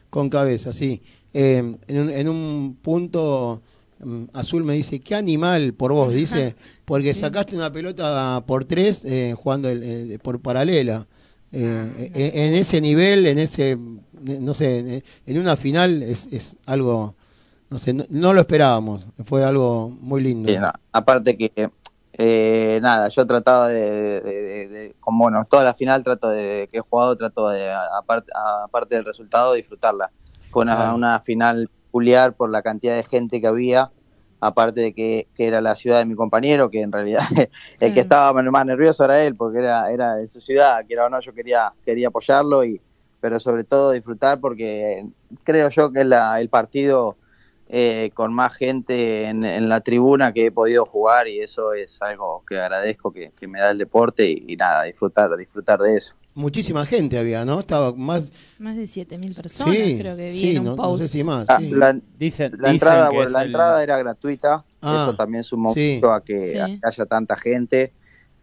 con 0.09 0.29
cabeza, 0.29 0.73
sí. 0.73 1.01
Eh, 1.33 1.57
en, 1.87 1.99
un, 1.99 2.09
en 2.09 2.29
un 2.29 2.77
punto, 2.81 3.61
mm, 3.99 4.23
Azul 4.33 4.63
me 4.63 4.73
dice, 4.73 4.99
¿qué 4.99 5.15
animal 5.15 5.73
por 5.73 5.91
vos? 5.93 6.13
Dice, 6.13 6.55
porque 6.85 7.13
sacaste 7.13 7.55
una 7.55 7.71
pelota 7.71 8.43
por 8.45 8.65
tres 8.65 9.03
eh, 9.05 9.33
jugando 9.37 9.69
el- 9.69 9.83
el- 9.83 10.19
por 10.19 10.39
paralela. 10.41 11.05
Eh, 11.51 12.11
en, 12.13 12.39
en 12.49 12.53
ese 12.55 12.81
nivel, 12.81 13.25
en 13.25 13.39
ese, 13.39 13.77
no 14.21 14.53
sé, 14.53 15.03
en, 15.25 15.37
una 15.39 15.55
final 15.55 16.03
es, 16.03 16.27
es 16.31 16.57
algo, 16.65 17.15
no 17.69 17.79
sé, 17.79 17.93
no, 17.93 18.05
no 18.09 18.33
lo 18.33 18.41
esperábamos. 18.41 19.05
Fue 19.25 19.43
algo 19.45 19.89
muy 19.89 20.21
lindo. 20.21 20.49
Sí, 20.51 20.57
no, 20.57 20.71
aparte 20.91 21.37
que, 21.37 21.69
eh, 22.19 22.79
nada, 22.81 23.07
yo 23.07 23.25
trataba 23.25 23.69
de, 23.69 24.21
de- 24.21 24.41
de- 24.41 24.67
de- 24.67 24.95
como 24.99 25.23
bueno, 25.25 25.45
toda 25.49 25.63
la 25.63 25.73
final 25.73 26.03
trato 26.03 26.29
de, 26.29 26.67
que 26.69 26.77
he 26.79 26.81
jugado, 26.81 27.15
trato 27.15 27.47
de, 27.49 27.71
aparte, 27.71 28.31
aparte 28.65 28.95
del 28.95 29.05
resultado, 29.05 29.53
disfrutarla. 29.53 30.11
Fue 30.57 30.63
una, 30.63 30.75
Claro. 30.75 30.95
una 30.95 31.19
final 31.19 31.69
peculiar 31.85 32.33
por 32.33 32.49
la 32.49 32.61
cantidad 32.63 32.95
de 32.95 33.03
gente 33.03 33.39
que 33.39 33.47
había, 33.47 33.91
aparte 34.39 34.81
de 34.81 34.93
que, 34.93 35.27
que 35.35 35.47
era 35.47 35.61
la 35.61 35.75
ciudad 35.75 35.99
de 35.99 36.05
mi 36.05 36.15
compañero, 36.15 36.69
que 36.69 36.81
en 36.81 36.91
realidad 36.91 37.21
el 37.35 37.49
Claro. 37.77 37.93
que 37.93 37.99
estaba 37.99 38.33
más 38.43 38.65
nervioso 38.65 39.03
era 39.05 39.23
él, 39.23 39.35
porque 39.35 39.59
era, 39.59 39.91
era 39.91 40.15
de 40.15 40.27
su 40.27 40.41
ciudad, 40.41 40.85
que 40.87 40.93
era 40.93 41.05
o 41.05 41.09
no, 41.09 41.19
yo 41.19 41.33
quería, 41.33 41.71
quería 41.85 42.07
apoyarlo, 42.09 42.63
y 42.63 42.81
pero 43.19 43.39
sobre 43.39 43.63
todo 43.63 43.91
disfrutar 43.91 44.39
porque 44.39 45.05
creo 45.43 45.69
yo 45.69 45.91
que 45.91 46.01
es 46.01 46.05
la, 46.05 46.39
el 46.39 46.49
partido 46.49 47.17
eh, 47.67 48.11
con 48.13 48.31
más 48.33 48.55
gente 48.55 49.25
en, 49.25 49.43
en 49.43 49.67
la 49.69 49.81
tribuna 49.81 50.31
que 50.31 50.45
he 50.45 50.51
podido 50.51 50.85
jugar 50.85 51.27
y 51.27 51.39
eso 51.39 51.73
es 51.73 52.01
algo 52.01 52.43
que 52.47 52.59
agradezco 52.59 53.11
que, 53.11 53.31
que 53.37 53.47
me 53.47 53.59
da 53.59 53.71
el 53.71 53.77
deporte 53.79 54.29
y, 54.29 54.45
y 54.47 54.55
nada, 54.55 54.83
disfrutar, 54.83 55.35
disfrutar 55.35 55.79
de 55.79 55.97
eso. 55.97 56.15
Muchísima 56.41 56.85
gente 56.85 57.17
había, 57.17 57.43
¿no? 57.45 57.59
Estaba 57.59 57.93
más... 57.93 58.31
Más 58.59 58.77
de 58.77 58.83
7.000 58.83 59.35
personas, 59.35 59.75
Sí, 59.75 59.97
creo 59.99 60.15
que 60.15 60.27
vi 60.27 60.39
sí, 60.39 60.51
en 60.51 60.59
un 60.59 60.65
no, 60.65 60.71
no 60.71 60.75
post. 60.77 61.01
sé 61.01 61.07
si 61.07 61.23
más. 61.23 61.45
Ah, 61.49 61.57
sí. 61.59 61.69
la, 61.71 61.97
Dicen, 62.17 62.51
la 62.59 62.71
dicen 62.71 62.73
entrada, 62.73 63.09
que 63.09 63.15
bueno, 63.15 63.31
la 63.31 63.41
el- 63.41 63.47
entrada 63.47 63.83
era 63.83 63.97
gratuita, 63.97 64.63
Ah, 64.81 65.05
eso 65.07 65.15
también 65.15 65.43
sumó 65.43 65.73
sí. 65.73 65.95
mucho 65.95 66.13
a 66.13 66.23
que, 66.23 66.45
Sí. 66.51 66.57
a 66.59 66.65
que 66.67 66.79
haya 66.83 67.05
tanta 67.07 67.35
gente. 67.37 67.91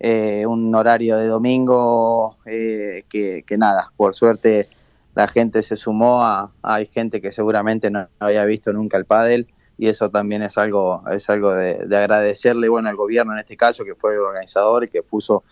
Eh, 0.01 0.45
un 0.45 0.75
horario 0.75 1.17
de 1.19 1.29
domingo 1.29 2.37
eh, 2.47 3.05
que, 3.09 3.45
que 3.47 3.57
nada, 3.57 3.93
por 3.97 4.15
suerte 4.17 4.69
la 5.15 5.29
gente 5.29 5.63
se 5.63 5.77
sumó 5.77 6.21
a, 6.25 6.51
hay 6.63 6.87
gente 6.87 7.21
que 7.21 7.31
seguramente 7.31 7.89
no 7.93 8.09
había 8.19 8.45
visto 8.45 8.73
nunca 8.73 8.97
el 8.97 9.05
pádel 9.05 9.47
y 9.79 9.87
eso 9.87 10.11
también 10.11 10.43
es 10.43 10.59
algo 10.59 11.05
es 11.13 11.31
algo 11.31 11.53
de, 11.53 11.87
de 11.87 11.97
agradecerle 11.97 12.69
bueno 12.69 12.89
al 12.89 12.97
gobierno 12.97 13.33
en 13.35 13.39
este 13.39 13.57
caso 13.57 13.85
que 13.85 13.95
fue 13.95 14.15
el 14.15 14.21
organizador 14.21 14.83
y 14.85 14.89
que 14.89 15.03
puso 15.03 15.45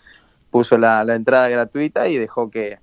puso 0.53 0.77
la, 0.77 1.03
la 1.03 1.15
entrada 1.15 1.49
gratuita 1.49 2.07
y 2.07 2.17
dejó 2.19 2.51
que, 2.51 2.77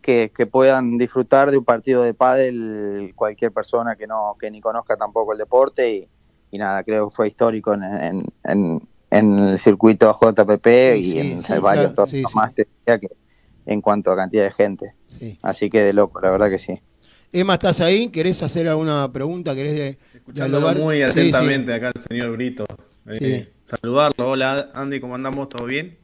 que, 0.00 0.32
que 0.34 0.46
puedan 0.46 0.96
disfrutar 0.96 1.50
de 1.50 1.58
un 1.58 1.64
partido 1.64 2.02
de 2.02 2.14
pádel 2.14 3.12
cualquier 3.14 3.52
persona 3.52 3.96
que 3.96 4.06
no 4.06 4.34
que 4.40 4.50
ni 4.50 4.62
conozca 4.62 4.96
tampoco 4.96 5.32
el 5.32 5.38
deporte 5.38 5.92
y, 5.94 6.08
y 6.52 6.56
nada 6.58 6.82
creo 6.84 7.10
que 7.10 7.14
fue 7.14 7.28
histórico 7.28 7.74
en, 7.74 7.82
en, 7.84 8.24
en, 8.44 8.88
en 9.10 9.38
el 9.38 9.58
circuito 9.58 10.10
JPP 10.18 10.66
Sí, 10.94 11.00
y 11.00 11.04
sí, 11.04 11.18
en 11.20 11.42
sí, 11.42 11.52
varios 11.60 11.90
sí, 11.90 11.94
torneos 11.94 12.30
sí. 12.30 12.36
más 12.36 12.54
te 12.54 12.66
diría 12.66 12.98
que 12.98 13.08
en 13.66 13.82
cuanto 13.82 14.10
a 14.10 14.16
cantidad 14.16 14.44
de 14.44 14.52
gente 14.52 14.94
sí. 15.06 15.38
así 15.42 15.68
que 15.68 15.82
de 15.82 15.92
loco 15.92 16.18
la 16.22 16.30
verdad 16.30 16.48
que 16.48 16.58
sí 16.58 16.80
Emma, 17.32 17.54
¿estás 17.54 17.82
ahí? 17.82 18.08
¿Querés 18.08 18.42
hacer 18.42 18.66
alguna 18.68 19.12
pregunta? 19.12 19.54
¿Querés 19.54 19.74
de, 19.74 19.98
dialogar? 20.32 20.78
muy 20.78 21.02
Sí, 21.04 21.10
sí. 21.10 21.18
atentamente 21.18 21.74
acá 21.74 21.92
el 21.94 22.00
señor 22.00 22.30
Brito. 22.32 22.64
Eh, 23.08 23.18
Sí. 23.18 23.76
Saludarlo. 23.78 24.30
Hola 24.30 24.70
Andy, 24.72 25.00
¿cómo 25.00 25.16
andamos? 25.16 25.48
¿Todo 25.50 25.66
bien? 25.66 25.98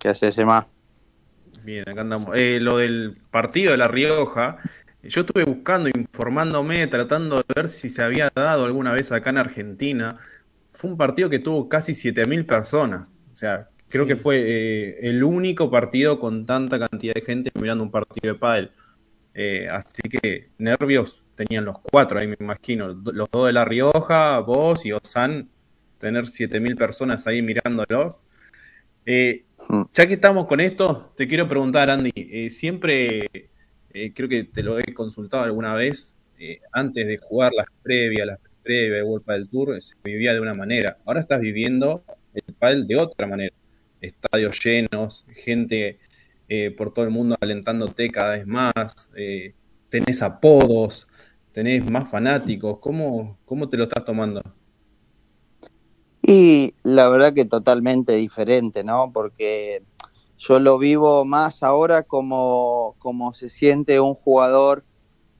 Que 0.00 0.08
hace 0.08 0.28
ese 0.28 0.44
más 0.44 0.66
Bien, 1.62 1.86
acá 1.88 2.00
andamos. 2.00 2.30
Eh, 2.36 2.58
lo 2.58 2.78
del 2.78 3.18
partido 3.30 3.72
de 3.72 3.76
La 3.76 3.86
Rioja, 3.86 4.56
yo 5.02 5.20
estuve 5.20 5.44
buscando, 5.44 5.90
informándome, 5.90 6.86
tratando 6.86 7.36
de 7.36 7.44
ver 7.54 7.68
si 7.68 7.90
se 7.90 8.02
había 8.02 8.30
dado 8.34 8.64
alguna 8.64 8.92
vez 8.92 9.12
acá 9.12 9.28
en 9.30 9.36
Argentina. 9.38 10.16
Fue 10.72 10.88
un 10.90 10.96
partido 10.96 11.28
que 11.28 11.38
tuvo 11.38 11.68
casi 11.68 11.92
7.000 11.94 12.46
personas. 12.46 13.12
O 13.30 13.36
sea, 13.36 13.68
creo 13.90 14.04
Sí. 14.04 14.08
que 14.08 14.16
fue 14.16 14.38
eh, 14.40 14.98
el 15.02 15.22
único 15.22 15.70
partido 15.70 16.18
con 16.18 16.46
tanta 16.46 16.78
cantidad 16.78 17.12
de 17.12 17.20
gente 17.20 17.50
mirando 17.60 17.84
un 17.84 17.90
partido 17.90 18.32
de 18.32 18.38
pádel. 18.38 18.70
Eh, 19.34 19.68
así 19.70 20.00
que 20.08 20.48
nervios 20.56 21.22
tenían 21.34 21.66
los 21.66 21.78
cuatro 21.80 22.18
ahí, 22.18 22.26
me 22.26 22.36
imagino. 22.40 22.88
Los 22.88 23.30
dos 23.30 23.46
de 23.46 23.52
La 23.52 23.66
Rioja, 23.66 24.38
vos 24.40 24.86
y 24.86 24.92
Osan, 24.92 25.50
tener 25.98 26.24
7.000 26.24 26.74
personas 26.76 27.26
ahí 27.26 27.42
mirándolos. 27.42 28.18
Eh. 29.04 29.44
Ya 29.92 30.06
que 30.06 30.14
estamos 30.14 30.46
con 30.46 30.60
esto, 30.60 31.12
te 31.16 31.28
quiero 31.28 31.48
preguntar, 31.48 31.90
Andy, 31.90 32.12
eh, 32.14 32.50
siempre, 32.50 33.28
eh, 33.92 34.12
creo 34.14 34.28
que 34.28 34.44
te 34.44 34.62
lo 34.62 34.78
he 34.78 34.94
consultado 34.94 35.44
alguna 35.44 35.74
vez, 35.74 36.14
eh, 36.38 36.60
antes 36.72 37.06
de 37.06 37.18
jugar 37.18 37.52
las 37.52 37.66
previas, 37.82 38.26
las 38.26 38.38
previas 38.62 38.96
de 38.96 39.02
World 39.02 39.26
del 39.26 39.48
Tour, 39.48 39.82
se 39.82 39.94
vivía 40.02 40.32
de 40.32 40.40
una 40.40 40.54
manera. 40.54 40.96
Ahora 41.04 41.20
estás 41.20 41.40
viviendo 41.40 42.02
el 42.34 42.54
pádel 42.54 42.86
de 42.86 42.96
otra 42.96 43.26
manera. 43.26 43.54
Estadios 44.00 44.58
llenos, 44.64 45.26
gente 45.34 45.98
por 46.76 46.92
todo 46.92 47.04
el 47.04 47.12
mundo 47.12 47.36
alentándote 47.40 48.10
cada 48.10 48.32
vez 48.36 48.44
más, 48.44 49.10
tenés 49.88 50.20
apodos, 50.20 51.06
tenés 51.52 51.88
más 51.88 52.10
fanáticos. 52.10 52.80
¿Cómo, 52.80 53.38
cómo 53.44 53.68
te 53.68 53.76
lo 53.76 53.84
estás 53.84 54.04
tomando? 54.04 54.42
Y 56.22 56.74
la 56.82 57.08
verdad 57.08 57.32
que 57.32 57.44
totalmente 57.44 58.14
diferente, 58.14 58.84
¿no? 58.84 59.10
Porque 59.12 59.82
yo 60.38 60.58
lo 60.58 60.78
vivo 60.78 61.24
más 61.24 61.62
ahora 61.62 62.02
como, 62.02 62.94
como 62.98 63.34
se 63.34 63.48
siente 63.48 64.00
un 64.00 64.14
jugador 64.14 64.84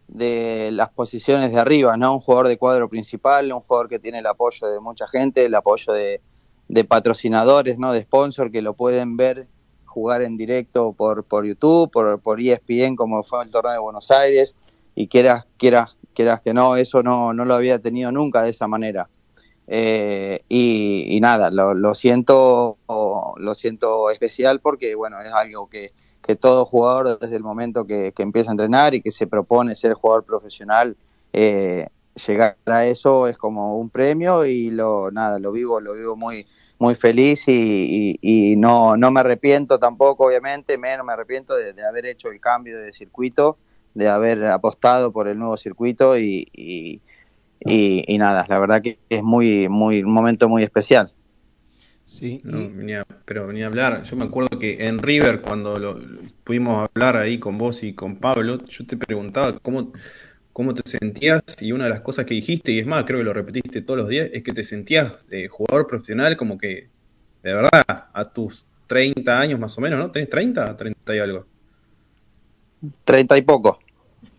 de 0.08 0.70
las 0.72 0.90
posiciones 0.90 1.52
de 1.52 1.60
arriba, 1.60 1.96
¿no? 1.96 2.14
Un 2.14 2.20
jugador 2.20 2.48
de 2.48 2.58
cuadro 2.58 2.88
principal, 2.88 3.52
un 3.52 3.60
jugador 3.60 3.88
que 3.88 3.98
tiene 3.98 4.18
el 4.18 4.26
apoyo 4.26 4.66
de 4.66 4.80
mucha 4.80 5.06
gente, 5.06 5.44
el 5.44 5.54
apoyo 5.54 5.92
de, 5.92 6.20
de 6.68 6.84
patrocinadores, 6.84 7.78
¿no? 7.78 7.92
De 7.92 8.02
sponsor 8.02 8.50
que 8.50 8.62
lo 8.62 8.74
pueden 8.74 9.16
ver 9.16 9.48
jugar 9.90 10.22
en 10.22 10.36
directo 10.36 10.92
por, 10.92 11.24
por 11.24 11.44
YouTube, 11.44 11.90
por, 11.90 12.20
por 12.20 12.40
ESPN, 12.40 12.94
como 12.94 13.22
fue 13.24 13.44
el 13.44 13.50
torneo 13.50 13.72
de 13.72 13.78
Buenos 13.78 14.10
Aires, 14.10 14.54
y 14.94 15.08
quieras, 15.08 15.46
quieras, 15.56 15.98
quieras 16.14 16.40
que 16.40 16.54
no, 16.54 16.76
eso 16.76 17.02
no, 17.02 17.32
no 17.32 17.44
lo 17.44 17.54
había 17.54 17.80
tenido 17.80 18.12
nunca 18.12 18.42
de 18.42 18.50
esa 18.50 18.68
manera. 18.68 19.08
Eh, 19.72 20.40
y, 20.48 21.20
nada, 21.20 21.48
lo, 21.48 21.74
lo, 21.74 21.94
siento 21.94 22.76
lo 22.88 23.54
siento 23.54 24.10
especial 24.10 24.58
porque 24.58 24.96
bueno, 24.96 25.20
es 25.20 25.32
algo 25.32 25.68
que, 25.68 25.92
que 26.20 26.34
todo 26.34 26.66
jugador 26.66 27.20
desde 27.20 27.36
el 27.36 27.44
momento 27.44 27.86
que, 27.86 28.12
que, 28.12 28.24
empieza 28.24 28.50
a 28.50 28.54
entrenar 28.54 28.96
y 28.96 29.00
que 29.00 29.12
se 29.12 29.28
propone 29.28 29.76
ser 29.76 29.94
jugador 29.94 30.24
profesional, 30.24 30.96
eh, 31.32 31.86
llegar 32.26 32.56
a 32.66 32.84
eso 32.86 33.28
es 33.28 33.38
como 33.38 33.78
un 33.78 33.90
premio 33.90 34.44
y 34.44 34.72
lo 34.72 35.12
nada, 35.12 35.38
lo 35.38 35.52
vivo, 35.52 35.80
lo 35.80 35.94
vivo 35.94 36.16
muy, 36.16 36.48
muy 36.80 36.96
feliz 36.96 37.46
y, 37.46 38.18
y, 38.20 38.52
y 38.52 38.56
no, 38.56 38.96
no 38.96 39.12
me 39.12 39.20
arrepiento 39.20 39.78
tampoco, 39.78 40.26
obviamente, 40.26 40.78
menos 40.78 41.06
me 41.06 41.12
arrepiento 41.12 41.54
de, 41.54 41.74
de, 41.74 41.84
haber 41.84 42.06
hecho 42.06 42.32
el 42.32 42.40
cambio 42.40 42.80
de 42.80 42.92
circuito, 42.92 43.56
de 43.94 44.08
haber 44.08 44.44
apostado 44.46 45.12
por 45.12 45.28
el 45.28 45.38
nuevo 45.38 45.56
circuito 45.56 46.18
y, 46.18 47.00
y 47.60 48.04
y, 48.06 48.18
nada, 48.18 48.46
la 48.48 48.58
verdad 48.58 48.82
que 48.82 48.98
es 49.08 49.22
muy, 49.22 49.68
muy, 49.68 50.02
un 50.02 50.12
momento 50.12 50.48
muy 50.48 50.62
especial. 50.62 51.12
Sí, 52.06 52.40
no, 52.42 52.58
venía, 52.68 53.04
pero 53.24 53.46
venía 53.46 53.66
a 53.66 53.68
hablar. 53.68 54.02
Yo 54.02 54.16
me 54.16 54.24
acuerdo 54.24 54.58
que 54.58 54.84
en 54.84 54.98
River, 54.98 55.40
cuando 55.40 55.76
lo, 55.76 55.94
lo, 55.94 56.20
pudimos 56.42 56.88
hablar 56.88 57.16
ahí 57.16 57.38
con 57.38 57.56
vos 57.56 57.84
y 57.84 57.92
con 57.92 58.16
Pablo, 58.16 58.58
yo 58.66 58.86
te 58.86 58.96
preguntaba 58.96 59.56
cómo, 59.60 59.92
cómo 60.52 60.74
te 60.74 60.82
sentías 60.90 61.42
y 61.60 61.70
una 61.70 61.84
de 61.84 61.90
las 61.90 62.00
cosas 62.00 62.24
que 62.24 62.34
dijiste, 62.34 62.72
y 62.72 62.80
es 62.80 62.86
más, 62.86 63.04
creo 63.04 63.18
que 63.18 63.24
lo 63.24 63.32
repetiste 63.32 63.82
todos 63.82 63.98
los 63.98 64.08
días, 64.08 64.28
es 64.32 64.42
que 64.42 64.52
te 64.52 64.64
sentías 64.64 65.12
de 65.28 65.46
jugador 65.46 65.86
profesional 65.86 66.36
como 66.36 66.58
que, 66.58 66.88
de 67.44 67.54
verdad, 67.54 67.84
a 67.86 68.24
tus 68.32 68.64
30 68.88 69.40
años 69.40 69.60
más 69.60 69.78
o 69.78 69.80
menos, 69.80 70.00
¿no? 70.00 70.10
¿Tenés 70.10 70.28
30 70.28 70.76
30 70.76 71.14
y 71.14 71.18
algo? 71.20 71.46
30 73.04 73.38
y 73.38 73.42
poco. 73.42 73.78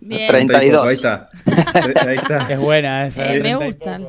Bien. 0.02 0.30
32. 0.30 0.86
Ahí 0.86 0.96
está. 0.96 1.30
Ahí 2.06 2.16
está. 2.16 2.52
Es 2.52 2.60
buena 2.60 3.08
esa. 3.08 3.34
Eh, 3.34 3.42
me 3.42 3.56
gustan. 3.56 4.08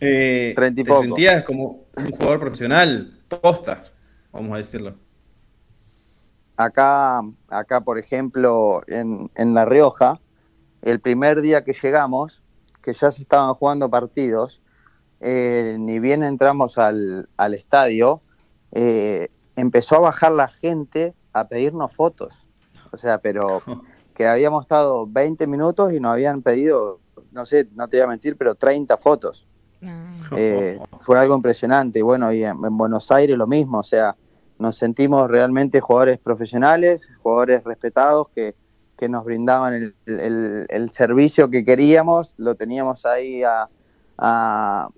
Eh, 0.00 0.52
Treinta 0.56 0.80
y 0.80 0.84
te 0.84 0.98
sentías 1.00 1.44
como 1.44 1.84
un 1.96 2.10
jugador 2.12 2.40
profesional, 2.40 3.18
posta, 3.28 3.84
vamos 4.32 4.54
a 4.54 4.58
decirlo. 4.58 4.94
Acá, 6.56 7.20
acá 7.48 7.80
por 7.80 7.98
ejemplo, 7.98 8.82
en, 8.86 9.30
en 9.34 9.54
La 9.54 9.64
Rioja, 9.64 10.20
el 10.82 11.00
primer 11.00 11.40
día 11.40 11.64
que 11.64 11.72
llegamos, 11.72 12.42
que 12.82 12.92
ya 12.92 13.10
se 13.10 13.22
estaban 13.22 13.52
jugando 13.54 13.90
partidos, 13.90 14.60
eh, 15.20 15.76
ni 15.78 15.98
bien 15.98 16.22
entramos 16.22 16.78
al, 16.78 17.28
al 17.36 17.54
estadio, 17.54 18.22
eh, 18.72 19.28
empezó 19.56 19.96
a 19.96 20.00
bajar 20.00 20.32
la 20.32 20.48
gente 20.48 21.14
a 21.32 21.48
pedirnos 21.48 21.92
fotos. 21.92 22.46
O 22.92 22.96
sea, 22.96 23.18
pero 23.18 23.62
que 24.18 24.26
habíamos 24.26 24.64
estado 24.64 25.06
20 25.06 25.46
minutos 25.46 25.92
y 25.92 26.00
nos 26.00 26.10
habían 26.12 26.42
pedido, 26.42 26.98
no 27.30 27.46
sé, 27.46 27.68
no 27.76 27.86
te 27.86 27.98
voy 27.98 28.04
a 28.04 28.08
mentir, 28.08 28.36
pero 28.36 28.56
30 28.56 28.96
fotos. 28.96 29.46
Eh, 30.36 30.80
fue 31.02 31.20
algo 31.20 31.36
impresionante. 31.36 32.00
Y 32.00 32.02
bueno, 32.02 32.32
y 32.32 32.42
en, 32.42 32.56
en, 32.64 32.76
Buenos 32.76 33.12
Aires 33.12 33.38
lo 33.38 33.46
mismo, 33.46 33.78
o 33.78 33.82
sea, 33.84 34.16
nos 34.58 34.76
sentimos 34.76 35.30
realmente 35.30 35.80
jugadores 35.80 36.18
profesionales, 36.18 37.08
jugadores 37.22 37.62
respetados 37.62 38.26
que, 38.34 38.56
que 38.96 39.08
nos 39.08 39.24
brindaban 39.24 39.74
el, 39.74 39.94
el, 40.06 40.66
el, 40.68 40.90
servicio 40.90 41.48
que 41.48 41.64
queríamos, 41.64 42.34
lo 42.38 42.56
teníamos 42.56 43.06
ahí 43.06 43.44
a, 43.44 43.68
a, 44.18 44.88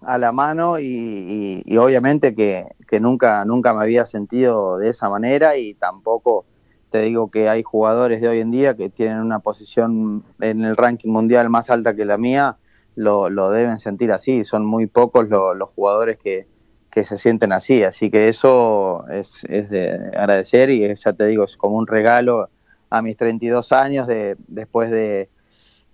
a 0.00 0.18
la 0.18 0.32
mano 0.32 0.78
y, 0.78 0.86
y, 0.86 1.62
y 1.66 1.76
obviamente 1.76 2.34
que, 2.34 2.64
que, 2.88 2.98
nunca, 2.98 3.44
nunca 3.44 3.74
me 3.74 3.82
había 3.82 4.06
sentido 4.06 4.78
de 4.78 4.88
esa 4.88 5.10
manera 5.10 5.58
y 5.58 5.74
tampoco 5.74 6.46
te 6.90 7.00
digo 7.02 7.30
que 7.30 7.48
hay 7.48 7.62
jugadores 7.62 8.20
de 8.20 8.28
hoy 8.28 8.40
en 8.40 8.50
día 8.50 8.74
que 8.74 8.90
tienen 8.90 9.18
una 9.18 9.38
posición 9.38 10.22
en 10.40 10.64
el 10.64 10.76
ranking 10.76 11.10
mundial 11.10 11.48
más 11.48 11.70
alta 11.70 11.94
que 11.94 12.04
la 12.04 12.18
mía, 12.18 12.56
lo, 12.96 13.30
lo 13.30 13.50
deben 13.50 13.78
sentir 13.78 14.12
así, 14.12 14.44
son 14.44 14.66
muy 14.66 14.86
pocos 14.86 15.28
lo, 15.28 15.54
los 15.54 15.70
jugadores 15.70 16.18
que, 16.18 16.46
que, 16.90 17.04
se 17.04 17.16
sienten 17.18 17.52
así, 17.52 17.84
así 17.84 18.10
que 18.10 18.28
eso 18.28 19.06
es, 19.08 19.42
de 19.42 20.10
agradecer 20.16 20.70
y 20.70 20.94
ya 20.94 21.12
te 21.12 21.26
digo, 21.26 21.44
es 21.44 21.56
como 21.56 21.76
un 21.76 21.86
regalo 21.86 22.50
a 22.90 23.02
mis 23.02 23.16
32 23.16 23.72
años 23.72 24.06
de, 24.06 24.36
después 24.48 24.90
de 24.90 25.30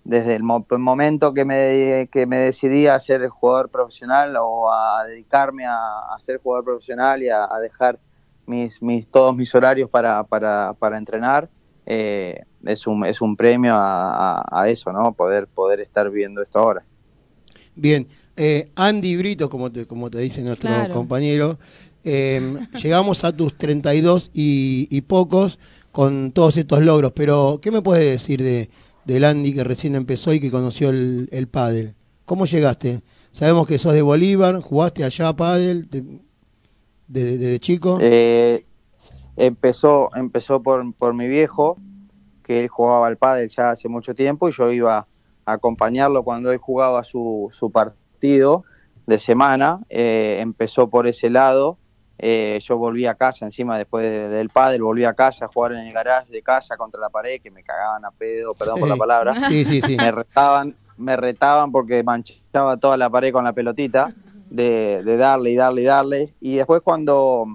desde 0.03 0.35
el 0.35 0.43
mo 0.43 0.65
momento 0.69 1.33
que 1.33 1.43
me, 1.43 2.07
que 2.11 2.25
me 2.25 2.37
decidí 2.37 2.87
a 2.87 2.97
ser 2.97 3.27
jugador 3.27 3.69
profesional 3.69 4.37
o 4.39 4.71
a 4.71 5.03
dedicarme 5.05 5.65
a, 5.67 6.15
ser 6.19 6.37
jugador 6.37 6.63
profesional 6.63 7.21
y 7.21 7.29
a 7.29 7.47
dejar 7.61 7.99
mis, 8.47 8.81
mis, 8.81 9.07
todos 9.07 9.35
mis 9.35 9.53
horarios 9.53 9.89
para, 9.89 10.23
para, 10.23 10.73
para 10.79 10.97
entrenar, 10.97 11.49
eh, 11.85 12.41
es, 12.65 12.87
un, 12.87 13.05
es 13.05 13.21
un 13.21 13.35
premio 13.35 13.75
a, 13.75 14.39
a, 14.39 14.61
a, 14.61 14.69
eso, 14.69 14.91
¿no? 14.91 15.13
Poder, 15.13 15.47
poder 15.47 15.79
estar 15.79 16.09
viendo 16.09 16.41
esto 16.41 16.59
ahora. 16.59 16.83
Bien, 17.75 18.07
eh, 18.35 18.65
Andy 18.75 19.17
Brito, 19.17 19.49
como 19.49 19.71
te, 19.71 19.85
como 19.85 20.09
te 20.09 20.19
dice 20.19 20.41
nuestro 20.41 20.69
claro. 20.69 20.93
compañero, 20.93 21.59
eh, 22.03 22.55
llegamos 22.81 23.23
a 23.23 23.35
tus 23.35 23.57
32 23.57 24.31
y, 24.33 24.87
y, 24.89 25.01
pocos 25.01 25.59
con 25.91 26.31
todos 26.31 26.57
estos 26.57 26.81
logros, 26.81 27.11
pero 27.13 27.59
¿qué 27.61 27.71
me 27.71 27.81
puedes 27.81 28.05
decir 28.05 28.43
de, 28.43 28.69
del 29.05 29.25
Andy 29.25 29.53
que 29.53 29.63
recién 29.63 29.95
empezó 29.95 30.33
y 30.33 30.39
que 30.39 30.51
conoció 30.51 30.89
el, 30.89 31.29
el 31.31 31.47
pádel? 31.47 31.95
¿Cómo 32.25 32.45
llegaste? 32.45 33.01
Sabemos 33.31 33.67
que 33.67 33.77
sos 33.77 33.93
de 33.93 34.01
Bolívar, 34.01 34.61
jugaste 34.61 35.03
allá 35.03 35.35
pádel, 35.35 35.87
te, 35.87 36.03
desde 37.07 37.37
de, 37.37 37.47
de 37.51 37.59
chico? 37.59 37.97
Eh, 38.01 38.65
empezó 39.35 40.09
empezó 40.15 40.61
por, 40.61 40.93
por 40.93 41.13
mi 41.13 41.27
viejo, 41.27 41.77
que 42.43 42.61
él 42.61 42.67
jugaba 42.67 43.07
al 43.07 43.17
pádel 43.17 43.49
ya 43.49 43.71
hace 43.71 43.89
mucho 43.89 44.15
tiempo 44.15 44.49
y 44.49 44.51
yo 44.51 44.71
iba 44.71 45.07
a 45.45 45.53
acompañarlo 45.53 46.23
cuando 46.23 46.51
él 46.51 46.57
jugaba 46.57 47.03
su, 47.03 47.49
su 47.51 47.71
partido 47.71 48.63
de 49.05 49.19
semana. 49.19 49.79
Eh, 49.89 50.37
empezó 50.39 50.89
por 50.89 51.07
ese 51.07 51.29
lado. 51.29 51.77
Eh, 52.19 52.59
yo 52.63 52.77
volví 52.77 53.05
a 53.05 53.13
casa 53.13 53.45
encima 53.45 53.77
después 53.77 54.03
de, 54.03 54.27
del 54.27 54.49
pádel, 54.49 54.81
volví 54.81 55.03
a 55.03 55.13
casa 55.13 55.45
a 55.45 55.47
jugar 55.49 55.73
en 55.73 55.85
el 55.85 55.93
garage 55.93 56.31
de 56.31 56.41
casa 56.41 56.75
contra 56.75 56.99
la 56.99 57.09
pared, 57.09 57.39
que 57.39 57.51
me 57.51 57.63
cagaban 57.63 58.03
a 58.05 58.11
pedo, 58.11 58.55
perdón 58.55 58.79
por 58.79 58.89
la 58.89 58.95
palabra. 58.95 59.35
Sí, 59.47 59.63
sí, 59.63 59.81
sí. 59.81 59.97
Me 59.97 60.11
retaban, 60.11 60.75
me 60.97 61.15
retaban 61.15 61.71
porque 61.71 62.01
manchaba 62.01 62.77
toda 62.77 62.97
la 62.97 63.09
pared 63.09 63.31
con 63.31 63.43
la 63.43 63.53
pelotita 63.53 64.11
de, 64.49 65.01
de, 65.03 65.17
darle 65.17 65.51
y 65.51 65.55
darle 65.55 65.81
y 65.81 65.85
darle. 65.85 66.33
Y 66.39 66.55
después 66.55 66.81
cuando, 66.81 67.45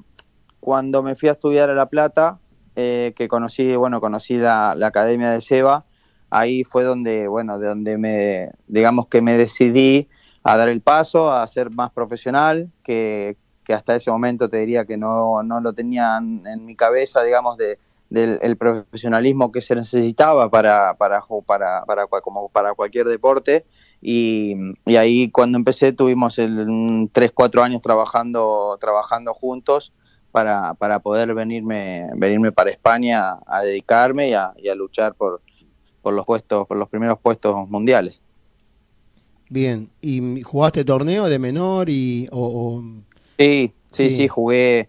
cuando 0.61 1.03
me 1.03 1.15
fui 1.15 1.29
a 1.29 1.33
estudiar 1.33 1.71
a 1.71 1.75
La 1.75 1.87
Plata, 1.87 2.39
eh, 2.75 3.13
que 3.17 3.29
conocí, 3.29 3.77
bueno, 3.77 4.01
conocí 4.01 4.37
la, 4.37 4.75
la, 4.75 4.87
Academia 4.87 5.31
de 5.31 5.41
Seba, 5.41 5.85
ahí 6.31 6.65
fue 6.65 6.85
donde, 6.85 7.29
bueno, 7.29 7.59
de 7.59 7.67
donde 7.67 7.99
me, 7.99 8.51
digamos 8.67 9.09
que 9.09 9.21
me 9.21 9.37
decidí 9.37 10.09
a 10.43 10.57
dar 10.57 10.69
el 10.69 10.81
paso, 10.81 11.31
a 11.31 11.47
ser 11.47 11.71
más 11.71 11.93
profesional, 11.93 12.71
que, 12.83 13.37
que 13.65 13.75
hasta 13.75 13.95
ese 13.95 14.11
momento 14.11 14.49
te 14.49 14.59
diría 14.59 14.85
que 14.85 14.97
no, 14.97 15.43
no 15.43 15.61
lo 15.61 15.73
tenía 15.73 16.17
en, 16.17 16.65
mi 16.65 16.75
cabeza, 16.75 17.23
digamos, 17.23 17.57
de, 17.57 17.79
del 18.11 18.39
el 18.43 18.57
profesionalismo 18.57 19.53
que 19.53 19.61
se 19.61 19.75
necesitaba 19.75 20.49
para, 20.49 20.95
para, 20.95 21.23
para, 21.47 21.85
para, 21.85 22.07
como 22.23 22.49
para 22.49 22.75
cualquier 22.75 23.07
deporte. 23.07 23.65
Y, 24.03 24.57
y, 24.85 24.97
ahí 24.97 25.31
cuando 25.31 25.57
empecé 25.57 25.93
tuvimos 25.93 26.39
el, 26.39 27.09
tres, 27.13 27.31
cuatro 27.33 27.63
años 27.63 27.81
trabajando, 27.81 28.77
trabajando 28.81 29.33
juntos 29.33 29.93
para, 30.33 30.75
para 30.75 30.99
poder 30.99 31.33
venirme, 31.35 32.09
venirme 32.17 32.51
para 32.51 32.71
España 32.71 33.37
a 33.47 33.63
dedicarme 33.63 34.31
y 34.31 34.35
a, 34.35 34.53
y 34.57 34.69
a 34.69 34.75
luchar 34.75 35.15
por, 35.15 35.41
por 36.03 36.15
los 36.15 36.27
puestos, 36.27 36.67
por 36.67 36.77
los 36.77 36.89
primeros 36.89 37.21
puestos 37.21 37.69
mundiales. 37.69 38.21
Bien, 39.49 39.89
¿y 40.01 40.43
jugaste 40.43 40.85
torneo 40.85 41.29
de 41.29 41.39
menor 41.39 41.89
y 41.89 42.29
o, 42.33 42.41
o... 42.41 42.83
Sí, 43.39 43.73
sí, 43.91 44.09
sí, 44.09 44.17
sí, 44.17 44.29
jugué 44.29 44.89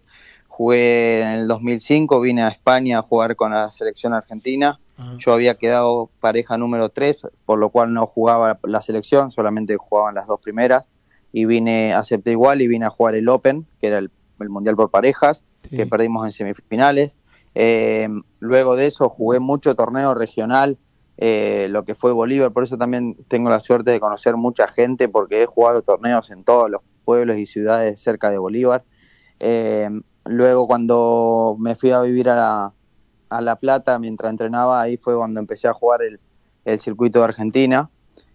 jugué 0.54 1.22
en 1.22 1.28
el 1.28 1.48
2005, 1.48 2.20
vine 2.20 2.42
a 2.42 2.48
España 2.48 2.98
a 2.98 3.02
jugar 3.02 3.34
con 3.34 3.50
la 3.50 3.72
selección 3.72 4.14
argentina. 4.14 4.78
Yo 5.18 5.32
había 5.32 5.56
quedado 5.56 6.10
pareja 6.20 6.56
número 6.56 6.88
3, 6.88 7.26
por 7.44 7.58
lo 7.58 7.70
cual 7.70 7.92
no 7.92 8.06
jugaba 8.06 8.58
la 8.62 8.80
selección, 8.80 9.30
solamente 9.32 9.76
jugaban 9.76 10.14
las 10.14 10.26
dos 10.28 10.40
primeras. 10.40 10.88
Y 11.32 11.46
vine, 11.46 11.92
acepté 11.94 12.30
igual 12.30 12.62
y 12.62 12.68
vine 12.68 12.84
a 12.86 12.90
jugar 12.90 13.16
el 13.16 13.28
Open, 13.28 13.66
que 13.80 13.88
era 13.88 13.98
el, 13.98 14.10
el 14.40 14.50
Mundial 14.50 14.76
por 14.76 14.90
parejas, 14.90 15.44
Sí. 15.68 15.76
que 15.76 15.86
perdimos 15.86 16.24
en 16.26 16.32
semifinales. 16.32 17.18
Eh, 17.56 18.08
luego 18.38 18.76
de 18.76 18.86
eso 18.86 19.08
jugué 19.08 19.40
mucho 19.40 19.74
torneo 19.74 20.14
regional, 20.14 20.78
eh, 21.16 21.68
lo 21.70 21.84
que 21.84 21.94
fue 21.94 22.12
Bolívar, 22.12 22.52
por 22.52 22.64
eso 22.64 22.76
también 22.76 23.16
tengo 23.28 23.48
la 23.50 23.60
suerte 23.60 23.90
de 23.92 23.98
conocer 24.00 24.36
mucha 24.36 24.68
gente, 24.68 25.08
porque 25.08 25.42
he 25.42 25.46
jugado 25.46 25.82
torneos 25.82 26.30
en 26.30 26.44
todos 26.44 26.70
los 26.70 26.82
pueblos 27.04 27.36
y 27.38 27.46
ciudades 27.46 28.00
cerca 28.00 28.30
de 28.30 28.38
Bolívar. 28.38 28.84
Eh, 29.40 29.88
luego 30.24 30.66
cuando 30.66 31.56
me 31.58 31.74
fui 31.74 31.90
a 31.90 32.00
vivir 32.00 32.28
a 32.28 32.36
la, 32.36 32.72
a 33.36 33.40
La 33.40 33.56
Plata 33.56 33.98
mientras 33.98 34.30
entrenaba, 34.30 34.80
ahí 34.80 34.96
fue 34.96 35.16
cuando 35.16 35.40
empecé 35.40 35.68
a 35.68 35.74
jugar 35.74 36.02
el, 36.02 36.20
el 36.64 36.78
circuito 36.80 37.18
de 37.20 37.24
Argentina, 37.26 37.90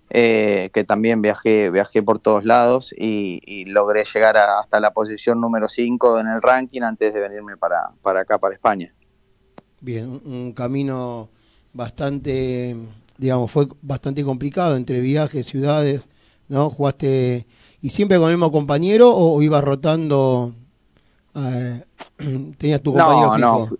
eh, 0.09 0.69
que 0.73 0.83
también 0.83 1.21
viajé, 1.21 1.69
viajé 1.69 2.01
por 2.01 2.19
todos 2.19 2.43
lados 2.45 2.93
y, 2.97 3.41
y 3.45 3.65
logré 3.65 4.03
llegar 4.11 4.37
a- 4.37 4.59
hasta 4.59 4.79
la 4.79 4.91
posición 4.91 5.39
número 5.39 5.67
5 5.69 6.19
en 6.19 6.27
el 6.27 6.41
ranking 6.41 6.81
antes 6.81 7.13
de 7.13 7.19
venirme 7.19 7.57
para, 7.57 7.91
para 8.01 8.21
acá, 8.21 8.37
para 8.39 8.55
España. 8.55 8.93
Bien, 9.81 10.21
un, 10.25 10.51
camino 10.53 11.29
bastante, 11.73 12.75
digamos, 13.17 13.51
fue 13.51 13.67
bastante 13.81 14.23
complicado 14.23 14.75
entre 14.75 14.99
viajes, 14.99 15.45
ciudades, 15.45 16.09
¿no? 16.49 16.69
Jugaste, 16.69 17.45
¿y 17.81 17.89
siempre 17.89 18.17
con 18.17 18.29
el 18.29 18.35
mismo 18.35 18.51
compañero 18.51 19.09
o, 19.09 19.37
o 19.37 19.41
ibas 19.41 19.63
rotando? 19.63 20.53
eh, 21.35 21.83
¿Tenías 22.57 22.81
tu 22.81 22.91
compañero 22.93 23.29
No, 23.29 23.37
fijo? 23.37 23.69
no, 23.69 23.77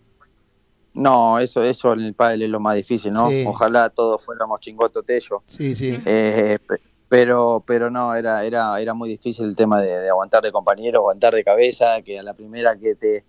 no, 0.99 1.39
eso, 1.39 1.63
eso 1.63 1.93
en 1.93 2.01
el 2.01 2.13
pádel 2.13 2.43
es 2.43 2.49
lo 2.49 2.59
más 2.59 2.76
difícil, 2.76 3.11
¿no? 3.11 3.30
Sí. 3.30 3.43
Ojalá 3.47 3.89
todos 3.89 4.23
fuéramos 4.23 4.59
chingoto 4.59 5.03
tello. 5.03 5.43
Sí, 5.47 5.73
sí. 5.73 5.99
Eh, 6.05 6.59
pe- 6.67 6.80
pero, 7.07 7.63
pero 7.65 7.89
no, 7.89 8.13
era, 8.13 8.43
era, 8.43 8.80
era 8.80 8.93
muy 8.93 9.09
difícil 9.09 9.45
el 9.45 9.55
tema 9.55 9.81
de, 9.81 9.99
de 9.99 10.09
aguantar 10.09 10.43
de 10.43 10.51
compañero, 10.51 10.99
aguantar 10.99 11.34
de 11.34 11.43
cabeza, 11.43 12.01
que 12.03 12.19
a 12.19 12.23
la 12.23 12.34
primera 12.35 12.77
que 12.77 12.93
te, 12.95 13.23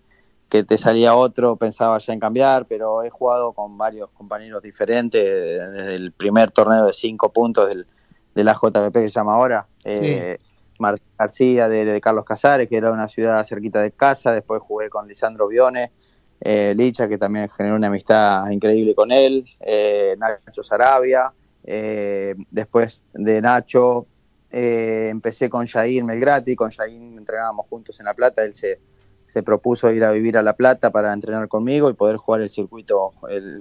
que 0.50 0.64
te 0.64 0.76
salía 0.76 1.14
otro 1.14 1.56
pensaba 1.56 1.96
ya 1.98 2.12
en 2.12 2.20
cambiar, 2.20 2.66
pero 2.66 3.02
he 3.02 3.08
jugado 3.08 3.52
con 3.52 3.78
varios 3.78 4.10
compañeros 4.10 4.60
diferentes, 4.62 5.22
desde 5.24 5.94
el 5.94 6.12
primer 6.12 6.50
torneo 6.50 6.84
de 6.86 6.92
cinco 6.92 7.32
puntos 7.32 7.68
del, 7.68 7.86
de 8.34 8.44
la 8.44 8.52
JPP 8.52 8.92
que 8.92 9.08
se 9.08 9.14
llama 9.14 9.34
ahora, 9.34 9.66
eh, 9.84 10.38
Martín 10.78 11.06
García 11.18 11.68
de, 11.68 11.84
de 11.84 12.00
Carlos 12.00 12.24
Casares, 12.24 12.68
que 12.68 12.76
era 12.76 12.90
una 12.90 13.08
ciudad 13.08 13.42
cerquita 13.46 13.80
de 13.80 13.92
casa, 13.92 14.32
después 14.32 14.60
jugué 14.62 14.90
con 14.90 15.06
Lisandro 15.06 15.46
Bione, 15.48 15.92
eh, 16.40 16.74
Licha, 16.76 17.06
que 17.06 17.18
también 17.18 17.48
generó 17.50 17.76
una 17.76 17.88
amistad 17.88 18.48
increíble 18.50 18.94
con 18.94 19.12
él, 19.12 19.44
eh, 19.60 20.16
Nacho 20.18 20.62
Sarabia, 20.62 21.32
eh, 21.64 22.34
después 22.50 23.04
de 23.12 23.42
Nacho 23.42 24.06
empecé 24.52 25.48
con 25.48 25.66
Jair 25.66 26.02
Melgrati, 26.02 26.56
con 26.56 26.70
Jair 26.70 27.00
entrenábamos 27.00 27.66
juntos 27.68 28.00
en 28.00 28.06
La 28.06 28.14
Plata, 28.14 28.42
él 28.42 28.52
se, 28.52 28.80
se 29.26 29.42
propuso 29.42 29.92
ir 29.92 30.02
a 30.02 30.10
vivir 30.10 30.36
a 30.38 30.42
La 30.42 30.56
Plata 30.56 30.90
para 30.90 31.12
entrenar 31.12 31.46
conmigo 31.46 31.88
y 31.88 31.92
poder 31.92 32.16
jugar 32.16 32.40
el 32.40 32.50
circuito 32.50 33.12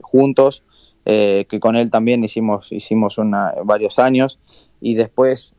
juntos, 0.02 0.64
que 1.04 1.60
con 1.62 1.76
él 1.76 1.92
también 1.92 2.24
hicimos, 2.24 2.72
hicimos 2.72 3.20
una, 3.20 3.54
varios 3.64 4.00
años. 4.00 4.40
Y 4.82 4.96
después, 4.96 5.56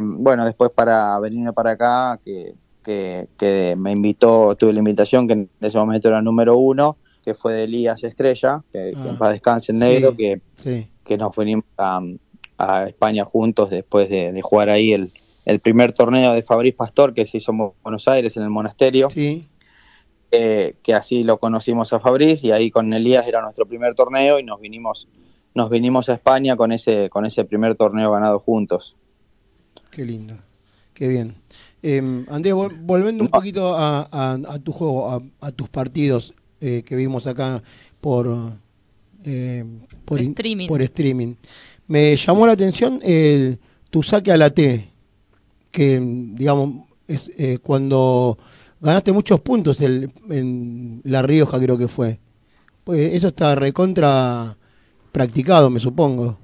bueno, 0.00 0.46
después 0.46 0.70
para 0.70 1.18
venirme 1.18 1.52
para 1.52 1.72
acá, 1.72 2.18
que, 2.24 2.54
que, 2.84 3.28
que 3.38 3.74
me 3.78 3.92
invitó, 3.92 4.54
tuve 4.56 4.72
la 4.72 4.78
invitación, 4.80 5.26
que 5.26 5.34
en 5.34 5.50
ese 5.60 5.78
momento 5.78 6.08
era 6.08 6.20
número 6.22 6.56
uno, 6.58 6.96
que 7.24 7.34
fue 7.34 7.52
de 7.54 7.64
Elías 7.64 8.02
Estrella, 8.04 8.62
que, 8.72 8.92
que 8.92 8.98
Ah, 8.98 9.08
en 9.10 9.18
paz 9.18 9.32
descanse 9.32 9.72
en 9.72 9.78
sí. 9.78 9.84
negro, 9.84 10.16
que, 10.16 10.40
Sí, 10.54 10.88
que 11.04 11.16
nos 11.16 11.34
venimos 11.36 11.64
a, 11.76 12.00
a 12.58 12.84
España 12.84 13.24
juntos 13.24 13.70
después 13.70 14.08
de, 14.08 14.32
de 14.32 14.42
jugar 14.42 14.70
ahí 14.70 14.92
el, 14.92 15.12
el 15.44 15.60
primer 15.60 15.92
torneo 15.92 16.32
de 16.32 16.42
Fabriz 16.42 16.74
Pastor 16.74 17.12
que 17.14 17.26
se 17.26 17.38
hizo 17.38 17.52
en 17.52 17.72
Buenos 17.82 18.06
Aires, 18.08 18.36
en 18.36 18.42
el 18.44 18.50
monasterio, 18.50 19.10
sí. 19.10 19.46
eh, 20.30 20.76
que 20.82 20.94
así 20.94 21.22
lo 21.22 21.38
conocimos 21.38 21.92
a 21.92 22.00
Fabriz 22.00 22.44
y 22.44 22.52
ahí 22.52 22.70
con 22.70 22.92
Elías 22.92 23.26
era 23.26 23.42
nuestro 23.42 23.66
primer 23.66 23.94
torneo 23.94 24.38
y 24.38 24.44
nos 24.44 24.60
vinimos 24.60 25.08
nos 25.52 25.68
vinimos 25.68 26.08
a 26.08 26.14
España 26.14 26.56
con 26.56 26.70
ese 26.70 27.10
con 27.10 27.26
ese 27.26 27.44
primer 27.44 27.74
torneo 27.74 28.12
ganado 28.12 28.38
juntos. 28.38 28.94
Qué 29.90 30.04
lindo, 30.04 30.36
qué 30.94 31.08
bien. 31.08 31.34
Eh, 31.82 32.24
Andrés, 32.28 32.54
vol- 32.54 32.76
volviendo 32.82 33.24
un 33.24 33.30
poquito 33.30 33.74
a, 33.76 34.08
a- 34.12 34.38
a 34.48 34.58
tu 34.58 34.72
juego, 34.72 35.10
a, 35.10 35.22
a 35.46 35.50
tus 35.52 35.68
partidos 35.68 36.34
eh, 36.60 36.82
que 36.84 36.94
vimos 36.96 37.26
acá 37.26 37.62
por, 38.00 38.52
eh, 39.24 39.64
por, 40.04 40.20
in- 40.20 40.30
Streaming. 40.30 40.68
por 40.68 40.82
streaming. 40.82 41.34
Me 41.86 42.14
llamó 42.16 42.46
la 42.46 42.52
atención 42.52 43.00
el, 43.02 43.58
tu 43.88 44.02
saque 44.02 44.30
a 44.30 44.36
la 44.36 44.50
T, 44.50 44.88
que 45.70 46.00
digamos 46.34 46.84
es 47.08 47.32
eh, 47.38 47.58
cuando 47.62 48.38
ganaste 48.80 49.12
muchos 49.12 49.40
puntos 49.40 49.80
el, 49.80 50.12
en 50.28 51.00
La 51.04 51.22
Rioja 51.22 51.58
creo 51.58 51.76
que 51.78 51.88
fue. 51.88 52.20
Pues 52.84 53.14
eso 53.14 53.28
está 53.28 53.54
recontra 53.54 54.56
practicado, 55.12 55.70
me 55.70 55.80
supongo. 55.80 56.38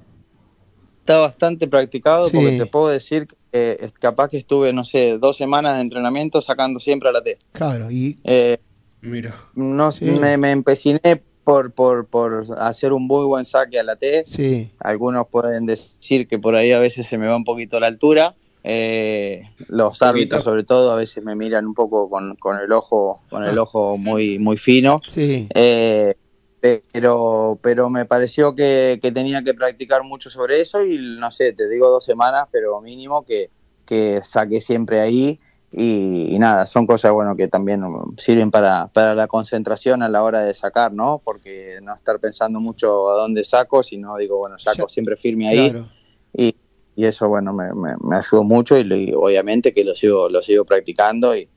Está 1.01 1.19
bastante 1.19 1.67
practicado 1.67 2.27
Sí. 2.27 2.33
porque 2.33 2.57
te 2.57 2.65
puedo 2.65 2.89
decir 2.89 3.27
que 3.27 3.35
eh, 3.79 3.89
capaz 3.99 4.29
que 4.29 4.37
estuve, 4.37 4.73
no 4.73 4.83
sé, 4.83 5.17
dos 5.17 5.37
semanas 5.37 5.75
de 5.75 5.81
entrenamiento 5.81 6.41
sacando 6.41 6.79
siempre 6.79 7.09
a 7.09 7.11
la 7.11 7.21
T. 7.21 7.37
Claro, 7.51 7.89
y 7.91 8.17
Eh, 8.23 8.57
Mira. 9.01 9.35
no, 9.55 9.91
Sí. 9.91 10.05
me, 10.05 10.37
me 10.37 10.51
empeciné 10.51 11.23
por, 11.43 11.71
por, 11.71 12.07
por 12.07 12.45
hacer 12.59 12.91
un 12.93 13.07
muy 13.07 13.25
buen 13.25 13.45
saque 13.45 13.79
a 13.79 13.83
la 13.83 13.95
T. 13.95 14.23
sí, 14.25 14.69
Algunos 14.79 15.27
pueden 15.29 15.65
decir 15.65 16.27
que 16.27 16.39
por 16.39 16.55
ahí 16.55 16.71
a 16.71 16.79
veces 16.79 17.07
se 17.07 17.17
me 17.17 17.27
va 17.27 17.35
un 17.37 17.45
poquito 17.45 17.79
la 17.79 17.87
altura. 17.87 18.35
Eh, 18.69 19.43
los 19.69 20.01
árbitros, 20.01 20.43
sobre 20.43 20.65
todo, 20.65 20.91
a 20.91 20.95
veces 20.95 21.23
me 21.23 21.35
miran 21.35 21.65
un 21.65 21.73
poco 21.73 22.09
con, 22.09 22.35
con 22.35 22.57
el 22.59 22.69
ojo, 22.73 23.21
con 23.29 23.45
el 23.45 23.57
ojo 23.59 23.97
muy, 23.97 24.39
muy 24.39 24.57
fino. 24.57 24.99
sí. 25.07 25.47
Eh, 25.55 26.15
pero, 26.59 27.59
pero 27.61 27.89
me 27.89 28.05
pareció 28.05 28.55
que, 28.55 28.99
que 29.01 29.11
tenía 29.11 29.43
que 29.43 29.53
practicar 29.53 30.03
mucho 30.03 30.29
sobre 30.29 30.59
eso 30.61 30.83
y 30.83 30.97
no 31.19 31.29
sé, 31.31 31.53
te 31.53 31.67
digo 31.69 31.89
dos 31.89 32.03
semanas, 32.03 32.47
pero 32.51 32.81
mínimo 32.81 33.23
que, 33.23 33.49
que 33.85 34.21
saqué 34.23 34.59
siempre 34.59 34.99
ahí 34.99 35.39
y, 35.71 36.33
y 36.33 36.39
nada, 36.39 36.65
son 36.65 36.87
cosas 36.87 37.11
bueno 37.11 37.35
que 37.35 37.47
también 37.47 37.83
sirven 38.17 38.49
para, 38.51 38.87
para 38.87 39.13
la 39.13 39.27
concentración 39.27 40.01
a 40.01 40.09
la 40.09 40.23
hora 40.23 40.41
de 40.41 40.53
sacar, 40.53 40.93
¿no? 40.93 41.21
Porque 41.23 41.79
no 41.83 41.93
estar 41.93 42.19
pensando 42.19 42.59
mucho 42.59 43.09
a 43.09 43.15
dónde 43.15 43.43
saco, 43.43 43.83
sino 43.83 44.15
digo, 44.17 44.37
bueno, 44.37 44.57
saco 44.57 44.87
siempre 44.89 45.15
firme 45.17 45.49
ahí 45.49 45.71
Claro. 45.71 45.87
y, 46.33 46.55
y 46.95 47.05
eso 47.05 47.27
bueno 47.27 47.53
me, 47.53 47.73
me, 47.73 47.95
me 48.01 48.15
ayudó 48.15 48.43
mucho 48.43 48.77
y, 48.77 48.81
y 48.91 49.13
obviamente 49.13 49.73
que 49.73 49.83
lo 49.83 49.93
sigo 49.93 50.29
lo 50.29 50.41
sigo 50.41 50.65
practicando 50.65 51.35
y, 51.35 51.47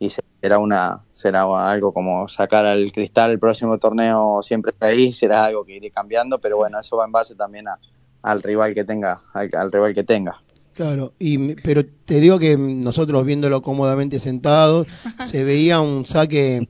y 0.00 0.10
será 0.40 0.58
una 0.58 1.00
será 1.12 1.42
algo 1.70 1.92
como 1.92 2.26
sacar 2.26 2.66
al 2.66 2.90
cristal 2.90 3.30
el 3.30 3.38
próximo 3.38 3.78
torneo 3.78 4.42
siempre 4.42 4.72
ahí 4.80 5.12
será 5.12 5.44
algo 5.44 5.64
que 5.64 5.76
iré 5.76 5.90
cambiando 5.90 6.38
pero 6.40 6.56
bueno 6.56 6.80
eso 6.80 6.96
va 6.96 7.04
en 7.04 7.12
base 7.12 7.34
también 7.36 7.68
a, 7.68 7.78
al 8.22 8.42
rival 8.42 8.74
que 8.74 8.82
tenga 8.82 9.20
al, 9.34 9.50
al 9.54 9.70
rival 9.70 9.94
que 9.94 10.02
tenga 10.02 10.40
Claro, 10.72 11.12
y, 11.18 11.56
pero 11.56 11.84
te 11.84 12.20
digo 12.20 12.38
que 12.38 12.56
nosotros 12.56 13.24
viéndolo 13.26 13.60
cómodamente 13.60 14.18
sentados, 14.18 14.86
se 15.26 15.44
veía 15.44 15.80
un 15.80 16.06
saque, 16.06 16.68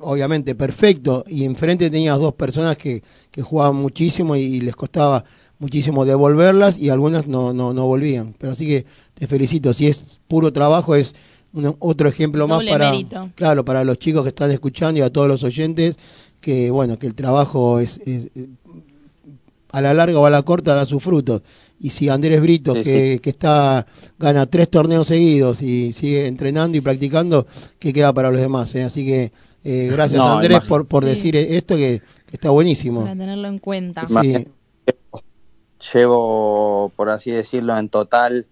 obviamente, 0.00 0.54
perfecto, 0.54 1.24
y 1.26 1.44
enfrente 1.44 1.90
tenías 1.90 2.20
dos 2.20 2.34
personas 2.34 2.76
que, 2.76 3.02
que 3.32 3.42
jugaban 3.42 3.74
muchísimo 3.74 4.36
y, 4.36 4.60
les 4.60 4.76
costaba 4.76 5.24
muchísimo 5.58 6.04
devolverlas 6.04 6.78
y 6.78 6.90
algunas 6.90 7.26
no, 7.26 7.52
no, 7.52 7.72
no 7.72 7.86
volvían. 7.86 8.34
Pero 8.38 8.52
así 8.52 8.66
que 8.66 8.86
te 9.14 9.26
felicito, 9.26 9.74
si 9.74 9.88
es 9.88 10.20
puro 10.28 10.52
trabajo 10.52 10.94
es 10.94 11.14
un- 11.54 11.76
otro 11.78 12.08
ejemplo 12.08 12.46
más 12.48 12.62
para, 12.64 12.90
mérito. 12.90 13.30
claro, 13.34 13.64
para 13.64 13.84
los 13.84 13.98
chicos 13.98 14.22
que 14.22 14.28
están 14.30 14.50
escuchando 14.50 14.98
y 14.98 15.02
a 15.02 15.10
todos 15.10 15.28
los 15.28 15.42
oyentes, 15.44 15.96
que 16.40 16.70
bueno, 16.70 16.98
que 16.98 17.06
el 17.06 17.14
trabajo 17.14 17.78
es, 17.78 18.00
es, 18.04 18.28
a 19.70 19.80
la 19.80 19.94
larga 19.94 20.18
o 20.18 20.26
a 20.26 20.30
la 20.30 20.42
corta 20.42 20.74
da 20.74 20.84
sus 20.86 21.02
frutos. 21.02 21.42
Y 21.80 21.90
si 21.90 22.08
Andrés 22.08 22.40
Brito, 22.40 22.74
Sí, 22.74 22.82
que, 22.82 23.20
que 23.22 23.30
está 23.30 23.86
gana 24.18 24.46
tres 24.46 24.68
torneos 24.70 25.08
seguidos 25.08 25.62
y 25.62 25.92
sigue 25.92 26.26
entrenando 26.26 26.76
y 26.76 26.80
practicando, 26.80 27.46
¿qué 27.78 27.92
queda 27.92 28.12
para 28.12 28.30
los 28.30 28.40
demás? 28.40 28.74
eh? 28.74 28.84
Así 28.84 29.04
que 29.04 29.32
eh, 29.64 29.88
gracias 29.90 30.18
No, 30.18 30.34
Andrés 30.34 30.60
por, 30.68 30.86
por 30.86 31.04
Sí. 31.04 31.10
decir 31.10 31.36
esto 31.36 31.76
que, 31.76 32.00
que 32.26 32.36
está 32.36 32.50
buenísimo. 32.50 33.00
Para 33.02 33.12
tenerlo 33.16 33.48
en 33.48 33.58
cuenta. 33.58 34.06
Sí, 34.06 34.46
llevo 35.92 36.92
por 36.96 37.08
así 37.10 37.30
decirlo 37.30 37.76
en 37.76 37.88
total 37.88 38.46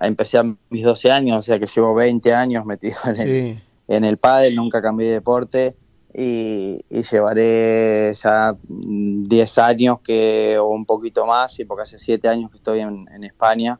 empecé 0.00 0.38
a 0.38 0.44
mis 0.70 0.84
12 0.84 1.10
años 1.10 1.40
o 1.40 1.42
sea 1.42 1.58
que 1.58 1.66
llevo 1.66 1.94
20 1.94 2.34
años 2.34 2.64
metido 2.64 2.96
en 3.04 3.10
el, 3.10 3.16
sí, 3.16 3.62
en 3.88 4.04
el 4.04 4.18
pádel, 4.18 4.56
nunca 4.56 4.82
cambié 4.82 5.08
de 5.08 5.14
deporte 5.14 5.76
y, 6.14 6.84
y 6.90 7.02
llevaré 7.02 8.14
ya 8.14 8.56
mm, 8.68 9.24
10 9.24 9.58
años 9.58 10.00
que 10.02 10.58
o 10.58 10.68
un 10.68 10.84
poquito 10.86 11.26
más, 11.26 11.58
y 11.58 11.64
porque 11.64 11.82
hace 11.82 11.98
7 11.98 12.28
años 12.28 12.50
que 12.50 12.56
estoy 12.56 12.80
en, 12.80 13.06
en 13.12 13.24
España 13.24 13.78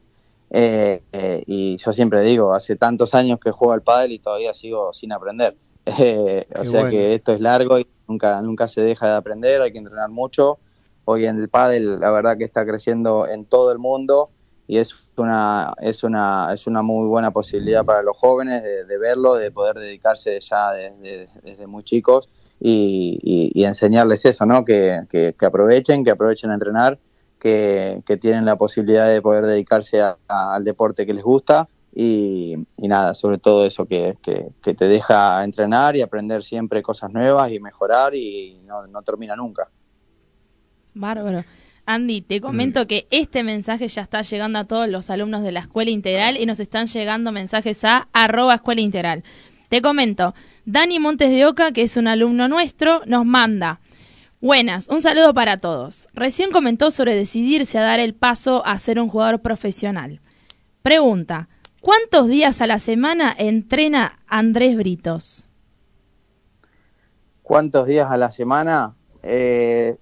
eh, 0.51 1.03
eh, 1.13 1.43
y 1.47 1.77
yo 1.77 1.93
siempre 1.93 2.23
digo, 2.23 2.55
hace 2.55 2.77
tantos 2.77 3.15
años 3.15 3.39
que 3.39 3.51
juego 3.51 3.75
al 3.75 3.83
pádel 3.83 4.13
y 4.13 4.19
todavía 4.19 4.55
sigo 4.55 4.93
sin 4.93 5.13
aprender. 5.13 5.57
Eh, 5.99 6.47
o 6.55 6.65
sea 6.65 6.81
bueno. 6.81 6.91
que 6.91 7.15
esto 7.15 7.33
es 7.33 7.41
largo 7.41 7.79
y 7.79 7.87
nunca, 8.07 8.43
nunca 8.43 8.69
se 8.69 8.83
deja 8.83 9.07
de 9.07 9.15
aprender, 9.15 9.63
hay 9.63 9.73
que 9.73 9.79
entrenar 9.79 10.11
mucho. 10.11 10.59
Hoy 11.07 11.25
en 11.25 11.39
el 11.39 11.49
pádel 11.49 11.99
la 11.99 12.11
verdad 12.11 12.37
que 12.37 12.45
está 12.45 12.67
creciendo 12.67 13.27
en 13.27 13.47
todo 13.47 13.73
el 13.73 13.79
mundo 13.79 14.29
y 14.67 14.77
es 14.77 14.95
una, 15.19 15.75
es 15.81 16.03
una, 16.05 16.51
es 16.53 16.67
una 16.67 16.83
muy 16.83 17.07
buena 17.09 17.31
posibilidad 17.31 17.85
para 17.85 18.03
los 18.03 18.17
jóvenes 18.17 18.63
de, 18.63 18.99
verlo, 18.99 19.35
de 19.35 19.51
poder 19.51 19.77
dedicarse 19.77 20.39
ya 20.41 20.73
desde, 20.73 21.29
desde 21.43 21.67
muy 21.67 21.83
chicos 21.85 22.29
y, 22.61 23.19
y- 23.55 23.65
enseñarles 23.65 24.25
eso, 24.25 24.47
¿no? 24.47 24.65
Que, 24.65 25.01
que- 25.09 25.35
aprovechen, 25.47 26.05
que 26.05 26.11
aprovechen 26.11 26.51
a 26.51 26.55
entrenar, 26.55 26.99
que, 27.39 28.03
que 28.07 28.17
tienen 28.17 28.45
la 28.45 28.57
posibilidad 28.57 29.09
de 29.09 29.23
poder 29.23 29.47
dedicarse 29.47 30.01
a- 30.01 30.17
al 30.29 30.65
deporte 30.65 31.07
que 31.07 31.15
les 31.15 31.23
gusta 31.25 31.69
y, 31.95 32.57
y 32.77 32.89
nada, 32.89 33.15
sobre 33.15 33.39
todo 33.39 33.65
eso 33.65 33.87
que, 33.87 34.17
que- 34.23 34.49
que 34.63 34.75
te 34.75 34.87
deja 34.89 35.43
entrenar 35.45 35.97
y 35.97 36.03
aprender 36.03 36.43
siempre 36.45 36.83
cosas 36.83 37.13
nuevas 37.13 37.51
y 37.51 37.61
mejorar 37.61 38.15
y 38.15 38.61
no, 38.65 38.87
no 38.87 39.03
termina 39.03 39.37
nunca. 39.37 39.69
Bárbaro. 40.95 41.45
Andy, 41.89 42.21
te 42.21 42.43
comento 42.43 42.87
que 42.87 43.07
este 43.11 43.43
mensaje 43.43 43.89
ya 43.89 44.03
está 44.03 44.21
llegando 44.21 44.59
a 44.59 44.67
todos 44.67 44.91
los 44.91 45.09
alumnos 45.09 45.43
de 45.43 45.53
la 45.53 45.61
Escuela 45.61 45.91
Integral 45.91 46.37
y 46.37 46.45
nos 46.45 46.61
están 46.61 46.87
llegando 46.87 47.33
mensajes 47.33 47.83
a 47.83 48.09
arroba 48.13 48.57
Escuela 48.57 48.83
Integral. 48.83 49.25
Te 49.71 49.81
comento, 49.81 50.35
Dani 50.67 50.99
Montes 50.99 51.31
de 51.31 51.47
Oca, 51.47 51.73
que 51.73 51.81
es 51.81 51.97
un 51.97 52.07
alumno 52.07 52.47
nuestro, 52.47 53.01
nos 53.07 53.25
manda. 53.25 53.81
Buenas, 54.43 54.89
un 54.89 55.01
saludo 55.01 55.33
para 55.33 55.57
todos. 55.57 56.09
Recién 56.13 56.51
comentó 56.51 56.91
sobre 56.91 57.15
decidirse 57.15 57.79
a 57.79 57.83
dar 57.83 58.01
el 58.01 58.15
paso 58.15 58.67
a 58.67 58.79
ser 58.79 59.01
un 59.01 59.09
jugador 59.09 59.41
profesional. 59.41 60.21
Pregunta, 60.83 61.49
¿cuántos 61.81 62.29
días 62.29 62.61
a 62.61 62.67
la 62.67 62.81
semana 62.81 63.35
entrena 63.39 64.19
Andrés 64.27 64.77
Britos? 64.77 65.49
¿Cuántos 67.43 67.87
días 67.87 68.11
a 68.11 68.19
la 68.19 68.31
semana? 68.31 68.95
Eh, 69.23 69.97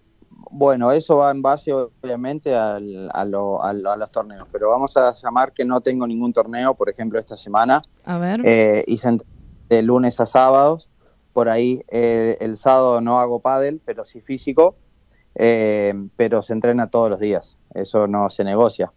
bueno, 0.51 0.91
eso 0.93 1.17
va 1.17 1.31
en 1.31 1.43
base 1.43 1.73
obviamente 1.73 2.55
al- 2.55 3.09
a, 3.13 3.25
lo- 3.25 3.63
a 3.63 3.73
lo- 3.73 3.91
a 3.93 3.97
los 3.97 4.11
torneos, 4.11 4.49
pero 4.51 4.71
vamos 4.71 4.97
a 4.97 5.13
llamar 5.13 5.53
que 5.53 5.65
no 5.65 5.81
tengo 5.81 6.07
ningún 6.07 6.33
torneo, 6.33 6.75
por 6.75 6.89
ejemplo, 6.89 7.19
esta 7.19 7.37
semana. 7.37 7.83
A 8.05 8.19
ver. 8.19 8.41
Eh, 8.45 8.85
hice 8.87 9.09
ent- 9.09 9.25
de 9.69 9.83
lunes 9.83 10.21
a 10.21 10.27
sábados, 10.27 10.89
por 11.33 11.49
ahí 11.49 11.83
eh, 11.89 12.37
el 12.41 12.57
sábado 12.57 13.01
no 13.01 13.19
hago 13.19 13.41
pádel, 13.41 13.83
pero 13.85 14.05
sí 14.05 14.21
físico, 14.21 14.79
eh, 15.35 15.93
pero 16.17 16.43
se 16.43 16.53
entrena 16.53 16.89
todos 16.89 17.11
los 17.11 17.21
días, 17.21 17.59
eso 17.75 18.07
no 18.07 18.31
se 18.31 18.45
negocia. 18.45 18.93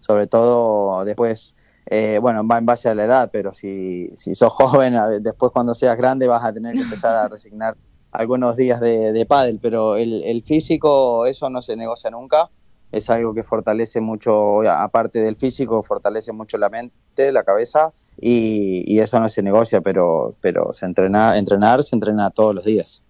Sobre 0.00 0.26
todo 0.26 1.04
después, 1.04 1.54
eh, 1.86 2.18
bueno, 2.20 2.46
va 2.46 2.58
en 2.58 2.66
base 2.66 2.88
a 2.88 2.94
la 2.94 3.04
edad, 3.04 3.30
pero 3.32 3.52
si, 3.52 4.10
si 4.16 4.34
sos 4.34 4.52
joven, 4.52 4.94
después 5.22 5.52
cuando 5.52 5.74
seas 5.74 5.96
grande 5.96 6.26
vas 6.26 6.44
a 6.44 6.52
tener 6.52 6.74
que 6.74 6.82
empezar 6.82 7.16
a 7.16 7.28
resignar 7.28 7.76
algunos 8.14 8.56
días 8.56 8.80
de, 8.80 9.12
de 9.12 9.26
pádel, 9.26 9.58
pero 9.60 9.96
el, 9.96 10.22
el 10.24 10.42
físico, 10.42 11.26
eso 11.26 11.50
no 11.50 11.60
se 11.60 11.76
negocia 11.76 12.10
nunca, 12.10 12.48
es 12.92 13.10
algo 13.10 13.34
que 13.34 13.42
fortalece 13.42 14.00
mucho, 14.00 14.60
aparte 14.70 15.20
del 15.20 15.34
físico, 15.34 15.82
fortalece 15.82 16.30
mucho 16.32 16.56
la 16.56 16.68
mente, 16.68 17.32
la 17.32 17.42
cabeza, 17.42 17.92
y, 18.20 18.84
y 18.86 19.00
eso 19.00 19.18
no 19.18 19.28
se 19.28 19.42
negocia, 19.42 19.80
pero, 19.80 20.36
pero 20.40 20.72
se 20.72 20.86
entrena, 20.86 21.36
entrenar 21.36 21.82
se 21.82 21.96
entrena 21.96 22.30
todos 22.30 22.54
los 22.54 22.64
días. 22.64 23.02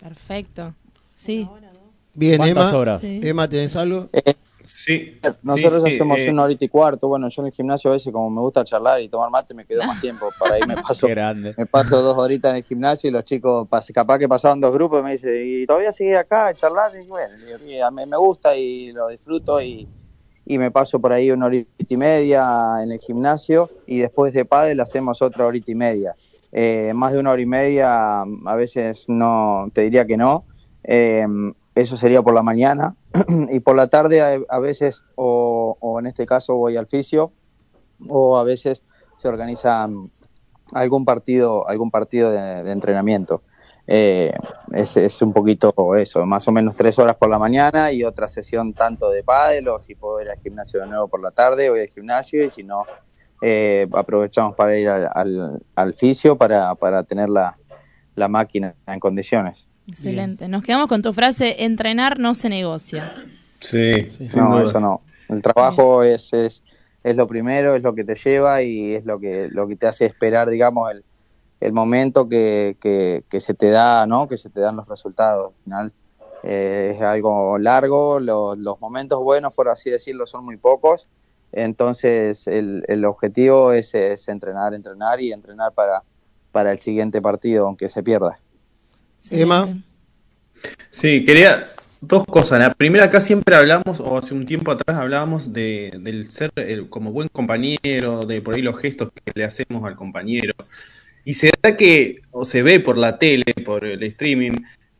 Perfecto. 0.00 0.72
Sí. 1.14 1.48
Bien, 2.14 2.36
¿Cuántas 2.36 2.68
Emma. 2.68 2.78
horas? 2.78 3.00
Sí. 3.00 3.20
Emma, 3.24 3.48
¿tenés 3.48 3.74
algo? 3.74 4.08
Eh, 4.12 4.34
Sí. 4.64 5.18
nosotros 5.42 5.84
sí, 5.84 5.90
sí, 5.90 5.94
hacemos 5.94 6.18
eh, 6.20 6.30
una 6.30 6.44
horita 6.44 6.64
y 6.64 6.68
cuarto, 6.68 7.08
bueno, 7.08 7.28
yo 7.28 7.42
en 7.42 7.46
el 7.46 7.52
gimnasio 7.52 7.90
a 7.90 7.94
veces 7.94 8.12
como 8.12 8.30
me 8.30 8.40
gusta 8.40 8.64
charlar 8.64 9.00
y 9.00 9.08
tomar 9.08 9.30
mate 9.30 9.54
me 9.54 9.64
quedo 9.64 9.84
más 9.84 10.00
tiempo, 10.00 10.28
para 10.38 10.54
ahí 10.54 10.62
me 10.66 10.74
paso, 10.82 11.08
grande. 11.08 11.54
me 11.56 11.66
paso 11.66 12.00
dos 12.02 12.16
horitas 12.16 12.50
en 12.50 12.56
el 12.56 12.64
gimnasio 12.64 13.08
y 13.08 13.12
los 13.12 13.24
chicos, 13.24 13.68
capaz 13.92 14.18
que 14.18 14.28
pasaban 14.28 14.60
dos 14.60 14.72
grupos 14.72 15.00
y 15.00 15.02
me 15.04 15.12
dicen, 15.12 15.32
¿y 15.44 15.66
todavía 15.66 15.92
sigue 15.92 16.16
acá 16.16 16.48
a 16.48 16.54
charlar? 16.54 16.92
Y 16.96 17.06
bueno, 17.06 17.36
le 17.38 17.46
digo, 17.46 17.58
"Sí, 17.58 17.80
a 17.80 17.90
mí 17.90 18.06
me 18.06 18.16
gusta 18.16 18.56
y 18.56 18.92
lo 18.92 19.08
disfruto 19.08 19.60
y, 19.62 19.88
y 20.44 20.58
me 20.58 20.70
paso 20.70 21.00
por 21.00 21.12
ahí 21.12 21.30
una 21.30 21.46
horita 21.46 21.70
y 21.88 21.96
media 21.96 22.82
en 22.82 22.92
el 22.92 22.98
gimnasio 22.98 23.70
y 23.86 23.98
después 24.00 24.32
de 24.32 24.44
pádel 24.44 24.80
hacemos 24.80 25.22
otra 25.22 25.46
horita 25.46 25.70
y 25.70 25.74
media. 25.74 26.14
Eh, 26.52 26.92
más 26.94 27.12
de 27.12 27.18
una 27.18 27.32
hora 27.32 27.42
y 27.42 27.46
media 27.46 28.20
a 28.22 28.54
veces 28.54 29.04
no, 29.08 29.68
te 29.74 29.82
diría 29.82 30.06
que 30.06 30.16
no. 30.16 30.44
Eh, 30.84 31.26
eso 31.74 31.96
sería 31.96 32.22
por 32.22 32.34
la 32.34 32.42
mañana. 32.42 32.96
Y 33.50 33.60
por 33.60 33.76
la 33.76 33.88
tarde 33.88 34.20
a, 34.20 34.38
a 34.48 34.58
veces 34.58 35.04
o, 35.16 35.96
en 35.98 36.06
este 36.06 36.26
caso 36.26 36.54
voy 36.54 36.76
al 36.76 36.86
fisio 36.86 37.32
o 38.08 38.36
a 38.36 38.44
veces 38.44 38.84
se 39.16 39.28
organiza 39.28 39.86
mm, 39.86 40.10
algún 40.72 41.04
partido 41.04 41.68
algún 41.68 41.90
partido 41.90 42.30
de, 42.30 42.70
entrenamiento. 42.70 43.42
Eh, 43.86 44.32
es, 44.72 44.96
es 44.96 45.20
un 45.20 45.34
poquito 45.34 45.74
eso 45.94 46.24
más 46.24 46.48
o 46.48 46.52
menos 46.52 46.74
tres 46.74 46.98
horas 46.98 47.16
por 47.16 47.28
la 47.28 47.38
mañana 47.38 47.92
y 47.92 48.02
otra 48.02 48.28
sesión 48.28 48.72
tanto 48.72 49.10
de 49.10 49.22
pádel 49.22 49.68
o 49.68 49.78
si 49.78 49.94
puedo 49.94 50.22
ir 50.22 50.30
al 50.30 50.38
gimnasio 50.38 50.80
de 50.80 50.86
nuevo 50.86 51.06
por 51.06 51.20
la 51.22 51.32
tarde 51.32 51.68
voy 51.68 51.80
al 51.80 51.88
gimnasio 51.88 52.42
y 52.42 52.48
si 52.48 52.62
no 52.62 52.86
eh, 53.42 53.86
aprovechamos 53.92 54.56
para 54.56 54.78
ir 54.78 54.88
al, 54.88 55.10
al, 55.12 55.62
al 55.74 55.92
fisio 55.92 56.38
para, 56.38 56.74
para 56.76 57.02
tener 57.02 57.28
la, 57.28 57.58
la 58.14 58.26
máquina 58.26 58.74
en 58.86 58.98
condiciones 58.98 59.66
Excelente. 59.86 60.48
Nos 60.48 60.62
quedamos 60.62 60.88
con 60.88 61.02
tu 61.02 61.12
frase, 61.12 61.64
entrenar 61.64 62.18
no 62.18 62.34
se 62.34 62.48
negocia. 62.48 63.12
Sí, 63.60 64.08
Sí, 64.08 64.28
no, 64.36 64.52
duda. 64.58 64.62
eso 64.64 64.80
no. 64.80 65.02
El 65.28 65.42
trabajo 65.42 66.02
es, 66.02 66.32
es, 66.32 66.62
es 67.02 67.16
lo 67.16 67.26
primero, 67.26 67.74
es 67.74 67.82
lo 67.82 67.94
que 67.94 68.04
te 68.04 68.14
lleva 68.14 68.62
y 68.62 68.94
es 68.94 69.04
lo 69.04 69.18
que, 69.20 69.48
lo 69.50 69.66
que 69.66 69.76
te 69.76 69.86
hace 69.86 70.06
esperar, 70.06 70.48
digamos, 70.50 70.90
el, 70.90 71.04
el 71.60 71.72
momento 71.72 72.28
que, 72.28 72.76
que, 72.80 73.24
que 73.28 73.40
se 73.40 73.54
te 73.54 73.70
da, 73.70 74.06
¿no? 74.06 74.28
Que 74.28 74.36
se 74.36 74.50
te 74.50 74.60
dan 74.60 74.76
los 74.76 74.86
resultados. 74.88 75.52
Al 75.54 75.62
final 75.64 75.92
eh, 76.42 76.92
es 76.94 77.00
algo 77.02 77.58
largo, 77.58 78.20
lo- 78.20 78.54
los 78.54 78.80
momentos 78.80 79.18
buenos, 79.22 79.52
por 79.54 79.68
así 79.68 79.90
decirlo, 79.90 80.26
son 80.26 80.44
muy 80.44 80.56
pocos. 80.56 81.08
Entonces 81.52 82.46
el, 82.48 82.84
el 82.88 83.04
objetivo 83.04 83.72
es, 83.72 83.94
es 83.94 84.28
entrenar, 84.28 84.74
entrenar 84.74 85.20
y 85.20 85.32
entrenar 85.32 85.72
para, 85.72 86.02
para 86.52 86.72
el 86.72 86.78
siguiente 86.78 87.22
partido, 87.22 87.66
aunque 87.66 87.88
se 87.88 88.02
pierda. 88.02 88.40
Emma. 89.30 89.68
Sí, 90.90 91.24
quería 91.24 91.68
dos 92.00 92.24
cosas. 92.26 92.58
La 92.60 92.74
primera, 92.74 93.04
acá 93.04 93.20
siempre 93.20 93.56
hablamos, 93.56 94.00
o 94.00 94.18
hace 94.18 94.34
un 94.34 94.46
tiempo 94.46 94.70
atrás 94.70 94.96
hablábamos 94.98 95.52
de, 95.52 95.92
del 96.00 96.30
ser 96.30 96.52
como 96.88 97.12
buen 97.12 97.28
compañero, 97.28 98.26
de 98.26 98.40
por 98.40 98.54
ahí 98.54 98.62
los 98.62 98.78
gestos 98.78 99.10
que 99.12 99.32
le 99.34 99.44
hacemos 99.44 99.84
al 99.84 99.96
compañero. 99.96 100.54
Y 101.24 101.34
se 101.34 101.50
que, 101.78 102.22
o 102.30 102.44
se 102.44 102.62
ve 102.62 102.80
por 102.80 102.98
la 102.98 103.18
tele, 103.18 103.54
por 103.64 103.84
el 103.84 104.02
streaming, 104.02 104.52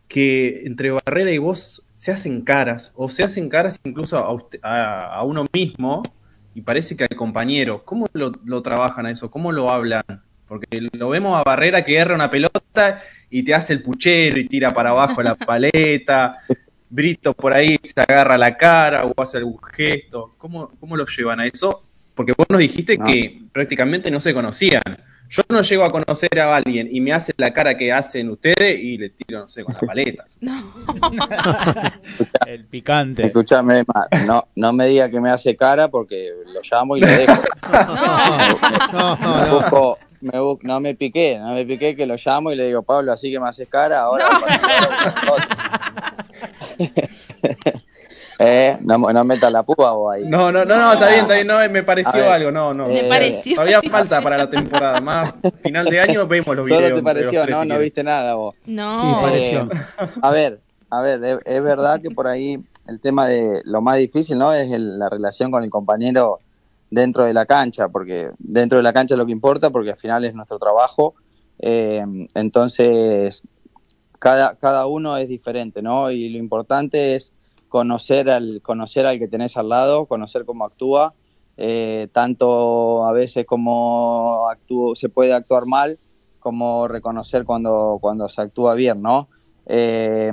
que 0.08 0.62
entre 0.64 0.90
Barrera 0.90 1.30
y 1.30 1.38
vos 1.38 1.82
se 1.94 2.12
hacen 2.12 2.42
caras, 2.42 2.92
o 2.96 3.08
se 3.08 3.22
hacen 3.24 3.48
caras 3.48 3.78
incluso 3.84 4.16
a, 4.18 4.32
usted- 4.32 4.60
a, 4.62 5.14
a 5.14 5.22
uno 5.24 5.46
mismo, 5.52 6.02
y 6.54 6.62
parece 6.62 6.96
que 6.96 7.04
al 7.04 7.16
compañero. 7.16 7.82
¿Cómo 7.84 8.06
lo, 8.12 8.32
lo 8.44 8.62
trabajan 8.62 9.06
a 9.06 9.10
eso? 9.10 9.30
¿Cómo 9.30 9.52
lo 9.52 9.70
hablan? 9.70 10.04
Porque 10.46 10.88
lo 10.92 11.08
vemos 11.08 11.36
a 11.36 11.42
Barrera 11.42 11.84
que 11.84 11.96
erra 11.96 12.14
una 12.14 12.30
pelota 12.30 13.00
y 13.30 13.42
te 13.42 13.54
hace 13.54 13.72
el 13.72 13.82
puchero 13.82 14.38
y 14.38 14.46
tira 14.46 14.70
para 14.72 14.90
abajo 14.90 15.22
la 15.22 15.34
paleta. 15.46 16.36
Brito 16.90 17.34
por 17.34 17.52
ahí 17.52 17.76
se 17.82 18.00
agarra 18.00 18.38
la 18.38 18.56
cara 18.56 19.04
o 19.04 19.20
hace 19.20 19.38
algún 19.38 19.58
gesto. 19.72 20.34
¿Cómo, 20.38 20.70
cómo 20.78 20.96
lo 20.96 21.06
llevan 21.06 21.40
a 21.40 21.46
eso? 21.46 21.82
Porque 22.14 22.32
vos 22.36 22.46
nos 22.48 22.60
dijiste 22.60 22.96
No. 22.96 23.06
que 23.06 23.40
prácticamente 23.52 24.10
no 24.10 24.20
se 24.20 24.32
conocían. 24.32 24.82
Yo 25.30 25.42
no 25.48 25.62
llego 25.62 25.82
a 25.82 25.90
conocer 25.90 26.38
a 26.38 26.54
alguien 26.54 26.86
y 26.92 27.00
me 27.00 27.12
hace 27.12 27.32
la 27.38 27.52
cara 27.52 27.76
que 27.76 27.92
hacen 27.92 28.28
ustedes 28.28 28.78
y 28.78 28.98
le 28.98 29.08
tiro, 29.10 29.40
no 29.40 29.48
sé, 29.48 29.64
con 29.64 29.74
la 29.74 29.80
paleta. 29.80 30.24
El 32.46 32.66
picante. 32.66 33.26
Escúchame, 33.26 33.84
no, 34.26 34.46
no 34.54 34.72
me 34.72 34.86
diga 34.86 35.10
que 35.10 35.20
me 35.20 35.30
hace 35.30 35.56
cara 35.56 35.88
porque 35.88 36.30
lo 36.46 36.60
llamo 36.70 36.96
y 36.96 37.00
lo 37.00 37.06
dejo. 37.08 37.42
No, 37.72 38.70
Me 38.70 38.78
no, 38.92 39.16
no. 39.16 39.60
busco- 39.60 39.98
me 40.24 40.40
bu- 40.40 40.58
no 40.62 40.80
me 40.80 40.94
piqué, 40.94 41.38
no 41.38 41.54
me 41.54 41.64
piqué 41.64 41.94
que 41.94 42.06
lo 42.06 42.16
llamo 42.16 42.50
y 42.52 42.56
le 42.56 42.66
digo, 42.66 42.82
Pablo, 42.82 43.12
así 43.12 43.30
que 43.30 43.38
me 43.38 43.48
haces 43.48 43.68
cara, 43.68 44.00
ahora 44.00 44.26
eh, 48.38 48.76
no, 48.80 48.98
no 48.98 49.24
metas 49.24 49.52
la 49.52 49.62
púa 49.62 49.92
vos 49.92 50.14
ahí. 50.14 50.24
No, 50.26 50.50
no, 50.50 50.64
no, 50.64 50.76
no, 50.76 50.92
está 50.94 51.08
bien, 51.08 51.20
está 51.20 51.34
bien, 51.34 51.46
no, 51.46 51.58
me 51.70 51.82
pareció 51.82 52.30
algo, 52.30 52.50
no, 52.50 52.74
no. 52.74 52.88
Me 52.88 53.00
Eh, 53.00 53.08
pareció. 53.08 53.54
Todavía 53.54 53.80
falta 53.82 54.20
para 54.20 54.36
la 54.38 54.50
temporada, 54.50 55.00
más 55.00 55.34
final 55.62 55.86
de 55.86 56.00
año 56.00 56.26
vemos 56.26 56.56
los 56.56 56.66
videos. 56.66 56.82
Solo 56.82 56.96
te 56.96 57.02
pareció, 57.02 57.46
no, 57.46 57.64
no 57.64 57.78
viste 57.78 58.02
nada 58.02 58.34
vos. 58.34 58.54
No. 58.66 59.00
Sí, 59.00 59.06
pareció. 59.22 59.60
Eh, 59.70 60.08
a 60.22 60.30
ver, 60.30 60.58
a 60.90 61.00
ver, 61.00 61.24
es, 61.24 61.38
es 61.44 61.62
verdad 61.62 62.00
que 62.00 62.10
por 62.10 62.26
ahí 62.26 62.58
el 62.88 63.00
tema 63.00 63.26
de 63.28 63.62
lo 63.64 63.80
más 63.80 63.96
difícil, 63.98 64.36
¿no? 64.38 64.52
Es 64.52 64.70
el- 64.70 64.98
la 64.98 65.08
relación 65.08 65.50
con 65.50 65.62
el 65.64 65.70
compañero 65.70 66.40
dentro 66.90 67.24
de 67.24 67.32
la 67.32 67.46
cancha, 67.46 67.88
porque 67.88 68.30
dentro 68.38 68.78
de 68.78 68.82
la 68.82 68.92
cancha 68.92 69.14
es 69.14 69.18
lo 69.18 69.26
que 69.26 69.32
importa, 69.32 69.70
porque 69.70 69.90
al 69.90 69.98
final 69.98 70.24
es 70.24 70.34
nuestro 70.34 70.58
trabajo. 70.58 71.14
Eh, 71.58 72.04
entonces, 72.34 73.42
cada, 74.18 74.56
cada 74.56 74.86
uno 74.86 75.16
es 75.16 75.28
diferente, 75.28 75.82
¿no? 75.82 76.10
Y 76.10 76.28
lo 76.28 76.38
importante 76.38 77.14
es 77.14 77.32
conocer 77.68 78.30
al, 78.30 78.60
conocer 78.62 79.06
al 79.06 79.18
que 79.18 79.28
tenés 79.28 79.56
al 79.56 79.68
lado, 79.68 80.06
conocer 80.06 80.44
cómo 80.44 80.64
actúa, 80.64 81.14
eh, 81.56 82.08
tanto 82.12 83.06
a 83.06 83.12
veces 83.12 83.46
como 83.46 84.48
actúa, 84.48 84.94
se 84.96 85.08
puede 85.08 85.32
actuar 85.32 85.66
mal, 85.66 85.98
cómo 86.38 86.86
reconocer 86.88 87.44
cuando, 87.44 87.98
cuando 88.00 88.28
se 88.28 88.42
actúa 88.42 88.74
bien, 88.74 89.02
¿no? 89.02 89.28
Eh, 89.66 90.30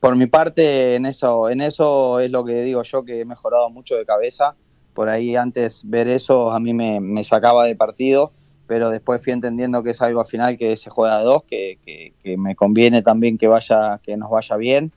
por 0.00 0.16
mi 0.16 0.26
parte, 0.26 0.94
en 0.94 1.06
eso, 1.06 1.48
en 1.50 1.60
eso 1.60 2.18
es 2.20 2.30
lo 2.30 2.44
que 2.44 2.62
digo 2.62 2.82
yo, 2.82 3.04
que 3.04 3.20
he 3.20 3.24
mejorado 3.24 3.68
mucho 3.70 3.96
de 3.96 4.06
cabeza. 4.06 4.56
Por 4.94 5.08
ahí 5.08 5.36
antes 5.36 5.80
ver 5.84 6.08
eso 6.08 6.52
a 6.52 6.60
mí 6.60 6.74
me, 6.74 7.24
sacaba 7.24 7.64
de 7.64 7.76
partido, 7.76 8.32
pero 8.66 8.90
después 8.90 9.22
fui 9.22 9.32
entendiendo 9.32 9.82
que 9.82 9.90
es 9.90 10.02
algo 10.02 10.20
al 10.20 10.26
final 10.26 10.58
que 10.58 10.76
se 10.76 10.90
juega 10.90 11.16
a 11.16 11.22
dos, 11.22 11.44
que, 11.44 11.78
que, 12.22 12.36
me 12.36 12.54
conviene 12.54 13.02
también 13.02 13.38
que 13.38 13.48
vaya, 13.48 14.00
que 14.02 14.16
nos 14.16 14.30
vaya 14.30 14.56
bien. 14.56 14.92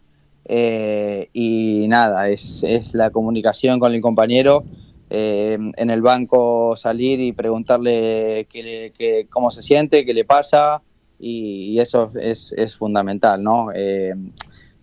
Eh, 0.47 1.29
y 1.33 1.87
nada, 1.87 2.29
es, 2.29 2.63
es 2.63 2.93
la 2.93 3.09
comunicación 3.09 3.79
con 3.79 3.93
el 3.93 4.01
compañero. 4.01 4.63
Eh, 5.09 5.57
en 5.75 5.89
el 5.89 6.01
banco 6.01 6.75
salir 6.75 7.19
y 7.19 7.31
preguntarle 7.31 8.47
qué 8.49 8.91
le- 8.97 9.27
cómo 9.29 9.51
se 9.51 9.61
siente, 9.61 10.03
qué 10.03 10.13
le 10.13 10.25
pasa, 10.25 10.81
y, 11.19 11.73
y 11.73 11.79
eso 11.79 12.11
es, 12.19 12.53
es 12.57 12.75
fundamental, 12.75 13.41
¿no? 13.41 13.67
Eh, 13.73 14.13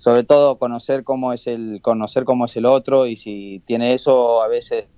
sobre 0.03 0.25
todo 0.25 0.59
conocer 0.59 1.05
cómo 1.05 1.33
es 1.33 1.47
el 1.47 1.79
conocer 1.81 2.25
cómo 2.25 2.47
es 2.47 2.57
el 2.57 2.67
otro 2.67 3.07
y 3.07 3.15
si 3.15 3.63
tiene 3.67 3.95
eso 3.95 4.43
a 4.43 4.49
veces 4.49 4.89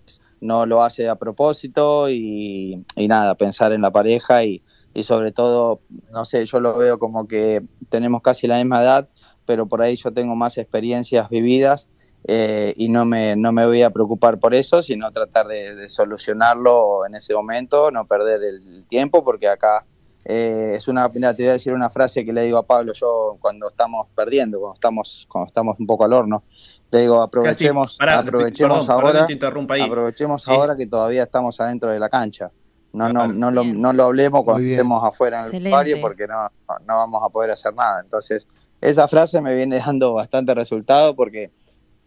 no 0.41 0.65
lo 0.65 0.83
hace 0.83 1.11
a 1.11 1.17
propósito 1.17 2.09
y, 2.09 2.83
y 2.97 3.07
nada 3.07 3.35
pensar 3.35 3.73
en 3.75 3.83
la 3.83 3.91
pareja 3.91 4.45
y, 4.45 4.63
y 4.95 5.05
sobre 5.05 5.31
todo 5.31 5.81
no 6.11 6.25
sé 6.25 6.47
yo 6.47 6.59
lo 6.59 6.79
veo 6.79 6.99
como 6.99 7.29
que 7.29 7.63
tenemos 7.91 8.23
casi 8.23 8.47
la 8.47 8.57
misma 8.57 8.81
edad 8.81 9.11
pero 9.45 9.67
por 9.67 9.83
ahí 9.83 9.95
yo 9.97 10.11
tengo 10.11 10.37
más 10.37 10.57
experiencias 10.57 11.29
vividas 11.29 11.87
eh, 12.27 12.73
y 12.79 12.89
no 12.89 13.05
me, 13.05 13.37
no 13.37 13.53
me 13.53 13.67
voy 13.67 13.83
a 13.83 13.91
preocupar 13.91 14.39
por 14.39 14.55
eso, 14.55 14.81
sino 14.81 15.13
tratar 15.13 15.47
de, 15.47 15.75
de 15.75 15.91
solucionarlo 15.91 17.05
en 17.05 17.17
ese 17.17 17.35
momento, 17.35 17.91
no 17.91 18.07
perder 18.07 18.43
el 18.43 18.87
tiempo, 18.89 19.23
porque 19.23 19.47
acá 19.47 19.85
eh, 20.25 20.73
es 20.77 20.89
una, 20.89 21.09
mira, 21.09 21.35
te 21.35 21.43
voy 21.43 21.51
a 21.51 21.53
decir 21.55 21.73
una 21.73 21.91
frase 21.91 22.25
que 22.25 22.33
le 22.33 22.43
digo 22.43 22.59
a 22.59 22.63
Pablo 22.63 22.93
yo 22.95 23.37
cuando 23.41 23.69
estamos 23.69 24.09
perdiendo, 24.15 24.59
cuando 24.59 24.75
estamos, 24.75 25.27
cuando 25.31 25.49
estamos 25.49 25.79
un 25.79 25.87
poco 25.87 26.05
al 26.05 26.13
horno. 26.13 26.43
Le 26.91 27.01
digo, 27.01 27.21
aprovechemos, 27.21 27.93
Casi, 27.93 27.99
pará, 27.99 28.19
aprovechemos 28.21 28.87
perdón, 28.87 28.91
ahora, 29.05 29.27
ahí. 29.75 29.81
aprovechemos 29.83 30.43
Es- 30.43 30.49
ahora 30.49 30.77
que 30.77 30.87
todavía 30.87 31.25
estamos 31.25 31.61
adentro 31.61 31.91
de 31.91 31.99
la 31.99 32.09
cancha. 32.09 32.51
No, 32.93 33.09
no, 33.13 33.27
no, 33.27 33.51
lo, 33.51 33.65
no 33.65 33.93
lo 33.93 34.05
hablemos 34.05 34.45
cuando 34.45 34.63
estemos 34.73 35.03
afuera 35.05 35.41
en 35.41 35.45
el 35.57 35.73
barrio 35.73 35.97
porque 36.01 36.27
no, 36.29 36.45
no, 36.69 36.79
no 36.87 36.97
vamos 36.97 37.23
a 37.25 37.29
poder 37.29 37.51
hacer 37.51 37.75
nada. 37.75 38.01
Entonces, 38.01 38.47
esa 38.81 39.09
frase 39.09 39.41
me 39.41 39.53
viene 39.55 39.79
dando 39.85 40.15
bastante 40.15 40.55
resultado 40.55 41.17
porque 41.17 41.51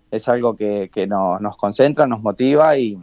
es 0.10 0.28
algo 0.30 0.56
que, 0.56 0.90
que 0.94 1.06
nos, 1.06 1.42
nos 1.42 1.58
concentra, 1.58 2.08
nos 2.08 2.24
motiva 2.24 2.78
y, 2.78 2.98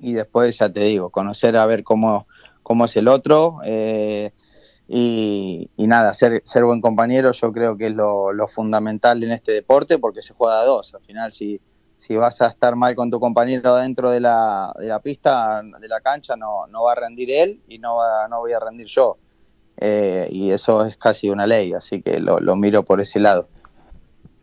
y 0.00 0.12
después, 0.12 0.56
ya 0.58 0.70
te 0.70 0.80
digo, 0.80 1.10
conocer 1.10 1.56
a 1.56 1.66
ver 1.66 1.82
cómo, 1.82 2.28
cómo 2.62 2.84
es 2.84 2.96
el 2.96 3.08
otro 3.08 3.58
eh, 3.64 4.32
y, 4.86 5.70
y 5.76 5.86
nada, 5.86 6.12
ser, 6.12 6.42
ser 6.44 6.64
buen 6.64 6.80
compañero 6.80 7.32
yo 7.32 7.52
creo 7.52 7.76
que 7.76 7.86
es 7.86 7.94
lo, 7.94 8.32
lo 8.32 8.48
fundamental 8.48 9.22
en 9.22 9.32
este 9.32 9.52
deporte 9.52 9.98
porque 9.98 10.22
se 10.22 10.34
juega 10.34 10.60
a 10.60 10.64
dos. 10.64 10.94
Al 10.94 11.00
final, 11.00 11.32
si, 11.32 11.60
si 11.96 12.16
vas 12.16 12.40
a 12.42 12.48
estar 12.48 12.76
mal 12.76 12.94
con 12.94 13.10
tu 13.10 13.18
compañero 13.18 13.76
dentro 13.76 14.10
de 14.10 14.20
la, 14.20 14.74
de 14.78 14.86
la 14.88 15.00
pista, 15.00 15.62
de 15.62 15.88
la 15.88 16.00
cancha, 16.00 16.36
no, 16.36 16.66
no 16.66 16.84
va 16.84 16.92
a 16.92 16.96
rendir 16.96 17.30
él 17.30 17.60
y 17.66 17.78
no, 17.78 17.96
va, 17.96 18.28
no 18.28 18.40
voy 18.40 18.52
a 18.52 18.60
rendir 18.60 18.86
yo. 18.86 19.16
Eh, 19.78 20.28
y 20.30 20.50
eso 20.50 20.84
es 20.84 20.96
casi 20.96 21.30
una 21.30 21.46
ley, 21.46 21.72
así 21.72 22.02
que 22.02 22.20
lo, 22.20 22.38
lo 22.38 22.54
miro 22.54 22.82
por 22.82 23.00
ese 23.00 23.18
lado. 23.20 23.48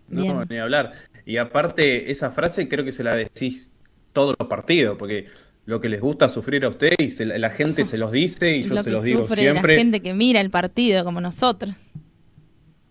No, 0.09 0.21
Bien. 0.23 0.47
ni 0.49 0.57
hablar. 0.57 0.93
Y 1.25 1.37
aparte, 1.37 2.11
esa 2.11 2.31
frase 2.31 2.67
creo 2.67 2.83
que 2.83 2.91
se 2.91 3.03
la 3.03 3.15
decís 3.15 3.69
todos 4.11 4.35
los 4.37 4.47
partidos, 4.47 4.97
porque 4.97 5.27
lo 5.65 5.79
que 5.79 5.89
les 5.89 6.01
gusta 6.01 6.29
sufrir 6.29 6.65
a 6.65 6.69
ustedes 6.69 6.97
y 6.99 7.11
se 7.11 7.25
la, 7.25 7.49
gente 7.49 7.87
se 7.87 7.97
los 7.97 8.11
dice 8.11 8.57
y 8.57 8.63
yo 8.67 8.75
lo 8.75 8.83
se 8.83 8.89
que 8.89 8.91
los 8.91 9.03
digo 9.03 9.21
sufre 9.21 9.41
siempre. 9.43 9.75
la 9.75 9.79
gente 9.79 10.01
que 10.01 10.13
mira 10.13 10.41
el 10.41 10.49
partido 10.49 11.03
como 11.03 11.21
nosotros. 11.21 11.73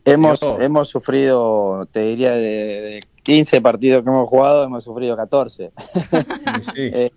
Hemos, 0.04 0.40
hemos 0.60 0.88
sufrido, 0.88 1.86
te 1.92 2.00
diría, 2.00 2.30
de, 2.30 2.40
de 2.40 3.00
15 3.22 3.60
partidos 3.60 4.02
que 4.02 4.08
hemos 4.08 4.28
jugado, 4.28 4.64
hemos 4.64 4.84
sufrido 4.84 5.16
14. 5.16 5.72
Sí. 6.74 6.90
Eh, 6.92 7.12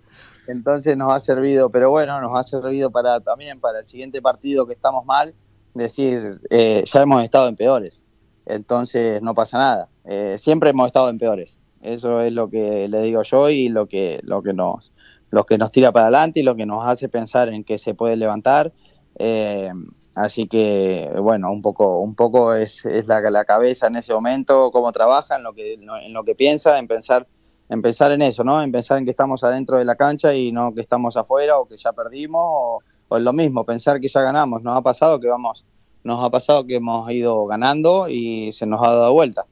entonces 0.46 0.96
nos 0.96 1.12
ha 1.12 1.20
servido, 1.20 1.70
pero 1.70 1.90
bueno, 1.90 2.20
nos 2.20 2.38
ha 2.38 2.44
servido 2.44 2.90
para 2.90 3.20
también 3.20 3.60
para 3.60 3.80
el 3.80 3.86
siguiente 3.86 4.20
partido 4.20 4.66
que 4.66 4.74
estamos 4.74 5.04
mal, 5.06 5.34
decir, 5.72 6.38
eh, 6.50 6.84
ya 6.86 7.02
hemos 7.02 7.24
estado 7.24 7.48
en 7.48 7.56
peores. 7.56 8.02
Entonces 8.46 9.22
no 9.22 9.34
pasa 9.34 9.58
nada. 9.58 9.88
Eh, 10.04 10.36
siempre 10.38 10.70
hemos 10.70 10.86
estado 10.86 11.08
en 11.08 11.18
peores. 11.18 11.58
Eso 11.80 12.20
es 12.20 12.32
lo 12.32 12.48
que 12.50 12.88
le 12.88 13.02
digo 13.02 13.22
yo 13.22 13.48
y 13.48 13.68
lo 13.68 13.86
que, 13.86 14.20
lo 14.22 14.42
que 14.42 14.52
nos, 14.52 14.92
lo 15.34 15.44
que 15.44 15.58
nos 15.58 15.72
tira 15.72 15.90
para 15.90 16.06
adelante 16.06 16.40
y 16.40 16.42
lo 16.44 16.54
que 16.54 16.64
nos 16.64 16.86
hace 16.86 17.08
pensar 17.08 17.48
en 17.48 17.64
que 17.64 17.76
se 17.76 17.94
puede 17.94 18.16
levantar. 18.16 18.72
Eh, 19.16 19.72
así 20.14 20.46
que, 20.46 21.10
bueno, 21.20 21.50
un 21.50 21.60
poco, 21.60 21.98
un 21.98 22.14
poco 22.14 22.54
es, 22.54 22.86
es 22.86 23.08
la, 23.08 23.20
la 23.20 23.44
cabeza 23.44 23.88
en 23.88 23.96
ese 23.96 24.14
momento, 24.14 24.70
cómo 24.70 24.92
trabaja, 24.92 25.36
en 25.36 25.42
lo 25.42 25.52
que, 25.52 25.74
en 25.74 26.12
lo 26.12 26.22
que 26.22 26.36
piensa, 26.36 26.78
en 26.78 26.86
pensar, 26.86 27.26
en 27.68 27.82
pensar 27.82 28.12
en 28.12 28.22
eso, 28.22 28.44
¿no? 28.44 28.62
En 28.62 28.70
pensar 28.70 28.98
en 28.98 29.04
que 29.04 29.10
estamos 29.10 29.42
adentro 29.42 29.76
de 29.76 29.84
la 29.84 29.96
cancha 29.96 30.34
y 30.34 30.52
no 30.52 30.72
que 30.72 30.80
estamos 30.80 31.16
afuera 31.16 31.58
o 31.58 31.66
que 31.66 31.76
ya 31.76 31.92
perdimos 31.92 32.42
o, 32.44 32.78
o 33.08 33.18
lo 33.18 33.32
mismo, 33.32 33.64
pensar 33.64 34.00
que 34.00 34.08
ya 34.08 34.20
ganamos. 34.22 34.62
Nos 34.62 34.78
ha 34.78 34.82
pasado 34.82 35.18
que 35.18 35.26
vamos, 35.26 35.64
nos 36.04 36.24
ha 36.24 36.30
pasado 36.30 36.64
que 36.64 36.76
hemos 36.76 37.10
ido 37.10 37.44
ganando 37.46 38.08
y 38.08 38.52
se 38.52 38.66
nos 38.66 38.80
ha 38.82 38.92
dado 38.92 39.12
vuelta. 39.12 39.46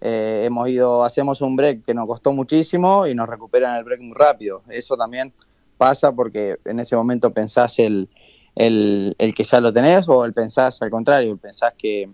Eh, 0.00 0.42
hemos 0.46 0.68
ido, 0.68 1.04
hacemos 1.04 1.40
un 1.40 1.56
break 1.56 1.82
que 1.84 1.94
nos 1.94 2.06
costó 2.06 2.32
muchísimo 2.32 3.06
y 3.06 3.14
nos 3.14 3.28
recuperan 3.28 3.76
el 3.76 3.84
break 3.84 4.00
muy 4.00 4.14
rápido. 4.14 4.62
Eso 4.68 4.96
también 4.96 5.32
pasa 5.78 6.12
porque 6.12 6.56
en 6.64 6.80
ese 6.80 6.96
momento 6.96 7.32
pensás 7.32 7.78
el, 7.78 8.08
el, 8.54 9.14
el 9.18 9.34
que 9.34 9.44
ya 9.44 9.60
lo 9.60 9.72
tenés 9.72 10.08
o 10.08 10.24
el 10.24 10.32
pensás 10.34 10.80
al 10.82 10.90
contrario, 10.90 11.32
el 11.32 11.38
pensás 11.38 11.72
que, 11.78 12.08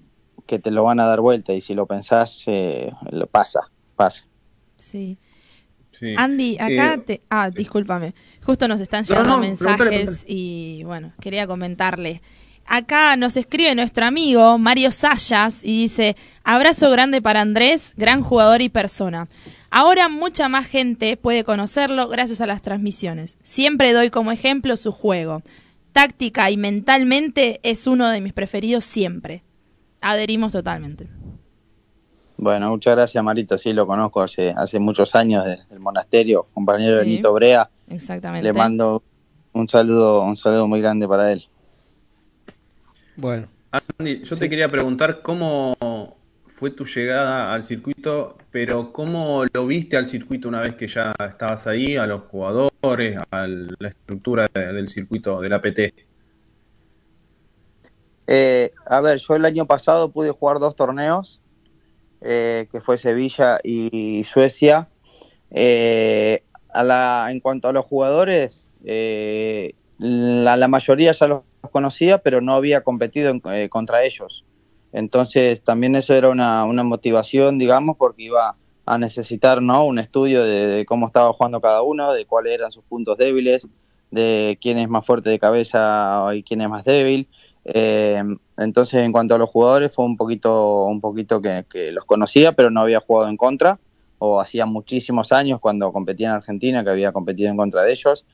que 0.46 0.58
te 0.58 0.70
lo 0.70 0.84
van 0.84 1.00
a 1.00 1.06
dar 1.06 1.20
vuelta 1.20 1.52
y 1.52 1.60
si 1.60 1.74
lo 1.74 1.86
pensás, 1.86 2.44
eh, 2.46 2.90
lo 3.10 3.26
pasa, 3.26 3.60
pasa. 3.96 4.26
Sí. 4.76 5.18
Sí. 5.92 6.14
Andy, 6.16 6.56
acá 6.58 6.94
Eh, 6.94 6.98
te... 7.06 7.22
Ah, 7.28 7.50
discúlpame. 7.50 8.14
Justo 8.44 8.66
nos 8.66 8.80
están 8.80 9.02
No, 9.04 9.08
llegando 9.10 9.30
no, 9.34 9.38
mensajes 9.38 9.76
pregúntale, 9.76 10.04
pregúntale. 10.06 10.32
y 10.32 10.82
bueno, 10.84 11.12
quería 11.20 11.46
comentarle. 11.46 12.22
Acá 12.66 13.16
nos 13.16 13.36
escribe 13.36 13.74
nuestro 13.74 14.06
amigo 14.06 14.56
Mario 14.58 14.90
Sayas 14.90 15.62
y 15.62 15.82
dice, 15.82 16.16
abrazo 16.42 16.90
grande 16.90 17.20
para 17.20 17.40
Andrés, 17.40 17.92
gran 17.96 18.22
jugador 18.22 18.62
y 18.62 18.68
persona. 18.68 19.28
Ahora 19.70 20.08
mucha 20.08 20.48
más 20.48 20.66
gente 20.66 21.16
puede 21.16 21.44
conocerlo 21.44 22.08
gracias 22.08 22.40
a 22.40 22.46
las 22.46 22.62
transmisiones. 22.62 23.38
Siempre 23.42 23.92
doy 23.92 24.10
como 24.10 24.32
ejemplo 24.32 24.76
su 24.76 24.92
juego. 24.92 25.42
Táctica 25.92 26.50
y 26.50 26.56
mentalmente 26.56 27.60
es 27.62 27.86
uno 27.86 28.08
de 28.08 28.20
mis 28.20 28.32
preferidos 28.32 28.84
siempre. 28.84 29.42
Adherimos 30.00 30.52
totalmente. 30.52 31.08
Bueno, 32.38 32.70
muchas 32.70 32.96
gracias 32.96 33.22
Marito, 33.22 33.56
sí 33.56 33.72
lo 33.72 33.86
conozco 33.86 34.20
hace, 34.22 34.52
hace 34.56 34.78
muchos 34.80 35.14
años 35.14 35.44
desde 35.44 35.62
el 35.70 35.78
monasterio, 35.78 36.48
compañero 36.54 36.96
de 36.96 37.04
Sí. 37.04 37.10
Nito 37.10 37.32
Brea, 37.32 37.70
Exactamente. 37.88 38.42
le 38.44 38.52
mando 38.52 39.02
un 39.52 39.68
saludo, 39.68 40.22
un 40.22 40.36
saludo 40.36 40.66
muy 40.66 40.80
grande 40.80 41.06
para 41.06 41.30
él. 41.30 41.46
Bueno, 43.16 43.46
Andy, 43.98 44.22
yo 44.24 44.36
te 44.36 44.48
quería 44.48 44.68
preguntar 44.68 45.22
cómo 45.22 45.74
fue 46.46 46.70
tu 46.70 46.84
llegada 46.84 47.52
al 47.52 47.64
circuito, 47.64 48.36
pero 48.50 48.92
cómo 48.92 49.44
lo 49.52 49.66
viste 49.66 49.96
al 49.96 50.06
circuito 50.06 50.48
una 50.48 50.60
vez 50.60 50.74
que 50.76 50.88
ya 50.88 51.12
estabas 51.18 51.66
ahí, 51.66 51.96
a 51.96 52.06
los 52.06 52.22
jugadores, 52.22 53.18
a 53.30 53.46
la 53.46 53.88
estructura 53.88 54.46
de- 54.54 54.72
del 54.72 54.88
circuito 54.88 55.40
del 55.40 55.52
APT. 55.52 55.92
Eh, 58.26 58.72
a 58.86 59.00
ver, 59.00 59.18
yo 59.18 59.34
el 59.34 59.44
año 59.44 59.66
pasado 59.66 60.10
pude 60.10 60.30
jugar 60.30 60.58
dos 60.58 60.76
torneos, 60.76 61.40
eh, 62.20 62.68
que 62.70 62.80
fue 62.80 62.96
Sevilla 62.98 63.58
y 63.62 64.24
Suecia. 64.24 64.88
Eh, 65.50 66.44
a 66.72 66.82
la, 66.84 67.28
en 67.30 67.40
cuanto 67.40 67.68
a 67.68 67.72
los 67.72 67.84
jugadores, 67.84 68.68
eh, 68.84 69.74
la, 70.02 70.68
mayoría 70.68 71.12
ya 71.12 71.28
los 71.28 71.42
conocía, 71.70 72.18
pero 72.18 72.40
no 72.40 72.54
había 72.54 72.82
competido 72.82 73.32
eh, 73.52 73.68
contra 73.68 74.04
ellos. 74.04 74.44
Entonces 74.92 75.62
también 75.62 75.94
eso 75.94 76.12
era 76.14 76.28
una, 76.28 76.64
motivación, 76.82 77.58
digamos, 77.58 77.96
porque 77.96 78.24
iba 78.24 78.56
a 78.84 78.98
necesitar 78.98 79.62
¿no? 79.62 79.86
un 79.86 80.00
estudio 80.00 80.42
de, 80.42 80.84
cómo 80.86 81.06
estaba 81.06 81.32
jugando 81.32 81.60
cada 81.60 81.82
uno, 81.82 82.12
de 82.12 82.26
cuáles 82.26 82.54
eran 82.54 82.72
sus 82.72 82.82
puntos 82.84 83.16
débiles, 83.16 83.66
de 84.10 84.58
quién 84.60 84.78
es 84.78 84.88
más 84.88 85.06
fuerte 85.06 85.30
de 85.30 85.38
cabeza 85.38 86.28
y 86.34 86.42
quién 86.42 86.62
es 86.62 86.68
más 86.68 86.84
débil. 86.84 87.28
Eh, 87.64 88.22
entonces, 88.58 89.04
en 89.04 89.12
cuanto 89.12 89.36
a 89.36 89.38
los 89.38 89.48
jugadores, 89.50 89.92
fue 89.94 90.04
un 90.04 90.16
poquito, 90.16 90.84
un 90.86 91.00
poquito 91.00 91.40
que 91.40 91.92
los 91.92 92.04
conocía, 92.06 92.52
pero 92.52 92.70
no 92.70 92.80
había 92.80 92.98
jugado 92.98 93.28
en 93.28 93.36
contra, 93.36 93.78
o 94.18 94.40
hacía 94.40 94.66
muchísimos 94.66 95.30
años 95.30 95.60
cuando 95.60 95.92
competía 95.92 96.28
en 96.28 96.34
Argentina 96.34 96.82
que 96.82 96.90
había 96.90 97.12
competido 97.12 97.50
en 97.50 97.56
contra 97.56 97.82
de 97.82 97.92
ellos. 97.92 98.24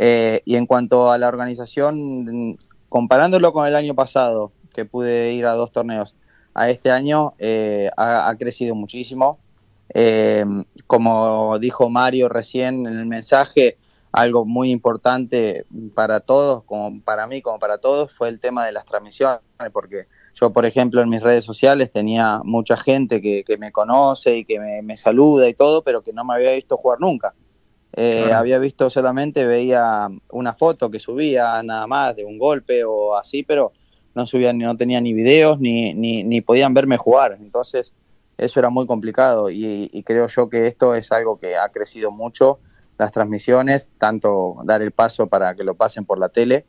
Eh, 0.00 0.42
y 0.44 0.54
en 0.54 0.66
cuanto 0.66 1.10
a 1.10 1.18
la 1.18 1.26
organización, 1.26 2.56
comparándolo 2.88 3.52
con 3.52 3.66
el 3.66 3.74
año 3.74 3.96
pasado, 3.96 4.52
que 4.72 4.84
pude 4.84 5.32
ir 5.32 5.44
a 5.44 5.54
dos 5.54 5.72
torneos, 5.72 6.14
a 6.54 6.70
este 6.70 6.92
año 6.92 7.34
eh, 7.38 7.90
ha, 7.96 8.32
crecido 8.38 8.76
muchísimo. 8.76 9.40
Eh, 9.92 10.44
como 10.86 11.58
dijo 11.58 11.90
Mario 11.90 12.28
recién 12.28 12.86
en 12.86 12.96
el 12.96 13.06
mensaje, 13.06 13.76
algo 14.12 14.44
muy 14.44 14.70
importante 14.70 15.66
para 15.96 16.20
todos, 16.20 16.62
como 16.62 17.00
para 17.02 17.26
mí, 17.26 17.42
como 17.42 17.58
para 17.58 17.78
todos, 17.78 18.14
fue 18.14 18.28
el 18.28 18.38
tema 18.38 18.64
de 18.66 18.72
las 18.72 18.84
transmisiones, 18.84 19.40
porque 19.72 20.06
yo, 20.34 20.52
por 20.52 20.64
ejemplo, 20.64 21.02
en 21.02 21.08
mis 21.08 21.24
redes 21.24 21.44
sociales 21.44 21.90
tenía 21.90 22.40
mucha 22.44 22.76
gente 22.76 23.20
que, 23.20 23.42
que 23.44 23.58
me 23.58 23.72
conoce 23.72 24.36
y 24.36 24.44
que 24.44 24.60
me 24.60 24.96
saluda 24.96 25.48
y 25.48 25.54
todo, 25.54 25.82
pero 25.82 26.02
que 26.02 26.12
no 26.12 26.24
me 26.24 26.34
había 26.34 26.52
visto 26.52 26.76
jugar 26.76 27.00
nunca. 27.00 27.34
Eh, 28.00 28.22
Claro. 28.26 28.36
Había 28.38 28.58
visto 28.60 28.88
solamente, 28.90 29.44
veía 29.44 30.08
una 30.30 30.54
foto 30.54 30.88
que 30.88 31.00
subía 31.00 31.60
nada 31.64 31.84
más 31.88 32.14
de 32.14 32.24
un 32.24 32.38
golpe 32.38 32.84
o 32.84 33.16
así, 33.16 33.42
pero 33.42 33.72
no 34.14 34.24
subía 34.24 34.52
ni 34.52 34.62
no 34.62 34.76
tenía 34.76 35.00
ni 35.00 35.12
videos 35.12 35.58
ni, 35.58 35.94
ni, 35.94 36.22
ni 36.22 36.40
podían 36.40 36.74
verme 36.74 36.96
jugar. 36.96 37.36
Entonces, 37.40 37.92
eso 38.36 38.60
era 38.60 38.70
muy 38.70 38.86
complicado 38.86 39.50
y, 39.50 39.90
y 39.92 40.02
creo 40.04 40.28
yo 40.28 40.48
que 40.48 40.68
esto 40.68 40.94
es 40.94 41.10
algo 41.10 41.40
que 41.40 41.56
ha 41.56 41.68
crecido 41.70 42.12
mucho, 42.12 42.60
las 42.98 43.10
transmisiones, 43.10 43.90
tanto 43.98 44.58
dar 44.64 44.80
el 44.80 44.92
paso 44.92 45.26
para 45.26 45.56
que 45.56 45.64
lo 45.64 45.74
pasen 45.74 46.04
por 46.04 46.20
la 46.20 46.28
tele. 46.28 46.66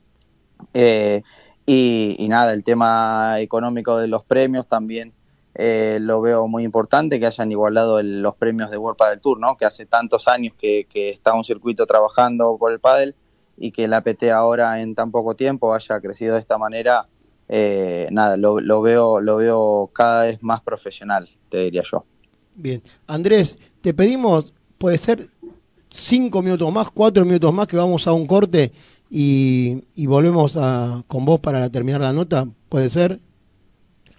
Eh, 0.73 1.21
y, 1.67 2.15
y 2.17 2.27
nada, 2.27 2.53
el 2.53 2.63
tema 2.63 3.39
económico 3.39 3.97
de 3.97 4.07
los 4.07 4.23
premios 4.23 4.67
también 4.67 5.13
eh, 5.55 5.97
lo 6.01 6.21
veo 6.21 6.47
muy 6.47 6.63
importante, 6.63 7.19
que 7.19 7.25
hayan 7.25 7.51
igualado 7.51 7.99
el- 7.99 8.21
los 8.21 8.35
premios 8.35 8.69
de 8.71 8.77
World 8.77 8.97
Padel 8.97 9.19
Tour, 9.19 9.39
¿no? 9.39 9.57
que 9.57 9.65
hace 9.65 9.85
tantos 9.85 10.27
años 10.27 10.53
que, 10.57 10.85
está 10.93 11.33
un 11.33 11.43
circuito 11.43 11.85
trabajando 11.85 12.55
por 12.57 12.71
el 12.71 12.79
pádel 12.79 13.15
y 13.57 13.71
que 13.71 13.85
el 13.85 13.93
APT 13.93 14.31
ahora 14.31 14.81
en 14.81 14.95
tan 14.95 15.11
poco 15.11 15.35
tiempo 15.35 15.73
haya 15.73 15.99
crecido 15.99 16.35
de 16.35 16.41
esta 16.41 16.57
manera, 16.57 17.07
eh, 17.49 18.07
nada, 18.11 18.37
lo, 18.37 18.59
lo, 18.59 18.81
veo, 18.81 19.19
lo 19.19 19.37
veo 19.37 19.89
cada 19.93 20.23
vez 20.23 20.41
más 20.41 20.61
profesional, 20.61 21.27
te 21.49 21.57
diría 21.57 21.83
yo. 21.91 22.05
Bien. 22.55 22.81
Andrés, 23.07 23.57
te 23.81 23.93
pedimos, 23.93 24.53
puede 24.77 24.97
ser 24.97 25.29
cinco 25.89 26.41
minutos 26.41 26.71
más, 26.71 26.89
cuatro 26.91 27.25
minutos 27.25 27.53
más, 27.53 27.67
que 27.67 27.75
vamos 27.75 28.07
a 28.07 28.13
un 28.13 28.27
corte 28.27 28.71
y, 29.09 29.83
y 29.95 30.05
volvemos 30.07 30.55
a, 30.57 31.03
con 31.07 31.25
vos 31.25 31.39
para 31.39 31.69
terminar 31.69 32.01
la 32.01 32.13
nota. 32.13 32.45
¿Puede 32.69 32.89
ser? 32.89 33.19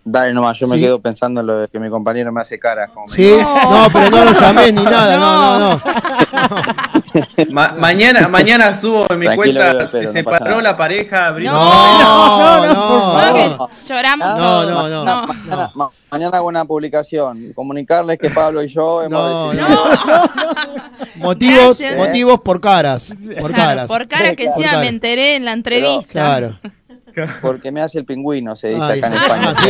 Dale 0.02 0.32
nomás, 0.32 0.58
yo 0.58 0.66
me 0.66 0.76
Sí. 0.76 0.82
quedo 0.82 0.98
pensando 0.98 1.40
en 1.42 1.46
lo 1.46 1.58
de 1.58 1.68
que 1.68 1.78
mi 1.78 1.90
compañero 1.90 2.32
me 2.32 2.40
hace 2.40 2.58
caras. 2.58 2.90
como 2.92 3.06
me- 3.06 3.12
Sí, 3.12 3.36
no, 3.42 3.86
pero 3.92 4.10
no 4.10 4.24
lo 4.24 4.32
llamé 4.32 4.72
ni 4.72 4.82
nada, 4.82 5.16
no, 5.18 5.58
no, 5.58 5.68
no. 5.68 5.80
Ma- 7.52 7.74
mañana, 7.78 8.28
mañana 8.28 8.78
subo 8.78 9.06
en 9.10 9.18
mi 9.18 9.26
Tranquilo, 9.26 9.60
cuenta, 9.60 9.86
se 9.88 10.04
no 10.04 10.12
separó 10.12 10.60
la 10.60 10.76
pareja. 10.76 11.32
No, 11.32 11.38
no, 11.52 12.66
No, 12.66 13.14
no. 13.16 13.34
que 13.68 13.74
lloramos 13.88 14.28
No, 14.38 14.64
no, 14.64 14.88
no. 14.88 15.04
No. 15.04 15.26
Mañana, 15.26 15.70
ma- 15.74 15.90
mañana 16.10 16.36
hago 16.38 16.48
una 16.48 16.64
publicación, 16.64 17.52
comunicarles 17.54 18.18
que 18.18 18.30
Pablo 18.30 18.62
y 18.62 18.68
yo 18.68 19.02
hemos 19.04 19.10
No, 19.20 19.50
decidido... 19.50 19.68
no. 19.68 20.30
Motivos, 21.16 21.78
Gracias. 21.78 21.96
motivos 21.96 22.40
por 22.40 22.60
caras, 22.60 23.14
por 23.40 23.52
caras. 23.52 23.86
por 23.86 24.08
cara 24.08 24.34
que 24.34 24.44
encima 24.46 24.78
me 24.80 24.88
enteré 24.88 25.36
en 25.36 25.44
la 25.44 25.52
entrevista. 25.52 26.10
Claro. 26.12 26.52
Porque 27.42 27.70
me 27.72 27.80
hace 27.82 27.98
el 27.98 28.04
pingüino, 28.04 28.54
se 28.56 28.68
dice 28.68 28.80
Ay, 28.82 28.98
acá 28.98 29.06
en 29.08 29.12
España. 29.14 29.54
ah, 29.56 29.64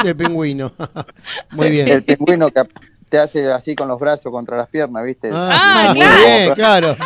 ¿sí? 0.00 0.06
El 0.08 0.16
pingüino. 0.16 0.72
Muy 1.52 1.66
El 1.66 1.72
bien. 1.84 2.02
pingüino 2.04 2.50
que 2.50 2.62
te 3.08 3.18
hace 3.18 3.50
así 3.52 3.74
con 3.74 3.88
los 3.88 3.98
brazos 3.98 4.30
contra 4.32 4.56
las 4.56 4.68
piernas, 4.68 5.04
¿viste? 5.04 5.30
Ah, 5.32 5.92
muy 5.94 6.00
claro. 6.00 6.16
bien, 6.24 6.54
claro. 6.54 6.96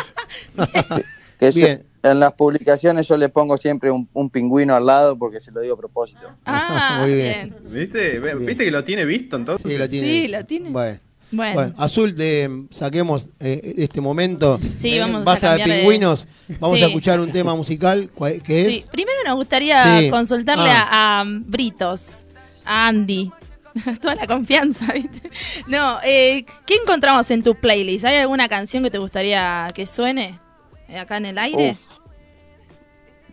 Que 1.39 1.51
yo- 1.51 1.65
Bien. 1.65 1.83
en 2.03 2.19
las 2.19 2.33
publicaciones 2.33 3.07
yo 3.07 3.17
le 3.17 3.29
pongo 3.29 3.57
siempre 3.57 3.91
un, 3.91 4.07
un 4.13 4.29
pingüino 4.29 4.75
al 4.75 4.85
lado 4.85 5.17
porque 5.17 5.39
se 5.39 5.51
lo 5.51 5.61
digo 5.61 5.73
a 5.73 5.77
propósito. 5.77 6.21
Ah, 6.45 6.97
Muy 7.01 7.13
bien. 7.13 7.55
bien. 7.61 7.73
¿Viste? 7.73 8.19
¿Viste 8.19 8.65
que 8.65 8.71
lo 8.71 8.83
tiene 8.83 9.03
visto 9.05 9.35
entonces? 9.35 9.69
Sí, 9.69 9.77
lo 9.77 9.89
tiene. 9.89 10.07
Sí, 10.07 10.27
lo 10.27 10.45
tiene. 10.45 10.69
Bueno. 10.69 10.99
Bueno. 11.35 11.53
Bueno, 11.53 11.73
Azul, 11.77 12.15
de, 12.15 12.65
saquemos 12.71 13.29
eh, 13.39 13.73
este 13.77 14.01
momento. 14.01 14.59
Sí, 14.77 14.95
Eh, 14.95 15.01
vamos 15.01 15.21
a 15.21 15.23
Basta 15.25 15.51
de 15.53 15.57
cambiar 15.59 15.69
de- 15.69 15.75
pingüinos. 15.83 16.27
Vamos 16.59 16.77
Sí. 16.79 16.83
a 16.83 16.87
escuchar 16.87 17.19
un 17.19 17.31
tema 17.31 17.55
musical 17.55 18.09
¿cuál- 18.13 18.41
que 18.41 18.61
es. 18.61 18.67
Sí, 18.67 18.85
primero 18.91 19.17
nos 19.25 19.35
gustaría 19.35 19.99
Sí. 19.99 20.09
consultarle 20.09 20.69
Ah. 20.69 20.87
a, 20.89 21.21
a 21.21 21.25
Britos, 21.27 22.23
a 22.65 22.87
Andy. 22.87 23.31
Toda 24.01 24.15
la 24.15 24.25
confianza, 24.27 24.93
¿viste? 24.93 25.29
No, 25.67 25.97
eh, 26.05 26.45
¿qué 26.65 26.75
encontramos 26.75 27.29
en 27.31 27.43
tu 27.43 27.55
playlist? 27.55 28.05
¿Hay 28.05 28.15
alguna 28.17 28.47
canción 28.47 28.83
que 28.83 28.89
te 28.91 28.97
gustaría 28.99 29.69
que 29.75 29.85
suene 29.85 30.39
eh, 30.87 30.97
acá 30.97 31.17
en 31.17 31.25
el 31.25 31.37
aire? 31.37 31.75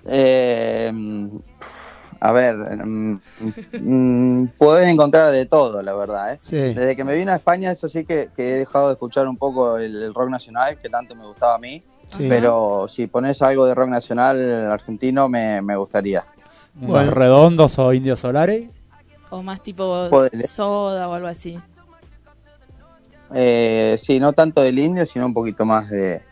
Eh, 0.06 0.92
a 2.24 2.31
ver, 2.31 2.55
mm, 2.57 3.20
mm, 3.81 4.47
podés 4.57 4.86
encontrar 4.86 5.32
de 5.32 5.44
todo, 5.44 5.82
la 5.82 5.93
verdad. 5.94 6.35
¿eh? 6.35 6.39
Sí. 6.40 6.55
Desde 6.57 6.94
que 6.94 7.03
me 7.03 7.16
vine 7.16 7.32
a 7.32 7.36
España, 7.36 7.73
eso 7.73 7.89
sí 7.89 8.05
que, 8.05 8.28
que 8.36 8.49
he 8.55 8.59
dejado 8.61 8.86
de 8.89 8.93
escuchar 8.93 9.27
un 9.27 9.36
poco 9.36 9.77
el, 9.77 10.01
el 10.05 10.15
rock 10.15 10.28
nacional, 10.31 10.78
que 10.81 10.89
tanto 10.89 11.16
me 11.16 11.27
gustaba 11.27 11.57
a 11.57 11.59
mí. 11.59 11.82
Sí. 12.16 12.27
Pero 12.28 12.86
si 12.89 13.09
pones 13.09 13.43
algo 13.43 13.66
de 13.66 13.74
rock 13.74 13.89
nacional 13.89 14.70
argentino, 14.70 15.28
me, 15.28 15.61
me 15.62 15.74
gustaría. 15.74 16.24
¿Unos 16.77 16.90
Bueno. 16.90 17.11
redondos 17.11 17.77
o 17.81 17.93
indios 17.93 18.20
solares? 18.20 18.69
¿O 19.31 19.43
más 19.43 19.61
tipo 19.61 20.07
Podele. 20.09 20.47
soda 20.47 21.09
o 21.09 21.15
algo 21.15 21.27
así? 21.27 21.59
Eh, 23.35 23.97
sí, 23.99 24.20
no 24.20 24.32
tanto 24.32 24.61
del 24.62 24.78
indio, 24.78 25.07
sino 25.07 25.27
un 25.27 25.35
poquito 25.35 25.65
más 25.65 25.89
de, 25.90 26.23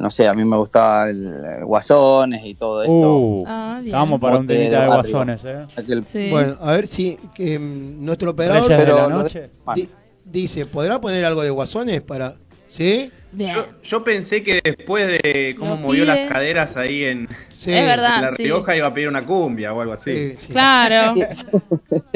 no 0.00 0.10
sé, 0.10 0.26
a 0.28 0.32
mí 0.34 0.44
me 0.44 0.56
gustaba 0.56 1.10
el, 1.10 1.26
el 1.58 1.64
Guasones 1.64 2.44
y 2.44 2.54
todo 2.54 2.82
esto. 2.82 2.92
Uh, 3.16 3.44
Ah, 3.46 3.80
bien. 3.82 3.92
vamos 3.92 4.20
para 4.20 4.38
un 4.38 4.46
de 4.46 4.54
temita 4.56 4.80
de 4.82 4.86
guasones, 4.86 5.44
¿eh? 5.44 5.66
Aquel- 5.76 6.02
Sí. 6.04 6.28
Bueno, 6.30 6.56
a 6.60 6.72
ver 6.72 6.86
si 6.86 7.16
que, 7.34 7.58
mm, 7.58 8.04
nuestro 8.04 8.30
operador 8.30 8.68
de 8.68 8.76
pero 8.76 8.96
la 8.96 9.08
noche. 9.08 9.50
Di- 9.74 9.88
dice, 10.24 10.64
¿podrá 10.66 11.00
poner 11.00 11.24
algo 11.24 11.42
de 11.42 11.50
guasones 11.50 12.00
para...? 12.02 12.34
¿Sí? 12.66 13.10
Bien. 13.32 13.54
Yo, 13.56 13.64
yo 13.82 14.04
pensé 14.04 14.42
que 14.42 14.60
después 14.62 15.06
de 15.06 15.54
cómo 15.58 15.70
Lo 15.72 15.76
movió 15.80 16.04
pide. 16.04 16.14
las 16.14 16.30
caderas 16.30 16.76
ahí 16.76 17.04
en, 17.04 17.26
Sí. 17.50 17.72
Es 17.72 17.86
verdad. 17.86 18.16
en 18.18 18.22
La 18.26 18.30
sí. 18.32 18.42
Rioja 18.44 18.76
iba 18.76 18.86
a 18.86 18.92
pedir 18.94 19.08
una 19.08 19.24
cumbia 19.24 19.72
o 19.72 19.80
algo 19.80 19.94
así. 19.94 20.14
Sí, 20.30 20.34
sí, 20.38 20.52
Claro. 20.52 21.14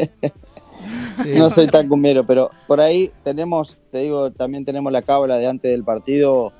sí. 1.25 1.31
no 1.37 1.51
soy 1.51 1.67
tan 1.69 1.89
cumbiero, 1.89 2.25
pero 2.25 2.51
por 2.67 2.81
ahí 2.81 3.11
tenemos, 3.25 3.79
te 3.91 3.99
digo, 3.99 4.31
también 4.31 4.65
tenemos 4.65 4.93
la 4.93 5.03
cábala 5.03 5.39
de 5.39 5.47
antes 5.47 5.71
del 5.71 5.85
partido, 5.85 6.53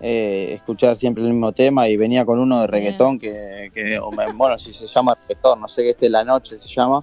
eh, 0.00 0.52
escuchar 0.54 0.96
siempre 0.96 1.22
el 1.22 1.30
mismo 1.30 1.52
tema 1.52 1.88
y 1.88 1.96
venía 1.96 2.24
con 2.24 2.38
uno 2.38 2.60
de 2.62 2.66
reggaetón 2.66 3.18
que, 3.18 3.70
que 3.74 3.98
o 3.98 4.10
me- 4.10 4.32
bueno, 4.32 4.56
si 4.58 4.72
se 4.72 4.86
llama 4.86 5.14
reggaetón, 5.28 5.60
no 5.60 5.68
sé 5.68 5.82
qué 5.82 5.90
este 5.90 6.08
la 6.10 6.24
noche 6.24 6.58
se 6.58 6.68
llama, 6.68 7.00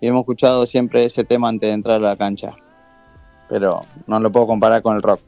y 0.00 0.08
hemos 0.08 0.20
escuchado 0.20 0.66
siempre 0.66 1.04
ese 1.04 1.24
tema 1.24 1.48
antes 1.48 1.68
de 1.68 1.74
entrar 1.74 1.96
a 1.96 2.08
la 2.08 2.16
cancha, 2.16 2.54
pero 3.48 3.84
no 4.06 4.18
lo 4.20 4.30
puedo 4.32 4.46
comparar 4.46 4.82
con 4.82 4.96
el 4.96 5.02
rock. 5.02 5.20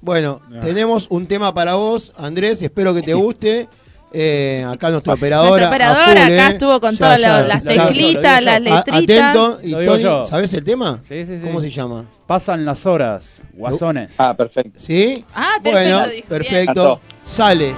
Bueno, 0.00 0.40
tenemos 0.60 1.06
un 1.10 1.26
tema 1.26 1.52
para 1.52 1.74
vos, 1.74 2.12
Andrés, 2.16 2.62
espero 2.62 2.94
que 2.94 3.02
te 3.02 3.14
guste. 3.14 3.68
Eh, 4.12 4.64
acá 4.68 4.90
nuestro 4.90 5.12
operador. 5.14 5.48
Nuestro 5.60 5.68
operador 5.68 6.18
acá 6.18 6.48
estuvo 6.50 6.80
con 6.80 6.96
todas 6.96 7.20
la- 7.20 7.42
las 7.42 7.62
yo, 7.62 7.68
teclitas, 7.70 8.42
las 8.42 8.60
letritas. 8.62 9.02
Atento, 9.02 9.60
y 9.62 9.72
Tony, 9.72 10.02
yo. 10.02 10.24
¿sabes 10.24 10.54
el 10.54 10.64
tema? 10.64 11.00
Sí, 11.06 11.26
sí, 11.26 11.36
sí. 11.38 11.40
¿Cómo 11.42 11.60
se 11.60 11.70
llama? 11.70 12.04
Pasan 12.26 12.64
las 12.64 12.86
horas, 12.86 13.42
guasones. 13.52 14.16
Ah, 14.18 14.34
perfecto. 14.36 14.72
¿Sí? 14.76 15.24
Ah, 15.34 15.54
perfecto, 15.62 15.70
Bueno, 15.98 16.08
dijo, 16.08 16.28
perfecto. 16.28 16.74
Cantó. 16.74 17.00
Sale. 17.24 17.74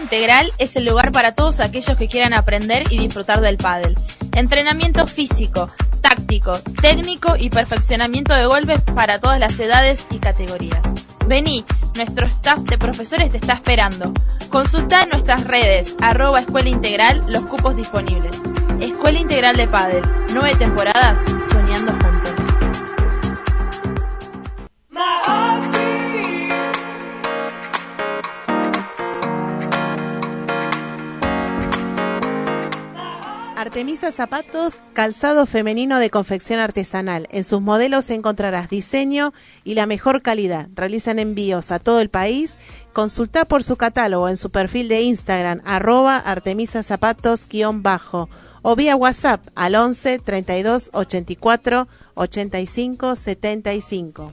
Integral 0.00 0.52
es 0.58 0.76
el 0.76 0.84
lugar 0.84 1.12
para 1.12 1.34
todos 1.34 1.60
aquellos 1.60 1.96
que 1.96 2.08
quieran 2.08 2.34
aprender 2.34 2.84
y 2.90 2.98
disfrutar 2.98 3.40
del 3.40 3.56
pádel. 3.56 3.96
Entrenamiento 4.34 5.06
físico, 5.06 5.68
táctico, 6.00 6.58
técnico 6.80 7.36
y 7.38 7.50
perfeccionamiento 7.50 8.34
de 8.34 8.46
golpes 8.46 8.80
para 8.94 9.18
todas 9.18 9.40
las 9.40 9.58
edades 9.58 10.06
y 10.10 10.18
categorías. 10.18 10.82
Vení, 11.26 11.64
nuestro 11.96 12.26
staff 12.26 12.58
de 12.60 12.78
profesores 12.78 13.30
te 13.30 13.36
está 13.36 13.54
esperando. 13.54 14.12
Consulta 14.50 15.02
en 15.02 15.10
nuestras 15.10 15.44
redes, 15.44 15.96
arroba 16.00 16.40
Escuela 16.40 16.68
Integral, 16.68 17.22
los 17.28 17.44
cupos 17.44 17.76
disponibles. 17.76 18.36
Escuela 18.80 19.18
Integral 19.18 19.56
de 19.56 19.66
Pádel, 19.66 20.02
nueve 20.34 20.54
temporadas, 20.56 21.24
soñando 21.50 21.92
juntos. 21.92 22.11
Artemisa 33.82 34.12
Zapatos, 34.12 34.80
calzado 34.92 35.44
femenino 35.44 35.98
de 35.98 36.08
confección 36.08 36.60
artesanal. 36.60 37.26
En 37.32 37.42
sus 37.42 37.60
modelos 37.60 38.10
encontrarás 38.10 38.70
diseño 38.70 39.32
y 39.64 39.74
la 39.74 39.86
mejor 39.86 40.22
calidad. 40.22 40.68
Realizan 40.76 41.18
envíos 41.18 41.72
a 41.72 41.80
todo 41.80 42.00
el 42.00 42.08
país. 42.08 42.54
Consulta 42.92 43.44
por 43.44 43.64
su 43.64 43.74
catálogo 43.74 44.28
en 44.28 44.36
su 44.36 44.50
perfil 44.50 44.86
de 44.86 45.00
Instagram, 45.00 45.62
arroba 45.64 46.16
Artemisa 46.16 46.84
Zapatos 46.84 47.48
bajo 47.74 48.28
o 48.62 48.76
vía 48.76 48.94
WhatsApp 48.94 49.44
al 49.56 49.74
11 49.74 50.20
32 50.20 50.90
84 50.92 51.88
85 52.14 53.16
75. 53.16 54.32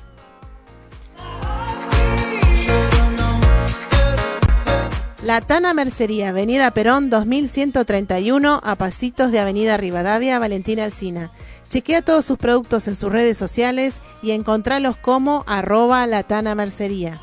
La 5.24 5.40
Tana 5.40 5.74
Mercería, 5.74 6.30
Avenida 6.30 6.72
Perón 6.72 7.10
2131, 7.10 8.60
a 8.62 8.76
pasitos 8.76 9.32
de 9.32 9.40
Avenida 9.40 9.78
Rivadavia, 9.78 10.38
Valentina 10.38 10.84
Alcina. 10.84 11.32
Chequea 11.70 12.02
todos 12.02 12.26
sus 12.26 12.38
productos 12.38 12.90
en 12.90 12.98
sus 12.98 13.10
redes 13.10 13.38
sociales 13.38 14.02
y 14.22 14.32
encontralos 14.32 14.98
como 14.98 15.46
arroba 15.48 16.06
Latana 16.08 16.56
Mercería. 16.56 17.22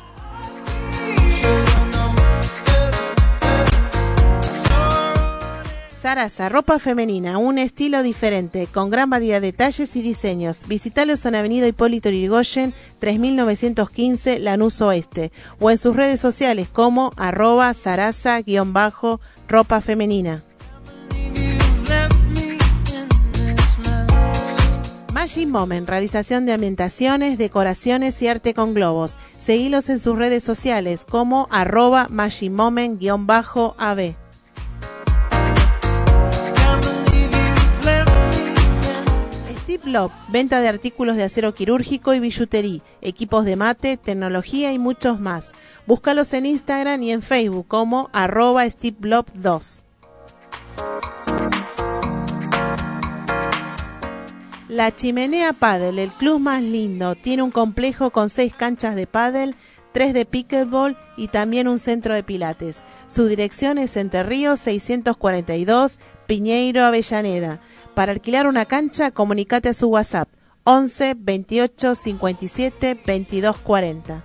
Sarasa, 6.01 6.49
ropa 6.49 6.79
femenina, 6.79 7.37
un 7.37 7.59
estilo 7.59 8.01
diferente, 8.01 8.65
con 8.65 8.89
gran 8.89 9.11
variedad 9.11 9.39
de 9.39 9.53
talles 9.53 9.95
y 9.95 10.01
diseños. 10.01 10.63
Visitalos 10.67 11.23
en 11.27 11.35
Avenida 11.35 11.67
Hipólito 11.67 12.09
Yrigoyen, 12.09 12.73
3915, 12.97 14.39
Lanús 14.39 14.81
Oeste, 14.81 15.31
o 15.59 15.69
en 15.69 15.77
sus 15.77 15.95
redes 15.95 16.19
sociales 16.19 16.69
como 16.69 17.13
arroba 17.17 17.71
sarasa-ropa 17.75 18.81
femenina. 19.81 20.43
Magic 25.13 25.47
Moment, 25.47 25.87
realización 25.87 26.47
de 26.47 26.53
ambientaciones, 26.53 27.37
decoraciones 27.37 28.19
y 28.23 28.27
arte 28.27 28.55
con 28.55 28.73
globos. 28.73 29.17
Seguilos 29.37 29.87
en 29.89 29.99
sus 29.99 30.17
redes 30.17 30.43
sociales 30.43 31.05
como 31.07 31.47
arroba 31.51 32.07
Magic 32.09 32.49
Love, 39.85 40.11
venta 40.29 40.61
de 40.61 40.67
artículos 40.67 41.15
de 41.15 41.23
acero 41.23 41.53
quirúrgico 41.53 42.13
y 42.13 42.19
billutería, 42.19 42.81
equipos 43.01 43.45
de 43.45 43.55
mate, 43.55 43.97
tecnología 43.97 44.73
y 44.73 44.79
muchos 44.79 45.19
más. 45.19 45.51
Búscalos 45.85 46.33
en 46.33 46.45
Instagram 46.45 47.01
y 47.03 47.11
en 47.11 47.21
Facebook 47.21 47.67
como 47.67 48.09
arroba 48.13 48.69
Steve 48.69 48.97
Love 49.01 49.31
2. 49.33 49.85
La 54.71 54.89
Chimenea 54.95 55.51
Paddle, 55.51 56.01
el 56.01 56.13
club 56.13 56.39
más 56.39 56.61
lindo, 56.61 57.15
tiene 57.15 57.43
un 57.43 57.51
complejo 57.51 58.11
con 58.11 58.29
seis 58.29 58.53
canchas 58.55 58.95
de 58.95 59.05
paddle, 59.05 59.53
tres 59.91 60.13
de 60.13 60.25
pickleball 60.25 60.97
y 61.17 61.27
también 61.27 61.67
un 61.67 61.77
centro 61.77 62.15
de 62.15 62.23
pilates. 62.23 62.83
Su 63.05 63.25
dirección 63.25 63.77
es 63.77 63.97
Entre 63.97 64.23
Ríos 64.23 64.61
642, 64.61 65.99
Piñeiro, 66.25 66.85
Avellaneda. 66.85 67.59
Para 67.95 68.11
alquilar 68.11 68.47
una 68.47 68.65
cancha, 68.65 69.11
comunicate 69.11 69.69
a 69.69 69.73
su 69.73 69.87
WhatsApp 69.87 70.29
11 70.63 71.15
28 71.17 71.95
57 71.95 73.01
22 73.05 73.57
40. 73.57 74.23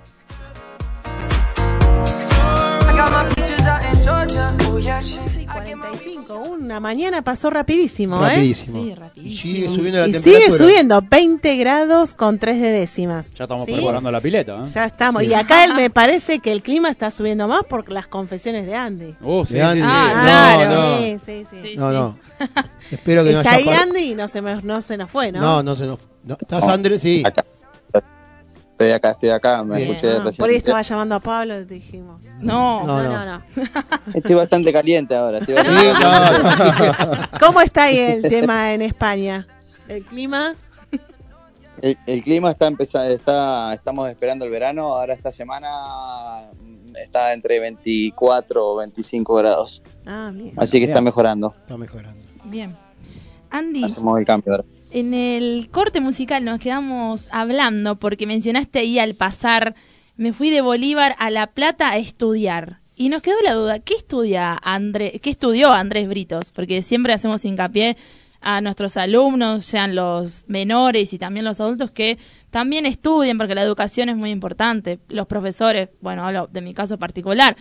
y 4.78 5.35
45, 5.66 6.34
una 6.38 6.78
mañana 6.80 7.22
pasó 7.22 7.51
rapidísimo, 7.51 8.20
Rapidísimo. 8.20 8.82
Sí, 8.82 8.88
Y 8.90 8.94
rapidísimo. 8.94 9.43
sigue 9.43 9.68
subiendo 9.68 9.98
la 10.01 10.06
¿eh? 10.06 10.09
Y 10.09 10.12
temperatura. 10.12 10.44
sigue 10.47 10.56
subiendo, 10.59 11.02
20 11.10 11.56
grados 11.56 12.14
con 12.14 12.38
3 12.38 12.60
de 12.60 12.72
décimas. 12.72 13.32
Ya 13.34 13.44
estamos 13.44 13.64
¿Sí? 13.66 13.72
preparando 13.72 14.10
la 14.10 14.20
pileta. 14.20 14.64
¿eh? 14.64 14.70
Ya 14.72 14.84
estamos. 14.84 15.22
Y 15.24 15.34
acá 15.34 15.64
él 15.64 15.74
me 15.76 15.90
parece 15.90 16.38
que 16.38 16.52
el 16.52 16.62
clima 16.62 16.88
está 16.88 17.10
subiendo 17.10 17.48
más 17.48 17.64
por 17.64 17.90
las 17.90 18.06
confesiones 18.06 18.66
de 18.66 18.74
Andy. 18.76 19.14
Uh, 19.20 19.44
sí, 19.44 19.55
De 19.55 19.60
sí, 19.60 19.66
Andy. 19.66 19.80
sí. 19.82 19.88
Ah, 19.90 20.56
No, 20.59 20.64
claro. 20.68 20.74
no. 20.93 20.98
Sí, 20.98 21.16
sí, 21.24 21.44
sí. 21.51 21.56
Sí, 21.62 21.76
No, 21.76 21.88
sí. 21.90 21.94
no. 21.94 22.18
Espero 22.90 23.24
que 23.24 23.32
no 23.32 23.38
Está 23.40 23.55
haya 23.55 23.72
ahí 23.72 23.78
Andy 23.82 24.01
y 24.12 24.14
no 24.14 24.28
se, 24.28 24.43
me- 24.43 24.62
no 24.62 24.80
se 24.80 24.97
nos 24.97 25.10
fue, 25.10 25.32
¿no? 25.32 25.40
No, 25.40 25.62
no 25.62 25.74
se 25.74 25.86
nos. 25.86 25.98
no. 26.24 26.36
¿Estás 26.40 26.64
Andrés? 26.64 27.02
Sí. 27.02 27.22
Acá. 27.24 27.44
Estoy 28.77 28.90
acá, 28.90 29.12
estoy 29.12 29.31
acá, 29.31 29.65
me 29.65 29.77
Bien. 29.78 29.90
escuché 29.90 30.11
Ah, 30.11 30.15
recién. 30.23 30.36
por 30.36 30.51
ahí 30.51 30.57
estaba 30.57 30.82
llamando 30.82 31.15
a 31.15 31.20
Pablo 31.20 31.59
y 31.59 31.65
te 31.65 31.74
dijimos. 31.74 32.23
No, 32.40 32.85
No, 32.85 33.03
No, 33.03 33.24
no. 33.24 33.24
no. 33.39 33.43
Estoy 34.15 34.35
bastante 34.36 34.70
caliente 34.70 35.16
ahora. 35.16 35.39
Estoy 35.39 35.57
Sí, 35.57 35.86
bastante 35.86 36.43
no, 36.43 37.15
no. 37.15 37.28
¿Cómo 37.40 37.61
está 37.62 37.85
ahí 37.85 37.97
el 37.98 38.23
tema 38.23 38.74
en 38.74 38.82
España? 38.82 39.47
¿El 39.89 40.05
clima? 40.05 40.55
El, 41.81 41.97
el 42.07 42.23
clima 42.23 42.51
está 42.51 42.66
empezando, 42.66 43.09
está, 43.15 43.73
estamos 43.73 44.11
esperando 44.11 44.44
el 44.44 44.51
verano. 44.51 44.94
Ahora 44.94 45.15
esta 45.15 45.32
semana 45.32 46.51
mm, 46.61 46.97
está 46.97 47.32
entre 47.32 47.59
24 47.61 48.62
o 48.73 48.77
25 48.77 49.35
grados. 49.36 49.82
Ah, 50.05 50.31
bien. 50.35 50.53
Así 50.59 50.78
que 50.78 50.85
está 50.85 51.01
mejorando. 51.01 51.55
Está 51.62 51.78
mejorando. 51.78 52.27
bien. 52.44 52.77
Andy, 53.48 53.85
Hacemos 53.85 54.19
el 54.19 54.27
cambio 54.27 54.53
ahora. 54.53 54.65
En 54.97 55.12
el 55.12 55.68
corte 55.70 56.01
musical 56.01 56.43
nos 56.43 56.59
quedamos 56.59 57.28
hablando 57.31 57.97
porque 57.97 58.27
mencionaste 58.27 58.78
ahí 58.78 58.98
al 58.98 59.14
pasar, 59.14 59.74
me 60.16 60.32
fui 60.32 60.48
de 60.48 60.62
Bolívar 60.62 61.14
a 61.18 61.28
La 61.28 61.48
Plata 61.48 61.90
a 61.90 61.98
estudiar. 61.98 62.81
Y 62.94 63.10
nos 63.10 63.20
quedó 63.20 63.36
la 63.44 63.52
duda, 63.52 63.78
¿qué 63.78 63.93
estudia 63.93 64.59
Andrés, 64.62 65.20
qué 65.20 65.28
estudió 65.28 65.70
Andrés 65.70 66.09
Britos? 66.09 66.51
Porque 66.51 66.81
siempre 66.81 67.12
hacemos 67.12 67.44
hincapié 67.44 67.98
a 68.40 68.62
nuestros 68.62 68.97
alumnos, 68.97 69.66
sean 69.66 69.94
los 69.94 70.47
menores 70.48 71.12
y 71.12 71.18
también 71.18 71.44
los 71.44 71.60
adultos, 71.60 71.90
que 71.90 72.16
también 72.48 72.86
estudien, 72.86 73.36
porque 73.36 73.55
la 73.55 73.64
educación 73.64 74.09
es 74.09 74.16
muy 74.16 74.31
importante. 74.31 74.98
Los 75.10 75.27
profesores, 75.27 75.90
bueno, 76.01 76.27
hablo 76.27 76.48
de 76.51 76.62
mi 76.62 76.73
caso 76.73 76.98
particular. 76.98 77.55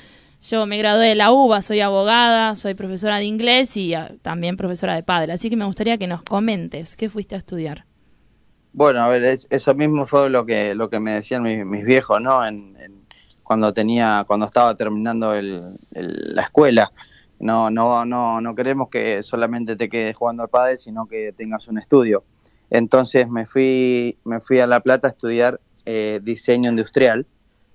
Yo 0.50 0.66
me 0.68 0.78
gradué 0.78 1.08
de 1.08 1.16
la 1.16 1.32
UBA, 1.32 1.62
soy 1.62 1.80
abogada, 1.82 2.56
soy 2.56 2.76
profesora 2.76 3.18
de 3.18 3.26
inglés 3.26 3.76
y 3.78 3.94
ah, 3.96 4.12
también 4.22 4.58
profesora 4.58 4.94
de 4.94 5.02
padre. 5.02 5.34
Así 5.34 5.50
que 5.50 5.56
me 5.56 5.66
gustaría 5.66 5.98
que 5.98 6.08
nos 6.08 6.22
comentes, 6.24 6.96
¿qué 6.96 7.10
fuiste 7.10 7.36
a 7.36 7.40
estudiar? 7.40 7.86
Bueno, 8.74 9.02
a 9.02 9.08
ver, 9.10 9.24
es- 9.24 9.48
eso 9.50 9.74
mismo 9.74 10.06
fue 10.06 10.30
lo 10.30 10.46
que 10.46 10.76
lo 10.76 10.90
que 10.90 11.00
me 11.00 11.12
decían 11.14 11.42
mis, 11.44 11.66
mis 11.66 11.84
viejos, 11.84 12.22
¿no? 12.22 12.46
En, 12.46 12.76
en- 12.80 13.06
cuando 13.44 13.74
tenía, 13.74 14.24
cuando 14.28 14.46
estaba 14.46 14.76
terminando 14.76 15.34
el- 15.34 15.78
el- 15.94 16.36
la 16.36 16.44
escuela. 16.44 16.92
No, 17.40 17.70
no, 17.70 18.06
no, 18.06 18.40
no 18.42 18.56
queremos 18.56 18.90
que 18.90 19.24
solamente 19.24 19.76
te 19.76 19.90
quedes 19.90 20.16
jugando 20.16 20.44
al 20.44 20.50
pádel, 20.50 20.78
sino 20.78 21.06
que 21.08 21.34
tengas 21.34 21.68
un 21.68 21.78
estudio. 21.78 22.24
Entonces 22.70 23.28
me 23.30 23.46
fui, 23.46 24.18
me 24.24 24.40
fui 24.42 24.60
a 24.60 24.68
La 24.68 24.80
Plata 24.80 25.08
a 25.08 25.12
estudiar 25.12 25.60
eh, 25.86 26.20
diseño 26.24 26.70
industrial 26.70 27.26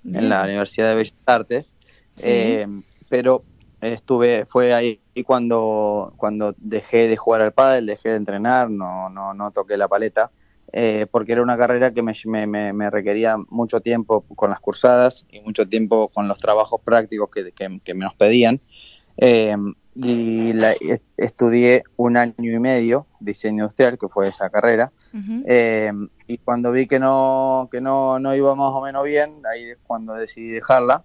en 0.04 0.28
la 0.28 0.42
Universidad 0.44 0.88
de 0.88 0.94
Bellas 0.94 1.14
Artes. 1.26 1.74
Sí. 2.20 2.28
Eh, 2.28 2.66
pero 3.08 3.44
estuve, 3.80 4.44
fue 4.46 4.72
ahí 4.74 5.00
cuando, 5.24 6.12
cuando 6.16 6.54
dejé 6.58 7.08
de 7.08 7.16
jugar 7.16 7.40
al 7.42 7.52
pádel, 7.52 7.86
dejé 7.86 8.10
de 8.10 8.16
entrenar, 8.16 8.70
no, 8.70 9.08
no, 9.10 9.34
no 9.34 9.50
toqué 9.50 9.76
la 9.76 9.88
paleta, 9.88 10.30
eh, 10.72 11.06
porque 11.10 11.32
era 11.32 11.42
una 11.42 11.56
carrera 11.56 11.92
que 11.92 12.02
me, 12.02 12.12
me- 12.46 12.72
me- 12.72 12.90
requería 12.90 13.36
mucho 13.48 13.80
tiempo 13.80 14.22
con 14.36 14.50
las 14.50 14.60
cursadas 14.60 15.24
y 15.28 15.40
mucho 15.40 15.68
tiempo 15.68 16.08
con 16.08 16.28
los 16.28 16.38
trabajos 16.38 16.80
prácticos 16.84 17.30
que, 17.30 17.52
que, 17.52 17.80
que 17.82 17.94
me 17.94 18.04
nos 18.04 18.14
pedían. 18.14 18.60
Eh, 19.16 19.56
y 19.94 20.52
la- 20.52 20.72
est- 20.72 21.02
estudié 21.16 21.82
un 21.96 22.16
año 22.16 22.34
y 22.38 22.58
medio 22.58 23.06
diseño 23.18 23.64
industrial, 23.64 23.98
que 23.98 24.08
fue 24.08 24.28
esa 24.28 24.48
carrera. 24.50 24.92
Eh, 25.46 25.92
y 26.26 26.38
cuando 26.38 26.70
vi 26.70 26.86
que 26.86 26.98
no, 27.00 27.68
que 27.72 27.80
no, 27.80 28.18
no 28.18 28.34
iba 28.34 28.54
más 28.54 28.72
o 28.72 28.80
menos 28.82 29.04
bien, 29.04 29.42
ahí 29.52 29.64
es 29.70 29.78
cuando 29.82 30.14
decidí 30.14 30.48
dejarla. 30.48 31.04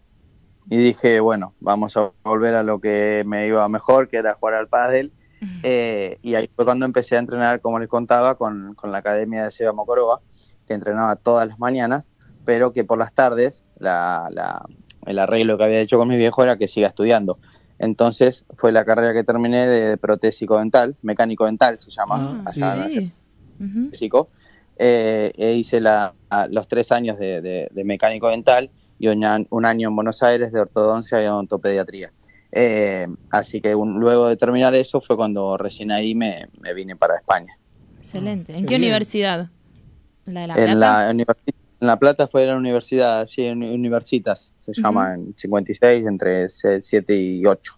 Y 0.69 0.77
dije, 0.77 1.19
bueno, 1.19 1.55
vamos 1.59 1.95
a 1.97 2.11
volver 2.23 2.55
a 2.55 2.63
lo 2.63 2.79
que 2.79 3.23
me 3.25 3.47
iba 3.47 3.67
mejor, 3.69 4.07
que 4.07 4.17
era 4.17 4.33
jugar 4.33 4.55
al 4.55 4.67
pádel. 4.67 5.13
Eh, 5.63 6.17
y 6.21 6.35
ahí 6.35 6.49
fue 6.55 6.65
cuando 6.65 6.85
empecé 6.85 7.15
a 7.15 7.19
entrenar, 7.19 7.61
como 7.61 7.79
les 7.79 7.87
contaba, 7.87 8.35
con, 8.35 8.73
con 8.75 8.91
la 8.91 8.99
academia 8.99 9.43
de 9.43 9.51
Seba 9.51 9.73
Mocoroa, 9.73 10.21
que 10.65 10.73
entrenaba 10.73 11.15
todas 11.15 11.47
las 11.47 11.59
mañanas, 11.59 12.11
pero 12.43 12.71
que 12.73 12.83
por 12.83 12.97
las 12.97 13.13
tardes 13.13 13.63
la, 13.75 14.27
la- 14.31 14.65
el 15.05 15.19
arreglo 15.19 15.57
que 15.57 15.63
había 15.65 15.79
hecho 15.79 15.97
con 15.99 16.07
mi 16.07 16.17
viejo 16.17 16.43
era 16.43 16.57
que 16.57 16.67
siga 16.67 16.87
estudiando. 16.87 17.39
Entonces 17.77 18.45
fue 18.57 18.71
la 18.71 18.85
carrera 18.85 19.13
que 19.13 19.23
terminé 19.23 19.67
de 19.67 19.97
protésico 19.97 20.57
dental, 20.57 20.97
mecánico 21.01 21.45
dental 21.45 21.77
se 21.77 21.91
llama. 21.91 22.15
Ah, 22.19 22.43
allá 22.47 22.85
en 22.85 22.89
Sí. 22.89 23.13
Ujú. 23.59 23.89
físico. 23.91 24.29
Eh, 24.77 25.31
e 25.35 25.53
hice 25.53 25.79
la, 25.79 26.15
a- 26.29 26.47
los 26.47 26.67
tres 26.67 26.91
años 26.91 27.17
de, 27.19 27.41
de- 27.41 27.67
de 27.71 27.83
mecánico 27.83 28.29
dental 28.29 28.71
y 28.97 29.07
un, 29.07 29.65
año 29.65 29.89
en 29.89 29.95
Buenos 29.95 30.23
Aires 30.23 30.51
de 30.51 30.59
ortodoncia 30.59 31.21
y 31.23 31.27
odontopediatría. 31.27 32.11
Eh, 32.51 33.07
así 33.31 33.59
que 33.59 33.75
un- 33.75 33.99
luego 33.99 34.27
de 34.27 34.37
terminar 34.37 34.73
eso 34.75 35.01
fue 35.01 35.17
cuando 35.17 35.57
recién 35.57 35.91
ahí 35.91 36.15
me, 36.15 36.47
me 36.61 36.73
vine 36.73 36.95
para 36.95 37.17
España. 37.17 37.53
Excelente. 37.99 38.53
¿En 38.53 38.61
Qué 38.61 38.67
qué 38.67 38.75
bien. 38.75 38.83
universidad? 38.83 39.49
¿La 40.25 40.41
de 40.41 40.47
La 40.47 40.55
en, 40.57 40.65
Plata? 40.77 40.77
la 40.77 41.09
en 41.11 41.25
La 41.87 41.99
Plata 41.99 42.27
fue 42.27 42.45
la 42.45 42.55
universidad, 42.55 43.25
sí, 43.25 43.47
uni- 43.49 43.73
Universitas, 43.73 44.51
se 44.63 44.71
Ujú. 44.71 44.81
llama 44.81 45.13
en 45.15 45.35
56, 45.37 46.05
entre 46.07 46.47
7 46.49 47.15
y 47.15 47.45
8. 47.45 47.73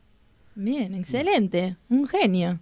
Bien, 0.55 0.93
excelente. 0.95 1.77
Un 1.89 2.07
genio. 2.07 2.59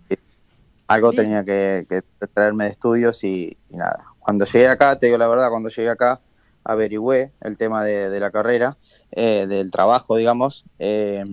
Algo 0.88 1.12
Bien. 1.12 1.24
tenía 1.24 1.44
que, 1.44 1.86
que 1.90 2.28
traerme 2.28 2.66
de 2.66 2.70
estudios 2.72 3.24
y, 3.24 3.58
y 3.70 3.76
nada. 3.76 4.06
Cuando 4.20 4.46
llegué 4.46 4.68
acá, 4.68 4.98
te 4.98 5.08
digo 5.08 5.18
la 5.18 5.28
verdad, 5.28 5.50
cuando 5.50 5.70
llegué 5.70 5.90
acá 5.90 6.22
averigüé 6.66 7.32
el 7.42 7.58
tema 7.58 7.84
de, 7.84 8.20
la 8.20 8.32
carrera, 8.32 8.78
eh, 9.12 9.46
del 9.48 9.72
trabajo, 9.72 10.18
digamos, 10.18 10.66
eh, 10.80 11.24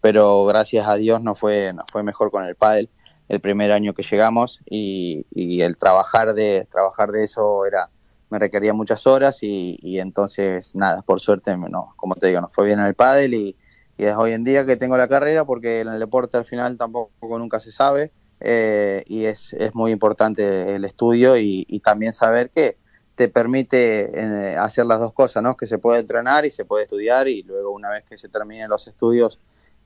pero 0.00 0.44
gracias 0.44 0.86
a 0.86 0.94
Dios 0.94 1.22
no 1.22 1.34
fue, 1.34 1.72
no 1.72 1.82
fue 1.90 2.02
mejor 2.02 2.30
con 2.30 2.44
el 2.44 2.54
pádel 2.54 2.90
el 3.28 3.40
primer 3.40 3.72
año 3.72 3.94
que 3.94 4.02
llegamos 4.02 4.60
y, 4.68 5.24
el 5.62 5.78
trabajar 5.78 6.34
de, 6.34 6.68
trabajar 6.70 7.10
de 7.10 7.24
eso 7.24 7.64
era 7.64 7.88
me 8.28 8.38
requería 8.38 8.72
muchas 8.72 9.06
horas 9.06 9.38
y, 9.42 9.98
entonces 9.98 10.74
nada, 10.74 11.02
por 11.02 11.20
suerte, 11.20 11.54
no, 11.56 11.94
como 11.96 12.14
te 12.14 12.28
digo, 12.28 12.40
nos 12.40 12.52
fue 12.52 12.66
bien 12.66 12.78
en 12.78 12.86
el 12.86 12.94
pádel 12.94 13.34
y, 13.34 13.56
es 13.98 14.16
hoy 14.16 14.32
en 14.32 14.42
día 14.42 14.66
que 14.66 14.76
tengo 14.76 14.96
la 14.96 15.06
carrera 15.06 15.44
porque 15.44 15.80
en 15.80 15.88
el 15.88 16.00
deporte 16.00 16.36
al 16.36 16.44
final 16.44 16.76
tampoco 16.76 17.38
nunca 17.38 17.60
se 17.60 17.70
sabe 17.70 18.10
eh, 18.40 19.04
y 19.06 19.26
es, 19.26 19.52
es 19.52 19.76
muy 19.76 19.92
importante 19.92 20.74
el 20.74 20.84
estudio 20.84 21.36
y 21.36 21.80
también 21.84 22.12
saber 22.12 22.50
que 22.50 22.78
te 23.14 23.28
permite 23.28 24.10
eh, 24.14 24.56
hacer 24.56 24.86
las 24.86 24.98
dos 25.00 25.12
cosas, 25.12 25.42
¿no? 25.42 25.56
Que 25.56 25.66
se 25.66 25.78
puede 25.78 26.00
entrenar 26.00 26.44
y 26.46 26.50
se 26.50 26.64
puede 26.64 26.84
estudiar 26.84 27.28
y 27.28 27.42
luego 27.42 27.70
una 27.70 27.90
vez 27.90 28.04
que 28.08 28.16
se 28.16 28.28
terminen 28.28 28.68
los 28.70 28.86
estudios 28.88 29.38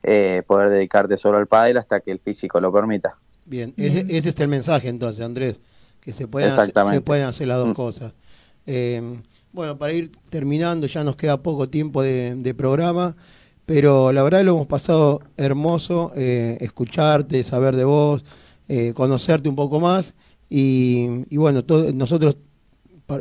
eh, 0.03 0.43
poder 0.47 0.70
dedicarte 0.70 1.16
solo 1.16 1.39
al 1.39 1.47
pádel 1.47 1.77
hasta 1.78 2.01
que 2.01 2.12
el 2.12 2.20
físico 2.20 2.61
lo 2.61 2.73
permita. 2.73 3.19
Bien, 3.44 3.74
ese, 3.77 4.05
ese 4.09 4.28
es 4.28 4.40
el 4.40 4.48
mensaje 4.48 4.89
entonces, 4.89 5.24
Andrés, 5.24 5.61
que 6.01 6.12
se 6.12 6.28
pueden, 6.28 6.51
hacer, 6.53 6.73
se 6.90 7.01
pueden 7.01 7.24
hacer 7.27 7.48
las 7.48 7.59
dos 7.59 7.70
Mm. 7.70 7.73
cosas. 7.74 8.12
Eh, 8.66 9.03
bueno, 9.53 9.77
para 9.78 9.93
ir 9.93 10.12
terminando, 10.31 10.86
ya 10.86 11.03
nos 11.03 11.16
queda 11.16 11.43
poco 11.43 11.69
tiempo 11.69 12.03
de, 12.03 12.35
de 12.36 12.55
programa, 12.55 13.16
pero 13.65 14.12
la 14.12 14.23
verdad 14.23 14.43
lo 14.44 14.53
hemos 14.53 14.66
pasado 14.66 15.20
hermoso, 15.36 16.12
eh, 16.15 16.59
escucharte, 16.61 17.43
saber 17.43 17.74
de 17.74 17.85
vos, 17.85 18.24
eh, 18.69 18.93
conocerte 18.94 19.48
un 19.48 19.57
poco 19.57 19.81
más 19.81 20.15
y, 20.48 21.24
y 21.31 21.36
bueno, 21.39 21.65
todo- 21.65 21.93
nosotros 21.93 22.36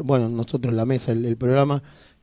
bueno, 0.04 0.30
nosotros 0.30 0.74
la 0.74 0.86
mesa, 0.86 1.12
el, 1.12 1.38
programa, 1.38 1.82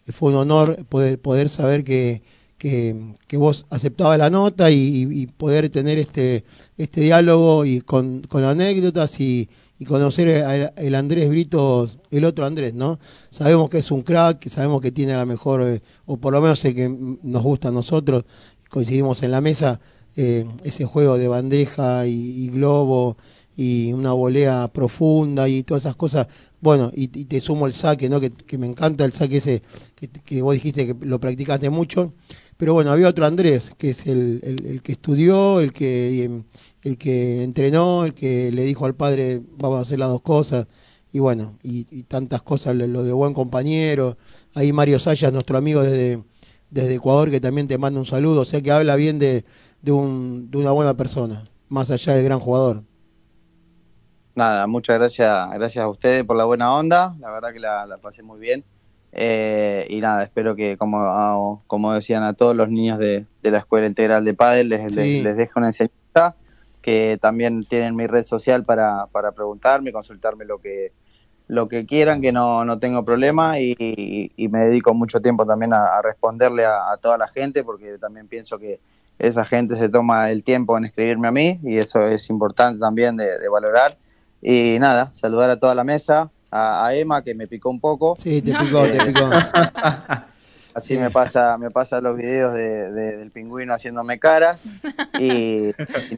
fue 0.09 0.31
un 0.31 0.37
honor 0.37 0.85
poder, 0.89 1.19
poder 1.19 1.49
saber 1.49 1.85
que, 1.85 2.23
que, 2.59 3.37
vos 3.37 3.67
aceptabas 3.71 4.19
la 4.19 4.31
nota 4.31 4.71
y, 4.71 5.27
poder 5.37 5.69
tener 5.71 5.99
este, 5.99 6.45
este 6.77 7.01
diálogo 7.01 7.65
y 7.65 7.81
con, 7.81 8.23
con 8.23 8.45
anécdotas 8.45 9.21
y, 9.21 9.49
y 9.83 9.85
conocer 9.85 10.45
al 10.45 10.73
el 10.77 10.95
Andrés 10.95 11.29
Brito, 11.29 11.89
el 12.13 12.25
otro 12.25 12.47
Andrés, 12.47 12.73
¿no? 12.73 13.01
Sabemos 13.31 13.69
que 13.69 13.79
es 13.79 13.91
un 13.91 14.03
crack, 14.03 14.49
sabemos 14.49 14.81
que 14.81 14.93
tiene 14.93 15.13
la 15.15 15.27
mejor, 15.27 15.63
eh, 15.63 15.83
o 16.07 16.19
por 16.19 16.33
lo 16.33 16.41
menos 16.41 16.65
el 16.65 16.77
que 16.77 16.89
nos 16.89 17.43
gusta 17.43 17.69
a 17.69 17.73
nosotros, 17.73 18.25
coincidimos 18.71 19.25
en 19.25 19.33
la 19.33 19.41
mesa, 19.41 19.81
eh, 20.15 20.47
ese 20.63 20.85
juego 20.85 21.19
de 21.19 21.27
bandeja 21.27 22.07
y, 22.07 22.49
globo 22.51 23.17
y 23.57 23.93
una 23.93 24.13
volea 24.13 24.69
profunda 24.73 25.49
y 25.49 25.65
todas 25.65 25.83
esas 25.83 25.97
cosas. 25.97 26.29
Bueno, 26.63 26.93
y, 26.95 27.09
te 27.09 27.41
sumo 27.41 27.67
el 27.67 27.73
saque, 27.73 28.09
¿no? 28.09 28.21
Que, 28.21 28.57
me 28.57 28.69
encanta 28.69 29.05
el 29.05 29.13
saque 29.13 29.39
ese 29.39 29.63
que, 29.97 30.07
que, 30.09 30.43
vos 30.43 30.55
dijiste 30.55 30.87
que 30.87 31.07
lo 31.07 31.19
practicaste 31.19 31.69
mucho. 31.71 32.15
Pero 32.57 32.75
bueno, 32.75 32.93
había 32.93 33.09
otro 33.09 33.27
Andrés, 33.27 33.73
que 33.77 33.91
es 33.91 34.07
el, 34.07 34.41
el, 34.45 34.81
que 34.81 34.93
estudió, 34.93 35.59
el 35.59 35.73
que, 35.73 36.23
em, 36.23 36.45
el 36.83 36.97
que 36.99 37.43
entrenó, 37.43 38.05
el 38.05 38.15
que 38.15 38.53
le 38.53 38.63
dijo 38.63 38.87
al 38.87 38.95
padre, 38.95 39.43
vamos 39.59 39.81
a 39.81 39.83
hacer 39.83 39.99
las 39.99 40.09
dos 40.09 40.23
cosas, 40.23 40.69
y 41.13 41.19
bueno, 41.19 41.59
y, 41.65 42.05
tantas 42.05 42.43
cosas, 42.43 42.77
lo 42.77 43.03
de 43.03 43.13
buen 43.13 43.35
compañero. 43.35 44.17
Ahí 44.55 44.73
Mario 44.73 45.01
Sayas, 45.01 45.33
nuestro 45.33 45.59
amigo 45.59 45.83
desde, 45.83 46.23
desde 46.71 46.95
Ecuador, 46.95 47.31
que 47.31 47.41
también 47.41 47.67
te 47.67 47.77
manda 47.77 47.99
un 47.99 48.07
saludo, 48.07 48.43
o 48.43 48.45
sea 48.45 48.63
que 48.63 48.71
habla 48.71 48.95
bien 48.95 49.19
de, 49.19 49.45
de, 49.83 49.93
un, 49.93 50.49
de 50.51 50.59
una 50.59 50.71
buena 50.71 50.97
persona, 50.97 51.45
más 51.69 51.91
allá 51.91 52.15
del 52.15 52.25
gran 52.25 52.39
jugador. 52.39 52.85
Nada, 54.35 54.67
muchas 54.67 54.99
gracias, 54.99 55.51
gracias 55.53 55.85
a 55.85 55.89
ustedes 55.89 56.25
por 56.25 56.37
la 56.37 56.45
buena 56.45 56.75
onda, 56.75 57.15
la 57.21 57.31
verdad 57.31 57.53
que 57.53 57.61
la, 57.61 57.87
la 57.87 57.99
pasé 57.99 58.23
muy 58.23 58.41
bien. 58.41 58.65
Eh, 59.13 59.87
y 59.91 60.01
nada, 60.01 60.23
espero 60.25 60.57
que, 60.57 60.79
como, 60.79 61.63
como 61.67 61.93
decían 61.93 62.23
a 62.23 62.33
todos 62.33 62.57
los 62.57 62.71
niños 62.71 62.99
de, 62.99 63.27
la 63.43 63.59
Escuela 63.59 63.87
Integral 63.87 64.25
de 64.25 64.33
Padel, 64.33 64.71
les, 64.71 64.95
les, 64.95 65.37
dejo 65.37 65.59
una 65.59 65.69
enseñanza, 65.69 66.37
que 66.81 67.19
también 67.21 67.65
tienen 67.65 67.95
mi 67.95 68.07
red 68.07 68.25
social 68.25 68.65
para, 68.65 69.07
para 69.13 69.33
preguntarme, 69.33 69.93
consultarme 69.93 70.45
lo 70.45 70.59
que 70.59 70.93
lo 71.49 71.69
que 71.69 71.85
quieran, 71.85 72.23
que 72.23 72.33
no, 72.33 72.65
no 72.65 72.79
tengo 72.79 73.05
problema 73.05 73.61
y, 73.61 74.31
me 74.51 74.61
dedico 74.61 74.95
mucho 74.95 75.21
tiempo 75.21 75.45
también 75.45 75.75
a, 75.75 76.01
responderle 76.01 76.65
a, 76.65 76.97
toda 77.03 77.19
la 77.19 77.29
gente 77.29 77.63
porque 77.63 77.99
también 77.99 78.27
pienso 78.27 78.59
que 78.59 78.81
esa 79.19 79.45
gente 79.45 79.77
se 79.77 79.91
toma 79.91 80.31
el 80.31 80.45
tiempo 80.45 80.79
en 80.79 80.87
escribirme 80.87 81.29
a 81.29 81.31
mí 81.31 81.61
y 81.63 81.77
eso 81.77 82.01
es 82.07 82.31
importante 82.31 82.81
también 82.81 83.19
de, 83.19 83.39
de 83.39 83.49
valorar. 83.51 83.99
Y 84.43 84.77
nada, 84.81 85.11
saludar 85.15 85.51
a 85.51 85.57
toda 85.59 85.75
la 85.75 85.85
mesa, 85.85 86.31
a, 86.51 86.93
Emma 86.95 87.23
que 87.23 87.35
me 87.35 87.47
picó 87.47 87.71
un 87.71 87.81
poco. 87.81 88.17
Sí, 88.19 88.43
te 88.43 88.53
picó, 88.53 88.83
te 88.83 89.05
picó. 89.07 89.31
Así 90.75 90.97
me 90.97 91.11
pasa 91.11 91.59
me 91.59 91.71
pasa 91.71 92.01
los 92.01 92.17
videos 92.17 92.55
de, 92.55 92.91
del 92.91 93.31
pingüino 93.31 93.75
haciéndome 93.75 94.19
caras 94.19 94.59
y, 95.21 95.71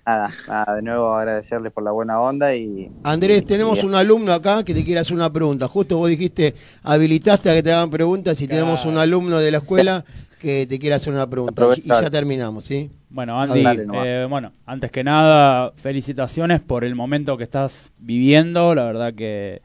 nada, 0.06 0.30
nada, 0.46 0.76
de 0.76 0.82
nuevo 0.82 1.12
agradecerles 1.12 1.72
por 1.72 1.82
la 1.82 1.90
buena 1.90 2.20
onda 2.20 2.54
y 2.54 2.88
Andrés, 3.02 3.44
tenemos 3.44 3.82
un 3.82 3.96
alumno 3.96 4.32
acá 4.32 4.62
que 4.62 4.72
te 4.72 4.84
quiere 4.84 5.00
hacer 5.00 5.14
una 5.16 5.32
pregunta. 5.32 5.66
Justo 5.66 5.98
vos 5.98 6.08
dijiste, 6.08 6.54
habilitaste 6.84 7.50
a 7.50 7.54
que 7.54 7.64
te 7.64 7.72
hagan 7.72 7.90
preguntas 7.90 8.40
y 8.40 8.46
tenemos 8.46 8.84
un 8.84 8.96
alumno 8.96 9.38
de 9.38 9.50
la 9.50 9.58
escuela 9.58 10.04
que 10.44 10.66
te 10.66 10.78
quiere 10.78 10.94
hacer 10.94 11.12
una 11.12 11.28
pregunta 11.28 11.66
y, 11.76 11.82
ya 11.82 12.10
terminamos, 12.10 12.66
¿sí? 12.66 12.90
Bueno, 13.10 13.40
Andy, 13.40 13.64
eh, 14.04 14.26
bueno, 14.28 14.52
antes 14.66 14.90
que 14.90 15.02
nada, 15.02 15.72
felicitaciones 15.76 16.60
por 16.60 16.84
el 16.84 16.94
momento 16.94 17.36
que 17.36 17.44
estás 17.44 17.92
viviendo, 17.98 18.74
la 18.74 18.84
verdad 18.84 19.14
que 19.14 19.62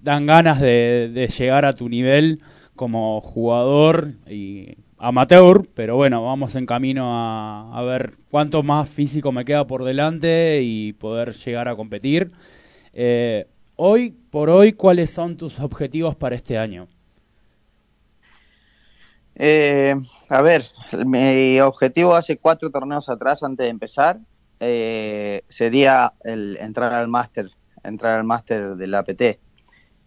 dan 0.00 0.26
ganas 0.26 0.60
de, 0.60 1.28
llegar 1.36 1.64
a 1.64 1.72
tu 1.72 1.88
nivel 1.88 2.40
como 2.74 3.20
jugador 3.20 4.12
y 4.28 4.76
amateur, 4.98 5.68
pero 5.74 5.96
bueno, 5.96 6.24
vamos 6.24 6.54
en 6.54 6.66
camino 6.66 7.10
a, 7.76 7.82
ver 7.82 8.14
cuánto 8.30 8.62
más 8.62 8.88
físico 8.88 9.32
me 9.32 9.44
queda 9.44 9.66
por 9.66 9.84
delante 9.84 10.60
y 10.62 10.92
poder 10.94 11.34
llegar 11.34 11.68
a 11.68 11.76
competir. 11.76 12.32
Eh, 12.92 13.46
hoy 13.76 14.14
por 14.30 14.50
hoy, 14.50 14.72
¿cuáles 14.72 15.10
son 15.10 15.36
tus 15.36 15.60
objetivos 15.60 16.16
para 16.16 16.36
este 16.36 16.58
año? 16.58 16.88
Eh, 19.38 19.94
a 20.28 20.42
ver, 20.42 20.66
mi 21.06 21.60
objetivo 21.60 22.14
hace 22.14 22.36
cuatro 22.36 22.70
torneos 22.70 23.08
atrás, 23.08 23.42
antes 23.42 23.64
de 23.64 23.70
empezar, 23.70 24.18
eh, 24.60 25.42
sería 25.48 26.12
el 26.24 26.56
entrar 26.60 26.92
al 26.92 27.08
máster, 27.08 27.50
entrar 27.84 28.18
al 28.18 28.24
máster 28.24 28.74
del 28.74 28.94
APT 28.94 29.38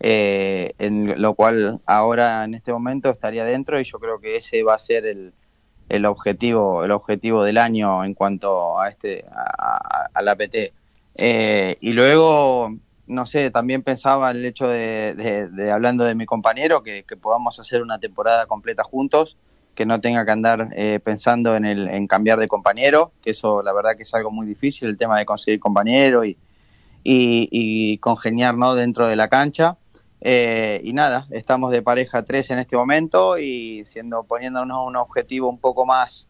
eh, 0.03 0.73
en 0.79 1.21
lo 1.21 1.35
cual 1.35 1.79
ahora 1.85 2.43
en 2.43 2.55
este 2.55 2.73
momento 2.73 3.11
estaría 3.11 3.45
dentro 3.45 3.79
y 3.79 3.83
yo 3.83 3.99
creo 3.99 4.19
que 4.19 4.35
ese 4.35 4.63
va 4.63 4.73
a 4.73 4.79
ser 4.79 5.05
el, 5.05 5.31
el 5.89 6.05
objetivo 6.05 6.83
el 6.83 6.89
objetivo 6.89 7.43
del 7.43 7.59
año 7.59 8.03
en 8.03 8.15
cuanto 8.15 8.79
a 8.79 8.89
este 8.89 9.23
a, 9.29 10.21
la 10.23 10.35
PT 10.35 10.73
eh, 11.15 11.77
y 11.81 11.93
luego 11.93 12.75
no 13.11 13.25
sé 13.25 13.51
también 13.51 13.83
pensaba 13.83 14.31
el 14.31 14.45
hecho 14.45 14.67
de, 14.67 15.13
de, 15.51 15.71
hablando 15.71 16.03
de 16.03 16.15
mi 16.15 16.25
compañero 16.25 16.81
que, 16.83 17.03
podamos 17.21 17.59
hacer 17.59 17.81
una 17.81 17.99
temporada 17.99 18.45
completa 18.45 18.83
juntos 18.83 19.37
que 19.75 19.85
no 19.85 20.01
tenga 20.01 20.25
que 20.25 20.31
andar 20.31 20.69
eh, 20.75 20.99
pensando 21.03 21.55
en 21.55 21.65
el 21.65 21.87
en 21.87 22.07
cambiar 22.07 22.39
de 22.39 22.47
compañero 22.47 23.11
que 23.21 23.31
eso 23.31 23.61
la 23.61 23.73
verdad 23.73 23.95
que 23.95 24.03
es 24.03 24.13
algo 24.13 24.31
muy 24.31 24.47
difícil 24.47 24.89
el 24.89 24.97
tema 24.97 25.17
de 25.17 25.25
conseguir 25.25 25.59
compañero 25.59 26.25
y 26.25 26.37
y, 27.03 27.97
congeniar 27.97 28.55
¿no? 28.57 28.75
dentro 28.75 29.07
de 29.07 29.15
la 29.15 29.27
cancha 29.27 29.77
eh, 30.23 30.79
y 30.83 30.93
nada, 30.93 31.27
estamos 31.31 31.71
de 31.71 31.81
pareja 31.81 32.23
3 32.23 32.51
en 32.51 32.59
este 32.59 32.75
momento 32.75 33.39
y 33.39 33.85
siendo 33.85 34.23
poniéndonos 34.23 34.87
un 34.87 34.95
objetivo 34.95 35.49
un 35.49 35.57
poco 35.57 35.85
más 35.87 36.27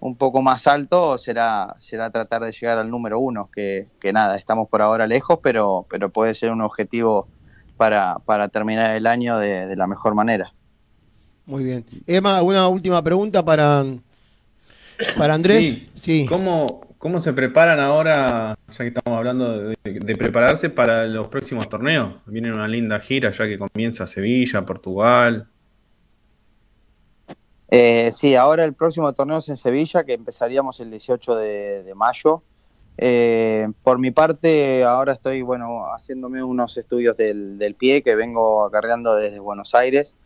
un 0.00 0.16
poco 0.16 0.42
más 0.42 0.66
alto 0.66 1.18
será 1.18 1.74
será 1.78 2.10
tratar 2.10 2.42
de 2.42 2.52
llegar 2.52 2.78
al 2.78 2.90
número 2.90 3.18
uno 3.18 3.50
que, 3.52 3.88
que 4.00 4.12
nada 4.12 4.36
estamos 4.36 4.68
por 4.68 4.82
ahora 4.82 5.06
lejos 5.06 5.40
pero 5.42 5.86
pero 5.90 6.10
puede 6.10 6.34
ser 6.34 6.52
un 6.52 6.62
objetivo 6.62 7.28
para, 7.76 8.16
para 8.24 8.48
terminar 8.48 8.96
el 8.96 9.06
año 9.06 9.38
de, 9.38 9.74
la 9.76 9.86
mejor 9.86 10.14
manera 10.14 10.52
muy 11.46 11.64
bien 11.64 11.84
Emma 12.06 12.42
una 12.42 12.68
última 12.68 13.02
pregunta 13.02 13.44
para 13.44 13.84
para 15.16 15.34
Andrés 15.34 15.78
sí. 15.94 16.26
¿Cómo, 16.28 16.88
¿Cómo 16.98 17.20
se 17.20 17.32
preparan 17.32 17.78
ahora, 17.78 18.58
ya 18.70 18.78
que 18.78 18.88
estamos 18.88 19.16
hablando 19.16 19.68
de, 19.68 20.16
prepararse 20.16 20.68
para 20.68 21.06
los 21.06 21.28
próximos 21.28 21.68
torneos? 21.68 22.14
Viene 22.26 22.52
una 22.52 22.66
linda 22.66 22.98
gira 22.98 23.30
ya 23.30 23.46
que 23.46 23.56
comienza 23.56 24.08
Sevilla, 24.08 24.66
Portugal. 24.66 25.46
Eh, 27.70 28.10
sí, 28.14 28.34
ahora 28.34 28.64
el 28.64 28.74
próximo 28.74 29.12
torneo 29.12 29.38
es 29.38 29.48
en 29.48 29.56
Sevilla, 29.56 30.04
que 30.04 30.14
empezaríamos 30.14 30.80
el 30.80 30.90
18 30.90 31.36
de, 31.36 31.92
mayo. 31.94 32.42
Eh, 32.96 33.68
por 33.82 33.98
mi 33.98 34.10
parte, 34.10 34.84
ahora 34.84 35.12
estoy 35.12 35.42
bueno 35.42 35.84
haciéndome 35.94 36.42
unos 36.42 36.76
estudios 36.76 37.16
del, 37.16 37.76
pie 37.78 38.02
que 38.02 38.16
vengo 38.16 38.64
acarreando 38.64 39.14
desde 39.14 39.38
Buenos 39.38 39.74
Aires 39.74 40.16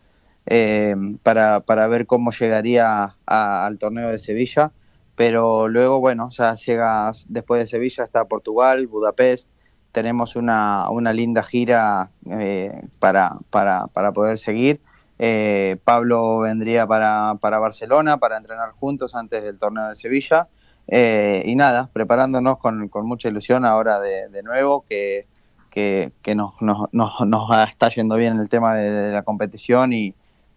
eh, 0.47 0.95
para, 1.21 1.59
para 1.59 1.87
ver 1.87 2.07
cómo 2.07 2.31
llegaría 2.31 3.15
al 3.25 3.77
torneo 3.77 4.09
de 4.09 4.17
Sevilla 4.17 4.71
pero 5.15 5.67
luego, 5.67 5.99
bueno, 5.99 6.29
ya 6.31 6.55
llega 6.55 7.11
después 7.27 7.59
de 7.61 7.67
Sevilla 7.67 8.03
está 8.03 8.25
Portugal, 8.25 8.87
Budapest, 8.87 9.47
tenemos 9.91 10.35
una, 10.35 10.89
una 10.89 11.13
linda 11.13 11.43
gira 11.43 12.09
eh, 12.31 12.81
para, 12.99 13.37
para, 13.51 13.87
para 13.87 14.11
poder 14.11 14.39
seguir. 14.39 14.81
Eh, 15.19 15.77
Pablo 15.83 16.39
vendría 16.39 16.87
para, 16.87 17.35
para 17.39 17.59
Barcelona 17.59 18.17
para 18.17 18.37
entrenar 18.37 18.71
juntos 18.71 19.15
antes 19.15 19.43
del 19.43 19.59
torneo 19.59 19.89
de 19.89 19.95
Sevilla. 19.95 20.47
Eh, 20.87 21.43
y 21.45 21.55
nada, 21.55 21.89
preparándonos 21.93 22.57
con, 22.57 22.89
con 22.89 23.05
mucha 23.05 23.29
ilusión 23.29 23.65
ahora 23.65 23.99
de, 23.99 24.27
de 24.29 24.43
nuevo, 24.43 24.85
que, 24.87 25.27
que, 25.69 26.11
que 26.21 26.35
nos, 26.35 26.61
nos, 26.61 26.91
nos, 26.91 27.21
nos, 27.25 27.67
está 27.69 27.89
yendo 27.89 28.15
bien 28.15 28.39
el 28.39 28.49
tema 28.49 28.75
de 28.75 29.11
la 29.11 29.23
competición 29.23 29.93
y, 29.93 30.13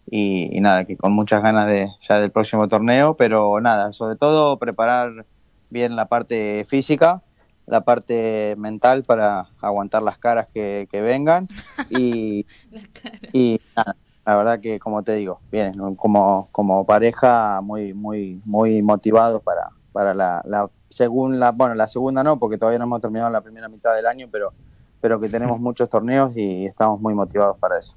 y, 0.09 0.59
nada, 0.61 0.85
que 0.85 0.97
con 0.97 1.11
muchas 1.13 1.41
ganas 1.41 1.67
de 1.67 1.89
ya 2.07 2.19
del 2.19 2.31
próximo 2.31 2.67
torneo, 2.67 3.15
pero 3.15 3.59
nada, 3.59 3.93
sobre 3.93 4.15
todo 4.15 4.57
preparar 4.57 5.25
bien 5.69 5.95
la 5.95 6.07
parte 6.07 6.65
física, 6.69 7.23
la 7.65 7.81
parte 7.81 8.55
mental 8.57 9.03
para 9.03 9.47
aguantar 9.61 10.03
las 10.03 10.17
caras 10.17 10.47
que, 10.53 10.87
vengan. 10.91 11.47
Y, 11.89 12.45
y 13.33 13.59
nada, 13.75 13.95
la 14.27 14.35
verdad 14.35 14.59
que 14.59 14.77
como 14.77 15.03
te 15.03 15.15
digo, 15.15 15.39
bien, 15.49 15.95
como, 15.95 16.49
como 16.51 16.85
pareja 16.85 17.61
muy, 17.61 17.93
muy, 17.93 18.41
muy 18.43 18.81
motivados 18.81 19.41
para, 19.41 19.69
para 19.93 20.13
la, 20.13 20.41
la 20.45 20.69
segunda, 20.89 21.51
bueno, 21.51 21.75
la 21.75 21.87
segunda 21.87 22.25
no, 22.25 22.37
porque 22.37 22.57
todavía 22.57 22.77
no 22.77 22.83
hemos 22.83 22.99
terminado 22.99 23.29
la 23.29 23.39
primera 23.39 23.69
mitad 23.69 23.95
del 23.95 24.05
año, 24.05 24.27
pero, 24.29 24.51
pero 24.99 25.17
que 25.21 25.29
tenemos 25.29 25.61
muchos 25.61 25.89
torneos 25.89 26.35
y 26.35 26.65
estamos 26.65 26.99
muy 26.99 27.13
motivados 27.13 27.57
para 27.57 27.79
eso. 27.79 27.95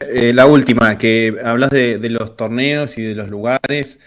Eh, 0.00 0.32
la 0.32 0.46
última, 0.46 0.96
que 0.96 1.36
hablas 1.44 1.68
de, 1.68 1.98
los 2.08 2.34
torneos 2.34 2.96
y 2.96 3.02
de 3.02 3.14
los 3.14 3.28
lugares. 3.28 4.00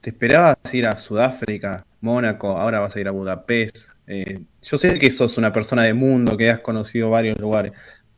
¿Te 0.00 0.10
esperabas 0.10 0.56
ir 0.72 0.88
a 0.88 0.98
Sudáfrica, 0.98 1.86
Mónaco? 2.00 2.58
Ahora 2.58 2.80
vas 2.80 2.96
a 2.96 3.00
ir 3.00 3.06
a 3.06 3.12
Budapest. 3.12 3.90
Eh, 4.08 4.40
yo 4.62 4.78
sé 4.78 4.98
que 4.98 5.12
sos 5.12 5.38
una 5.38 5.52
persona 5.52 5.84
de 5.84 5.94
mundo, 5.94 6.36
que 6.36 6.50
has 6.50 6.58
conocido 6.58 7.10
varios 7.10 7.38
lugares, 7.38 7.72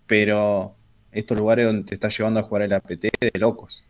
pero 0.06 0.77
estos 1.12 1.38
lugares 1.38 1.66
donde 1.66 1.84
te 1.84 1.94
está 1.94 2.08
llevando 2.08 2.40
a 2.40 2.42
jugar 2.42 2.62
el 2.62 2.72
APT 2.72 3.06
de 3.20 3.38
locos. 3.38 3.84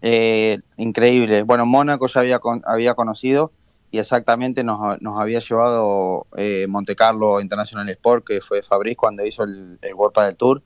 Eh, 0.00 0.58
increíble. 0.76 1.42
Bueno, 1.42 1.64
Mónaco 1.64 2.06
ya 2.08 2.20
había, 2.20 2.40
había 2.64 2.94
conocido 2.94 3.52
y 3.90 3.98
exactamente 3.98 4.64
nos, 4.64 5.00
nos 5.00 5.20
había 5.20 5.38
llevado 5.38 6.26
eh, 6.36 6.66
Monte 6.68 6.96
Carlo 6.96 7.40
International 7.40 7.88
Sport, 7.90 8.26
que 8.26 8.40
fue 8.40 8.62
Fabriz 8.62 8.96
cuando 8.96 9.24
hizo 9.24 9.44
el, 9.44 9.78
el 9.82 9.94
World 9.94 10.14
Padel 10.14 10.36
Tour, 10.36 10.62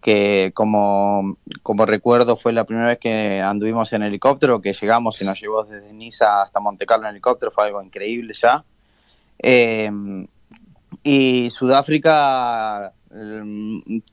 que 0.00 0.50
como, 0.54 1.36
como 1.62 1.86
recuerdo 1.86 2.36
fue 2.36 2.52
la 2.52 2.64
primera 2.64 2.88
vez 2.88 2.98
que 2.98 3.40
anduvimos 3.40 3.92
en 3.92 4.02
helicóptero, 4.02 4.60
que 4.60 4.72
llegamos 4.72 5.20
y 5.22 5.24
nos 5.24 5.40
llevó 5.40 5.64
desde 5.64 5.92
Niza 5.92 6.42
hasta 6.42 6.58
Monte 6.58 6.86
Carlo 6.86 7.06
en 7.06 7.12
helicóptero, 7.12 7.52
fue 7.52 7.66
algo 7.66 7.82
increíble 7.82 8.34
ya. 8.34 8.64
Eh, 9.38 9.90
y 11.04 11.50
Sudáfrica, 11.50 12.92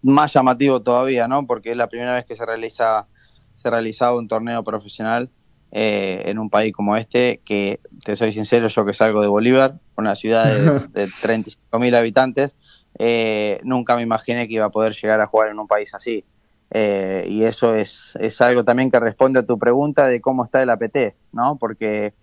más 0.01 0.33
llamativo 0.33 0.81
todavía, 0.81 1.27
¿no? 1.27 1.45
Porque 1.47 1.71
es 1.71 1.77
la 1.77 1.87
primera 1.87 2.15
vez 2.15 2.25
que 2.25 2.35
se 2.35 2.45
realiza 2.45 3.07
se 3.55 3.69
realizaba 3.69 4.17
un 4.17 4.29
torneo 4.29 4.63
profesional 4.63 5.29
eh, 5.71 6.23
en 6.25 6.39
un 6.39 6.49
país 6.49 6.73
como 6.73 6.95
este, 6.95 7.41
que 7.43 7.81
te 8.05 8.15
soy 8.15 8.31
sincero, 8.31 8.69
yo 8.69 8.85
que 8.85 8.93
salgo 8.93 9.21
de 9.21 9.27
Bolívar, 9.27 9.75
una 9.97 10.15
ciudad 10.15 10.45
de, 10.45 10.87
de 11.05 11.07
35.000 11.07 11.95
habitantes, 11.95 12.53
eh, 12.97 13.59
nunca 13.63 13.95
me 13.95 14.01
imaginé 14.01 14.47
que 14.47 14.55
iba 14.55 14.65
a 14.65 14.69
poder 14.69 14.93
llegar 14.93 15.19
a 15.21 15.27
jugar 15.27 15.49
en 15.49 15.59
un 15.59 15.67
país 15.67 15.93
así. 15.93 16.23
Eh, 16.71 17.25
y 17.27 17.43
eso 17.43 17.75
es, 17.75 18.15
es 18.19 18.39
algo 18.41 18.63
también 18.63 18.91
que 18.91 18.99
responde 18.99 19.39
a 19.39 19.45
tu 19.45 19.57
pregunta 19.57 20.07
de 20.07 20.21
cómo 20.21 20.45
está 20.45 20.61
el 20.61 20.69
APT, 20.69 21.15
¿no? 21.31 21.57
Porque 21.57 22.13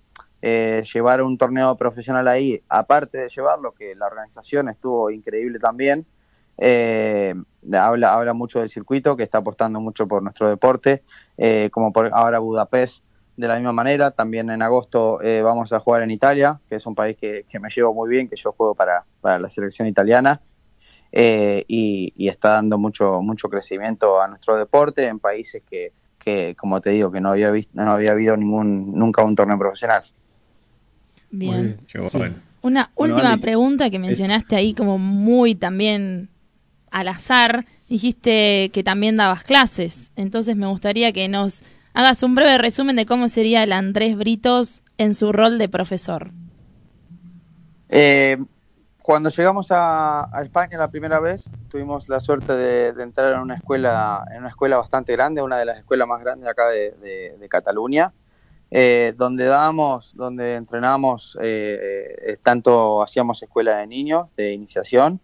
eh, 0.40 0.82
llevar 0.92 1.22
un 1.22 1.36
torneo 1.36 1.76
profesional 1.76 2.28
ahí, 2.28 2.62
aparte 2.68 3.18
de 3.18 3.28
llevarlo, 3.28 3.72
que 3.72 3.94
la 3.94 4.06
organización 4.06 4.68
estuvo 4.68 5.10
increíble 5.10 5.58
también, 5.58 6.06
eh, 6.58 7.34
habla, 7.72 8.14
habla 8.14 8.32
mucho 8.32 8.60
del 8.60 8.68
circuito, 8.70 9.16
que 9.16 9.22
está 9.24 9.38
apostando 9.38 9.80
mucho 9.80 10.06
por 10.06 10.22
nuestro 10.22 10.48
deporte, 10.48 11.02
eh, 11.36 11.68
como 11.72 11.92
por 11.92 12.10
ahora 12.12 12.38
Budapest 12.38 13.02
de 13.36 13.48
la 13.48 13.56
misma 13.56 13.72
manera. 13.72 14.10
También 14.12 14.50
en 14.50 14.62
agosto 14.62 15.20
eh, 15.22 15.42
vamos 15.42 15.72
a 15.72 15.80
jugar 15.80 16.02
en 16.02 16.10
Italia, 16.10 16.58
que 16.68 16.76
es 16.76 16.86
un 16.86 16.94
país 16.94 17.16
que, 17.16 17.44
que 17.48 17.58
me 17.60 17.68
llevo 17.68 17.92
muy 17.92 18.08
bien, 18.08 18.28
que 18.28 18.36
yo 18.36 18.52
juego 18.52 18.74
para, 18.74 19.04
para 19.20 19.38
la 19.38 19.48
selección 19.48 19.86
italiana. 19.88 20.40
eh, 21.12 21.64
y, 21.68 22.12
y 22.16 22.28
está 22.28 22.50
dando 22.50 22.78
mucho 22.78 23.22
mucho 23.22 23.48
crecimiento 23.48 24.20
a 24.20 24.26
nuestro 24.28 24.56
deporte 24.58 25.06
en 25.06 25.18
países 25.20 25.62
que, 25.70 25.92
que 26.18 26.54
como 26.58 26.80
te 26.80 26.90
digo, 26.90 27.10
que 27.12 27.20
no 27.20 27.30
había 27.30 27.50
visto, 27.52 27.72
no 27.74 27.92
había 27.92 28.10
habido 28.12 28.36
ningún 28.36 28.92
nunca 28.92 29.22
un 29.24 29.36
torneo 29.36 29.56
profesional. 29.58 30.02
Bien. 31.30 31.78
Qué 31.86 32.02
Sí. 32.08 32.18
bueno. 32.18 32.34
Una 32.62 32.90
Bueno, 32.96 33.14
última 33.14 33.36
pregunta 33.36 33.90
que 33.90 33.98
mencionaste 33.98 34.56
ahí 34.56 34.74
como 34.74 34.98
muy 34.98 35.54
también 35.54 36.28
al 36.90 37.08
azar. 37.08 37.66
Dijiste 37.88 38.70
que 38.72 38.82
también 38.82 39.16
dabas 39.16 39.44
clases. 39.44 40.12
Entonces 40.16 40.56
me 40.56 40.66
gustaría 40.66 41.12
que 41.12 41.28
nos 41.28 41.62
hagas 41.94 42.22
un 42.22 42.34
breve 42.34 42.58
resumen 42.58 42.96
de 42.96 43.06
cómo 43.06 43.28
sería 43.28 43.62
el 43.62 43.72
Andrés 43.72 44.16
Britos 44.16 44.82
en 44.98 45.14
su 45.14 45.32
rol 45.32 45.58
de 45.58 45.68
profesor. 45.68 46.30
Eh, 47.88 48.38
cuando 49.00 49.30
llegamos 49.30 49.68
a, 49.70 50.28
España 50.42 50.76
la 50.78 50.88
primera 50.88 51.20
vez, 51.20 51.44
tuvimos 51.70 52.08
la 52.08 52.18
suerte 52.18 52.52
de, 52.54 53.02
entrar 53.02 53.34
en 53.34 53.40
una 53.40 53.54
escuela, 53.54 54.24
en 54.32 54.38
una 54.38 54.48
escuela 54.48 54.78
bastante 54.78 55.12
grande, 55.12 55.42
una 55.42 55.58
de 55.58 55.64
las 55.64 55.78
escuelas 55.78 56.08
más 56.08 56.20
grandes 56.20 56.48
acá 56.48 56.66
de, 56.68 56.90
de- 57.00 57.36
de 57.38 57.48
Cataluña, 57.48 58.12
eh, 58.70 59.14
donde 59.16 59.44
dábamos, 59.44 60.10
donde 60.14 60.56
entrenábamos, 60.56 61.38
eh, 61.40 62.16
eh, 62.26 62.36
tanto 62.42 63.00
hacíamos 63.00 63.40
escuela 63.42 63.76
de 63.78 63.86
niños, 63.86 64.34
de 64.34 64.52
iniciación, 64.52 65.20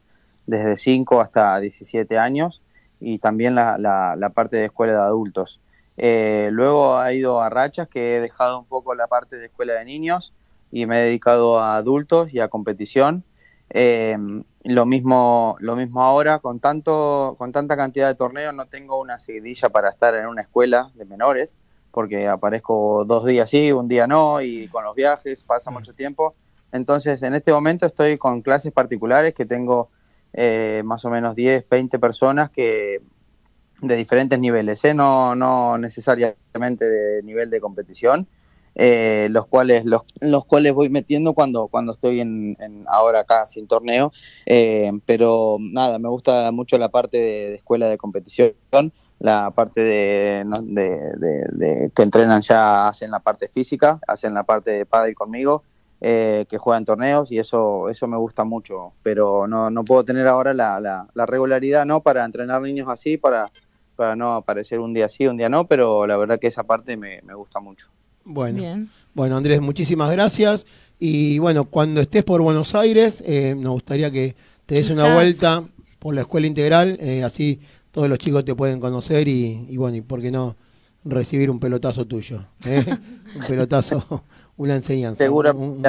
desde 0.47 0.77
5 0.77 1.21
hasta 1.21 1.59
17 1.61 2.19
años, 2.19 2.63
y 3.01 3.19
también 3.19 3.55
la, 3.55 3.79
la- 3.79 4.15
la 4.17 4.31
parte 4.31 4.57
de 4.57 4.67
escuela 4.67 4.93
de 4.95 4.99
adultos. 5.01 5.61
Eh, 5.97 6.49
luego 6.53 6.97
ha 6.99 7.13
ido 7.13 7.41
a 7.41 7.51
rachas 7.51 7.89
que 7.89 8.17
he 8.17 8.21
dejado 8.21 8.59
un 8.61 8.67
poco 8.67 8.95
la 8.95 9.09
parte 9.09 9.37
de 9.37 9.47
escuela 9.47 9.75
de 9.75 9.85
niños 9.85 10.33
y 10.71 10.87
me 10.87 11.01
he 11.01 11.05
dedicado 11.07 11.59
a 11.61 11.77
adultos 11.77 12.33
y 12.33 12.41
a 12.41 12.49
competición. 12.49 13.25
Eh, 13.71 14.17
lo 14.65 14.87
mismo, 14.87 15.57
lo 15.61 15.77
mismo 15.77 16.03
ahora, 16.03 16.39
con 16.39 16.61
tanto, 16.61 17.35
con 17.39 17.53
tanta 17.53 17.77
cantidad 17.77 18.09
de 18.09 18.15
torneos, 18.15 18.55
no 18.55 18.67
tengo 18.67 19.01
una 19.01 19.19
seguidilla 19.19 19.69
para 19.71 19.91
estar 19.91 20.15
en 20.15 20.27
una 20.27 20.43
escuela 20.43 20.91
de 20.95 21.05
menores, 21.05 21.55
porque 21.91 22.29
aparezco 22.29 23.05
dos 23.05 23.25
días 23.27 23.51
sí, 23.51 23.73
un 23.73 23.89
día 23.89 24.07
no, 24.07 24.41
y 24.41 24.69
con 24.69 24.85
los 24.85 24.95
viajes 24.95 25.45
pasa 25.45 25.71
mucho 25.71 25.95
tiempo. 25.95 26.35
Entonces, 26.71 27.23
en 27.23 27.35
este 27.35 27.53
momento 27.53 27.87
estoy 27.87 28.17
con 28.19 28.41
clases 28.43 28.73
particulares 28.73 29.35
que 29.35 29.45
tengo 29.47 29.91
eh, 30.33 30.83
más 30.85 31.05
o 31.05 31.11
menos 31.11 31.35
10, 31.35 31.67
20 31.69 31.99
personas 31.99 32.51
que 32.51 33.01
de 33.81 33.97
diferentes 33.97 34.39
niveles, 34.39 34.85
¿eh? 34.85 34.95
no, 34.95 35.35
no 35.35 35.77
necesariamente 35.77 36.85
de 36.89 37.23
nivel 37.25 37.51
de 37.51 37.61
competición, 37.61 38.29
eh, 38.75 39.27
los 39.31 39.47
cuales 39.47 39.85
los, 39.85 40.03
los 40.21 40.47
cuales 40.47 40.73
voy 40.73 40.89
metiendo 40.89 41.35
cuando 41.35 41.69
cuando 41.69 41.93
estoy 41.93 42.21
en, 42.21 42.57
ahora 42.89 43.21
acá 43.21 43.45
sin 43.45 43.67
torneo 43.67 44.13
eh, 44.47 44.91
pero 45.05 45.59
nada 45.61 45.99
me 45.99 46.09
gusta 46.09 46.51
mucho 46.53 46.79
la 46.79 46.89
parte 46.89 47.19
de, 47.19 47.55
escuela 47.57 47.89
de 47.89 47.99
competición 47.99 48.55
la 49.19 49.51
parte 49.51 49.83
de, 49.83 50.45
de- 50.63 51.47
de 51.53 51.91
que 51.95 52.03
entrenan 52.03 52.41
ya 52.41 52.89
hacen 52.89 53.11
la 53.11 53.21
parte 53.21 53.49
física 53.49 54.01
hacen 54.07 54.33
la 54.33 54.45
parte 54.45 54.71
de 54.71 54.87
pádel 54.87 55.15
conmigo 55.15 55.65
eh, 56.05 56.47
que 56.49 56.59
juegan 56.59 56.85
torneos 56.85 57.31
y 57.31 57.39
eso 57.39 57.89
eso 57.89 58.09
me 58.09 58.17
gusta 58.17 58.43
mucho 58.45 58.93
pero 59.05 59.47
no, 59.47 59.71
no 59.71 59.85
puedo 59.85 60.05
tener 60.05 60.27
ahora 60.27 60.53
la, 60.53 60.81
la, 60.81 61.07
la 61.15 61.27
regularidad 61.27 61.87
no 61.87 62.03
para 62.03 62.25
entrenar 62.25 62.61
niños 62.61 62.89
así 62.91 63.17
para 63.17 63.53
para 63.95 64.17
no 64.17 64.35
aparecer 64.35 64.81
un 64.81 64.93
día 64.93 65.09
sí 65.09 65.27
un 65.29 65.37
día 65.37 65.49
no 65.49 65.67
pero 65.69 66.07
la 66.07 66.17
verdad 66.17 66.41
que 66.41 66.49
esa 66.49 66.65
parte 66.65 66.97
me, 66.97 67.23
me 67.23 67.35
gusta 67.35 67.61
mucho 67.61 67.87
Bueno, 68.25 68.59
Bien. 68.59 68.91
bueno 69.15 69.37
Andrés, 69.37 69.61
muchísimas 69.61 70.11
gracias. 70.11 70.67
Y 70.99 71.39
bueno, 71.41 71.65
cuando 71.65 72.01
estés 72.01 72.23
por 72.25 72.41
Buenos 72.43 72.75
Aires, 72.77 73.23
eh, 73.27 73.55
nos 73.57 73.73
gustaría 73.73 74.11
que 74.11 74.35
te 74.67 74.77
des 74.77 74.91
una 74.91 75.13
vuelta 75.15 75.65
por 75.99 76.15
la 76.15 76.21
escuela 76.23 76.47
integral, 76.47 76.97
eh, 77.01 77.25
así 77.25 77.61
todos 77.91 78.09
los 78.09 78.19
chicos 78.19 78.45
te 78.45 78.55
pueden 78.55 78.79
conocer 78.81 79.27
y, 79.29 79.67
y 79.69 79.77
bueno, 79.77 79.97
y 79.97 80.01
por 80.01 80.21
qué 80.21 80.31
no 80.31 80.55
recibir 81.05 81.51
un 81.51 81.59
pelotazo 81.59 82.05
tuyo, 82.07 82.45
¿eh? 82.65 82.85
un 83.35 83.43
pelotazo, 83.49 84.25
una 84.57 84.75
enseñanza. 84.77 85.29
Un- 85.31 85.47
un 85.57 85.87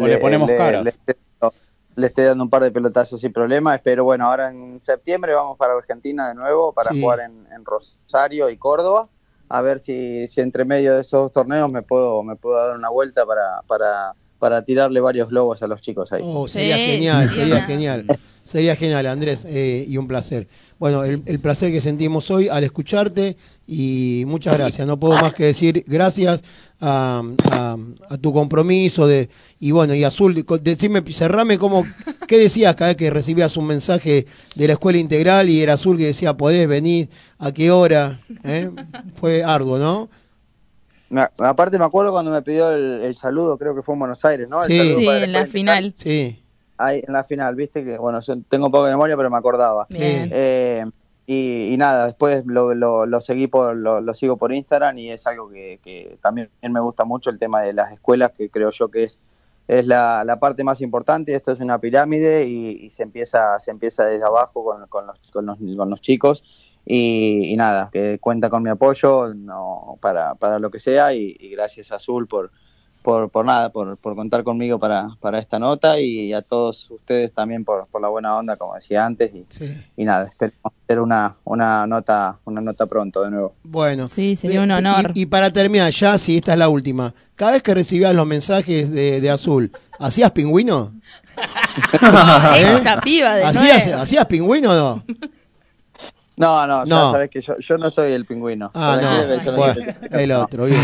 O 0.00 0.06
le 0.06 0.18
ponemos 0.18 0.50
caras. 0.50 0.84
Le, 0.84 0.90
estoy 0.90 1.14
dando- 1.40 1.54
le 1.96 2.06
estoy 2.06 2.24
dando 2.24 2.44
un 2.44 2.50
par 2.50 2.62
de 2.62 2.70
pelotazos 2.70 3.20
sin 3.20 3.32
problema. 3.32 3.74
Espero, 3.74 4.04
bueno, 4.04 4.26
ahora 4.28 4.50
en 4.50 4.82
septiembre 4.82 5.34
vamos 5.34 5.56
para 5.58 5.74
Argentina 5.74 6.28
de 6.28 6.34
nuevo 6.34 6.72
para 6.72 6.90
Sí. 6.92 7.00
jugar 7.00 7.20
en, 7.20 7.46
en 7.54 7.64
Rosario 7.64 8.48
y 8.50 8.56
Córdoba. 8.56 9.08
A 9.48 9.60
ver 9.60 9.80
si, 9.80 10.26
si 10.28 10.40
entre 10.40 10.64
medio 10.64 10.94
de 10.94 11.02
esos 11.02 11.20
dos 11.24 11.32
torneos 11.32 11.70
me 11.70 11.82
puedo, 11.82 12.22
me 12.22 12.36
puedo 12.36 12.56
dar 12.56 12.74
una 12.76 12.88
vuelta 12.88 13.26
para, 13.26 13.60
para, 13.66 14.14
para 14.38 14.64
tirarle 14.64 15.00
varios 15.00 15.28
globos 15.28 15.62
a 15.62 15.66
los 15.66 15.82
chicos 15.82 16.10
ahí. 16.12 16.22
Oh, 16.24 16.46
Sí, 16.46 16.54
sería 16.54 16.76
genial, 16.78 17.30
sería 17.30 17.60
genial. 17.62 18.06
Sería 18.44 18.74
genial, 18.74 19.06
Andrés, 19.06 19.44
eh, 19.46 19.84
y 19.86 19.96
un 19.98 20.08
placer. 20.08 20.48
Bueno, 20.78 21.04
el, 21.04 21.22
el 21.26 21.38
placer 21.38 21.70
que 21.70 21.80
sentimos 21.80 22.28
hoy 22.30 22.48
al 22.48 22.64
escucharte 22.64 23.36
y 23.66 24.24
muchas 24.26 24.56
gracias. 24.58 24.86
No 24.86 24.98
puedo 24.98 25.14
más 25.20 25.34
que 25.34 25.44
decir 25.44 25.84
gracias 25.86 26.42
a, 26.80 27.22
a- 27.50 27.76
a 28.10 28.16
tu 28.18 28.32
compromiso 28.32 29.06
de 29.06 29.28
y 29.60 29.70
bueno, 29.70 29.94
y 29.94 30.02
Azul, 30.04 30.44
decime, 30.62 31.02
cerrame 31.12 31.56
cómo, 31.58 31.84
¿qué 32.26 32.38
decías 32.38 32.74
cada 32.74 32.88
vez 32.88 32.96
que 32.96 33.10
recibías 33.10 33.56
un 33.56 33.66
mensaje 33.66 34.26
de 34.54 34.66
la 34.66 34.72
escuela 34.74 34.98
integral 34.98 35.48
y 35.48 35.62
era 35.62 35.74
Azul 35.74 35.96
que 35.96 36.06
decía, 36.06 36.36
podés 36.36 36.66
venir, 36.68 37.08
a 37.38 37.52
qué 37.52 37.70
hora? 37.70 38.18
¿Eh? 38.44 38.70
Fue 39.14 39.44
arduo, 39.44 39.78
¿no? 39.78 40.08
Me- 41.10 41.28
aparte 41.38 41.78
me 41.78 41.84
acuerdo 41.84 42.10
cuando 42.10 42.30
me 42.30 42.42
pidió 42.42 42.70
el, 42.72 43.02
el 43.02 43.16
saludo, 43.16 43.58
creo 43.58 43.74
que 43.74 43.82
fue 43.82 43.94
en 43.94 43.98
Buenos 44.00 44.24
Aires, 44.24 44.48
¿no? 44.48 44.62
El 44.64 44.70
Sí. 44.70 44.78
saludo 44.78 44.94
Sí, 44.98 45.06
en 45.06 45.12
la 45.12 45.18
integral. 45.26 45.48
final. 45.48 45.94
Sí, 45.96 46.38
Ahí 46.78 47.02
en 47.06 47.12
la 47.12 47.22
final, 47.22 47.54
viste 47.54 47.84
que, 47.84 47.96
bueno, 47.98 48.18
yo 48.20 48.34
tengo 48.48 48.68
poca 48.70 48.88
memoria, 48.88 49.16
pero 49.16 49.30
me 49.30 49.36
acordaba. 49.36 49.86
Bien. 49.90 50.28
Eh, 50.32 50.84
y, 51.26 51.72
y 51.72 51.76
nada, 51.76 52.06
después 52.06 52.44
lo, 52.46 52.74
lo, 52.74 53.06
lo 53.06 53.20
seguí 53.20 53.46
por, 53.46 53.76
lo, 53.76 54.14
sigo 54.14 54.36
por 54.36 54.52
Instagram 54.52 54.98
y 54.98 55.10
es 55.10 55.26
algo 55.26 55.48
que, 55.48 55.78
que 55.82 56.18
también 56.20 56.50
me 56.62 56.80
gusta 56.80 57.04
mucho 57.04 57.30
el 57.30 57.38
tema 57.38 57.62
de 57.62 57.72
las 57.72 57.92
escuelas, 57.92 58.32
que 58.32 58.50
creo 58.50 58.70
yo 58.70 58.88
que 58.88 59.04
es, 59.04 59.20
es 59.68 59.86
la, 59.86 60.24
la 60.24 60.40
parte 60.40 60.64
más 60.64 60.80
importante. 60.80 61.34
Esto 61.34 61.52
es 61.52 61.60
una 61.60 61.78
pirámide 61.78 62.46
y, 62.46 62.84
y 62.84 62.90
se 62.90 63.04
empieza 63.04 63.58
se 63.60 63.70
empieza 63.70 64.04
desde 64.04 64.24
abajo 64.24 64.64
con, 64.64 64.86
con, 64.88 65.06
los, 65.06 65.30
con, 65.30 65.46
los, 65.46 65.58
con 65.76 65.90
los 65.90 66.00
chicos. 66.00 66.42
Y, 66.84 67.52
y 67.52 67.56
nada, 67.56 67.90
que 67.92 68.18
cuenta 68.18 68.50
con 68.50 68.64
mi 68.64 68.70
apoyo 68.70 69.32
no, 69.34 69.98
para, 70.00 70.34
para 70.34 70.58
lo 70.58 70.70
que 70.70 70.80
sea 70.80 71.14
y 71.14 71.34
gracias 71.52 71.92
Azul 71.92 72.26
por, 72.26 72.50
por, 73.02 73.28
por 73.30 73.44
nada, 73.44 73.70
por, 73.70 73.96
por 73.96 74.14
contar 74.14 74.44
conmigo 74.44 74.78
para, 74.78 75.08
para 75.20 75.38
esta 75.38 75.58
nota 75.58 76.00
y 76.00 76.32
a 76.32 76.42
todos 76.42 76.90
ustedes 76.90 77.32
también 77.32 77.64
por, 77.64 77.86
por 77.88 78.00
la 78.00 78.08
buena 78.08 78.36
onda, 78.36 78.56
como 78.56 78.74
decía 78.74 79.04
antes. 79.04 79.34
Y, 79.34 79.46
sí. 79.48 79.84
y 79.96 80.04
nada, 80.04 80.26
esperemos 80.26 80.72
hacer 80.84 81.00
una, 81.00 81.36
una 81.44 81.86
nota 81.86 82.38
una 82.44 82.60
nota 82.60 82.86
pronto 82.86 83.22
de 83.22 83.30
nuevo. 83.30 83.54
Bueno. 83.62 84.08
Sí, 84.08 84.36
sería 84.36 84.62
un 84.62 84.70
honor. 84.70 85.12
Y, 85.14 85.22
y 85.22 85.26
para 85.26 85.52
terminar, 85.52 85.90
ya, 85.92 86.18
si 86.18 86.36
esta 86.36 86.52
es 86.52 86.58
la 86.58 86.68
última, 86.68 87.12
cada 87.34 87.52
vez 87.52 87.62
que 87.62 87.74
recibías 87.74 88.14
los 88.14 88.26
mensajes 88.26 88.90
de, 88.90 89.20
de 89.20 89.30
Azul, 89.30 89.72
¿hacías 89.98 90.30
pingüino? 90.30 90.92
Esta 92.56 93.00
piba 93.00 93.34
de 93.34 93.44
¿Hacías, 93.44 93.86
nuevo. 93.86 94.02
¿Hacías 94.02 94.26
pingüino 94.26 94.70
o 94.70 94.74
no? 94.74 95.04
No, 96.36 96.66
no, 96.66 96.84
ya 96.84 96.94
No. 96.94 97.12
sabes 97.12 97.30
que 97.30 97.40
yo, 97.42 97.58
yo 97.58 97.76
no 97.78 97.90
soy 97.90 98.12
el 98.12 98.24
pingüino. 98.24 98.70
Ah, 98.74 98.98
no. 99.00 99.52
Bueno, 99.56 99.74
el- 100.12 100.32
otro, 100.32 100.64
bien. 100.64 100.80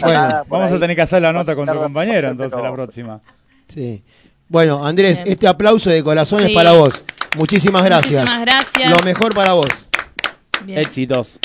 Bueno, 0.00 0.44
Vamos 0.48 0.72
a 0.72 0.78
tener 0.78 0.94
que 0.96 1.02
hacer 1.02 1.20
la 1.22 1.32
nota 1.32 1.54
con 1.56 1.66
tu 1.66 1.74
compañero 1.74 2.28
entonces 2.28 2.60
la 2.62 2.72
próxima. 2.72 3.20
sí. 3.68 4.02
Bueno, 4.48 4.86
Andrés, 4.86 5.18
Bien. 5.24 5.32
este 5.32 5.48
aplauso 5.48 5.90
de 5.90 6.04
corazón 6.04 6.44
es 6.44 6.54
para 6.54 6.70
vos. 6.70 7.02
Muchísimas 7.36 7.84
gracias. 7.84 8.20
Muchísimas 8.24 8.40
gracias. 8.42 8.90
Lo 8.90 9.00
mejor 9.04 9.34
para 9.34 9.54
vos. 9.54 9.66
Bien. 10.64 10.78
Éxitos. 10.78 11.40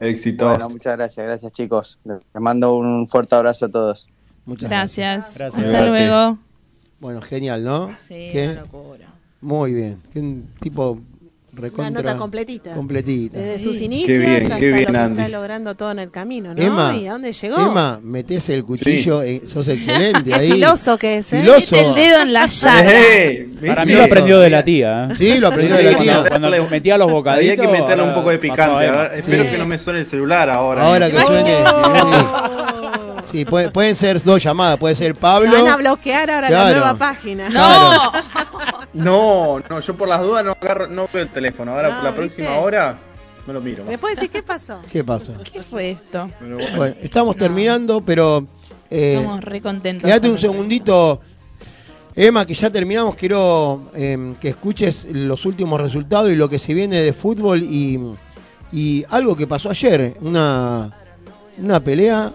Éxitos. 0.00 0.48
Bueno, 0.48 0.70
muchas 0.70 0.96
gracias, 0.96 1.26
gracias 1.26 1.52
chicos. 1.52 1.98
Les 2.04 2.18
mando 2.40 2.74
un 2.76 3.06
fuerte 3.06 3.34
abrazo 3.34 3.66
a 3.66 3.68
todos. 3.68 4.08
Muchas 4.46 4.70
gracias. 4.70 5.34
Gracias. 5.36 5.56
Gracias. 5.56 5.74
Hasta 5.74 5.86
luego. 5.88 6.38
Bueno, 7.00 7.20
genial, 7.20 7.62
¿no? 7.62 7.94
Sí, 7.98 8.28
¿Qué? 8.32 8.48
una 8.52 8.60
locura. 8.62 9.08
Muy 9.42 9.74
bien. 9.74 10.02
Que 10.12 10.20
un 10.20 10.50
tipo 11.62 11.80
Una 11.80 11.88
recontra. 11.90 12.02
nota 12.12 12.16
completita. 12.18 12.72
Completita. 12.72 13.38
Desde 13.38 13.58
Sí. 13.58 13.64
sus 13.64 13.78
Qué 13.78 13.84
inicios 13.84 14.18
bien, 14.18 14.42
hasta 14.44 14.58
qué 14.58 14.66
bien, 14.68 14.84
lo 14.84 14.92
que 14.92 14.98
Andy. 14.98 15.20
está 15.20 15.28
logrando 15.28 15.74
todo 15.74 15.90
en 15.92 15.98
el 15.98 16.10
camino, 16.10 16.54
¿no? 16.54 16.62
Emma, 16.62 16.96
¿Y 16.96 17.06
a 17.06 17.12
dónde 17.12 17.32
llegó? 17.32 17.56
Emma, 17.58 18.00
metés 18.02 18.48
el 18.48 18.64
cuchillo, 18.64 19.22
eh, 19.22 19.42
sos 19.46 19.68
excelente 19.68 20.34
ahí. 20.34 20.52
filoso 20.52 20.96
que 20.98 21.18
es, 21.18 21.32
¿eh? 21.32 21.40
Filoso. 21.40 21.74
Mete 21.76 21.88
el 21.88 21.94
dedo 21.94 22.22
en 22.22 22.32
la 22.32 22.46
llaga. 22.46 22.90
¡Eh! 22.92 23.48
Para 23.66 23.84
mí 23.84 23.92
lo 23.92 24.04
aprendió 24.04 24.38
de 24.40 24.50
la 24.50 24.62
tía. 24.64 25.08
¿eh? 25.10 25.14
Sí, 25.18 25.38
lo 25.38 25.48
aprendió 25.48 25.76
de 25.76 25.82
la 25.92 25.98
tía. 25.98 26.24
Cuando 26.28 26.48
le 26.50 26.60
metía 26.68 26.96
los 26.98 27.10
bocaditos. 27.10 27.50
Había 27.52 27.56
que 27.66 27.72
meterle 27.72 28.02
un 28.02 28.08
ahora 28.10 28.14
poco 28.14 28.30
de 28.30 28.38
picante. 28.38 28.62
a 28.62 28.84
Emma. 28.86 29.00
a 29.00 29.08
ver, 29.08 29.18
espero 29.18 29.44
Sí. 29.44 29.50
que 29.50 29.58
no 29.58 29.66
me 29.66 29.78
suene 29.78 29.98
el 30.00 30.06
celular 30.06 30.50
ahora. 30.50 30.82
Ahora 30.86 31.10
que 31.10 31.20
suene. 31.20 31.54
Sí, 33.30 33.44
puede- 33.44 33.70
pueden 33.70 33.94
ser 33.94 34.22
dos 34.22 34.42
llamadas. 34.42 34.78
Puede 34.78 34.96
ser 34.96 35.14
Pablo. 35.14 35.50
Van 35.52 35.68
a 35.68 35.76
bloquear 35.76 36.30
ahora 36.30 36.48
Claro. 36.48 36.64
la 36.64 36.76
nueva 36.78 36.94
página. 36.94 37.48
No. 37.50 38.12
No, 38.94 39.60
no, 39.68 39.80
yo 39.80 39.96
por 39.96 40.08
las 40.08 40.22
dudas 40.22 40.44
no 40.44 40.52
agarro, 40.60 40.86
no 40.88 41.06
veo 41.12 41.22
el 41.22 41.28
teléfono. 41.28 41.72
Ahora 41.72 41.88
No, 41.88 41.94
por 41.96 42.04
la 42.04 42.10
¿viste? 42.10 42.42
próxima 42.42 42.58
hora 42.58 42.98
no 43.46 43.52
lo 43.52 43.60
miro. 43.60 43.84
Después 43.84 44.14
decís, 44.16 44.30
¿qué 44.30 44.42
pasó? 44.42 44.80
¿Qué 44.90 45.04
pasa? 45.04 45.34
¿Qué 45.50 45.62
fue 45.62 45.90
esto? 45.90 46.28
Bueno. 46.40 46.58
Bueno, 46.76 46.94
estamos 47.02 47.36
terminando, 47.36 48.00
pero. 48.00 48.46
eh, 48.90 49.14
Estamos 49.16 49.44
re 49.44 49.60
contentos. 49.60 50.04
Quédate 50.06 50.28
un 50.28 50.34
esto. 50.36 50.50
segundito. 50.50 51.20
Emma, 52.16 52.44
que 52.44 52.54
ya 52.54 52.68
terminamos, 52.68 53.14
quiero 53.14 53.90
eh, 53.94 54.34
que 54.40 54.48
escuches 54.48 55.06
los 55.12 55.46
últimos 55.46 55.80
resultados 55.80 56.30
y 56.32 56.34
lo 56.34 56.48
que 56.48 56.58
se 56.58 56.74
viene 56.74 57.00
de 57.00 57.12
fútbol 57.12 57.62
y, 57.62 58.00
y 58.72 59.04
algo 59.10 59.36
que 59.36 59.46
pasó 59.46 59.70
ayer, 59.70 60.14
una, 60.20 60.92
una 61.58 61.78
pelea 61.78 62.32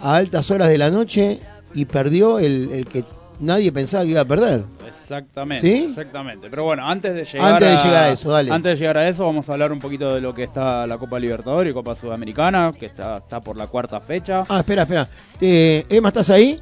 a 0.00 0.14
altas 0.14 0.48
horas 0.52 0.68
de 0.68 0.78
la 0.78 0.90
noche 0.92 1.40
y 1.74 1.86
perdió 1.86 2.38
el, 2.38 2.70
el 2.70 2.86
que 2.86 3.02
nadie 3.40 3.72
pensaba 3.72 4.04
que 4.04 4.10
iba 4.10 4.20
a 4.20 4.24
perder. 4.26 4.62
Exactamente, 5.00 5.66
¿Sí? 5.66 5.84
exactamente. 5.88 6.48
Pero 6.48 6.64
bueno, 6.64 6.88
antes 6.88 7.14
de 7.14 7.24
llegar 7.24 7.54
Antes 7.54 7.68
de 7.68 7.74
a, 7.74 7.84
llegar 7.84 8.04
a 8.04 8.08
eso, 8.10 8.30
dale. 8.30 8.50
Antes 8.52 8.72
de 8.72 8.76
llegar 8.76 8.98
a 8.98 9.08
eso, 9.08 9.26
vamos 9.26 9.48
a 9.48 9.52
hablar 9.52 9.72
un 9.72 9.80
poquito 9.80 10.14
de 10.14 10.20
lo 10.20 10.34
que 10.34 10.44
está 10.44 10.86
la 10.86 10.98
Copa 10.98 11.18
Libertadores 11.18 11.70
y 11.70 11.74
Copa 11.74 11.94
Sudamericana, 11.94 12.72
que 12.78 12.86
está, 12.86 13.18
está 13.18 13.40
por 13.40 13.56
la 13.56 13.66
cuarta 13.66 14.00
fecha. 14.00 14.44
Ah, 14.48 14.60
espera, 14.60 14.82
espera. 14.82 15.08
Eh, 15.40 15.84
Emma, 15.88 16.08
¿estás 16.08 16.30
ahí? 16.30 16.60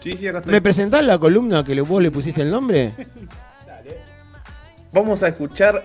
Sí, 0.00 0.16
sí, 0.16 0.26
acá 0.26 0.38
estoy. 0.38 0.52
¿Me 0.52 0.60
presentás 0.60 1.04
la 1.04 1.18
columna 1.18 1.64
que 1.64 1.80
vos 1.80 2.02
le 2.02 2.10
pusiste 2.10 2.42
el 2.42 2.50
nombre? 2.50 2.92
Vamos 4.92 5.22
a 5.22 5.28
escuchar 5.28 5.82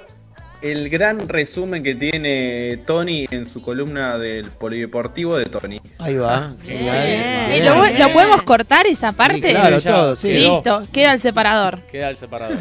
el 0.61 0.89
gran 0.89 1.27
resumen 1.27 1.83
que 1.83 1.95
tiene 1.95 2.77
Tony 2.85 3.27
en 3.31 3.51
su 3.51 3.61
columna 3.61 4.17
del 4.17 4.49
Polideportivo 4.51 5.37
de 5.37 5.45
Tony. 5.45 5.79
Ahí 5.99 6.17
va. 6.17 6.53
Genial. 6.63 6.95
Eh, 6.97 7.61
¿Lo, 7.63 8.05
lo 8.05 8.13
podemos 8.13 8.43
cortar 8.43 8.87
esa 8.87 9.11
parte? 9.11 9.41
Sí, 9.41 9.53
claro, 9.53 9.81
todo, 9.81 10.15
sí. 10.15 10.33
Listo, 10.33 10.87
queda 10.91 11.13
el 11.13 11.19
separador. 11.19 11.81
Queda 11.83 12.09
el 12.09 12.17
separador. 12.17 12.57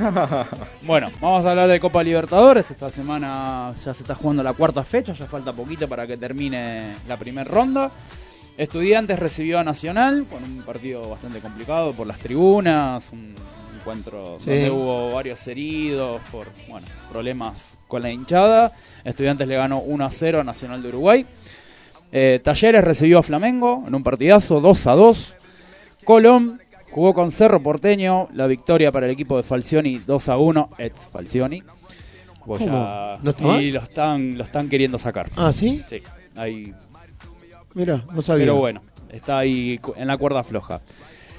bueno, 0.83 1.11
vamos 1.21 1.45
a 1.47 1.51
hablar 1.51 1.69
de 1.69 1.81
Copa 1.81 2.03
Libertadores. 2.03 2.71
Esta 2.71 2.91
semana 2.91 3.73
ya 3.85 3.95
se 3.95 4.03
está 4.03 4.15
jugando 4.15 4.43
la 4.43 4.53
cuarta 4.53 4.85
fecha, 4.85 5.13
ya 5.13 5.27
falta 5.27 5.53
poquito 5.53 5.89
para 5.89 6.07
que 6.07 6.17
termine 6.17 6.95
la 7.09 7.17
primera 7.17 7.49
ronda. 7.49 7.91
Estudiantes 8.57 9.19
recibió 9.19 9.59
a 9.59 9.65
Nacional 9.65 10.27
con 10.31 10.45
un 10.45 10.63
partido 10.63 11.09
bastante 11.11 11.41
complicado 11.41 11.93
por 11.93 12.07
las 12.07 12.19
tribunas, 12.19 13.09
un 13.13 13.35
encuentro 13.85 14.39
Sí. 14.41 14.49
donde 14.51 14.71
hubo 14.71 15.13
varios 15.13 15.47
heridos 15.47 16.23
por 16.33 16.49
bueno, 16.69 16.87
problemas 17.13 17.77
con 17.87 18.01
la 18.03 18.11
hinchada. 18.11 18.73
Estudiantes 19.05 19.47
le 19.47 19.57
ganó 19.57 19.79
1 19.81 20.05
a 20.07 20.11
0 20.11 20.41
a 20.41 20.45
Nacional 20.45 20.81
de 20.81 20.89
Uruguay. 20.89 21.27
Eh, 22.11 22.41
Talleres 22.43 22.83
recibió 22.83 23.19
a 23.19 23.23
Flamengo 23.23 23.85
en 23.87 23.95
un 23.95 24.03
partidazo 24.03 24.61
2 24.61 24.87
a 24.87 24.93
2. 24.93 25.37
Colón 26.05 26.61
jugó 26.91 27.13
con 27.13 27.31
Cerro 27.31 27.63
Porteño, 27.63 28.29
la 28.33 28.47
victoria 28.47 28.91
para 28.91 29.05
el 29.07 29.13
equipo 29.13 29.37
de 29.37 29.43
Falcioni 29.43 29.99
2 29.99 30.29
a 30.31 30.39
1, 30.39 30.71
ex 30.79 31.09
Falcioni. 31.13 31.63
Y 33.61 33.71
lo 33.73 33.81
están, 33.81 34.37
lo 34.39 34.45
están 34.45 34.69
queriendo 34.69 34.99
sacar. 34.99 35.29
Ah, 35.37 35.53
¿sí? 35.53 35.83
Sí, 35.89 36.03
ahí 36.37 36.73
Mira, 37.75 38.05
no 38.13 38.23
sabía. 38.23 38.45
pero 38.45 38.57
bueno, 38.57 38.83
está 39.11 39.39
ahí 39.39 39.81
en 39.97 40.07
la 40.07 40.17
cuerda 40.17 40.43
floja. 40.45 40.81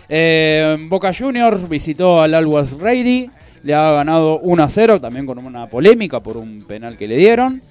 Eh, 0.10 0.78
Boca 0.88 1.12
Juniors 1.14 1.68
visitó 1.68 2.22
al 2.22 2.34
Always 2.34 2.74
Ready, 2.74 3.30
le 3.64 3.74
ha 3.74 3.92
ganado 3.92 4.40
1 4.40 4.64
a 4.64 4.70
0, 4.70 5.00
también 5.02 5.26
con 5.26 5.38
una 5.40 5.68
polémica 5.68 6.20
por 6.22 6.38
un 6.38 6.64
penal 6.64 6.98
que 6.98 7.08
le 7.08 7.18
dieron. 7.18 7.62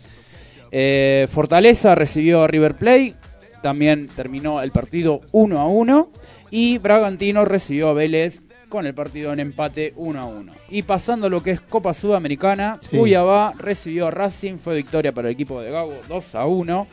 Eh, 0.73 1.28
Fortaleza 1.31 1.94
recibió 1.94 2.43
a 2.43 2.48
River 2.48 2.74
Plate, 2.74 3.15
también 3.62 4.06
terminó 4.06 4.61
el 4.61 4.73
partido 4.73 5.20
1 5.32 5.59
a 5.59 5.66
1. 5.66 6.11
Y 6.51 6.78
Bragantino 6.78 7.44
recibió 7.44 7.89
a 7.89 7.93
Vélez 7.94 8.43
con 8.69 8.86
el 8.86 8.94
partido 8.94 9.32
en 9.32 9.40
empate 9.40 9.93
1 9.97 10.20
a 10.20 10.24
1. 10.27 10.52
Y 10.70 10.82
pasando 10.82 11.28
a 11.28 11.31
lo 11.31 11.43
que 11.43 11.52
es 11.52 11.61
Copa 11.61 11.94
Sudamericana, 11.94 12.78
Sí. 12.81 12.97
Cuyabá 12.97 13.55
recibió 13.56 14.09
a 14.09 14.11
Racing, 14.11 14.59
fue 14.59 14.74
victoria 14.77 15.12
para 15.12 15.28
el 15.28 15.35
equipo 15.35 15.61
de 15.61 15.70
Gago 15.70 15.94
2 16.09 16.35
a 16.35 16.47
1. 16.47 16.86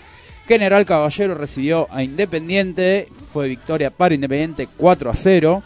General 0.47 0.85
Caballero 0.85 1.35
recibió 1.35 1.87
a 1.91 2.03
Independiente, 2.03 3.07
fue 3.31 3.47
victoria 3.47 3.89
para 3.91 4.15
Independiente 4.15 4.67
4 4.77 5.09
a 5.11 5.15
0. 5.15 5.63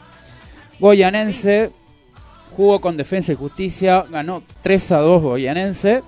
Goyanense 0.79 1.71
jugó 2.55 2.79
con 2.81 2.97
Defensa 2.97 3.31
y 3.31 3.35
Justicia, 3.35 4.05
ganó 4.09 4.43
3 4.61 4.91
a 4.91 4.97
2 4.99 5.21
Goyanense. 5.21 6.03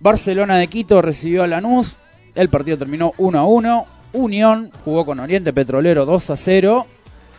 Barcelona 0.00 0.56
de 0.56 0.66
Quito 0.66 1.00
recibió 1.00 1.42
a 1.44 1.46
Lanús, 1.46 1.96
el 2.34 2.48
partido 2.48 2.78
terminó 2.78 3.12
1 3.18 3.38
a 3.38 3.44
1. 3.44 3.86
Unión 4.14 4.70
jugó 4.84 5.06
con 5.06 5.20
Oriente 5.20 5.52
Petrolero 5.52 6.04
2 6.04 6.30
a 6.30 6.36
0, 6.36 6.86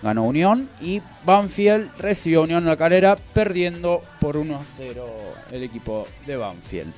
ganó 0.02 0.24
Unión. 0.24 0.70
Y 0.82 1.02
Banfield 1.26 1.92
recibió 1.98 2.40
a 2.40 2.44
Unión 2.44 2.66
La 2.66 2.78
Calera, 2.78 3.18
perdiendo 3.34 4.02
por 4.20 4.38
1 4.38 4.56
a 4.56 4.62
0 4.78 5.06
el 5.52 5.64
equipo 5.64 6.08
de 6.26 6.38
Banfield. 6.38 6.94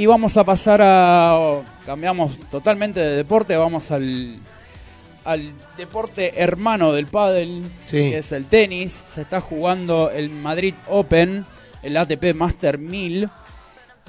Y 0.00 0.06
vamos 0.06 0.38
a 0.38 0.44
pasar 0.44 0.80
a. 0.82 1.60
Cambiamos 1.84 2.38
totalmente 2.50 3.00
de 3.00 3.16
deporte, 3.16 3.54
vamos 3.54 3.90
al, 3.90 4.34
al 5.26 5.52
deporte 5.76 6.40
hermano 6.42 6.94
del 6.94 7.06
pádel, 7.06 7.64
Sí. 7.84 7.98
que 7.98 8.16
es 8.16 8.32
el 8.32 8.46
tenis. 8.46 8.92
Se 8.92 9.20
está 9.20 9.42
jugando 9.42 10.10
el 10.10 10.30
Madrid 10.30 10.72
Open, 10.88 11.44
el 11.82 11.98
ATP 11.98 12.32
Master 12.34 12.78
1000, 12.78 13.28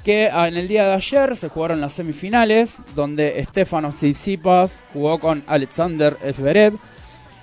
que 0.02 0.30
ah, 0.32 0.48
en 0.48 0.56
el 0.56 0.66
día 0.66 0.86
de 0.86 0.94
ayer 0.94 1.36
se 1.36 1.50
jugaron 1.50 1.82
las 1.82 1.92
semifinales, 1.92 2.78
donde 2.94 3.44
Stefanos 3.44 3.96
Tsitsipas 3.96 4.84
jugó 4.94 5.18
con 5.18 5.44
Alexander 5.46 6.16
Zverev. 6.32 6.78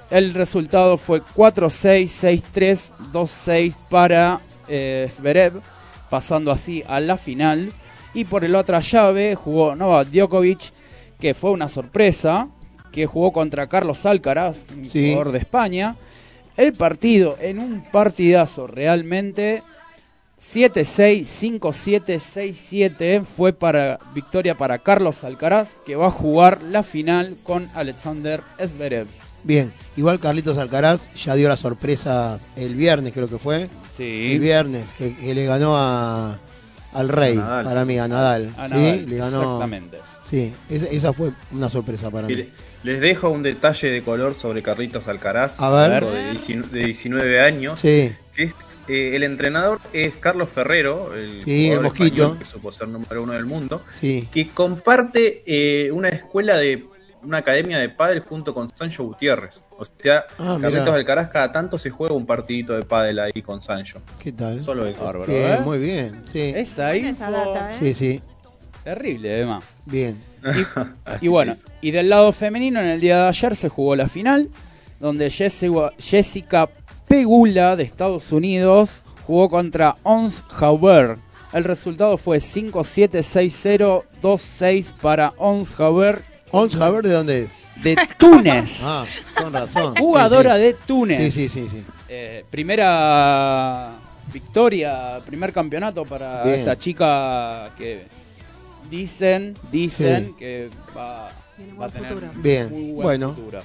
El 0.09 0.33
resultado 0.33 0.97
fue 0.97 1.21
4-6, 1.21 2.41
6-3, 2.55 2.93
2-6 3.13 3.75
para 3.91 4.41
eh, 4.67 5.07
Zverev, 5.07 5.61
pasando 6.09 6.49
así 6.51 6.83
a 6.87 6.99
la 6.99 7.15
final. 7.15 7.71
Y 8.13 8.25
por 8.25 8.43
el 8.43 8.55
otra 8.55 8.79
llave 8.79 9.35
jugó 9.35 9.75
Novak 9.75 10.09
Djokovic, 10.09 10.71
que 11.19 11.33
fue 11.33 11.51
una 11.51 11.69
sorpresa, 11.69 12.47
que 12.91 13.05
jugó 13.05 13.31
contra 13.31 13.67
Carlos 13.67 14.05
Alcaraz, 14.05 14.65
un 14.75 14.89
Sí. 14.89 15.09
jugador 15.11 15.31
de 15.33 15.39
España. 15.39 15.95
El 16.57 16.73
partido, 16.73 17.37
en 17.39 17.59
un 17.59 17.83
partidazo 17.91 18.67
realmente, 18.67 19.63
7-6, 20.41 21.25
5-7, 21.27 22.19
6-7, 22.19 23.23
fue 23.25 23.53
para 23.53 23.99
victoria 24.13 24.55
para 24.57 24.79
Carlos 24.79 25.23
Alcaraz, 25.23 25.75
que 25.85 25.95
va 25.95 26.07
a 26.07 26.11
jugar 26.11 26.61
la 26.63 26.81
final 26.83 27.35
con 27.43 27.69
Alexander 27.75 28.41
Zverev. 28.65 29.07
Bien, 29.43 29.71
igual 29.95 30.19
Carlitos 30.19 30.57
Alcaraz 30.57 31.09
ya 31.15 31.35
dio 31.35 31.47
la 31.49 31.57
sorpresa 31.57 32.39
el 32.55 32.75
viernes, 32.75 33.13
creo 33.13 33.29
que 33.29 33.37
fue. 33.37 33.69
Sí. 33.95 34.31
El 34.33 34.39
viernes, 34.39 34.89
que, 34.97 35.15
que 35.15 35.33
le 35.35 35.45
ganó 35.45 35.75
a, 35.77 36.39
al 36.93 37.09
Rey, 37.09 37.35
Nadal. 37.35 37.65
para 37.65 37.85
mí, 37.85 37.97
a 37.99 38.07
Nadal. 38.07 38.49
A 38.57 38.67
¿sí? 38.67 38.73
Nadal, 38.73 39.05
le 39.09 39.15
ganó. 39.17 39.41
Exactamente. 39.41 39.97
Sí, 40.29 40.53
esa, 40.69 40.85
esa 40.85 41.13
fue 41.13 41.31
una 41.51 41.69
sorpresa 41.69 42.09
para 42.11 42.27
mí. 42.27 42.35
le- 42.35 42.49
Les 42.83 43.01
dejo 43.01 43.29
un 43.29 43.43
detalle 43.43 43.89
de 43.89 44.01
color 44.03 44.35
sobre 44.39 44.61
Carlitos 44.63 45.07
Alcaraz, 45.09 45.59
A 45.59 45.69
ver. 45.69 46.05
de 46.05 46.31
19 46.31 46.79
de 46.79 46.85
19 46.85 47.41
años, 47.41 47.79
Sí, 47.81 48.13
que 48.33 48.43
es, 48.43 48.55
eh, 48.87 49.11
el 49.15 49.23
entrenador 49.23 49.81
es 49.91 50.13
Carlos 50.15 50.47
Ferrero, 50.47 51.13
el 51.13 51.41
Sí, 51.43 51.69
el 51.71 51.81
mosquito. 51.81 52.05
español 52.05 52.39
que 52.39 52.45
supo 52.45 52.71
ser 52.71 52.87
número 52.87 53.21
uno 53.23 53.33
del 53.33 53.45
mundo, 53.45 53.83
sí. 53.99 54.29
que 54.31 54.47
comparte 54.47 55.43
eh, 55.45 55.91
una 55.91 56.07
escuela 56.09 56.55
de 56.55 56.85
una 57.23 57.37
academia 57.39 57.77
de 57.79 57.89
pádel 57.89 58.21
junto 58.21 58.53
con 58.53 58.69
Sancho 58.75 59.03
Gutiérrez. 59.03 59.61
O 59.77 59.85
sea, 59.85 60.25
Ah, 60.37 60.57
Carlitos. 60.61 60.89
Alcaraz 60.89 61.29
cada 61.29 61.51
tanto 61.51 61.77
se 61.77 61.89
juega 61.89 62.13
un 62.15 62.25
partidito 62.25 62.73
de 62.75 62.83
pádel 62.83 63.19
ahí 63.19 63.41
con 63.41 63.61
Sancho. 63.61 64.01
¿Qué 64.21 64.31
tal? 64.31 64.63
Solo 64.63 64.85
eso. 64.85 65.03
Bárbaro, 65.03 65.31
Bien, 65.31 65.53
¿eh? 65.53 65.59
muy 65.63 65.77
bien. 65.79 66.21
Sí, 66.31 66.39
Esa 66.55 66.87
Buena 66.89 67.09
esa 67.09 67.29
info 67.29 67.31
data, 67.45 67.71
¿eh? 67.71 67.75
sí, 67.79 67.93
sí. 67.93 68.21
Terrible, 68.83 69.41
Emma. 69.41 69.61
Bien. 69.85 70.17
Y, 71.19 71.25
y 71.25 71.27
bueno, 71.27 71.53
y 71.81 71.91
del 71.91 72.09
lado 72.09 72.31
femenino, 72.31 72.79
en 72.79 72.87
el 72.87 73.01
día 73.01 73.23
de 73.23 73.27
ayer 73.27 73.55
se 73.55 73.69
jugó 73.69 73.95
la 73.95 74.07
final, 74.07 74.49
donde 74.99 75.29
Jessica, 75.29 75.91
Jessica 75.99 76.69
Pegula 77.07 77.75
de 77.75 77.83
Estados 77.83 78.31
Unidos 78.31 79.01
jugó 79.27 79.49
contra 79.49 79.97
Ons 80.03 80.43
Hauber. 80.59 81.17
El 81.51 81.63
resultado 81.63 82.17
fue 82.17 82.37
5-7, 82.37 83.09
6-0, 83.23 84.03
2-6 84.21 84.93
para 85.01 85.33
Ons 85.37 85.79
Hauber 85.79 86.21
¿Ons 86.51 86.75
Haber 86.75 87.03
de 87.03 87.13
dónde 87.13 87.43
es? 87.43 87.49
de 87.83 87.95
Túnez. 88.17 88.81
Ah, 88.83 89.05
con 89.35 89.53
razón. 89.53 89.95
Jugadora 89.95 90.55
Sí, 90.55 90.61
de 90.61 90.71
sí. 90.71 90.77
Túnez. 90.85 91.17
Sí, 91.17 91.31
sí, 91.31 91.49
sí, 91.49 91.67
sí. 91.71 91.83
Eh, 92.09 92.43
primera 92.49 93.91
victoria, 94.33 95.21
primer 95.25 95.53
campeonato 95.53 96.03
para 96.05 96.43
Bien. 96.43 96.59
esta 96.59 96.77
chica 96.77 97.71
que 97.77 98.05
dicen, 98.89 99.55
dicen 99.71 100.27
Sí. 100.27 100.33
que 100.37 100.69
va, 100.95 101.29
va 101.79 101.85
a 101.85 101.89
tener 101.89 102.13
futuro. 102.13 102.31
Bien, 102.35 102.69
muy 102.69 102.91
buen 102.91 103.03
bueno. 103.03 103.33
futuro. 103.35 103.59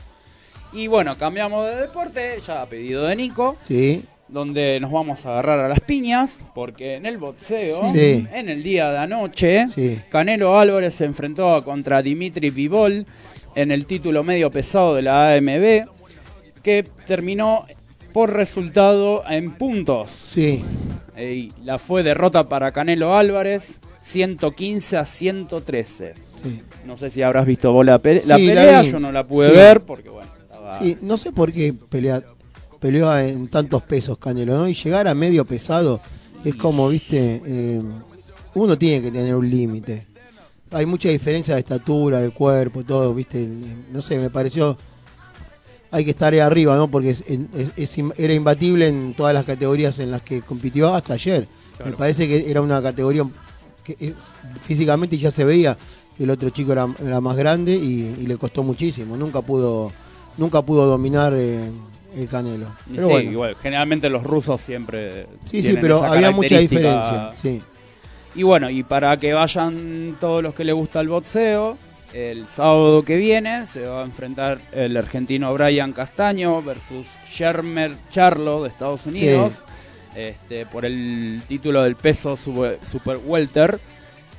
Y 0.73 0.87
bueno, 0.89 1.17
cambiamos 1.17 1.67
de 1.69 1.77
deporte, 1.77 2.39
ya 2.45 2.63
a 2.63 2.67
pedido 2.67 3.05
de 3.05 3.15
Nico, 3.17 3.57
Sí, 3.61 4.05
donde 4.35 4.79
nos 4.81 4.93
vamos 4.93 5.25
a 5.25 5.31
agarrar 5.31 5.61
a 5.61 5.69
las 5.69 5.81
piñas, 5.81 6.41
porque 6.55 6.97
en 6.97 7.07
el 7.07 7.17
boxeo, 7.17 7.91
Sí. 7.95 8.27
en 8.33 8.49
el 8.51 8.63
día 8.63 8.91
de 8.91 8.99
anoche, 8.99 9.67
sí. 9.69 9.99
Canelo 10.11 10.59
Álvarez 10.59 10.93
se 10.95 11.07
enfrentó 11.07 11.65
contra 11.65 12.03
Dimitri 12.03 12.51
Vivol 12.51 13.07
en 13.55 13.71
el 13.71 13.87
título 13.87 14.23
medio 14.25 14.51
pesado 14.51 14.95
de 14.97 15.03
la 15.03 15.33
AMB, 15.35 15.87
que 16.63 16.85
terminó 17.07 17.65
por 18.13 18.33
resultado 18.33 19.23
en 19.31 19.53
puntos. 19.53 20.11
Sí, 20.11 20.63
Y 21.17 21.53
la 21.63 21.79
fue 21.79 22.03
derrota 22.03 22.49
para 22.49 22.73
Canelo 22.73 23.17
Álvarez, 23.17 23.79
115 24.03 24.97
a 24.97 25.05
113. 25.05 26.15
sí. 26.43 26.61
No 26.85 26.97
sé 26.97 27.09
si 27.09 27.23
habrás 27.23 27.47
visto 27.47 27.73
vos 27.73 27.87
la, 27.87 27.99
pe- 28.01 28.23
la 28.27 28.37
pelea, 28.37 28.83
yo 28.83 28.99
no 29.01 29.11
la 29.13 29.23
pude 29.25 29.51
ver 29.51 29.81
porque 29.81 30.09
bueno, 30.11 30.29
estaba... 30.43 30.79
Sí, 30.81 30.99
no 31.01 31.17
sé 31.17 31.31
por 31.33 31.51
qué 31.53 31.73
pelea, 31.89 32.23
peleó 32.85 33.17
en 33.19 33.49
tantos 33.49 33.83
pesos 33.85 34.19
Canelo, 34.19 34.59
¿no? 34.59 34.69
Y 34.69 34.75
llegar 34.75 35.09
a 35.09 35.15
medio 35.15 35.47
pesado 35.47 36.01
es 36.45 36.55
como, 36.55 36.87
viste, 36.91 37.41
eh, 37.47 37.81
uno 38.55 38.77
tiene 38.77 39.01
que 39.07 39.11
tener 39.11 39.35
un 39.35 39.49
límite. 39.49 40.05
Hay 40.71 40.85
mucha 40.85 41.09
diferencia 41.09 41.55
de 41.55 41.61
estatura, 41.61 42.21
de 42.21 42.29
cuerpo, 42.29 42.85
todo, 42.85 43.15
viste. 43.15 43.49
No 43.91 44.03
sé, 44.03 44.19
me 44.19 44.29
pareció. 44.29 44.77
Hay 45.93 46.05
que 46.05 46.11
estar 46.11 46.35
ahí 46.35 46.41
arriba, 46.41 46.77
¿no? 46.77 46.91
Porque 46.91 47.09
es- 47.13 47.25
es- 47.27 47.69
es 47.75 47.97
im- 47.99 48.13
era 48.19 48.35
imbatible 48.35 48.87
en 48.89 49.15
todas 49.17 49.33
las 49.33 49.47
categorías 49.47 49.99
en 50.01 50.11
las 50.11 50.21
que 50.21 50.43
compitió 50.43 50.95
hasta 50.95 51.15
ayer. 51.15 51.49
Claro. 51.79 51.91
Me 51.91 51.97
parece 51.97 52.29
que 52.29 52.51
era 52.51 52.61
una 52.61 52.83
categoría 52.83 53.25
que 53.83 54.13
físicamente 54.63 55.17
ya 55.17 55.31
se 55.31 55.45
veía 55.47 55.79
que 56.19 56.25
el 56.25 56.29
otro 56.31 56.51
chico 56.51 56.73
era, 56.73 56.87
era 57.03 57.19
más 57.23 57.35
grande 57.35 57.75
y, 57.77 58.15
y 58.21 58.27
le 58.27 58.37
costó 58.37 58.63
muchísimo. 58.63 59.17
Nunca 59.17 59.41
pudo, 59.41 59.91
nunca 60.37 60.61
pudo 60.61 60.85
dominar 60.85 61.33
eh, 61.35 61.71
el 62.17 62.29
Canelo. 62.29 62.69
Y 62.91 62.95
Pero 62.95 63.07
sí, 63.07 63.13
bueno, 63.13 63.31
igual, 63.31 63.57
generalmente 63.63 64.09
los 64.09 64.23
rusos 64.23 64.61
siempre. 64.61 65.27
sí, 65.45 65.63
sí, 65.63 65.77
pero 65.81 65.97
esa 65.97 66.13
había 66.13 66.31
mucha 66.31 66.59
diferencia. 66.59 67.33
Sí, 67.41 67.63
Y 68.35 68.43
bueno, 68.43 68.71
y 68.71 68.83
para 68.83 69.17
que 69.19 69.33
vayan 69.33 70.17
todos 70.21 70.43
los 70.43 70.55
que 70.55 70.65
les 70.65 70.75
gusta 70.75 71.01
el 71.01 71.09
boxeo, 71.09 71.77
el 72.13 72.47
sábado 72.47 73.05
que 73.05 73.17
viene 73.17 73.67
se 73.67 73.87
va 73.87 74.03
a 74.03 74.05
enfrentar 74.05 74.61
el 74.73 74.97
argentino 74.97 75.53
Brian 75.53 75.93
Castaño 75.93 76.63
versus 76.63 77.09
Shermer 77.27 77.93
Charlo 78.11 78.63
de 78.63 78.69
Estados 78.69 79.07
Unidos 79.07 79.65
este, 80.15 80.65
por 80.67 80.85
el 80.85 81.43
título 81.49 81.83
del 81.83 81.97
peso 81.97 82.37
super, 82.37 82.79
super 82.89 83.19
welter. 83.25 83.81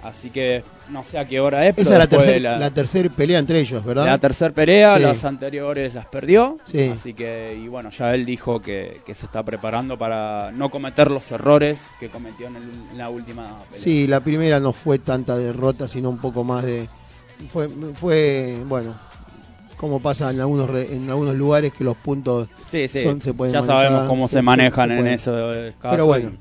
Así 0.08 0.30
que 0.30 0.64
no 0.90 1.04
sé 1.04 1.18
a 1.18 1.26
qué 1.28 1.40
hora 1.40 1.66
es, 1.66 1.74
pero 1.74 1.84
esa 1.84 1.94
es 1.94 2.00
la 2.00 2.08
tercera 2.08 2.58
la... 2.60 2.70
tercer 2.70 3.10
pelea 3.10 3.40
entre 3.40 3.60
ellos, 3.60 3.84
¿verdad? 3.84 4.06
la 4.06 4.18
tercera 4.20 4.54
pelea, 4.54 4.98
Sí. 4.98 5.02
las 5.04 5.26
anteriores 5.26 5.94
las 5.96 6.06
perdió. 6.06 6.58
Sí. 6.72 6.90
Así 6.94 7.14
que, 7.14 7.60
y 7.60 7.68
bueno, 7.68 7.90
ya 7.90 8.14
él 8.14 8.24
dijo 8.26 8.62
que, 8.62 9.02
que 9.06 9.16
se 9.16 9.26
está 9.26 9.42
preparando 9.42 9.98
para 9.98 10.52
no 10.52 10.70
cometer 10.70 11.10
los 11.10 11.32
errores 11.32 11.86
que 12.00 12.10
cometió 12.10 12.48
en, 12.48 12.58
el- 12.58 12.64
en 12.92 12.98
la 12.98 13.10
última 13.10 13.64
pelea. 13.70 13.82
Sí, 13.84 14.06
la 14.08 14.20
primera 14.20 14.60
no 14.60 14.74
fue 14.74 15.00
tanta 15.00 15.36
derrota, 15.38 15.88
sino 15.88 16.10
un 16.10 16.20
poco 16.20 16.44
más 16.44 16.64
de. 16.64 16.88
Fue, 17.50 17.68
fue 17.96 18.58
bueno, 18.68 18.94
como 19.78 20.00
pasa 20.00 20.30
en 20.32 20.40
algunos, 20.40 20.70
re- 20.70 20.94
en 20.96 21.10
algunos 21.10 21.36
lugares 21.36 21.74
que 21.74 21.84
los 21.84 21.98
puntos. 21.98 22.48
Sí, 22.70 22.88
sí. 22.88 23.04
Son- 23.04 23.22
se 23.22 23.34
pueden 23.34 23.54
ya 23.54 23.62
manejar, 23.62 23.86
sabemos 23.88 24.08
cómo 24.08 24.28
se- 24.28 24.36
se, 24.36 24.42
manejan 24.42 24.90
se 24.90 25.00
en 25.00 25.08
esos 25.08 25.74
casos. 25.82 25.92
Pero 25.92 26.06
bueno. 26.06 26.32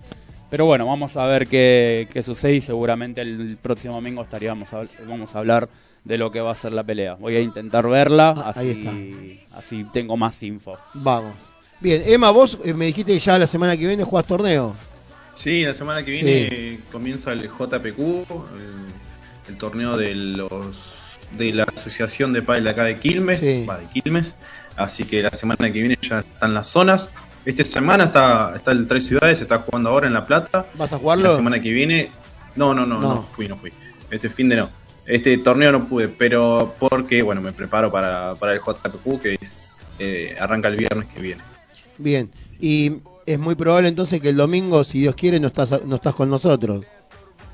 Pero 0.55 0.67
bueno, 0.67 0.87
vamos 0.87 1.17
a 1.17 1.27
ver 1.27 1.49
qué, 1.49 2.07
qué 2.13 2.23
sucede 2.23 2.55
y 2.55 2.61
seguramente 2.61 3.21
el 3.23 3.59
próximo 3.61 3.95
domingo 3.95 4.23
estaríamos 4.23 4.73
a- 4.73 4.85
vamos 5.09 5.35
a 5.35 5.41
hablar 5.41 5.69
de 6.05 6.17
lo 6.17 6.31
que 6.31 6.41
va 6.41 6.53
a 6.53 6.55
ser 6.55 6.71
la 6.71 6.85
pelea. 6.85 7.15
Voy 7.15 7.35
a 7.35 7.41
intentar 7.41 7.89
verla, 7.89 8.35
Ah, 8.37 8.53
ahí 8.55 8.71
así, 8.87 9.41
así 9.59 9.87
tengo 9.93 10.17
más 10.17 10.41
info. 10.45 10.79
Vamos. 10.93 11.35
Bien, 11.81 12.05
Emma, 12.07 12.31
vos 12.31 12.57
eh, 12.65 12.73
me 12.73 12.87
dijiste 12.87 13.13
que 13.13 13.19
ya 13.19 13.37
la 13.37 13.49
semana 13.49 13.77
que 13.77 13.85
viene 13.85 14.05
jugás 14.05 14.27
torneo. 14.29 14.77
Sí, 15.37 15.65
la 15.65 15.75
semana 15.75 16.05
que 16.05 16.13
viene 16.13 16.79
comienza 16.93 17.33
el 17.33 17.49
JPQ, 17.49 17.99
el, 17.99 19.49
el 19.49 19.59
torneo 19.59 19.97
de 19.97 20.15
los 20.15 20.77
de 21.37 21.53
la 21.53 21.65
Asociación 21.65 22.33
de 22.33 22.43
Padel 22.43 22.63
de 22.63 22.71
acá 22.71 22.85
de 22.85 22.97
Quilmes, 22.97 23.41
Sí. 23.41 23.67
va, 23.69 23.79
de 23.79 23.87
Quilmes. 23.87 24.37
Así 24.77 25.03
que 25.03 25.21
la 25.21 25.31
semana 25.31 25.73
que 25.73 25.81
viene 25.81 25.99
ya 26.01 26.21
están 26.21 26.55
las 26.55 26.69
zonas. 26.69 27.11
Esta 27.45 27.65
semana 27.65 28.05
está, 28.05 28.55
está 28.57 28.73
en 28.73 28.89
tres 28.89 29.07
ciudades, 29.07 29.39
se 29.39 29.45
está 29.45 29.59
jugando 29.59 29.91
ahora 29.91 30.07
en 30.07 30.15
La 30.15 30.25
Plata. 30.27 30.67
¿Vas 30.75 30.93
a 30.93 30.97
La 30.97 31.01
jugarlo? 31.01 31.37
semana 31.37 31.61
que 31.61 31.71
viene. 31.73 32.11
No, 32.57 32.73
no, 32.75 32.87
no, 32.87 33.01
no, 33.01 33.15
No. 33.17 33.23
fui, 33.33 33.49
no 33.49 33.57
fui. 33.57 33.73
Este 34.11 34.29
fin 34.31 34.49
de 34.49 34.57
no. 34.57 34.71
Este 35.07 35.37
torneo 35.39 35.71
no 35.73 35.87
pude, 35.87 36.09
pero 36.09 36.75
porque, 36.79 37.23
bueno, 37.23 37.43
me 37.43 37.53
preparo 37.53 37.93
para, 37.93 38.35
para 38.37 38.55
el 38.55 38.61
JPQ 38.61 39.21
que 39.21 39.39
es, 39.41 39.75
eh, 39.99 40.35
arranca 40.41 40.69
el 40.69 40.77
viernes 40.77 41.09
que 41.13 41.21
viene. 41.21 41.43
Bien. 41.99 42.31
Y 42.61 42.93
es 43.27 43.39
muy 43.39 43.55
probable 43.55 43.89
entonces 43.89 44.21
que 44.21 44.31
el 44.31 44.37
domingo, 44.37 44.83
si 44.85 45.01
Dios 45.01 45.15
quiere, 45.15 45.39
no 45.41 45.49
estás, 45.49 45.85
no 45.85 45.97
estás 45.97 46.15
con 46.15 46.31
nosotros. 46.31 46.87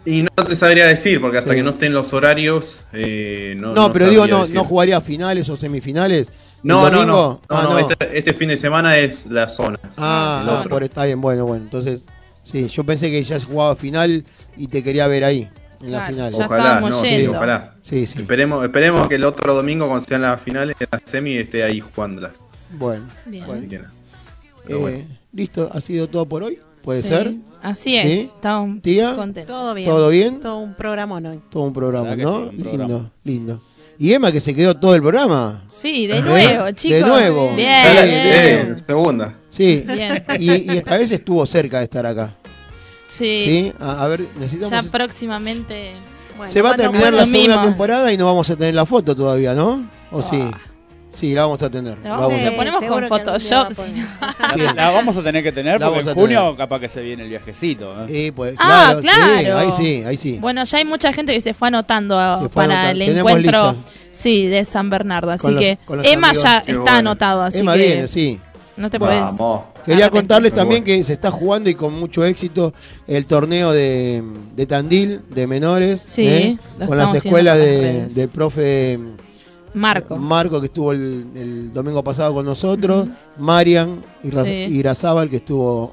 Y 0.04 0.22
no 0.22 0.44
te 0.44 0.54
sabría 0.54 0.86
decir, 0.86 1.20
porque 1.20 1.38
hasta 1.38 1.50
Sí. 1.50 1.56
que 1.56 1.62
no 1.62 1.70
estén 1.70 1.92
los 1.92 2.12
horarios, 2.12 2.84
eh, 2.92 3.54
no. 3.58 3.74
No, 3.74 3.92
pero 3.92 4.08
digo, 4.08 4.26
no, 4.28 4.42
decir. 4.42 4.54
no 4.54 4.64
jugaría 4.64 5.00
finales 5.00 5.48
o 5.48 5.56
semifinales. 5.56 6.28
¿El 6.62 6.68
No, 6.68 6.90
no, 6.90 6.98
domingo? 6.98 7.06
no. 7.06 7.32
no, 7.32 7.40
Ah, 7.48 7.62
no, 7.64 7.70
no. 7.70 7.78
Este, 7.78 8.18
este 8.18 8.34
fin 8.34 8.48
de 8.48 8.56
semana 8.56 8.98
es 8.98 9.26
la 9.26 9.48
zona. 9.48 9.78
Ah, 9.96 10.40
el 10.44 10.50
ah, 10.50 10.58
otro. 10.58 10.70
por- 10.70 10.82
está 10.82 11.04
bien, 11.06 11.20
bueno, 11.20 11.46
bueno. 11.46 11.64
Entonces, 11.64 12.02
sí, 12.44 12.68
yo 12.68 12.84
pensé 12.84 13.10
que 13.10 13.22
ya 13.22 13.36
has 13.36 13.44
jugado 13.44 13.74
final 13.76 14.24
y 14.56 14.66
te 14.68 14.82
quería 14.82 15.06
ver 15.06 15.24
ahí, 15.24 15.48
en 15.80 15.92
la 15.92 16.02
final. 16.02 16.32
ya 16.34 16.44
Ojalá, 16.44 16.80
no, 16.80 16.92
sí, 16.92 17.26
ojalá. 17.26 17.74
Sí, 17.80 18.04
sí. 18.06 18.20
Esperemos, 18.20 18.62
esperemos 18.64 19.08
que 19.08 19.14
el 19.14 19.24
otro 19.24 19.54
domingo, 19.54 19.88
cuando 19.88 20.04
sean 20.06 20.22
las 20.22 20.40
finales, 20.42 20.76
la 20.90 21.00
semi 21.04 21.36
esté 21.36 21.62
ahí 21.64 21.80
jugándolas. 21.80 22.32
Bueno. 22.78 23.06
Bien. 23.26 23.44
Así 23.50 23.66
que 23.66 23.78
nada. 23.78 23.92
Pero 24.66 24.78
Eh, 24.78 24.80
bueno. 24.80 25.04
Listo, 25.32 25.70
ha 25.72 25.80
sido 25.80 26.08
todo 26.08 26.26
por 26.26 26.42
hoy. 26.42 26.58
¿Puede 26.82 27.02
Sí, 27.02 27.08
ser? 27.08 27.34
Así 27.62 27.96
es, 27.96 28.06
¿Sí? 28.06 28.18
estamos 28.34 28.80
Tía. 28.80 29.14
contentos. 29.14 29.54
Todo 29.54 29.74
bien. 29.74 29.88
¿Todo 29.88 30.08
bien? 30.08 30.40
Todo 30.40 30.58
un 30.58 30.74
programa 30.74 31.16
hoy. 31.16 31.40
Todo 31.50 31.64
un 31.64 31.72
programa, 31.74 32.10
¿Verdad 32.10 32.16
que 32.16 32.22
¿no? 32.24 32.50
sí? 32.50 32.56
Un 32.56 32.62
programa. 32.62 32.86
lindo, 32.88 33.10
lindo. 33.24 33.62
Y 34.02 34.14
Emma 34.14 34.32
que 34.32 34.40
se 34.40 34.54
quedó 34.54 34.74
todo 34.78 34.94
el 34.94 35.02
programa. 35.02 35.62
Sí, 35.68 36.06
de 36.06 36.16
¿Eh? 36.16 36.22
nuevo, 36.22 36.70
chicos. 36.70 37.00
De 37.00 37.04
nuevo. 37.04 37.54
Bien. 37.54 37.84
Ya 37.94 38.02
bien. 38.06 38.74
segunda. 38.86 39.34
Sí. 39.50 39.84
Bien. 39.86 40.24
Y, 40.38 40.72
y 40.72 40.76
esta 40.78 40.96
vez 40.96 41.10
estuvo 41.10 41.44
cerca 41.44 41.78
de 41.80 41.84
estar 41.84 42.06
acá. 42.06 42.34
Sí, 43.08 43.44
Sí. 43.44 43.72
A, 43.78 44.02
a 44.04 44.08
ver, 44.08 44.20
ya 44.20 44.40
necesitamos. 44.40 44.90
próximamente. 44.90 45.92
Bueno, 46.34 46.50
se 46.50 46.62
va 46.62 46.70
a 46.72 46.76
terminar 46.76 47.12
la 47.12 47.26
segunda 47.26 47.62
temporada 47.62 48.10
y 48.10 48.16
no 48.16 48.24
vamos 48.24 48.48
a 48.48 48.56
tener 48.56 48.74
la 48.74 48.86
foto 48.86 49.14
todavía, 49.14 49.54
¿no? 49.54 49.86
¿O 50.10 50.22
sí? 50.22 50.42
Sí, 51.12 51.34
la 51.34 51.42
vamos 51.42 51.60
a 51.62 51.68
tener. 51.70 51.98
La 52.04 52.10
vamos- 52.10 52.28
vamos 52.28 52.40
a 52.46 52.50
lo 52.50 52.56
ponemos 52.56 52.84
con 52.86 53.08
Photoshop, 53.08 53.50
va 53.52 53.62
a 53.62 53.68
poner. 53.70 53.94
si 53.94 54.00
no. 54.00 54.06
Bien. 54.56 54.76
La 54.76 54.90
vamos 54.90 55.16
a 55.16 55.22
tener 55.22 55.42
que 55.42 55.52
tener 55.52 55.80
La 55.80 55.88
porque 55.90 56.08
en 56.10 56.14
junio 56.14 56.40
tener. 56.42 56.56
capaz 56.56 56.80
que 56.80 56.88
se 56.88 57.00
viene 57.02 57.24
el 57.24 57.28
viajecito. 57.28 57.92
¿eh? 58.04 58.06
Sí, 58.08 58.30
pues, 58.32 58.54
Ah, 58.58 58.96
claro. 59.00 59.58
ahí 59.58 59.72
sí, 59.72 60.02
ahí 60.06 60.16
sí. 60.16 60.38
Bueno, 60.40 60.62
ya 60.64 60.78
hay 60.78 60.84
mucha 60.84 61.12
gente 61.12 61.32
que 61.32 61.40
se 61.40 61.52
fue 61.52 61.68
anotando 61.68 62.18
a- 62.18 62.36
Se 62.36 62.42
fue 62.42 62.48
para 62.50 62.72
anotando. 62.82 63.02
el 63.02 63.08
Tenemos 63.10 63.30
encuentro 63.32 63.72
lista. 63.72 63.90
sí, 64.12 64.46
de 64.46 64.64
San 64.64 64.88
Bernardo. 64.90 65.30
Así 65.32 65.50
los- 65.50 65.60
que 65.60 65.78
Emma 66.04 66.28
amigos. 66.28 66.42
ya 66.44 66.62
Qué 66.62 66.70
está 66.72 66.82
bueno. 66.82 66.98
anotado, 66.98 67.42
así 67.42 67.58
Emma 67.58 67.72
que 67.74 67.78
viene, 67.86 68.06
sí. 68.08 68.38
no 68.76 68.88
te 68.90 68.98
puedes. 68.98 69.24
Quería 69.84 70.10
contarles 70.10 70.52
también 70.52 70.84
bueno. 70.84 70.98
que 70.98 71.04
se 71.04 71.14
está 71.14 71.30
jugando 71.30 71.68
y 71.70 71.74
con 71.74 71.92
mucho 71.98 72.24
éxito 72.24 72.72
el 73.08 73.24
torneo 73.26 73.72
de, 73.72 74.22
de 74.54 74.66
Tandil 74.66 75.22
de 75.30 75.46
menores 75.46 76.02
Sí, 76.04 76.26
¿eh? 76.26 76.58
con 76.86 76.96
las 76.98 77.14
escuelas 77.14 77.56
de, 77.58 78.06
del 78.08 78.28
profe 78.28 78.98
Marco. 79.74 80.16
Marco 80.16 80.60
que 80.60 80.66
estuvo 80.66 80.92
el, 80.92 81.26
el 81.34 81.72
domingo 81.72 82.02
pasado 82.02 82.34
con 82.34 82.44
nosotros, 82.46 83.08
Marian 83.38 84.00
y 84.24 84.30
Sí. 84.30 84.48
Irazábal 84.48 85.28
que 85.30 85.36
estuvo 85.36 85.92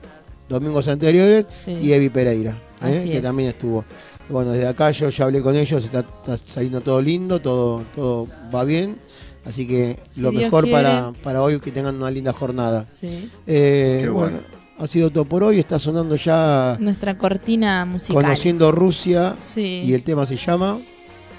domingos 0.49 0.87
anteriores 0.87 1.45
Sí. 1.49 1.71
y 1.71 1.91
Evi 1.93 2.09
Pereira 2.09 2.57
¿eh? 2.83 3.01
Que 3.03 3.17
es. 3.17 3.23
también 3.23 3.49
estuvo. 3.49 3.83
Bueno, 4.29 4.51
desde 4.51 4.67
acá 4.67 4.91
yo 4.91 5.09
ya 5.09 5.25
hablé 5.25 5.41
con 5.41 5.55
ellos, 5.55 5.83
está, 5.85 5.99
está 5.99 6.37
saliendo 6.45 6.81
todo 6.81 7.01
lindo, 7.01 7.39
todo, 7.39 7.83
todo 7.95 8.27
va 8.53 8.63
bien. 8.65 8.97
Así 9.45 9.65
que 9.65 9.97
Si 10.13 10.19
lo 10.19 10.31
Dios 10.31 10.43
mejor 10.43 10.65
quiere. 10.65 10.77
para, 10.83 11.13
para 11.23 11.41
hoy 11.41 11.59
que 11.61 11.71
tengan 11.71 11.95
una 11.95 12.11
linda 12.11 12.33
jornada. 12.33 12.85
Sí. 12.89 13.29
Eh, 13.47 13.99
Qué 14.03 14.09
bueno, 14.09 14.39
bueno. 14.41 14.47
ha 14.79 14.87
sido 14.87 15.09
todo 15.09 15.23
por 15.23 15.43
hoy. 15.43 15.59
Está 15.59 15.79
sonando 15.79 16.15
ya 16.17 16.77
Nuestra 16.81 17.17
cortina 17.17 17.85
musical. 17.85 18.21
Conociendo 18.23 18.71
Rusia. 18.73 19.37
Sí. 19.39 19.83
Y 19.85 19.93
el 19.93 20.03
tema 20.03 20.25
se 20.25 20.35
llama 20.35 20.77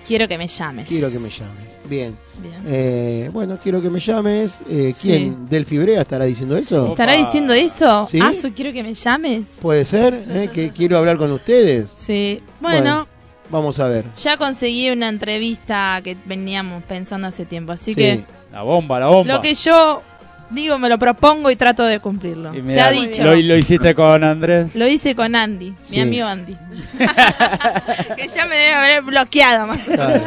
Quiero 0.08 0.26
que 0.26 0.38
me 0.38 0.48
llames. 0.48 0.88
Quiero 0.88 1.10
que 1.12 1.18
me 1.18 1.28
llames. 1.28 1.68
Bien. 1.88 2.16
Bien. 2.42 2.62
Eh, 2.66 3.30
bueno, 3.32 3.58
quiero 3.62 3.80
que 3.82 3.90
me 3.90 4.00
llames. 4.00 4.60
Eh, 4.68 4.92
Sí. 4.94 5.08
¿Quién? 5.08 5.48
¿Delphi 5.48 5.78
Brea 5.78 6.00
estará 6.00 6.24
diciendo 6.24 6.56
eso? 6.56 6.88
¿Estará 6.88 7.12
diciendo 7.12 7.52
eso? 7.52 8.06
¿Sí? 8.10 8.18
Ah, 8.22 8.32
su, 8.34 8.52
quiero 8.54 8.72
que 8.72 8.82
me 8.82 8.94
llames. 8.94 9.58
Puede 9.60 9.84
ser, 9.84 10.14
¿eh? 10.30 10.48
que 10.52 10.70
quiero 10.70 10.96
hablar 10.98 11.18
con 11.18 11.30
ustedes. 11.30 11.90
Sí. 11.94 12.42
Bueno, 12.60 13.06
Vamos 13.50 13.78
a 13.80 13.88
ver. 13.88 14.04
ya 14.16 14.36
conseguí 14.38 14.90
una 14.90 15.08
entrevista 15.08 16.00
que 16.02 16.16
veníamos 16.24 16.82
pensando 16.84 17.28
hace 17.28 17.44
tiempo, 17.44 17.72
así 17.72 17.92
Sí. 17.92 17.96
que 17.96 18.24
La 18.50 18.62
bomba, 18.62 18.98
la 19.00 19.06
bomba. 19.08 19.34
lo 19.34 19.40
que 19.42 19.54
yo 19.54 20.02
digo 20.50 20.78
me 20.78 20.88
lo 20.88 20.98
propongo 20.98 21.50
y 21.50 21.56
trato 21.56 21.84
de 21.84 22.00
cumplirlo. 22.00 22.52
Se 22.64 22.80
ha 22.80 22.90
dicho. 22.90 23.24
Lo, 23.24 23.34
lo 23.36 23.56
hiciste 23.56 23.94
con 23.94 24.24
Andrés. 24.24 24.74
Lo 24.76 24.86
hice 24.86 25.14
con 25.14 25.34
Andy, 25.34 25.74
Sí. 25.82 25.92
mi 25.92 26.00
amigo 26.00 26.26
Andy. 26.26 26.56
que 28.16 28.28
ya 28.28 28.46
me 28.46 28.56
debe 28.56 28.72
haber 28.74 29.02
bloqueado 29.02 29.66
más. 29.66 29.80
Claro. 29.84 30.20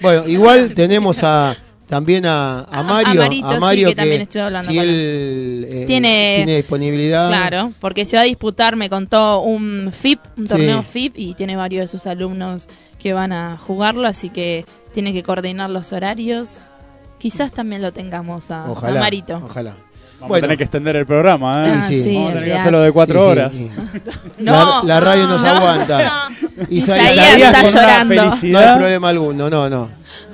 Bueno, 0.00 0.28
igual 0.28 0.72
tenemos 0.74 1.22
a 1.22 1.56
también 1.86 2.24
a, 2.24 2.60
a 2.60 2.66
A- 2.70 2.82
Mario, 2.84 3.10
a 3.10 3.24
Marito, 3.24 3.52
sí, 3.52 3.58
Mario 3.58 3.88
que 3.88 3.94
también 3.96 4.20
estuve 4.22 4.42
hablando 4.42 4.70
si 4.70 4.76
con 4.76 4.86
él 4.88 5.66
eh, 5.68 5.84
Tiene- 5.88 6.34
tiene 6.36 6.56
disponibilidad. 6.58 7.26
Claro, 7.28 7.72
porque 7.80 8.04
se 8.04 8.16
va 8.16 8.22
a 8.22 8.26
disputar, 8.26 8.76
me 8.76 8.88
contó, 8.88 9.40
un 9.40 9.90
FIP, 9.92 10.20
un 10.36 10.44
Sí. 10.44 10.50
torneo 10.50 10.82
FIP, 10.84 11.14
y 11.18 11.34
tiene 11.34 11.56
varios 11.56 11.82
de 11.82 11.88
sus 11.88 12.06
alumnos 12.06 12.68
que 13.00 13.12
van 13.12 13.32
a 13.32 13.58
jugarlo, 13.58 14.06
así 14.06 14.30
que 14.30 14.64
tiene 14.94 15.12
que 15.12 15.24
coordinar 15.24 15.68
los 15.68 15.92
horarios. 15.92 16.70
Quizás 17.20 17.52
también 17.52 17.82
lo 17.82 17.92
tengamos 17.92 18.50
a, 18.50 18.64
a 18.64 18.70
Ojalá. 18.72 18.98
Marito. 19.00 19.40
Ojalá. 19.44 19.76
Vamos 20.18 20.28
Bueno. 20.28 20.36
a 20.36 20.40
tener 20.48 20.58
que 20.58 20.64
extender 20.64 20.96
el 20.96 21.06
programa, 21.06 21.52
¿eh? 21.66 21.72
Ah, 21.78 21.84
sí, 21.88 22.14
Vamos 22.14 22.30
a 22.30 22.32
tener 22.34 22.48
que 22.50 22.54
hacerlo 22.58 22.80
de 22.80 22.92
cuatro 22.92 23.20
Sí, 23.20 23.24
sí, 23.24 23.30
horas. 23.30 23.54
sí. 23.56 23.70
No, 24.40 24.52
la, 24.52 24.82
la 24.84 25.00
radio 25.00 25.26
nos 25.26 25.40
no, 25.40 25.48
aguanta. 25.48 26.28
Isaías 26.68 27.12
Isaías 27.12 27.64
está 27.64 27.80
llorando. 27.80 28.14
no 28.24 28.58
hay 28.58 28.78
problema 28.78 29.08
alguno, 29.10 29.48
no, 29.50 29.70
no. 29.70 29.88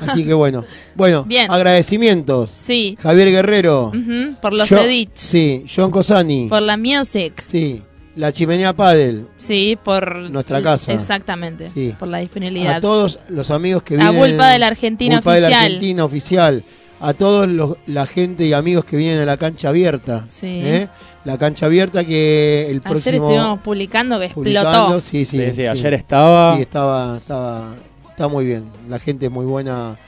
Así 0.06 0.24
que 0.24 0.34
bueno. 0.34 0.64
Bueno, 0.96 1.24
Bien. 1.24 1.50
agradecimientos. 1.50 2.50
Sí, 2.50 2.96
Javier 3.00 3.30
Guerrero. 3.30 3.88
ujú, 3.88 4.34
por 4.40 4.52
los 4.54 4.68
Jo- 4.68 4.78
edits, 4.78 5.20
Sí, 5.20 5.64
John 5.74 5.90
Cosani. 5.90 6.48
por 6.48 6.62
la 6.62 6.76
music, 6.76 7.42
Sí, 7.46 7.82
la 8.16 8.32
chimenea 8.32 8.72
Padel. 8.74 9.28
sí, 9.36 9.78
por... 9.82 10.16
Nuestra 10.30 10.60
casa. 10.62 10.92
Exactamente, 10.92 11.68
Sí. 11.72 11.94
por 11.98 12.08
la 12.08 12.18
disponibilidad. 12.18 12.76
A 12.76 12.80
todos 12.80 13.18
los 13.28 13.50
amigos 13.50 13.82
que 13.84 13.96
La 13.96 14.10
vienen. 14.10 14.30
Vulpa 14.32 14.50
de 14.50 14.58
la 14.58 14.66
Argentina 14.66 15.16
Vulpa 15.16 15.34
de 15.34 15.40
la 15.42 15.46
oficial. 15.48 15.64
Argentina 15.64 16.04
oficial. 16.04 16.64
A 16.98 17.12
todos 17.12 17.46
los, 17.46 17.76
la 17.86 18.06
gente 18.06 18.46
y 18.46 18.54
amigos 18.54 18.84
que 18.86 18.96
vienen 18.96 19.20
a 19.20 19.26
la 19.26 19.36
cancha 19.36 19.68
abierta. 19.68 20.24
Sí. 20.28 20.46
¿eh? 20.62 20.88
La 21.26 21.36
cancha 21.36 21.66
abierta 21.66 22.04
que 22.04 22.62
el 22.70 22.78
Ayer 22.78 22.82
próximo. 22.82 23.28
estuvimos 23.28 23.60
publicando 23.60 24.18
que 24.18 24.28
publicando, 24.30 24.70
explotó. 24.70 25.00
Sí, 25.02 25.26
sí, 25.26 25.36
Sí, 25.36 25.46
sí, 25.48 25.52
sí. 25.56 25.66
ayer 25.66 25.92
estaba. 25.94 26.56
Sí, 26.56 26.62
estaba, 26.62 27.18
estaba, 27.18 27.74
está 28.10 28.28
muy 28.28 28.46
bien. 28.46 28.64
La 28.88 28.98
gente 28.98 29.26
es 29.26 29.32
muy 29.32 29.44
buena, 29.44 29.98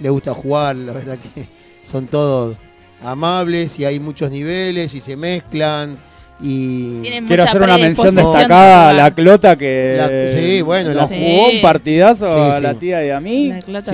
le 0.00 0.10
gusta 0.10 0.34
jugar, 0.34 0.74
la 0.74 0.92
verdad 0.92 1.16
que 1.32 1.46
son 1.88 2.08
todos 2.08 2.56
amables 3.04 3.78
y 3.78 3.84
hay 3.84 4.00
muchos 4.00 4.30
niveles 4.30 4.94
y 4.94 5.00
se 5.00 5.16
mezclan 5.16 5.96
y 6.40 7.00
Tienen 7.02 7.26
Quiero 7.26 7.44
hacer 7.44 7.62
una 7.62 7.78
mención 7.78 8.14
destacada 8.14 8.90
a 8.90 8.92
la. 8.92 9.10
Clota 9.14 9.56
que 9.56 9.94
La- 9.98 10.40
sí, 10.40 10.62
bueno, 10.62 10.88
nos 10.92 10.96
la- 10.96 11.06
jugó 11.16 11.48
Sí. 11.50 11.56
un 11.56 11.62
partidazo 11.62 12.28
Sí, 12.28 12.34
a 12.56 12.60
la 12.60 12.74
tía 12.74 13.06
y 13.06 13.10
a 13.10 13.20
mí. 13.20 13.48
La 13.50 13.58
Clota 13.60 13.92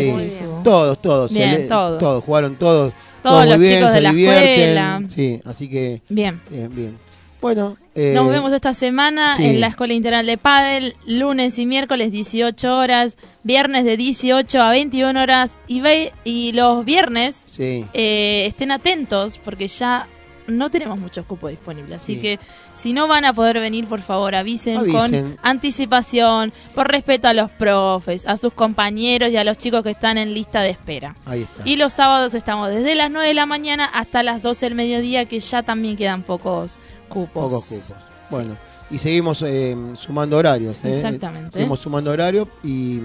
todos, 0.65 1.03
todos, 1.03 1.33
Bien, 1.33 1.51
le- 1.53 1.59
todos. 1.65 2.25
jugaron 2.25 2.57
todos, 2.57 2.93
Todos 3.23 3.41
muy 3.41 3.49
los 3.51 3.59
bien, 3.61 3.75
chicos 3.75 3.91
se 3.91 3.97
de 3.99 4.03
la 4.03 4.11
divierten, 4.11 4.49
escuela. 4.61 5.03
sí, 5.09 5.41
así 5.45 5.69
que 5.69 6.01
Bien. 6.09 6.41
bien, 6.51 6.75
bien. 6.75 6.99
Bueno, 7.41 7.77
eh, 7.95 8.13
Nos 8.17 8.29
vemos 8.31 8.53
esta 8.53 8.75
semana 8.75 9.37
sí. 9.37 9.45
en 9.47 9.61
la 9.61 9.69
Escuela 9.69 9.95
Integral 9.95 10.27
de 10.27 10.39
Padel, 10.39 10.97
lunes 11.07 11.57
y 11.61 11.67
miércoles 11.67 12.11
18 12.11 12.77
horas, 12.77 13.17
viernes 13.45 13.85
de 13.85 13.97
18 13.97 14.61
a 14.61 14.71
21 14.73 15.17
horas 15.23 15.59
y, 15.69 15.81
ve- 15.81 16.13
y 16.25 16.51
los 16.53 16.85
viernes 16.85 17.45
Sí, 17.47 17.85
eh, 17.95 18.45
estén 18.47 18.73
atentos 18.73 19.39
porque 19.45 19.69
ya 19.69 20.09
no 20.49 20.71
tenemos 20.71 20.99
muchos 20.99 21.25
cupos 21.27 21.51
disponibles. 21.51 22.01
Así 22.01 22.15
Sí. 22.17 22.21
que 22.21 22.39
si 22.75 22.93
no 22.93 23.07
van 23.07 23.25
a 23.25 23.33
poder 23.33 23.61
venir, 23.61 23.87
por 23.87 24.01
favor 24.01 24.35
avisen, 24.35 24.79
Avisen. 24.79 24.99
con 25.35 25.39
anticipación, 25.43 26.53
por 26.75 26.89
respeto 26.91 27.29
a 27.29 27.35
los 27.35 27.51
profes, 27.51 28.27
a 28.27 28.37
sus 28.37 28.53
compañeros 28.53 29.31
y 29.31 29.37
a 29.37 29.45
los 29.45 29.57
chicos 29.59 29.83
que 29.83 29.91
están 29.91 30.19
en 30.19 30.35
lista 30.35 30.61
de 30.63 30.71
espera. 30.71 31.15
ahí 31.27 31.43
está. 31.43 31.63
Y 31.69 31.77
los 31.77 31.93
sábados 31.93 32.35
estamos 32.35 32.71
desde 32.71 32.95
las 32.95 33.11
9 33.11 33.29
de 33.29 33.35
la 33.35 33.47
mañana 33.47 33.85
hasta 33.85 34.23
las 34.23 34.43
12 34.43 34.67
del 34.67 34.75
mediodía, 34.75 35.25
que 35.27 35.39
ya 35.41 35.63
también 35.63 35.97
quedan 35.97 36.23
pocos 36.23 36.79
cupos. 37.09 37.45
Pocos 37.45 37.65
cupos. 37.67 37.95
Bueno, 38.31 38.57
y 38.91 38.99
seguimos 38.99 39.43
eh, 39.43 39.77
sumando 39.95 40.37
horarios. 40.39 40.83
¿eh? 40.85 40.95
Exactamente. 40.95 41.53
Seguimos 41.53 41.81
sumando 41.81 42.11
horarios 42.11 42.49
y, 42.65 43.01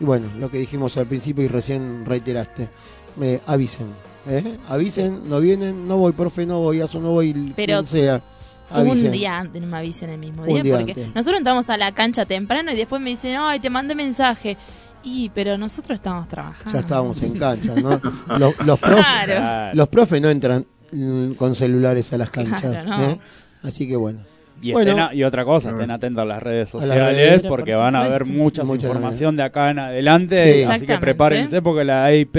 y 0.00 0.04
bueno, 0.04 0.28
lo 0.38 0.50
que 0.50 0.58
dijimos 0.58 0.96
al 0.96 1.06
principio 1.06 1.44
y 1.44 1.48
recién 1.48 2.04
reiteraste. 2.06 2.68
Me 3.16 3.40
avisen. 3.46 3.86
¿Eh? 4.28 4.58
Avisen, 4.68 5.28
no 5.28 5.40
vienen, 5.40 5.86
no 5.88 5.96
voy, 5.98 6.12
profe, 6.12 6.46
no 6.46 6.60
voy, 6.60 6.80
eso 6.80 7.00
no 7.00 7.10
voy, 7.12 7.52
Pero 7.56 7.78
quien 7.78 7.86
sea. 7.86 8.22
Avisen. 8.70 9.06
Un 9.06 9.12
día 9.12 9.38
antes, 9.38 9.60
no 9.62 9.68
me 9.68 9.76
avisen 9.76 10.10
el 10.10 10.18
mismo 10.18 10.42
Un 10.42 10.48
día, 10.48 10.62
día 10.62 10.76
porque 10.78 10.92
antes. 10.92 11.14
nosotros 11.14 11.38
entramos 11.38 11.68
a 11.70 11.76
la 11.76 11.92
cancha 11.92 12.24
temprano 12.24 12.72
y 12.72 12.76
después 12.76 13.00
me 13.00 13.10
dicen, 13.10 13.36
ay, 13.38 13.60
te 13.60 13.70
mandé 13.70 13.94
mensaje. 13.94 14.56
Y, 15.02 15.28
pero 15.34 15.58
nosotros 15.58 15.96
estamos 15.96 16.26
trabajando. 16.28 16.72
Ya 16.72 16.80
estábamos 16.80 17.20
en 17.22 17.38
cancha, 17.38 17.74
¿no? 17.74 18.00
Los, 18.38 18.58
los, 18.66 18.78
profes, 18.78 19.04
Claro. 19.04 19.74
Los 19.74 19.88
profes 19.88 20.22
no 20.22 20.30
entran 20.30 20.64
mm, 20.92 21.32
con 21.32 21.54
celulares 21.54 22.10
a 22.14 22.18
las 22.18 22.30
canchas. 22.30 22.84
Claro, 22.84 22.88
no. 22.88 23.10
¿eh? 23.10 23.18
Así 23.62 23.86
que 23.86 23.96
bueno. 23.96 24.20
Y, 24.62 24.72
Bueno. 24.72 24.92
estén 24.92 25.02
a- 25.04 25.14
y 25.14 25.24
otra 25.24 25.44
cosa, 25.44 25.70
estén 25.72 25.90
atentos 25.90 26.22
a 26.22 26.24
las 26.24 26.42
redes 26.42 26.72
las 26.72 26.82
sociales 26.84 27.16
redes. 27.16 27.46
Porque 27.46 27.72
por 27.72 27.82
van 27.82 27.96
a 27.96 28.02
ver 28.04 28.20
supuesto. 28.20 28.32
mucha 28.42 28.64
Muchas 28.64 28.84
información 28.84 29.36
de 29.36 29.42
acá 29.42 29.70
en 29.70 29.78
adelante. 29.78 30.54
Sí. 30.54 30.62
Así 30.64 30.86
que 30.86 30.96
prepárense 30.96 31.60
porque 31.60 31.84
la 31.84 32.10
EIP 32.10 32.36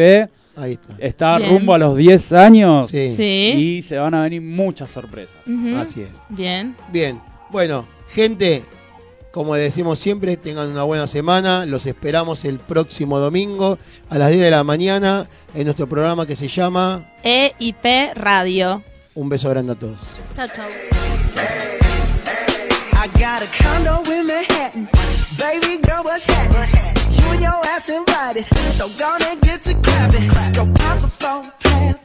Ahí 0.58 0.74
está. 0.74 0.94
está 1.00 1.38
Bien. 1.38 1.50
rumbo 1.52 1.74
a 1.74 1.78
los 1.78 1.98
10 1.98 2.32
años 2.34 2.90
Sí, 2.90 3.12
Sí. 3.12 3.54
y 3.56 3.82
se 3.84 3.98
van 3.98 4.14
a 4.14 4.22
venir 4.24 4.42
muchas 4.42 4.90
sorpresas. 4.92 5.36
Así 5.78 6.02
es. 6.02 6.10
Bien. 6.30 6.76
Bien, 6.92 7.22
bueno, 7.50 7.86
gente, 8.10 8.64
como 9.32 9.56
decimos 9.56 10.00
siempre, 10.00 10.38
tengan 10.38 10.70
una 10.70 10.84
buena 10.84 11.08
semana. 11.08 11.66
Los 11.66 11.86
esperamos 11.86 12.46
el 12.46 12.60
próximo 12.60 13.20
domingo 13.20 13.78
a 14.10 14.18
las 14.18 14.30
10 14.30 14.42
de 14.44 14.52
la 14.52 14.64
mañana 14.64 15.28
en 15.54 15.66
nuestro 15.66 15.88
programa 15.88 16.26
que 16.26 16.36
se 16.38 16.48
llama 16.48 17.06
EIP 17.24 18.14
Radio. 18.16 18.82
Un 19.14 19.28
beso 19.30 19.50
grande 19.50 19.74
a 19.74 19.76
todos. 19.76 19.98
Chao, 20.34 20.48
chao. 20.48 20.66
Baby 25.46 25.78
girl, 25.78 26.04
what's 26.04 26.26
happening? 26.26 26.74
You 27.12 27.26
and 27.34 27.42
your 27.42 27.62
ass 27.68 27.88
invited. 27.88 28.46
So 28.74 28.90
gonna 28.98 29.36
get 29.42 29.62
to 29.62 29.76
clapping. 29.76 30.28
Go 30.56 30.74
pop 30.74 31.04
a 31.04 31.52
plan. 31.60 32.05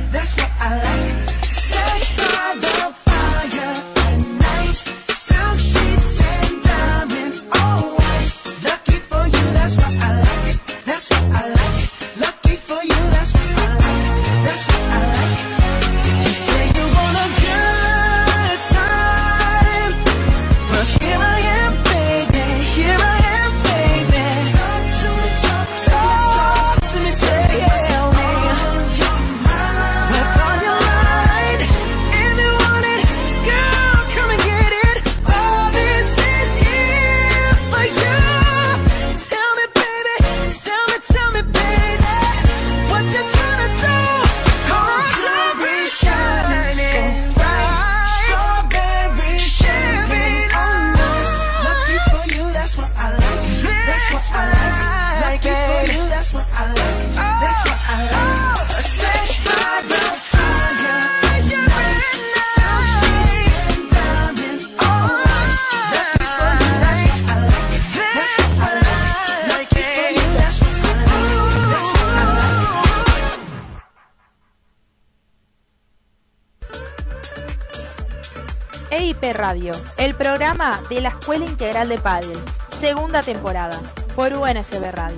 El 79.97 80.13
programa 80.13 80.79
de 80.87 81.01
la 81.01 81.09
Escuela 81.09 81.45
Integral 81.45 81.89
de 81.89 81.97
Padel, 81.97 82.37
segunda 82.69 83.23
temporada, 83.23 83.79
por 84.15 84.33
UNSB 84.33 84.91
Radio. 84.91 85.17